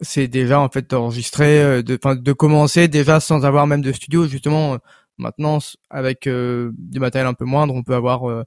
c'est 0.01 0.29
déjà 0.29 0.61
en 0.61 0.69
fait 0.69 0.91
d'enregistrer, 0.91 1.63
euh, 1.63 1.83
de, 1.83 1.99
de 2.15 2.33
commencer 2.33 2.89
déjà 2.89 3.21
sans 3.21 3.45
avoir 3.45 3.67
même 3.67 3.83
de 3.83 3.93
studio. 3.93 4.27
Justement, 4.27 4.79
maintenant, 5.19 5.59
avec 5.91 6.27
euh, 6.27 6.73
du 6.79 7.01
matériel 7.01 7.29
un 7.29 7.35
peu 7.35 7.45
moindre, 7.45 7.75
on 7.75 7.83
peut 7.83 7.95
avoir 7.95 8.29
euh, 8.29 8.45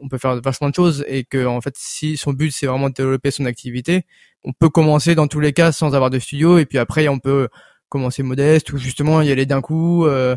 on 0.00 0.08
peut 0.08 0.18
faire 0.18 0.40
vachement 0.42 0.68
de 0.68 0.74
choses 0.74 1.04
et 1.08 1.24
que 1.24 1.46
en 1.46 1.60
fait 1.60 1.74
si 1.76 2.16
son 2.16 2.32
but 2.32 2.50
c'est 2.50 2.66
vraiment 2.66 2.88
de 2.90 2.94
développer 2.94 3.30
son 3.30 3.46
activité 3.46 4.04
on 4.44 4.52
peut 4.52 4.68
commencer 4.68 5.14
dans 5.14 5.26
tous 5.28 5.40
les 5.40 5.52
cas 5.52 5.72
sans 5.72 5.94
avoir 5.94 6.10
de 6.10 6.18
studio 6.18 6.58
et 6.58 6.66
puis 6.66 6.78
après 6.78 7.08
on 7.08 7.18
peut 7.18 7.48
commencer 7.88 8.22
modeste 8.22 8.72
ou 8.72 8.78
justement 8.78 9.22
y 9.22 9.30
aller 9.30 9.46
d'un 9.46 9.60
coup 9.60 10.06
euh, 10.06 10.36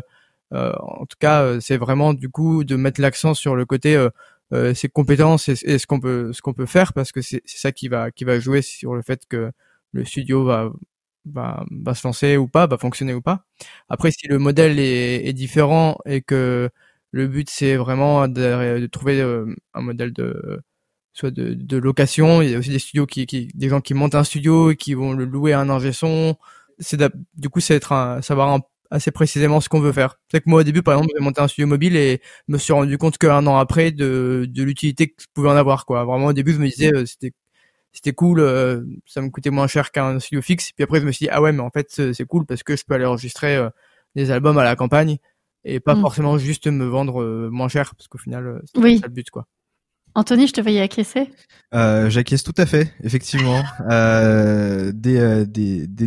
euh, 0.52 0.72
en 0.78 1.06
tout 1.06 1.16
cas 1.18 1.42
euh, 1.42 1.60
c'est 1.60 1.76
vraiment 1.76 2.14
du 2.14 2.28
coup 2.28 2.64
de 2.64 2.76
mettre 2.76 3.00
l'accent 3.00 3.34
sur 3.34 3.56
le 3.56 3.64
côté 3.66 3.96
euh, 4.52 4.74
ses 4.74 4.88
compétences 4.88 5.48
et, 5.48 5.78
ce 5.78 5.86
qu'on 5.86 6.00
peut 6.00 6.32
ce 6.32 6.42
qu'on 6.42 6.52
peut 6.54 6.66
faire 6.66 6.92
parce 6.92 7.12
que 7.12 7.22
c'est 7.22 7.42
ça 7.46 7.72
qui 7.72 7.88
va 7.88 8.10
qui 8.10 8.24
va 8.24 8.38
jouer 8.38 8.62
sur 8.62 8.94
le 8.94 9.02
fait 9.02 9.26
que 9.28 9.50
le 9.92 10.04
studio 10.04 10.44
va 10.44 10.70
va, 11.26 11.64
va 11.70 11.94
se 11.94 12.06
lancer 12.06 12.36
ou 12.36 12.46
pas 12.48 12.66
va 12.66 12.78
fonctionner 12.78 13.14
ou 13.14 13.22
pas. 13.22 13.44
Après 13.88 14.10
si 14.10 14.28
le 14.28 14.38
modèle 14.38 14.78
est, 14.78 15.26
est 15.26 15.32
différent 15.32 15.98
et 16.06 16.20
que 16.22 16.70
le 17.14 17.28
but, 17.28 17.48
c'est 17.48 17.76
vraiment 17.76 18.26
de, 18.26 18.86
trouver 18.86 19.20
euh, 19.20 19.46
un 19.72 19.82
modèle 19.82 20.12
de 20.12 20.60
soit 21.12 21.30
de, 21.30 21.76
location. 21.76 22.42
Il 22.42 22.50
y 22.50 22.54
a 22.56 22.58
aussi 22.58 22.70
des 22.70 22.80
studios 22.80 23.06
qui, 23.06 23.24
qui, 23.26 23.48
des 23.54 23.68
gens 23.68 23.80
qui 23.80 23.94
montent 23.94 24.16
un 24.16 24.24
studio 24.24 24.72
et 24.72 24.76
qui 24.76 24.94
vont 24.94 25.12
le 25.12 25.24
louer 25.24 25.52
à 25.52 25.60
un 25.60 25.70
ingé 25.70 25.92
son. 25.92 26.36
Du 27.36 27.48
coup, 27.50 27.60
c'est 27.60 27.76
être 27.76 27.92
un, 27.92 28.20
savoir 28.20 28.60
assez 28.90 29.12
précisément 29.12 29.60
ce 29.60 29.68
qu'on 29.68 29.78
veut 29.78 29.92
faire. 29.92 30.16
C'est 30.28 30.40
que 30.40 30.50
moi 30.50 30.62
au 30.62 30.64
début, 30.64 30.82
par 30.82 30.94
exemple, 30.94 31.12
j'ai 31.16 31.22
monté 31.22 31.40
un 31.40 31.46
studio 31.46 31.68
mobile 31.68 31.96
et 31.96 32.20
me 32.48 32.58
suis 32.58 32.72
rendu 32.72 32.98
compte 32.98 33.16
qu'un 33.16 33.46
an 33.46 33.58
après 33.58 33.92
de, 33.92 34.46
de 34.48 34.62
l'utilité 34.64 35.06
que 35.06 35.22
je 35.22 35.26
pouvais 35.32 35.50
en 35.50 35.56
avoir. 35.56 35.86
Quoi. 35.86 36.04
Vraiment 36.04 36.26
au 36.26 36.32
début, 36.32 36.52
je 36.52 36.58
me 36.58 36.66
disais 36.68 36.92
euh, 36.92 37.06
c'était 37.06 37.30
c'était 37.92 38.12
cool, 38.12 38.40
euh, 38.40 38.82
ça 39.06 39.20
me 39.20 39.30
coûtait 39.30 39.50
moins 39.50 39.68
cher 39.68 39.92
qu'un 39.92 40.18
studio 40.18 40.42
fixe. 40.42 40.72
Puis 40.72 40.82
après, 40.82 41.00
je 41.00 41.06
me 41.06 41.12
suis 41.12 41.26
dit 41.26 41.30
ah 41.30 41.40
ouais, 41.40 41.52
mais 41.52 41.62
en 41.62 41.70
fait 41.70 41.86
c'est 41.90 42.26
cool 42.26 42.44
parce 42.44 42.64
que 42.64 42.74
je 42.76 42.84
peux 42.84 42.94
aller 42.94 43.04
enregistrer 43.04 43.68
des 44.16 44.32
albums 44.32 44.58
à 44.58 44.64
la 44.64 44.74
campagne 44.74 45.18
et 45.64 45.80
pas 45.80 45.94
mm. 45.94 46.00
forcément 46.00 46.38
juste 46.38 46.66
me 46.66 46.84
vendre 46.84 47.22
euh, 47.22 47.48
moins 47.50 47.68
cher 47.68 47.94
parce 47.94 48.08
qu'au 48.08 48.18
final 48.18 48.46
euh, 48.46 48.60
c'est 48.64 48.80
oui. 48.80 48.98
ça 48.98 49.06
le 49.06 49.12
but 49.12 49.30
quoi. 49.30 49.46
Anthony, 50.16 50.46
je 50.46 50.52
te 50.52 50.60
voyais 50.60 50.80
acquiescer? 50.80 51.28
Euh, 51.74 52.08
J'acquiesce 52.08 52.44
tout 52.44 52.54
à 52.56 52.66
fait, 52.66 52.94
effectivement. 53.02 53.64
euh, 53.90 54.92
des, 54.94 55.18
euh, 55.18 55.44
des, 55.44 55.88
des, 55.88 56.06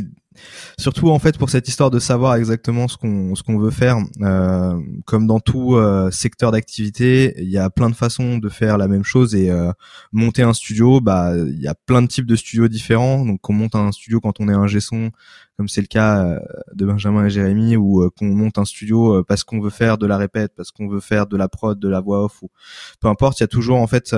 surtout 0.77 1.09
en 1.09 1.19
fait 1.19 1.37
pour 1.37 1.49
cette 1.49 1.67
histoire 1.67 1.91
de 1.91 1.99
savoir 1.99 2.35
exactement 2.35 2.87
ce 2.87 2.97
qu'on 2.97 3.35
ce 3.35 3.43
qu'on 3.43 3.57
veut 3.57 3.71
faire. 3.71 3.97
Euh, 4.21 4.79
comme 5.05 5.27
dans 5.27 5.39
tout 5.39 5.75
euh, 5.75 6.11
secteur 6.11 6.51
d'activité, 6.51 7.33
il 7.37 7.49
y 7.49 7.57
a 7.57 7.69
plein 7.69 7.89
de 7.89 7.95
façons 7.95 8.37
de 8.37 8.49
faire 8.49 8.77
la 8.77 8.87
même 8.87 9.03
chose 9.03 9.35
et 9.35 9.49
euh, 9.49 9.71
monter 10.11 10.43
un 10.43 10.53
studio, 10.53 11.01
bah 11.01 11.33
il 11.35 11.59
y 11.59 11.67
a 11.67 11.75
plein 11.75 12.01
de 12.01 12.07
types 12.07 12.25
de 12.25 12.35
studios 12.35 12.67
différents. 12.67 13.25
Donc 13.25 13.47
on 13.49 13.53
monte 13.53 13.75
un 13.75 13.91
studio 13.91 14.19
quand 14.19 14.39
on 14.39 14.49
est 14.49 14.53
un 14.53 14.67
son 14.79 15.11
comme 15.57 15.67
c'est 15.67 15.81
le 15.81 15.87
cas 15.87 16.23
euh, 16.23 16.39
de 16.73 16.85
Benjamin 16.85 17.25
et 17.25 17.29
Jérémy, 17.29 17.75
ou 17.75 18.03
euh, 18.03 18.09
qu'on 18.17 18.27
monte 18.27 18.57
un 18.57 18.65
studio 18.65 19.23
parce 19.23 19.43
qu'on 19.43 19.59
veut 19.59 19.69
faire 19.71 19.97
de 19.97 20.05
la 20.05 20.17
répète, 20.17 20.53
parce 20.55 20.71
qu'on 20.71 20.87
veut 20.87 20.99
faire 20.99 21.27
de 21.27 21.35
la 21.35 21.49
prod, 21.49 21.79
de 21.79 21.89
la 21.89 21.99
voix 21.99 22.23
off, 22.23 22.41
ou 22.43 22.49
peu 22.99 23.07
importe. 23.07 23.39
Il 23.39 23.43
y 23.43 23.45
a 23.45 23.47
toujours 23.47 23.79
en 23.79 23.87
fait 23.87 24.15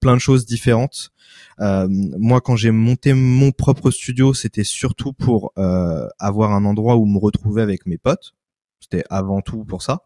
plein 0.00 0.14
de 0.14 0.20
choses 0.20 0.46
différentes. 0.46 1.12
Euh, 1.60 1.86
moi, 1.90 2.40
quand 2.40 2.56
j'ai 2.56 2.70
monté 2.70 3.12
mon 3.12 3.52
propre 3.52 3.90
studio, 3.90 4.34
c'était 4.34 4.64
surtout 4.64 5.12
pour 5.12 5.52
euh, 5.58 6.06
avoir 6.18 6.52
un 6.52 6.64
endroit 6.64 6.96
où 6.96 7.06
me 7.06 7.18
retrouver 7.18 7.62
avec 7.62 7.86
mes 7.86 7.98
potes. 7.98 8.34
C'était 8.80 9.04
avant 9.10 9.42
tout 9.42 9.64
pour 9.64 9.82
ça. 9.82 10.00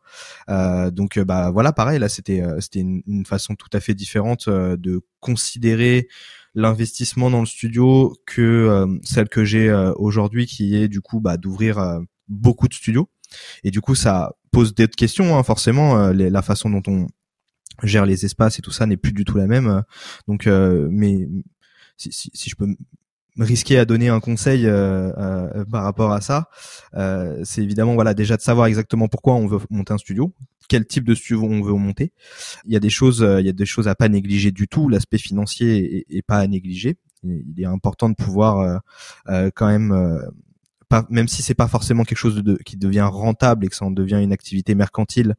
Euh, 0.48 0.90
donc, 0.90 1.18
bah 1.20 1.50
voilà, 1.52 1.72
pareil. 1.72 1.98
Là, 1.98 2.08
c'était 2.08 2.42
c'était 2.58 2.80
une, 2.80 3.02
une, 3.06 3.24
façon 3.24 3.54
tout 3.54 3.68
à 3.72 3.80
fait 3.80 3.94
différente 3.94 4.48
de 4.48 5.02
considérer 5.20 6.08
l'investissement 6.55 7.31
dans 7.31 7.40
le 7.40 7.47
studio 7.47 8.16
que 8.26 8.86
celle 9.02 9.28
que 9.28 9.44
j'ai 9.44 9.72
aujourd'hui, 9.97 10.47
qui 10.47 10.76
est 10.76 10.89
du 10.89 11.01
coup 11.01 11.20
bah, 11.20 11.36
d'ouvrir 11.36 12.01
beaucoup 12.28 12.68
de 12.68 12.74
studios. 12.74 13.09
Et 13.64 13.70
du 13.70 13.81
coup, 13.81 13.94
ça 13.94 14.32
pose 14.52 14.74
des 14.74 14.86
questions, 14.89 15.36
hein, 15.36 15.43
forcément, 15.43 16.12
la 16.12 16.43
façon 16.43 16.70
dont 16.70 16.82
on 16.86 17.06
gère 17.82 18.06
les 18.06 18.24
espaces 18.24 18.59
et 18.59 18.62
tout 18.62 18.70
ça 18.70 18.86
n'est 18.86 18.97
plus 18.97 19.12
du 19.12 19.24
tout 19.24 19.36
la 19.36 19.47
même. 19.47 19.82
Donc, 20.28 20.47
euh, 20.47 20.89
mais 20.90 21.28
si, 21.97 22.12
si, 22.12 22.31
si, 22.35 22.51
je 22.51 22.56
peux 22.56 22.66
risquer 23.39 23.78
à 23.78 23.85
donner 23.85 24.09
un 24.09 24.20
conseil 24.20 24.66
euh, 24.66 25.12
euh, 25.16 25.64
par 25.64 25.85
rapport 25.85 26.12
à 26.12 26.20
ça, 26.20 26.48
euh, 26.94 27.40
c'est 27.44 27.62
évidemment 27.62 27.94
voilà 27.94 28.14
déjà 28.14 28.36
de 28.36 28.43
savoir 28.43 28.66
exactement 28.66 29.09
pourquoi 29.09 29.35
on 29.35 29.47
veut 29.47 29.59
monter 29.70 29.93
un 29.93 29.98
studio, 29.98 30.32
quel 30.68 30.86
type 30.86 31.04
de 31.04 31.14
studio 31.14 31.42
on 31.42 31.62
veut 31.62 31.74
monter. 31.74 32.12
Il 32.64 32.72
y 32.72 32.76
a 32.76 32.80
des 32.80 32.90
choses, 32.90 33.26
il 33.40 33.46
y 33.46 33.48
a 33.48 33.52
des 33.52 33.66
choses 33.66 33.88
à 33.88 33.94
pas 33.94 34.08
négliger 34.08 34.50
du 34.50 34.68
tout. 34.68 34.88
L'aspect 34.88 35.18
financier 35.18 36.06
est, 36.08 36.22
pas 36.22 36.38
à 36.38 36.46
négliger. 36.46 36.96
Il 37.22 37.60
est 37.60 37.66
important 37.66 38.08
de 38.08 38.14
pouvoir 38.14 38.80
quand 39.26 39.66
même 39.66 40.22
pas, 40.88 41.06
même 41.10 41.28
si 41.28 41.42
c'est 41.42 41.54
pas 41.54 41.68
forcément 41.68 42.04
quelque 42.04 42.18
chose 42.18 42.36
de, 42.36 42.56
qui 42.64 42.76
devient 42.76 43.08
rentable 43.10 43.64
et 43.64 43.68
que 43.68 43.76
ça 43.76 43.84
en 43.84 43.90
devient 43.90 44.20
une 44.22 44.32
activité 44.32 44.74
mercantile, 44.74 45.34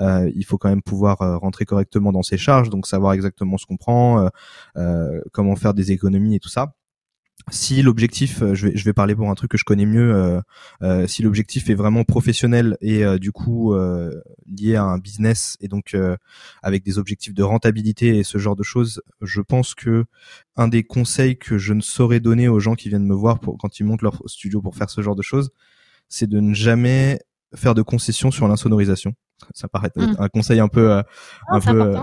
euh, 0.00 0.30
il 0.34 0.44
faut 0.44 0.58
quand 0.58 0.68
même 0.68 0.82
pouvoir 0.82 1.20
euh, 1.22 1.36
rentrer 1.36 1.64
correctement 1.64 2.12
dans 2.12 2.22
ses 2.22 2.38
charges, 2.38 2.70
donc 2.70 2.86
savoir 2.86 3.12
exactement 3.12 3.58
ce 3.58 3.66
qu'on 3.66 3.76
prend, 3.76 4.28
euh, 4.76 5.20
comment 5.32 5.56
faire 5.56 5.74
des 5.74 5.92
économies 5.92 6.36
et 6.36 6.40
tout 6.40 6.48
ça 6.48 6.74
si 7.50 7.82
l'objectif, 7.82 8.42
je 8.52 8.68
vais, 8.68 8.76
je 8.76 8.84
vais 8.84 8.92
parler 8.92 9.14
pour 9.14 9.30
un 9.30 9.34
truc 9.34 9.50
que 9.50 9.58
je 9.58 9.64
connais 9.64 9.86
mieux, 9.86 10.42
euh, 10.82 11.06
si 11.06 11.22
l'objectif 11.22 11.70
est 11.70 11.74
vraiment 11.74 12.04
professionnel 12.04 12.76
et 12.80 13.04
du 13.18 13.32
coup 13.32 13.74
lié 14.46 14.76
à 14.76 14.84
un 14.84 14.98
business 14.98 15.56
et 15.60 15.68
donc 15.68 15.96
avec 16.62 16.84
des 16.84 16.98
objectifs 16.98 17.34
de 17.34 17.42
rentabilité 17.42 18.18
et 18.18 18.24
ce 18.24 18.38
genre 18.38 18.56
de 18.56 18.62
choses, 18.62 19.02
je 19.20 19.40
pense 19.40 19.74
que 19.74 20.04
un 20.56 20.68
des 20.68 20.82
conseils 20.82 21.38
que 21.38 21.58
je 21.58 21.72
ne 21.72 21.80
saurais 21.80 22.20
donner 22.20 22.48
aux 22.48 22.60
gens 22.60 22.74
qui 22.74 22.88
viennent 22.88 23.06
me 23.06 23.14
voir 23.14 23.40
pour, 23.40 23.56
quand 23.58 23.80
ils 23.80 23.84
montent 23.84 24.02
leur 24.02 24.22
studio 24.26 24.60
pour 24.60 24.76
faire 24.76 24.90
ce 24.90 25.00
genre 25.00 25.16
de 25.16 25.22
choses, 25.22 25.50
c'est 26.08 26.28
de 26.28 26.40
ne 26.40 26.54
jamais 26.54 27.18
faire 27.54 27.74
de 27.74 27.82
concessions 27.82 28.30
sur 28.30 28.48
l'insonorisation. 28.48 29.14
Ça 29.54 29.68
paraît 29.68 29.88
être 29.88 30.00
hmm. 30.00 30.16
un 30.18 30.28
conseil 30.28 30.60
un 30.60 30.68
peu, 30.68 30.92
euh, 30.92 31.02
un 31.48 31.60
peu, 31.60 31.80
euh, 31.80 32.00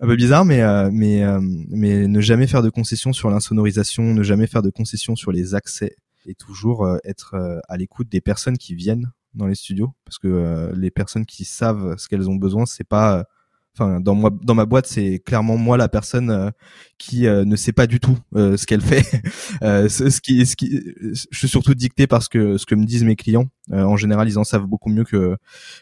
un 0.00 0.06
peu 0.06 0.16
bizarre, 0.16 0.44
mais 0.44 0.62
euh, 0.62 0.90
mais 0.92 1.22
mais 1.68 2.08
ne 2.08 2.20
jamais 2.20 2.46
faire 2.46 2.62
de 2.62 2.70
concessions 2.70 3.12
sur 3.12 3.30
l'insonorisation, 3.30 4.02
ne 4.02 4.22
jamais 4.22 4.46
faire 4.46 4.62
de 4.62 4.70
concessions 4.70 5.16
sur 5.16 5.32
les 5.32 5.54
accès 5.54 5.96
et 6.26 6.34
toujours 6.34 6.88
être 7.04 7.60
à 7.68 7.76
l'écoute 7.76 8.08
des 8.08 8.20
personnes 8.20 8.58
qui 8.58 8.74
viennent 8.74 9.10
dans 9.34 9.46
les 9.46 9.54
studios 9.54 9.92
parce 10.04 10.18
que 10.18 10.72
les 10.76 10.90
personnes 10.90 11.26
qui 11.26 11.44
savent 11.44 11.96
ce 11.96 12.08
qu'elles 12.08 12.30
ont 12.30 12.36
besoin, 12.36 12.64
c'est 12.66 12.86
pas 12.86 13.24
enfin 13.74 14.00
dans 14.00 14.14
moi 14.14 14.30
dans 14.42 14.54
ma 14.54 14.66
boîte 14.66 14.86
c'est 14.86 15.18
clairement 15.24 15.56
moi 15.56 15.76
la 15.76 15.88
personne 15.88 16.30
euh, 16.30 16.50
qui 16.98 17.26
euh, 17.26 17.44
ne 17.44 17.56
sait 17.56 17.72
pas 17.72 17.86
du 17.86 18.00
tout 18.00 18.18
euh, 18.36 18.56
ce 18.56 18.66
qu'elle 18.66 18.80
fait. 18.80 19.02
Ce, 19.62 20.20
qui 20.20 20.44
ce 20.46 20.56
qui 20.56 20.80
je 21.00 21.38
suis 21.38 21.48
surtout 21.48 21.74
dicté 21.74 22.06
parce 22.06 22.28
que 22.28 22.58
ce 22.58 22.66
que 22.66 22.74
me 22.74 22.84
disent 22.84 23.04
mes 23.04 23.16
clients. 23.16 23.46
En 23.70 23.96
général 23.96 24.28
ils 24.28 24.38
en 24.38 24.44
savent 24.44 24.66
beaucoup 24.66 24.90
mieux 24.90 25.04
que 25.04 25.36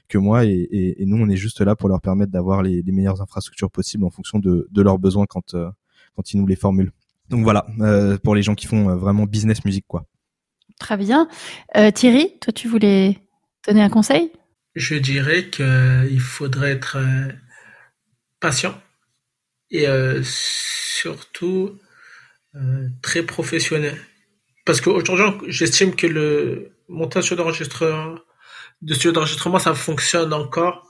que 0.09 0.19
moi 0.19 0.45
et, 0.45 0.51
et, 0.51 1.03
et 1.03 1.07
nous 1.07 1.17
on 1.17 1.29
est 1.29 1.37
juste 1.37 1.61
là 1.61 1.75
pour 1.75 1.89
leur 1.89 2.01
permettre 2.01 2.31
d'avoir 2.31 2.63
les, 2.63 2.83
les, 2.83 2.93
meilleures 2.93 3.23
infrastructures 3.23 3.71
possibles 3.71 4.05
en 4.05 4.11
fonction 4.11 4.39
de, 4.39 4.69
de 4.71 4.83
leurs 4.83 4.99
besoins 4.99 5.27
quand 5.27 5.57
quand 6.15 6.33
ils 6.33 6.39
nous 6.39 6.47
les 6.47 6.57
formulent. 6.57 6.93
Donc 7.29 7.43
voilà 7.43 7.67
pour 8.23 8.35
les 8.35 8.43
gens 8.43 8.55
qui 8.55 8.67
font 8.67 8.95
vraiment 8.97 9.25
business 9.25 9.65
musique 9.65 9.87
quoi. 9.89 10.05
Très 10.79 10.97
bien. 10.97 11.29
Thierry 11.95 12.39
toi 12.41 12.53
tu 12.53 12.69
voulais 12.69 13.19
donner 13.67 13.83
un 13.83 13.91
conseil? 13.91 14.31
Je 14.75 14.95
dirais 14.95 15.49
qu'il 15.51 16.21
faudrait 16.21 16.73
être 16.73 16.99
patient 18.41 18.81
et 19.71 19.87
euh, 19.87 20.21
surtout 20.25 21.79
euh, 22.57 22.89
très 23.03 23.23
professionnel. 23.23 23.97
Parce 24.65 24.81
qu'aujourd'hui, 24.81 25.51
j'estime 25.51 25.95
que 25.95 26.07
le 26.07 26.73
montage 26.89 27.31
d'enregistrement, 27.33 28.17
de 28.83 28.95
studio 28.95 29.13
d'enregistrement, 29.13 29.59
ça 29.59 29.75
fonctionne 29.75 30.33
encore. 30.33 30.87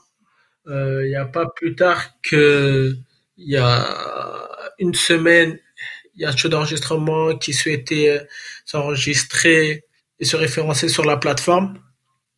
Euh, 0.67 1.05
il 1.05 1.09
n'y 1.09 1.15
a 1.15 1.25
pas 1.25 1.47
plus 1.55 1.75
tard 1.75 2.03
que 2.21 2.95
il 3.37 3.49
y 3.49 3.57
a 3.57 4.47
une 4.79 4.93
semaine, 4.93 5.59
il 6.15 6.21
y 6.21 6.25
a 6.25 6.29
un 6.29 6.31
studio 6.31 6.49
d'enregistrement 6.49 7.37
qui 7.37 7.53
souhaitait 7.53 8.27
s'enregistrer 8.65 9.85
et 10.19 10.25
se 10.25 10.35
référencer 10.35 10.89
sur 10.89 11.05
la 11.05 11.17
plateforme. 11.17 11.79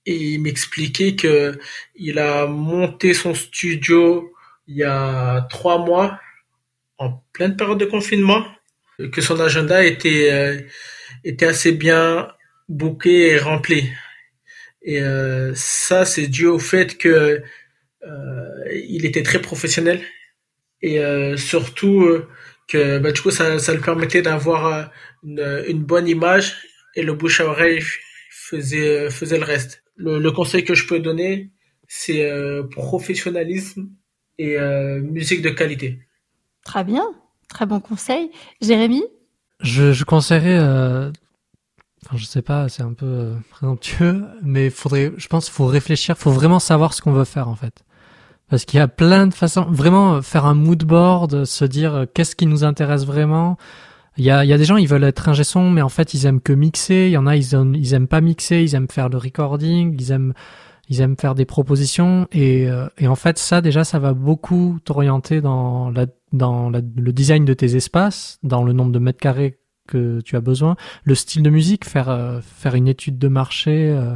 Et 0.06 0.16
il 0.16 0.42
m'expliquait 0.42 1.16
que 1.16 1.58
il 1.96 2.20
a 2.20 2.46
monté 2.46 3.14
son 3.14 3.34
studio 3.34 4.34
il 4.68 4.78
y 4.78 4.84
a 4.84 5.42
trois 5.50 5.80
mois, 5.80 6.20
en 6.98 7.24
pleine 7.34 7.56
période 7.56 7.80
de 7.80 7.86
confinement, 7.86 8.46
que 9.12 9.22
son 9.22 9.40
agenda 9.40 9.84
était, 9.84 10.32
euh, 10.32 10.62
était 11.24 11.46
assez 11.46 11.72
bien 11.72 12.32
bouqué 12.70 13.32
et 13.32 13.38
rempli. 13.38 13.90
Et 14.82 15.02
euh, 15.02 15.54
ça, 15.56 16.06
c'est 16.06 16.28
dû 16.28 16.46
au 16.46 16.60
fait 16.60 16.98
que 16.98 17.42
euh, 18.04 18.66
il 18.86 19.06
était 19.06 19.24
très 19.24 19.42
professionnel 19.42 20.02
et 20.82 21.00
surtout 21.38 22.06
que 22.68 22.98
bah, 23.00 23.14
du 23.14 23.22
coup 23.22 23.32
ça, 23.32 23.58
ça 23.58 23.74
le 23.74 23.80
permettait 23.80 24.22
d'avoir 24.22 24.92
une, 25.24 25.64
une, 25.70 25.82
bonne 25.82 26.10
image 26.10 26.58
et 26.96 27.04
le 27.04 27.14
bouche 27.14 27.40
à 27.40 27.46
oreille 27.46 27.82
faisait 28.30 29.10
faisait 29.10 29.38
le 29.38 29.46
reste. 29.46 29.86
Le, 29.96 30.20
le 30.20 30.32
conseil 30.32 30.66
que 30.66 30.76
je 30.76 30.86
peux 30.86 31.00
donner, 31.00 31.52
c'est 31.88 32.30
professionnalisme 32.70 33.88
et 34.38 34.58
euh, 34.58 35.00
musique 35.02 35.42
de 35.42 35.50
qualité. 35.50 36.00
Très 36.64 36.84
bien, 36.84 37.04
très 37.50 37.66
bon 37.66 37.80
conseil. 37.80 38.32
Jérémy? 38.62 39.04
Je, 39.60 39.94
je 39.94 40.04
conseillerais, 40.04 40.58
euh, 40.60 41.12
enfin 42.06 42.18
je 42.18 42.26
sais 42.26 42.42
pas, 42.42 42.70
c'est 42.70 42.84
un 42.84 42.94
peu 42.94 43.06
euh, 43.06 43.36
présomptueux, 43.50 44.26
mais 44.42 44.70
faudrait, 44.70 45.12
je 45.18 45.28
pense, 45.28 45.46
qu'il 45.46 45.54
faut 45.54 45.66
réfléchir, 45.66 46.18
faut 46.18 46.32
vraiment 46.32 46.60
savoir 46.60 46.94
ce 46.94 47.02
qu'on 47.02 47.14
veut 47.14 47.26
faire 47.26 47.48
en 47.48 47.56
fait. 47.56 47.84
Parce 48.50 48.66
qu'il 48.66 48.78
y 48.78 48.82
a 48.82 48.88
plein 48.88 49.28
de 49.28 49.34
façons, 49.34 49.66
vraiment 49.70 50.22
faire 50.22 50.46
un 50.46 50.54
mood 50.54 50.84
board, 50.84 51.46
se 51.46 51.66
dire 51.66 52.06
qu'est-ce 52.14 52.36
qui 52.36 52.46
nous 52.46 52.64
intéresse 52.64 53.06
vraiment. 53.06 53.58
Il 54.18 54.24
y 54.24 54.30
a, 54.30 54.44
il 54.44 54.48
y 54.48 54.54
a 54.54 54.58
des 54.58 54.66
gens, 54.66 54.78
ils 54.78 54.88
veulent 54.88 55.06
être 55.06 55.28
ingé 55.28 55.44
son, 55.44 55.72
mais 55.72 55.82
en 55.82 55.90
fait, 55.90 56.14
ils 56.14 56.28
aiment 56.28 56.42
que 56.42 56.54
mixer. 56.54 57.08
Il 57.08 57.12
y 57.12 57.18
en 57.18 57.26
a, 57.26 57.36
ils, 57.36 57.56
aiment, 57.56 57.74
ils 57.74 57.94
aiment 57.96 58.08
pas 58.08 58.22
mixer, 58.22 58.62
ils 58.62 58.76
aiment 58.76 58.90
faire 58.90 59.10
le 59.10 59.18
recording, 59.18 59.96
ils 60.00 60.12
aiment 60.12 60.34
ils 60.90 61.02
aiment 61.02 61.16
faire 61.20 61.36
des 61.36 61.46
propositions 61.46 62.28
et, 62.32 62.70
euh, 62.70 62.88
et 62.98 63.08
en 63.08 63.16
fait 63.16 63.38
ça 63.38 63.62
déjà 63.62 63.84
ça 63.84 64.00
va 64.00 64.14
beaucoup 64.14 64.80
t'orienter 64.84 65.42
dans 65.42 65.90
la 65.90 66.08
dans 66.32 66.72
le 66.72 66.82
design 66.82 67.46
de 67.46 67.54
tes 67.54 67.76
espaces, 67.76 68.40
dans 68.42 68.64
le 68.64 68.74
nombre 68.74 68.92
de 68.92 68.98
mètres 68.98 69.20
carrés 69.20 69.60
que 69.88 70.20
tu 70.22 70.36
as 70.36 70.42
besoin, 70.42 70.76
le 71.04 71.14
style 71.14 71.44
de 71.44 71.52
musique, 71.52 71.86
faire 71.86 72.10
euh, 72.10 72.42
faire 72.42 72.74
une 72.74 72.88
étude 72.88 73.20
de 73.20 73.28
marché. 73.28 73.92
Euh, 73.92 74.16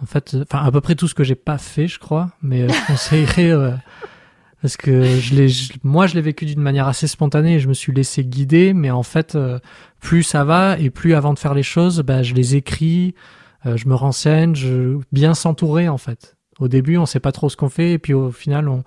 en 0.00 0.06
fait, 0.06 0.36
enfin 0.42 0.64
à 0.64 0.70
peu 0.70 0.80
près 0.80 0.94
tout 0.94 1.08
ce 1.08 1.14
que 1.14 1.24
j'ai 1.24 1.34
pas 1.34 1.58
fait, 1.58 1.88
je 1.88 1.98
crois, 1.98 2.30
mais 2.42 2.68
je 2.68 2.86
conseillerais 2.86 3.52
parce 4.62 4.76
que 4.76 5.04
je 5.04 5.34
l'ai, 5.34 5.48
moi 5.82 6.06
je 6.06 6.14
l'ai 6.14 6.20
vécu 6.20 6.46
d'une 6.46 6.60
manière 6.60 6.86
assez 6.86 7.06
spontanée 7.06 7.56
et 7.56 7.60
je 7.60 7.68
me 7.68 7.74
suis 7.74 7.92
laissé 7.92 8.24
guider, 8.24 8.72
mais 8.72 8.90
en 8.90 9.02
fait 9.02 9.36
plus 9.98 10.22
ça 10.22 10.44
va 10.44 10.78
et 10.78 10.90
plus 10.90 11.14
avant 11.14 11.34
de 11.34 11.38
faire 11.38 11.54
les 11.54 11.62
choses, 11.62 12.00
bah, 12.00 12.22
je 12.22 12.34
les 12.34 12.56
écris. 12.56 13.14
Euh, 13.66 13.76
je 13.76 13.88
me 13.88 13.94
renseigne, 13.94 14.54
je 14.54 14.98
bien 15.12 15.34
s'entourer 15.34 15.88
en 15.88 15.98
fait. 15.98 16.36
Au 16.58 16.68
début, 16.68 16.96
on 16.96 17.06
sait 17.06 17.20
pas 17.20 17.32
trop 17.32 17.48
ce 17.48 17.56
qu'on 17.56 17.68
fait, 17.68 17.92
et 17.92 17.98
puis 17.98 18.12
au 18.12 18.30
final, 18.30 18.68
on, 18.68 18.84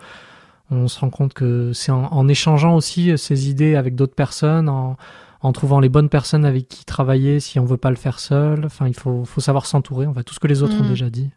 on 0.69 0.87
se 0.87 0.99
rend 0.99 1.09
compte 1.09 1.33
que 1.33 1.73
c'est 1.73 1.91
en, 1.91 2.05
en, 2.05 2.27
échangeant 2.27 2.75
aussi 2.75 3.17
ces 3.17 3.49
idées 3.49 3.75
avec 3.75 3.95
d'autres 3.95 4.15
personnes, 4.15 4.69
en, 4.69 4.97
en, 5.41 5.51
trouvant 5.51 5.79
les 5.79 5.89
bonnes 5.89 6.09
personnes 6.09 6.45
avec 6.45 6.67
qui 6.67 6.85
travailler 6.85 7.39
si 7.39 7.59
on 7.59 7.65
veut 7.65 7.77
pas 7.77 7.89
le 7.89 7.95
faire 7.95 8.19
seul. 8.19 8.65
Enfin, 8.65 8.87
il 8.87 8.93
faut, 8.93 9.25
faut 9.25 9.41
savoir 9.41 9.65
s'entourer. 9.65 10.05
On 10.05 10.11
va 10.11 10.23
tout 10.23 10.33
ce 10.33 10.39
que 10.39 10.47
les 10.47 10.61
autres 10.61 10.75
ont 10.79 10.83
mmh. 10.83 10.89
déjà 10.89 11.09
dit. 11.09 11.31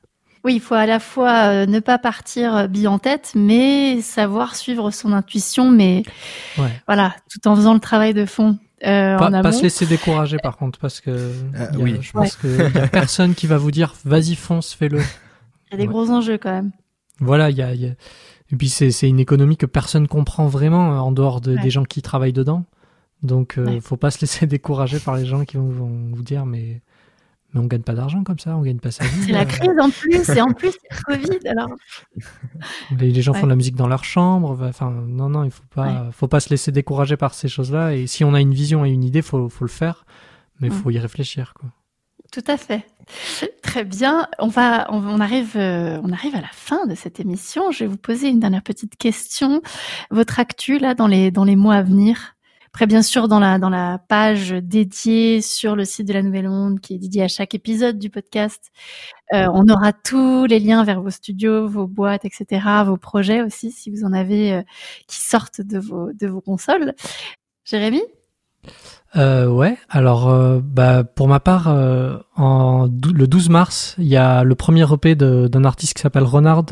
Oui, 0.44 0.54
il 0.54 0.60
faut 0.60 0.74
à 0.74 0.86
la 0.86 1.00
fois 1.00 1.66
ne 1.66 1.80
pas 1.80 1.98
partir 1.98 2.68
bille 2.68 2.86
en 2.86 3.00
tête, 3.00 3.32
mais 3.34 4.00
savoir 4.00 4.54
suivre 4.54 4.92
son 4.92 5.12
intuition, 5.12 5.70
mais 5.70 6.04
voilà, 6.86 7.16
tout 7.30 7.48
en 7.48 7.56
faisant 7.56 7.74
le 7.74 7.80
travail 7.80 8.14
de 8.14 8.26
fond. 8.26 8.56
Euh, 8.86 9.18
pas, 9.18 9.30
pas 9.42 9.52
se 9.52 9.62
laisser 9.62 9.84
décourager 9.84 10.38
par 10.38 10.56
contre, 10.56 10.78
parce 10.78 11.00
que 11.00 11.32
oui. 11.78 11.98
je 12.00 12.12
pense 12.12 12.36
qu'il 12.36 12.56
y 12.56 12.78
a 12.78 12.88
personne 12.92 13.34
qui 13.34 13.46
va 13.46 13.58
vous 13.58 13.70
dire 13.70 13.94
vas-y 14.04 14.36
fonce, 14.36 14.72
fais-le. 14.72 14.98
Il 14.98 15.72
y 15.72 15.74
a 15.74 15.76
des 15.78 15.86
gros 15.86 16.10
enjeux 16.10 16.38
quand 16.38 16.52
même. 16.52 16.70
Voilà, 17.20 17.50
il 17.50 17.56
y 17.56 17.62
a, 17.62 17.74
y 17.74 17.86
a... 17.86 17.90
et 17.90 18.56
puis 18.56 18.68
c'est 18.68 19.08
une 19.08 19.18
économie 19.18 19.56
que 19.56 19.66
personne 19.66 20.06
comprend 20.06 20.46
vraiment 20.46 21.00
en 21.04 21.10
dehors 21.10 21.40
de, 21.40 21.56
des 21.56 21.70
gens 21.70 21.84
qui 21.84 22.02
travaillent 22.02 22.32
dedans. 22.32 22.64
Donc, 23.22 23.58
euh, 23.58 23.80
faut 23.80 23.96
pas 23.96 24.10
se 24.10 24.20
laisser 24.20 24.46
décourager 24.46 25.00
par 25.00 25.16
les 25.16 25.26
gens 25.26 25.44
qui 25.44 25.56
vont, 25.56 25.70
vous 26.12 26.22
dire, 26.22 26.46
mais, 26.46 26.82
mais 27.56 27.62
on 27.62 27.66
gagne 27.66 27.82
pas 27.82 27.94
d'argent 27.94 28.22
comme 28.22 28.38
ça, 28.38 28.54
on 28.54 28.60
gagne 28.60 28.78
pas 28.78 28.90
sa 28.90 29.04
vie. 29.04 29.24
C'est 29.24 29.32
la 29.32 29.40
euh. 29.40 29.44
crise 29.46 29.70
en 29.80 29.88
plus, 29.88 30.28
et 30.28 30.40
en 30.42 30.52
plus, 30.52 30.72
c'est 30.72 31.02
Covid, 31.04 31.38
alors. 31.48 31.68
Les, 32.98 33.22
gens 33.22 33.32
font 33.32 33.44
de 33.44 33.50
la 33.50 33.56
musique 33.56 33.76
dans 33.76 33.88
leur 33.88 34.04
chambre. 34.04 34.58
Enfin, 34.62 34.90
non, 34.90 35.30
non, 35.30 35.44
il 35.44 35.50
faut 35.50 35.64
pas, 35.74 36.08
faut 36.12 36.28
pas 36.28 36.40
se 36.40 36.50
laisser 36.50 36.70
décourager 36.70 37.16
par 37.16 37.32
ces 37.32 37.48
choses-là. 37.48 37.94
Et 37.94 38.06
si 38.06 38.24
on 38.24 38.34
a 38.34 38.40
une 38.40 38.52
vision 38.52 38.84
et 38.84 38.90
une 38.90 39.04
idée, 39.04 39.22
faut, 39.22 39.48
faut 39.48 39.64
le 39.64 39.70
faire, 39.70 40.04
mais 40.60 40.68
il 40.68 40.72
faut 40.72 40.90
y 40.90 40.98
réfléchir, 40.98 41.54
quoi. 41.54 41.70
Tout 42.32 42.44
à 42.48 42.56
fait. 42.56 42.84
Très 43.62 43.84
bien. 43.84 44.26
On 44.38 44.48
va, 44.48 44.88
on, 44.90 45.20
arrive, 45.20 45.56
euh, 45.56 46.00
on 46.02 46.12
arrive 46.12 46.34
à 46.34 46.40
la 46.40 46.50
fin 46.52 46.86
de 46.86 46.94
cette 46.94 47.20
émission. 47.20 47.70
Je 47.70 47.84
vais 47.84 47.86
vous 47.86 47.96
poser 47.96 48.28
une 48.28 48.40
dernière 48.40 48.62
petite 48.62 48.96
question. 48.96 49.62
Votre 50.10 50.40
actu 50.40 50.78
là 50.78 50.94
dans 50.94 51.06
les 51.06 51.30
dans 51.30 51.44
les 51.44 51.56
mois 51.56 51.76
à 51.76 51.82
venir? 51.82 52.35
Après, 52.76 52.86
bien 52.86 53.00
sûr, 53.00 53.26
dans 53.26 53.40
la, 53.40 53.58
dans 53.58 53.70
la 53.70 53.98
page 54.06 54.50
dédiée 54.50 55.40
sur 55.40 55.76
le 55.76 55.86
site 55.86 56.06
de 56.08 56.12
la 56.12 56.20
Nouvelle 56.20 56.50
Monde, 56.50 56.78
qui 56.78 56.92
est 56.92 56.98
dédiée 56.98 57.22
à 57.22 57.28
chaque 57.28 57.54
épisode 57.54 57.98
du 57.98 58.10
podcast, 58.10 58.70
euh, 59.32 59.46
on 59.54 59.66
aura 59.70 59.94
tous 59.94 60.44
les 60.44 60.58
liens 60.58 60.84
vers 60.84 61.00
vos 61.00 61.08
studios, 61.08 61.66
vos 61.68 61.86
boîtes, 61.86 62.26
etc., 62.26 62.60
vos 62.84 62.98
projets 62.98 63.40
aussi, 63.40 63.70
si 63.70 63.90
vous 63.90 64.04
en 64.04 64.12
avez 64.12 64.52
euh, 64.52 64.62
qui 65.06 65.16
sortent 65.16 65.62
de 65.62 65.78
vos, 65.78 66.12
de 66.12 66.26
vos 66.26 66.42
consoles. 66.42 66.92
Jérémy? 67.64 68.02
Euh, 69.16 69.48
ouais, 69.48 69.78
alors 69.88 70.28
euh, 70.28 70.60
bah, 70.62 71.02
pour 71.02 71.28
ma 71.28 71.40
part, 71.40 71.74
le 71.74 73.24
12 73.24 73.48
mars, 73.48 73.94
il 73.96 74.08
y 74.08 74.18
a 74.18 74.44
le 74.44 74.54
premier 74.54 74.84
EP 74.92 75.14
d'un 75.14 75.64
artiste 75.64 75.94
qui 75.94 76.02
s'appelle 76.02 76.24
Renard, 76.24 76.66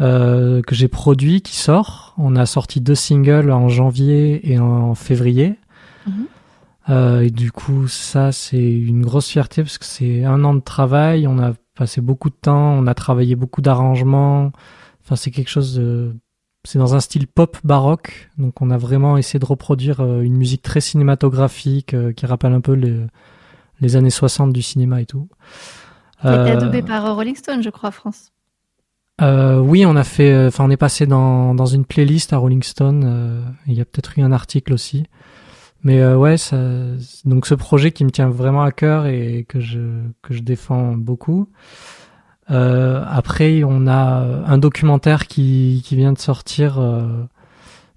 euh, 0.00 0.62
que 0.62 0.74
j'ai 0.74 0.88
produit 0.88 1.42
qui 1.42 1.56
sort. 1.56 2.14
On 2.16 2.34
a 2.34 2.46
sorti 2.46 2.80
deux 2.80 2.94
singles 2.94 3.50
en 3.50 3.68
janvier 3.68 4.50
et 4.50 4.58
en 4.58 4.94
février. 4.94 5.58
Mhm. 6.06 6.26
Euh, 6.88 7.20
et 7.20 7.30
du 7.30 7.52
coup, 7.52 7.88
ça, 7.88 8.32
c'est 8.32 8.70
une 8.70 9.02
grosse 9.02 9.28
fierté 9.28 9.62
parce 9.62 9.78
que 9.78 9.84
c'est 9.84 10.24
un 10.24 10.44
an 10.44 10.54
de 10.54 10.60
travail. 10.60 11.26
On 11.26 11.38
a 11.38 11.52
passé 11.76 12.00
beaucoup 12.00 12.30
de 12.30 12.34
temps, 12.34 12.72
on 12.72 12.86
a 12.86 12.94
travaillé 12.94 13.36
beaucoup 13.36 13.60
d'arrangements. 13.60 14.52
Enfin, 15.04 15.16
c'est 15.16 15.30
quelque 15.30 15.50
chose 15.50 15.74
de. 15.76 16.14
C'est 16.64 16.78
dans 16.78 16.94
un 16.94 17.00
style 17.00 17.26
pop 17.26 17.58
baroque. 17.64 18.30
Donc, 18.38 18.62
on 18.62 18.70
a 18.70 18.78
vraiment 18.78 19.16
essayé 19.16 19.40
de 19.40 19.44
reproduire 19.44 20.00
euh, 20.00 20.22
une 20.22 20.36
musique 20.36 20.62
très 20.62 20.80
cinématographique 20.80 21.94
qui 22.14 22.26
rappelle 22.26 22.52
un 22.52 22.60
peu 22.60 22.72
les, 22.72 23.04
les 23.80 23.96
années 23.96 24.10
60 24.10 24.52
du 24.52 24.62
cinéma 24.62 25.02
et 25.02 25.06
tout. 25.06 25.28
Qui 26.20 26.28
a 26.28 26.42
été 26.42 26.52
adoubé 26.52 26.82
par 26.82 27.16
Rolling 27.16 27.34
Stone, 27.34 27.64
je 27.64 27.70
crois, 27.70 27.90
France. 27.90 28.32
Euh, 29.20 29.58
oui, 29.58 29.84
on 29.84 29.94
a 29.96 30.04
fait, 30.04 30.32
euh, 30.32 30.48
enfin, 30.48 30.64
on 30.64 30.70
est 30.70 30.76
passé 30.76 31.06
dans, 31.06 31.54
dans 31.54 31.66
une 31.66 31.84
playlist 31.84 32.32
à 32.32 32.38
Rolling 32.38 32.62
Stone. 32.62 33.02
Euh, 33.04 33.42
il 33.66 33.74
y 33.74 33.80
a 33.80 33.84
peut-être 33.84 34.18
eu 34.18 34.22
un 34.22 34.32
article 34.32 34.72
aussi. 34.72 35.04
Mais 35.84 36.00
euh, 36.00 36.16
ouais, 36.16 36.36
donc 37.24 37.46
ce 37.46 37.54
projet 37.54 37.90
qui 37.90 38.04
me 38.04 38.10
tient 38.10 38.28
vraiment 38.30 38.62
à 38.62 38.70
cœur 38.70 39.06
et 39.06 39.44
que 39.48 39.58
je 39.58 39.80
que 40.22 40.32
je 40.32 40.40
défends 40.40 40.92
beaucoup. 40.92 41.48
après, 42.48 43.64
on 43.64 43.86
a 43.88 44.44
un 44.46 44.58
documentaire 44.58 45.26
qui 45.26 45.82
qui 45.84 45.96
vient 45.96 46.12
de 46.12 46.18
sortir, 46.18 46.80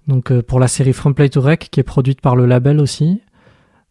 donc 0.08 0.32
pour 0.40 0.58
la 0.58 0.66
série 0.66 0.92
From 0.92 1.14
Play 1.14 1.28
to 1.28 1.40
Rec, 1.40 1.68
qui 1.70 1.78
est 1.78 1.84
produite 1.84 2.20
par 2.20 2.34
le 2.34 2.46
label 2.46 2.80
aussi, 2.80 3.22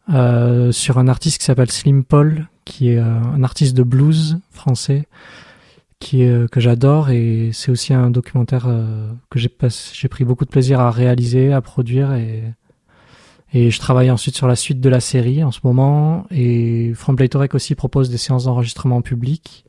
sur 0.10 0.98
un 0.98 1.08
artiste 1.08 1.38
qui 1.40 1.46
s'appelle 1.46 1.72
Slim 1.72 2.04
Paul, 2.04 2.48
qui 2.66 2.90
est 2.90 3.00
un 3.00 3.44
artiste 3.44 3.78
de 3.78 3.84
blues 3.84 4.40
français 4.52 5.08
qui 6.00 6.24
est, 6.24 6.30
euh, 6.30 6.48
que 6.48 6.60
j'adore 6.60 7.10
et 7.10 7.50
c'est 7.54 7.72
aussi 7.72 7.94
un 7.94 8.10
documentaire 8.10 8.66
euh, 8.68 9.12
que 9.30 9.40
j'ai 9.40 9.50
j'ai 9.94 10.08
pris 10.08 10.26
beaucoup 10.26 10.46
de 10.46 10.50
plaisir 10.50 10.80
à 10.80 10.92
réaliser, 10.92 11.54
à 11.54 11.62
produire 11.62 12.14
et 12.14 12.44
et 13.54 13.72
je 13.72 13.80
travaille 13.80 14.12
ensuite 14.12 14.36
sur 14.36 14.48
la 14.48 14.58
suite 14.58 14.82
de 14.82 14.90
la 14.90 15.00
série 15.00 15.42
en 15.44 15.52
ce 15.52 15.62
moment 15.64 16.26
et 16.30 16.92
From 16.94 17.16
Playtorek 17.16 17.56
aussi 17.56 17.74
propose 17.74 18.10
des 18.10 18.18
séances 18.18 18.46
d'enregistrement 18.46 19.02
public. 19.02 19.64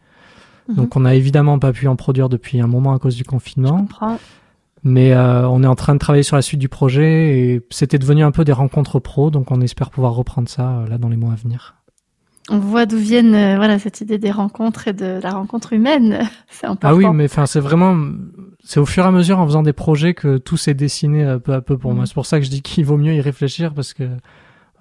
Mhm. 0.68 0.74
Donc 0.74 0.96
on 0.96 1.00
n'a 1.00 1.14
évidemment 1.14 1.60
pas 1.60 1.72
pu 1.72 1.86
en 1.86 1.94
produire 1.94 2.28
depuis 2.28 2.60
un 2.60 2.66
moment 2.66 2.94
à 2.94 2.98
cause 2.98 3.14
du 3.14 3.24
confinement. 3.24 3.86
Mais 4.82 5.12
euh, 5.12 5.48
on 5.48 5.62
est 5.62 5.68
en 5.68 5.76
train 5.76 5.94
de 5.94 5.98
travailler 5.98 6.24
sur 6.24 6.36
la 6.36 6.42
suite 6.42 6.60
du 6.60 6.68
projet 6.68 7.38
et 7.38 7.66
c'était 7.70 7.98
devenu 7.98 8.24
un 8.24 8.32
peu 8.32 8.44
des 8.44 8.52
rencontres 8.52 8.98
pro, 8.98 9.30
donc 9.30 9.50
on 9.50 9.60
espère 9.60 9.90
pouvoir 9.90 10.14
reprendre 10.14 10.48
ça 10.48 10.84
là 10.88 10.98
dans 10.98 11.08
les 11.08 11.16
mois 11.16 11.32
à 11.32 11.36
venir 11.36 11.75
on 12.48 12.58
voit 12.58 12.86
d'où 12.86 12.98
viennent 12.98 13.34
euh, 13.34 13.56
voilà 13.56 13.78
cette 13.78 14.00
idée 14.00 14.18
des 14.18 14.30
rencontres 14.30 14.88
et 14.88 14.92
de 14.92 15.20
la 15.22 15.30
rencontre 15.30 15.72
humaine. 15.72 16.28
c'est 16.50 16.66
important. 16.66 16.88
Ah 16.88 16.94
oui, 16.94 17.06
mais 17.12 17.24
enfin 17.24 17.46
c'est 17.46 17.60
vraiment 17.60 17.96
c'est 18.62 18.80
au 18.80 18.86
fur 18.86 19.04
et 19.04 19.08
à 19.08 19.10
mesure 19.10 19.38
en 19.38 19.46
faisant 19.46 19.62
des 19.62 19.72
projets 19.72 20.14
que 20.14 20.38
tout 20.38 20.56
s'est 20.56 20.74
dessiné 20.74 21.24
euh, 21.24 21.38
peu 21.38 21.54
à 21.54 21.60
peu 21.60 21.76
pour 21.76 21.92
moi. 21.92 22.04
Mm. 22.04 22.06
C'est 22.06 22.14
pour 22.14 22.26
ça 22.26 22.38
que 22.38 22.44
je 22.44 22.50
dis 22.50 22.62
qu'il 22.62 22.84
vaut 22.84 22.96
mieux 22.96 23.14
y 23.14 23.20
réfléchir 23.20 23.74
parce 23.74 23.94
que 23.94 24.08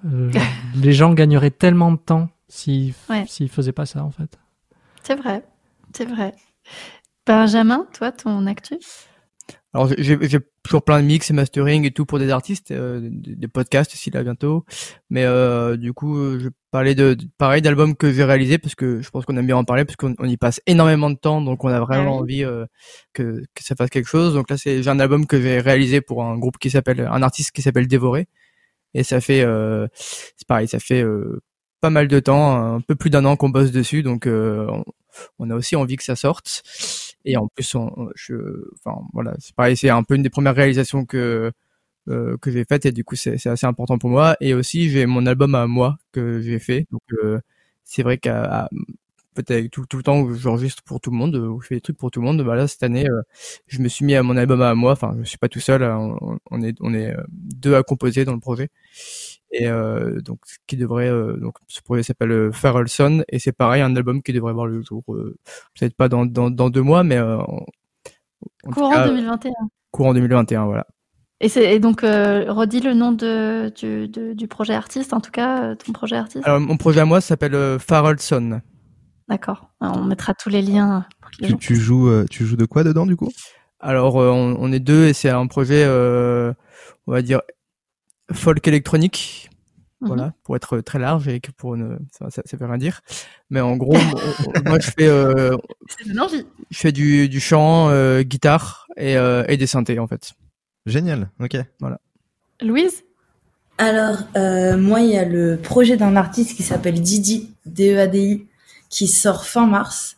euh, 0.06 0.32
les 0.76 0.94
gens 0.94 1.14
gagneraient 1.14 1.52
tellement 1.52 1.92
de 1.92 1.98
temps 1.98 2.30
s'ils 2.48 2.94
s'ils 3.26 3.50
faisaient 3.50 3.72
pas 3.72 3.86
ça 3.86 4.04
en 4.04 4.12
fait. 4.12 4.38
C'est 5.04 5.16
vrai, 5.16 5.44
c'est 5.94 6.06
vrai. 6.06 6.34
Benjamin, 7.26 7.88
toi, 7.94 8.12
ton 8.12 8.46
actu? 8.46 8.78
Alors 9.76 9.90
j'ai 9.98 10.18
toujours 10.64 10.84
plein 10.84 11.02
de 11.02 11.06
mix 11.06 11.30
et 11.30 11.34
mastering 11.34 11.86
et 11.86 11.92
tout 11.92 12.06
pour 12.06 12.18
des 12.18 12.30
artistes, 12.30 12.72
euh, 12.72 13.02
des, 13.12 13.48
podcasts 13.50 13.94
aussi 13.94 14.10
là 14.10 14.24
bientôt. 14.24 14.64
Mais 15.10 15.26
euh, 15.26 15.76
du 15.76 15.92
coup, 15.92 16.40
je 16.40 16.48
parlais 16.76 16.94
de, 16.94 17.14
de 17.14 17.26
pareil 17.38 17.62
d'albums 17.62 17.96
que 17.96 18.12
j'ai 18.12 18.26
réalisé 18.26 18.58
parce 18.58 18.76
que 18.76 19.02
je 19.02 19.10
pense 19.10 19.24
qu'on 19.24 19.38
aime 19.38 19.46
bien 19.46 19.56
en 19.56 19.64
parler 19.64 19.86
parce 19.86 19.96
qu'on 19.96 20.14
y 20.26 20.36
passe 20.36 20.60
énormément 20.66 21.10
de 21.10 21.16
temps, 21.16 21.42
donc 21.42 21.64
on 21.64 21.70
a 21.70 21.80
vraiment 21.80 22.18
ah 22.18 22.22
envie 22.22 22.44
euh, 22.44 22.66
que, 23.14 23.44
que 23.56 23.64
ça 23.64 23.76
fasse 23.76 23.90
quelque 23.90 24.10
chose. 24.10 24.34
Donc 24.34 24.50
là, 24.50 24.58
c'est 24.58 24.84
j'ai 24.84 24.90
un 24.90 25.00
album 25.00 25.26
que 25.26 25.42
j'ai 25.42 25.62
réalisé 25.62 26.02
pour 26.02 26.26
un 26.26 26.38
groupe 26.38 26.58
qui 26.58 26.70
s'appelle 26.70 27.00
un 27.00 27.24
artiste 27.24 27.52
qui 27.52 27.62
s'appelle 27.62 27.88
Dévoré 27.88 28.28
et 28.94 29.04
ça 29.04 29.22
fait 29.22 29.42
euh, 29.42 29.88
c'est 29.96 30.48
pareil, 30.50 30.68
ça 30.68 30.80
fait 30.80 31.02
euh, 31.02 31.42
pas 31.80 31.90
mal 31.90 32.10
de 32.10 32.20
temps, 32.20 32.76
un 32.76 32.82
peu 32.82 32.96
plus 32.96 33.10
d'un 33.10 33.24
an 33.24 33.38
qu'on 33.38 33.50
bosse 33.50 33.72
dessus, 33.72 34.04
donc 34.04 34.28
on, 34.28 34.84
on 35.40 35.50
a 35.50 35.56
aussi 35.56 35.78
envie 35.78 35.96
que 35.96 36.04
ça 36.04 36.18
sorte. 36.18 36.62
Et 37.24 37.38
en 37.38 37.48
plus, 37.48 37.74
on, 37.76 38.10
je, 38.16 38.36
enfin 38.84 39.00
voilà, 39.14 39.34
c'est 39.40 39.56
pareil, 39.56 39.78
c'est 39.78 39.90
un 39.90 40.04
peu 40.04 40.16
une 40.16 40.24
des 40.24 40.30
premières 40.30 40.56
réalisations 40.56 41.06
que 41.06 41.54
euh, 42.10 42.38
que 42.38 42.52
j'ai 42.52 42.66
faites 42.66 42.86
et 42.86 42.92
du 42.92 43.04
coup 43.04 43.16
c'est 43.16 43.46
assez 43.48 43.66
important 43.66 43.98
pour 43.98 44.10
moi. 44.10 44.36
Et 44.42 44.54
aussi 44.54 44.90
j'ai 44.90 45.06
mon 45.06 45.26
album 45.26 45.56
à 45.56 45.68
moi 45.68 45.98
que 46.12 46.42
j'ai 46.42 46.60
fait, 46.60 46.88
donc 46.92 47.02
euh, 47.24 47.40
c'est 47.84 48.04
vrai 48.04 48.18
qu'à 48.18 48.70
peut-être 49.36 49.70
tout, 49.70 49.86
tout 49.86 49.98
le 49.98 50.04
temps 50.04 50.22
où 50.22 50.34
j'enregistre 50.34 50.82
pour 50.84 51.02
tout 51.02 51.12
le 51.12 51.18
monde, 51.18 51.36
où 51.36 51.62
je 51.62 51.68
fais 51.68 51.76
des 51.76 51.82
trucs 51.82 51.98
pour 51.98 52.12
tout 52.12 52.22
le 52.22 52.26
monde, 52.26 52.42
bah 52.44 52.56
là 52.56 52.68
cette 52.68 52.84
année 52.84 53.10
euh, 53.10 53.22
je 53.68 53.80
me 53.82 53.90
suis 53.90 54.06
mis 54.06 54.16
à 54.16 54.24
mon 54.24 54.38
album 54.38 54.62
à 54.62 54.76
moi. 54.76 54.94
Enfin, 54.94 55.16
je 55.20 55.26
suis 55.26 55.38
pas 55.38 55.50
tout 55.50 55.60
seul, 55.60 55.84
hein, 55.84 56.16
on, 56.52 56.62
est 56.64 56.76
on 56.82 56.94
est 56.94 57.16
deux 57.30 57.76
à 57.76 57.84
composer 57.84 58.26
dans 58.26 58.34
le 58.34 58.40
projet. 58.40 58.70
Et 59.52 59.68
euh, 59.68 60.20
donc 60.22 60.40
qui 60.68 60.76
devrait 60.76 61.10
euh, 61.10 61.38
donc 61.38 61.56
ce 61.68 61.82
projet 61.82 62.04
s'appelle 62.04 62.32
euh, 62.32 62.52
Farrelson 62.52 63.24
et 63.30 63.40
c'est 63.40 63.54
pareil 63.54 63.82
un 63.82 63.96
album 63.96 64.22
qui 64.22 64.34
devrait 64.34 64.52
voir 64.52 64.66
le 64.66 64.82
jour 64.82 65.04
peut-être 65.06 65.96
pas 65.96 66.10
dans, 66.10 66.26
dans, 66.26 66.50
dans 66.50 66.70
deux 66.70 66.82
mois 66.82 67.04
mais 67.04 67.20
en, 67.22 67.66
courant 68.74 69.06
2021 69.06 69.52
courant 69.92 70.14
2021 70.14 70.66
voilà 70.66 70.88
et, 71.42 71.50
c'est, 71.50 71.80
donc 71.80 72.02
redis 72.02 72.80
le 72.80 72.94
nom 72.94 73.12
de, 73.12 73.72
du, 73.76 74.08
du 74.36 74.48
projet 74.48 74.74
artiste 74.74 75.14
en 75.14 75.20
tout 75.20 75.32
cas 75.32 75.76
ton 75.76 75.92
projet 75.92 76.16
artiste 76.16 76.46
alors 76.46 76.60
mon 76.60 76.78
projet 76.78 77.02
à 77.02 77.06
moi 77.06 77.22
s'appelle 77.22 77.80
Farrelson 77.80 78.62
d'accord 79.28 79.70
on 79.82 80.04
mettra 80.04 80.34
tous 80.34 80.50
les 80.50 80.62
liens 80.62 81.06
tu, 81.44 81.58
tu 81.58 81.76
joues 81.76 82.26
tu 82.30 82.46
joues 82.46 82.58
de 82.58 82.66
quoi 82.66 82.84
dedans 82.84 83.06
du 83.06 83.16
coup? 83.16 83.30
Alors 83.82 84.16
on, 84.16 84.56
on, 84.58 84.72
est 84.72 84.80
deux 84.80 85.06
et 85.08 85.14
c'est 85.14 85.30
un 85.30 85.48
projet 85.48 85.86
on 85.86 87.12
va 87.12 87.22
dire 87.22 87.42
folk 88.32 88.68
électronique. 88.68 89.50
Mhm. 90.02 90.08
Voilà, 90.10 90.34
pour 90.44 90.58
être 90.58 90.82
très 90.82 91.00
large 91.00 91.30
et 91.30 91.40
que 91.40 91.52
pour 91.52 91.78
ne, 91.78 91.96
ça, 92.12 92.28
ça, 92.30 92.58
veut 92.58 92.66
rien 92.66 92.78
dire. 92.78 93.00
Mais 93.50 93.62
en 93.62 93.78
gros, 93.78 93.98
moi 94.66 94.78
je 94.80 94.92
fais, 94.92 95.08
euh, 95.08 95.56
je 96.70 96.78
fais 96.78 96.92
du, 96.92 97.30
du 97.30 97.40
chant, 97.40 97.90
euh, 97.90 98.22
guitare 98.22 98.88
et, 98.98 99.18
euh, 99.18 99.46
et 99.48 99.56
des 99.56 99.68
synthés 99.68 99.98
en 99.98 100.08
fait. 100.08 100.34
Génial, 100.86 101.30
ok. 101.40 101.58
Voilà. 101.80 102.00
Louise? 102.62 103.04
Alors, 103.78 104.20
euh, 104.38 104.78
moi 104.78 105.02
il 105.02 105.12
y 105.12 105.18
a 105.18 105.26
le 105.26 105.58
projet 105.58 105.98
d'un 105.98 106.16
artiste 106.16 106.56
qui 106.56 106.64
s'appelle 106.64 107.02
Didi, 107.02 107.54
D-E-A-D-I, 107.66 108.46
qui 108.90 109.08
sort 109.08 109.46
fin 109.46 109.68
mars. 109.68 110.18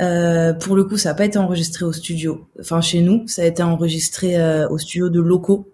Euh, 0.00 0.52
pour 0.52 0.76
le 0.76 0.84
coup, 0.84 0.96
ça 0.96 1.10
n'a 1.10 1.14
pas 1.14 1.24
été 1.24 1.38
enregistré 1.38 1.84
au 1.84 1.92
studio, 1.92 2.48
enfin 2.60 2.80
chez 2.80 3.00
nous, 3.00 3.26
ça 3.28 3.42
a 3.42 3.44
été 3.44 3.62
enregistré 3.62 4.40
euh, 4.40 4.68
au 4.68 4.78
studio 4.78 5.08
de 5.08 5.20
locaux 5.20 5.68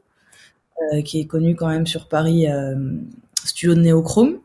euh, 0.93 1.03
qui 1.03 1.21
est 1.21 1.27
connu 1.27 1.55
quand 1.55 1.69
même 1.69 1.87
sur 1.87 2.09
Paris, 2.09 2.49
euh, 2.49 2.75
studio 3.45 3.75
de 3.75 3.81
Néochrome. 3.81 4.39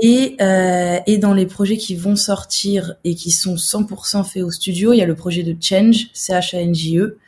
Et, 0.00 0.36
euh, 0.40 1.00
et 1.06 1.18
dans 1.18 1.34
les 1.34 1.46
projets 1.46 1.76
qui 1.76 1.96
vont 1.96 2.14
sortir 2.16 2.94
et 3.02 3.14
qui 3.14 3.30
sont 3.30 3.56
100% 3.56 4.24
faits 4.24 4.42
au 4.42 4.50
studio, 4.50 4.92
il 4.92 4.98
y 4.98 5.02
a 5.02 5.06
le 5.06 5.16
projet 5.16 5.42
de 5.42 5.56
Change, 5.60 6.08
C-H-A-N-J-E. 6.12 7.18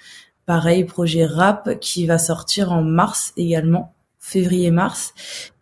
Pareil, 0.51 0.83
projet 0.83 1.27
rap 1.27 1.79
qui 1.79 2.07
va 2.07 2.19
sortir 2.19 2.73
en 2.73 2.83
mars 2.83 3.33
également, 3.37 3.95
février-mars. 4.19 5.15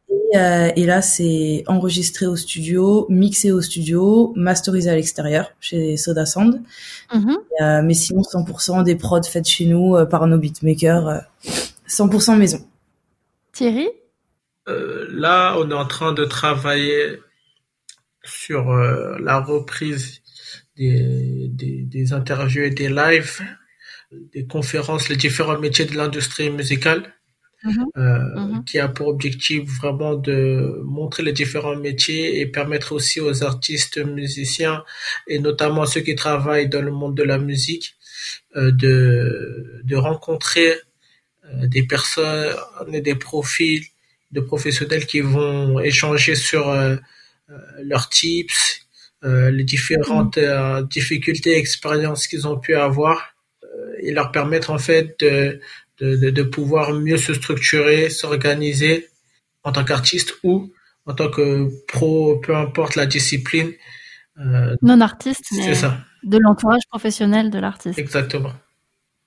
Et, 0.09 0.39
euh, 0.39 0.71
et, 0.77 0.87
là, 0.87 1.03
c'est 1.03 1.63
enregistré 1.67 2.25
au 2.27 2.37
studio, 2.37 3.05
mixé 3.11 3.53
au 3.53 3.61
studio, 3.61 4.33
masterisé 4.35 4.89
à 4.89 4.95
l'extérieur 4.95 5.53
chez 5.61 5.99
Soda 5.99 6.25
Sound. 6.25 6.63
Mm-hmm. 7.13 7.37
euh, 7.61 7.83
mais 7.85 7.93
sinon, 7.93 8.23
100% 8.23 8.83
des 8.83 8.97
prods 8.97 9.23
faites 9.25 9.47
chez 9.47 9.67
nous 9.67 9.95
euh, 9.95 10.07
par 10.07 10.27
nos 10.27 10.39
beatmakers, 10.39 11.21
100% 11.87 12.33
euh, 12.33 12.37
maison. 12.37 12.67
Thierry? 13.53 13.91
Euh, 14.71 15.07
Là, 15.11 15.55
on 15.59 15.71
est 15.71 15.75
en 15.75 15.87
train 15.87 16.15
de 16.15 16.25
travailler 16.25 17.19
sur 18.25 18.75
la 18.75 19.39
reprise 19.39 20.23
des, 20.79 21.49
des, 21.51 21.83
des 21.83 22.13
interviews 22.15 22.63
et 22.63 22.71
des 22.71 22.89
lives, 22.89 23.43
des 24.11 24.47
conférences, 24.47 25.09
les 25.09 25.17
différents 25.17 25.59
métiers 25.59 25.85
de 25.85 25.97
l'industrie 25.97 26.51
musicale. 26.51 27.15
Mhm. 27.65 27.87
Euh, 27.97 28.19
mhm. 28.37 28.65
qui 28.67 28.79
a 28.79 28.87
pour 28.87 29.09
objectif 29.09 29.69
vraiment 29.81 30.15
de 30.15 30.81
montrer 30.85 31.25
les 31.25 31.33
différents 31.33 31.75
métiers 31.75 32.39
et 32.39 32.47
permettre 32.47 32.93
aussi 32.93 33.21
aux 33.21 33.43
artistes 33.43 33.99
musiciens 33.99 34.85
et 35.27 35.41
notamment 35.41 35.85
ceux 35.85 36.03
qui 36.03 36.15
travaillent 36.15 36.69
dans 36.69 36.83
le 36.83 36.93
monde 36.93 37.17
de 37.17 37.25
la 37.25 37.39
musique 37.39 37.97
euh, 38.55 38.71
de, 38.71 39.83
de 39.83 39.97
rencontrer 39.97 40.73
euh, 41.47 41.67
des 41.67 41.83
personnes 41.83 42.55
et 42.93 43.01
des 43.01 43.17
profils 43.17 43.83
de 44.31 44.41
professionnels 44.41 45.07
qui 45.07 45.21
vont 45.21 45.81
échanger 45.81 46.37
sur 46.37 46.73
leurs 47.83 48.09
tips, 48.09 48.87
les 49.23 49.65
différentes 49.65 50.37
mhm. 50.37 50.87
difficultés 50.87 51.55
et 51.55 51.59
expériences 51.59 52.29
qu'ils 52.29 52.47
ont 52.47 52.59
pu 52.61 52.77
avoir 52.77 53.35
et 54.01 54.13
leur 54.13 54.33
permettre 54.33 54.71
en 54.71 54.79
fait 54.79 55.17
de, 55.21 55.61
de, 56.01 56.31
de, 56.31 56.43
pouvoir 56.43 56.93
mieux 56.93 57.17
se 57.17 57.35
structurer, 57.35 58.11
s'organiser 58.11 59.09
en 59.65 59.73
tant 59.73 59.85
qu'artiste 59.85 60.35
ou 60.43 60.73
en 61.07 61.15
tant 61.15 61.31
que 61.31 61.69
pro, 61.87 62.39
peu 62.39 62.55
importe 62.55 62.95
la 62.95 63.07
discipline. 63.07 63.73
Euh, 64.39 64.77
non 64.83 65.01
artiste, 65.01 65.47
mais 65.53 65.75
ça. 65.75 65.99
de 66.23 66.39
l'entourage 66.39 66.83
professionnel 66.91 67.51
de 67.51 67.59
l'artiste. 67.59 67.99
Exactement. 67.99 68.53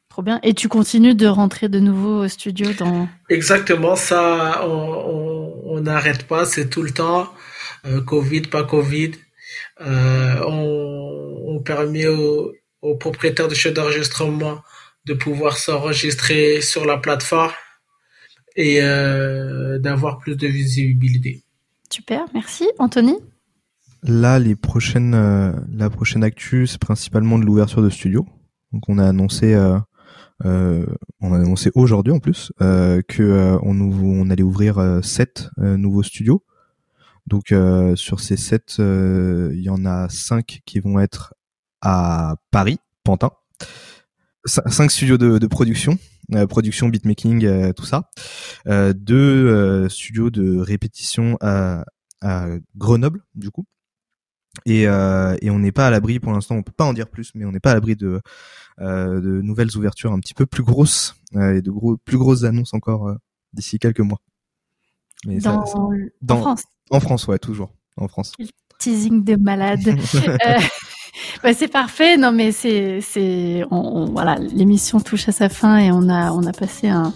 Trop 0.10 0.22
bien. 0.22 0.40
Et 0.44 0.54
tu 0.54 0.68
continues 0.68 1.16
de 1.16 1.28
rentrer 1.28 1.70
de 1.70 1.80
nouveau 1.80 2.24
au 2.24 2.28
studio 2.28 2.72
dans. 2.78 3.08
Exactement, 3.30 3.96
ça, 3.96 4.66
on 4.68 5.80
n'arrête 5.82 6.28
pas, 6.28 6.46
c'est 6.46 6.70
tout 6.70 6.84
le 6.84 6.92
temps. 6.92 7.32
Euh, 7.86 8.02
Covid, 8.02 8.42
pas 8.42 8.64
Covid. 8.64 9.12
Euh, 9.82 10.44
on, 10.48 11.44
on 11.48 11.60
permet 11.60 12.08
aux, 12.08 12.54
aux 12.82 12.96
propriétaires 12.96 13.48
de 13.48 13.56
chefs 13.56 13.74
d'enregistrement 13.74 14.62
de 15.06 15.14
pouvoir 15.14 15.58
s'enregistrer 15.58 16.62
sur 16.62 16.86
la 16.86 16.98
plateforme 16.98 17.52
et 18.56 18.82
euh, 18.82 19.80
d'avoir 19.80 20.20
plus 20.20 20.36
de 20.36 20.48
visibilité. 20.48 21.44
Super, 21.90 22.26
merci. 22.34 22.70
Anthony? 22.78 23.16
Là, 24.04 24.40
les 24.40 24.56
prochaines, 24.56 25.14
euh, 25.14 25.52
la 25.72 25.90
prochaine 25.90 26.24
actu, 26.24 26.68
c'est 26.68 26.80
principalement 26.80 27.38
de 27.40 27.46
l'ouverture 27.46 27.82
de 27.82 27.90
studio. 27.90 28.26
Donc, 28.72 28.88
on 28.90 28.98
a 28.98 29.08
annoncé, 29.08 29.54
euh, 29.54 30.86
on 31.20 31.34
a 31.34 31.38
annoncé 31.38 31.72
aujourd'hui 31.76 32.14
en 32.14 32.20
plus 32.20 32.52
que 32.60 33.58
on, 33.62 33.80
on 33.80 34.30
allait 34.30 34.44
ouvrir 34.44 35.02
sept 35.04 35.50
nouveaux 35.58 36.04
studios. 36.04 36.44
Donc, 37.28 37.54
sur 37.96 38.20
ces 38.22 38.38
sept, 38.38 38.76
il 38.80 39.62
y 39.62 39.70
en 39.70 39.86
a 39.86 40.08
cinq 40.10 40.62
qui 40.66 40.80
vont 40.80 41.00
être 41.00 41.34
à 41.82 42.36
Paris, 42.52 42.80
Pantin 43.04 43.32
cinq 44.46 44.92
studios 44.92 45.18
de, 45.18 45.38
de 45.38 45.48
production, 45.48 45.98
euh, 46.34 46.48
production, 46.48 46.90
beatmaking, 46.90 47.46
euh, 47.46 47.74
tout 47.74 47.86
ça. 47.86 48.10
Euh, 48.68 48.94
deux 48.94 49.88
studios 49.90 50.30
de 50.30 50.58
répétition 50.60 51.38
à, 51.42 51.86
à 52.22 52.48
Grenoble, 52.76 53.24
du 53.36 53.52
coup. 53.52 53.66
Et, 54.66 54.82
et 54.84 55.50
on 55.50 55.60
n'est 55.60 55.72
pas 55.72 55.88
à 55.88 55.92
l'abri 55.92 56.20
pour 56.20 56.34
l'instant, 56.34 56.56
on 56.56 56.64
peut 56.64 56.74
pas 56.74 56.84
en 56.84 56.94
dire 56.94 57.08
plus, 57.08 57.32
mais 57.36 57.46
on 57.46 57.52
n'est 57.52 57.62
pas 57.62 57.72
à 57.72 57.74
l'abri 57.74 57.96
de, 57.96 58.22
de 58.80 59.42
nouvelles 59.42 59.78
ouvertures 59.78 60.12
un 60.12 60.20
petit 60.20 60.34
peu 60.34 60.46
plus 60.46 60.64
grosses 60.64 61.16
et 61.34 61.62
de 61.62 61.72
gros, 61.72 61.96
plus 61.96 62.18
grosses 62.18 62.44
annonces 62.44 62.74
encore 62.74 63.16
d'ici 63.54 63.80
quelques 63.80 64.02
mois. 64.02 64.20
Mais 65.26 65.38
dans, 65.38 65.64
dans, 66.22 66.36
en 66.36 66.42
France. 66.42 66.64
En 66.90 67.00
France, 67.00 67.28
ouais, 67.28 67.40
toujours 67.40 67.74
en 67.96 68.10
France. 68.10 68.34
Teasing 68.78 69.24
de 69.24 69.38
malade. 69.38 69.80
bah, 71.44 71.54
c'est 71.54 71.68
parfait. 71.68 72.18
Non, 72.18 72.32
mais 72.32 72.52
c'est, 72.52 73.00
c'est, 73.02 73.64
on, 73.72 74.06
voilà, 74.06 74.36
l'émission 74.36 75.00
touche 75.00 75.28
à 75.30 75.32
sa 75.32 75.50
fin 75.50 75.78
et 75.78 75.92
on 75.92 76.10
a, 76.10 76.32
on 76.32 76.46
a 76.46 76.52
passé 76.52 76.90
un, 76.90 77.14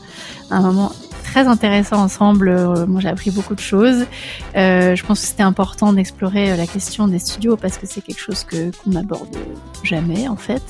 un 0.52 0.62
moment 0.62 0.92
très 1.24 1.48
intéressant 1.48 1.98
ensemble. 1.98 2.50
Euh, 2.50 2.86
moi, 2.86 3.02
j'ai 3.02 3.10
appris 3.10 3.32
beaucoup 3.32 3.56
de 3.56 3.60
choses. 3.60 4.06
Euh, 4.56 4.96
je 4.96 5.04
pense 5.04 5.20
que 5.20 5.28
c'était 5.28 5.44
important 5.44 5.92
d'explorer 5.92 6.52
euh, 6.52 6.56
la 6.56 6.68
question 6.68 7.08
des 7.08 7.20
studios 7.20 7.58
parce 7.58 7.78
que 7.78 7.86
c'est 7.88 8.02
quelque 8.02 8.22
chose 8.22 8.44
que 8.44 8.72
qu'on 8.78 8.92
n'aborde 8.92 9.36
jamais 9.84 10.28
en 10.28 10.38
fait. 10.38 10.64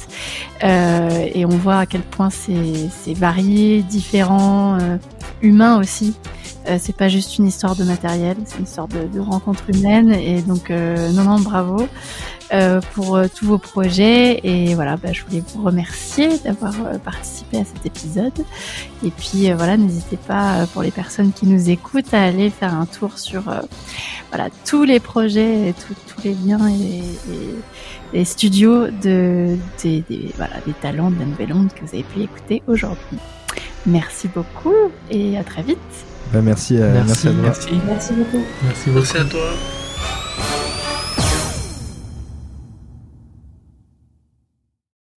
Euh, 0.64 1.28
et 1.34 1.46
on 1.46 1.50
voit 1.50 1.80
à 1.80 1.86
quel 1.86 2.02
point 2.02 2.30
c'est, 2.30 2.90
c'est 2.90 3.14
varié, 3.14 3.84
différent, 3.84 4.80
euh, 4.82 4.98
humain 5.42 5.78
aussi. 5.80 6.16
C'est 6.80 6.96
pas 6.96 7.10
juste 7.10 7.38
une 7.38 7.46
histoire 7.46 7.76
de 7.76 7.84
matériel, 7.84 8.38
c'est 8.46 8.58
une 8.58 8.64
histoire 8.64 8.88
de, 8.88 9.06
de 9.06 9.20
rencontre 9.20 9.70
humaine. 9.70 10.12
Et 10.12 10.42
donc, 10.42 10.72
non, 10.72 11.24
non, 11.24 11.40
bravo. 11.40 11.88
Euh, 12.54 12.80
pour 12.94 13.16
euh, 13.16 13.26
tous 13.34 13.46
vos 13.46 13.58
projets. 13.58 14.40
Et 14.44 14.76
voilà, 14.76 14.98
bah, 14.98 15.12
je 15.12 15.24
voulais 15.24 15.44
vous 15.54 15.64
remercier 15.64 16.38
d'avoir 16.38 16.74
euh, 16.86 17.00
participé 17.00 17.58
à 17.58 17.66
cet 17.66 17.84
épisode. 17.88 18.38
Et 19.04 19.10
puis 19.10 19.52
voilà, 19.52 19.78
n'hésitez 19.78 20.18
pas 20.18 20.68
pour 20.72 20.84
les 20.84 20.92
personnes 20.92 21.32
qui 21.34 21.48
nous 21.48 21.72
écoutent 21.72 22.14
à 22.14 22.22
aller 22.24 22.52
faire 22.52 22.74
un 22.74 22.86
tour 22.86 23.18
sur 23.18 23.44
voilà 24.32 24.50
tous 24.66 24.84
les 24.84 25.00
projets, 25.00 25.70
et 25.70 25.74
tous 25.74 26.22
les 26.24 26.36
liens 26.36 26.70
et, 26.70 27.02
les 28.14 28.26
studios 28.26 28.88
de 28.88 29.58
des, 29.82 30.04
des, 30.08 30.32
voilà 30.38 30.56
des 30.66 30.74
talents 30.74 31.10
de 31.10 31.20
la 31.20 31.26
Nouvelle 31.26 31.54
Onde 31.54 31.74
que 31.74 31.82
vous 31.82 31.94
avez 31.94 32.04
pu 32.04 32.22
écouter 32.22 32.62
aujourd'hui. 32.68 33.18
Merci 33.88 34.28
beaucoup 34.28 34.92
et 35.10 35.38
à 35.38 35.44
très 35.44 35.64
vite. 35.64 35.78
Bah, 36.32 36.42
merci, 36.42 36.76
merci, 36.76 37.08
merci, 37.08 37.28
à 37.28 37.32
merci. 37.32 37.70
Merci 37.88 38.14
beaucoup. 38.14 38.44
Merci, 38.64 38.90
merci 38.92 39.18
à 39.18 39.26
toi. 39.26 40.75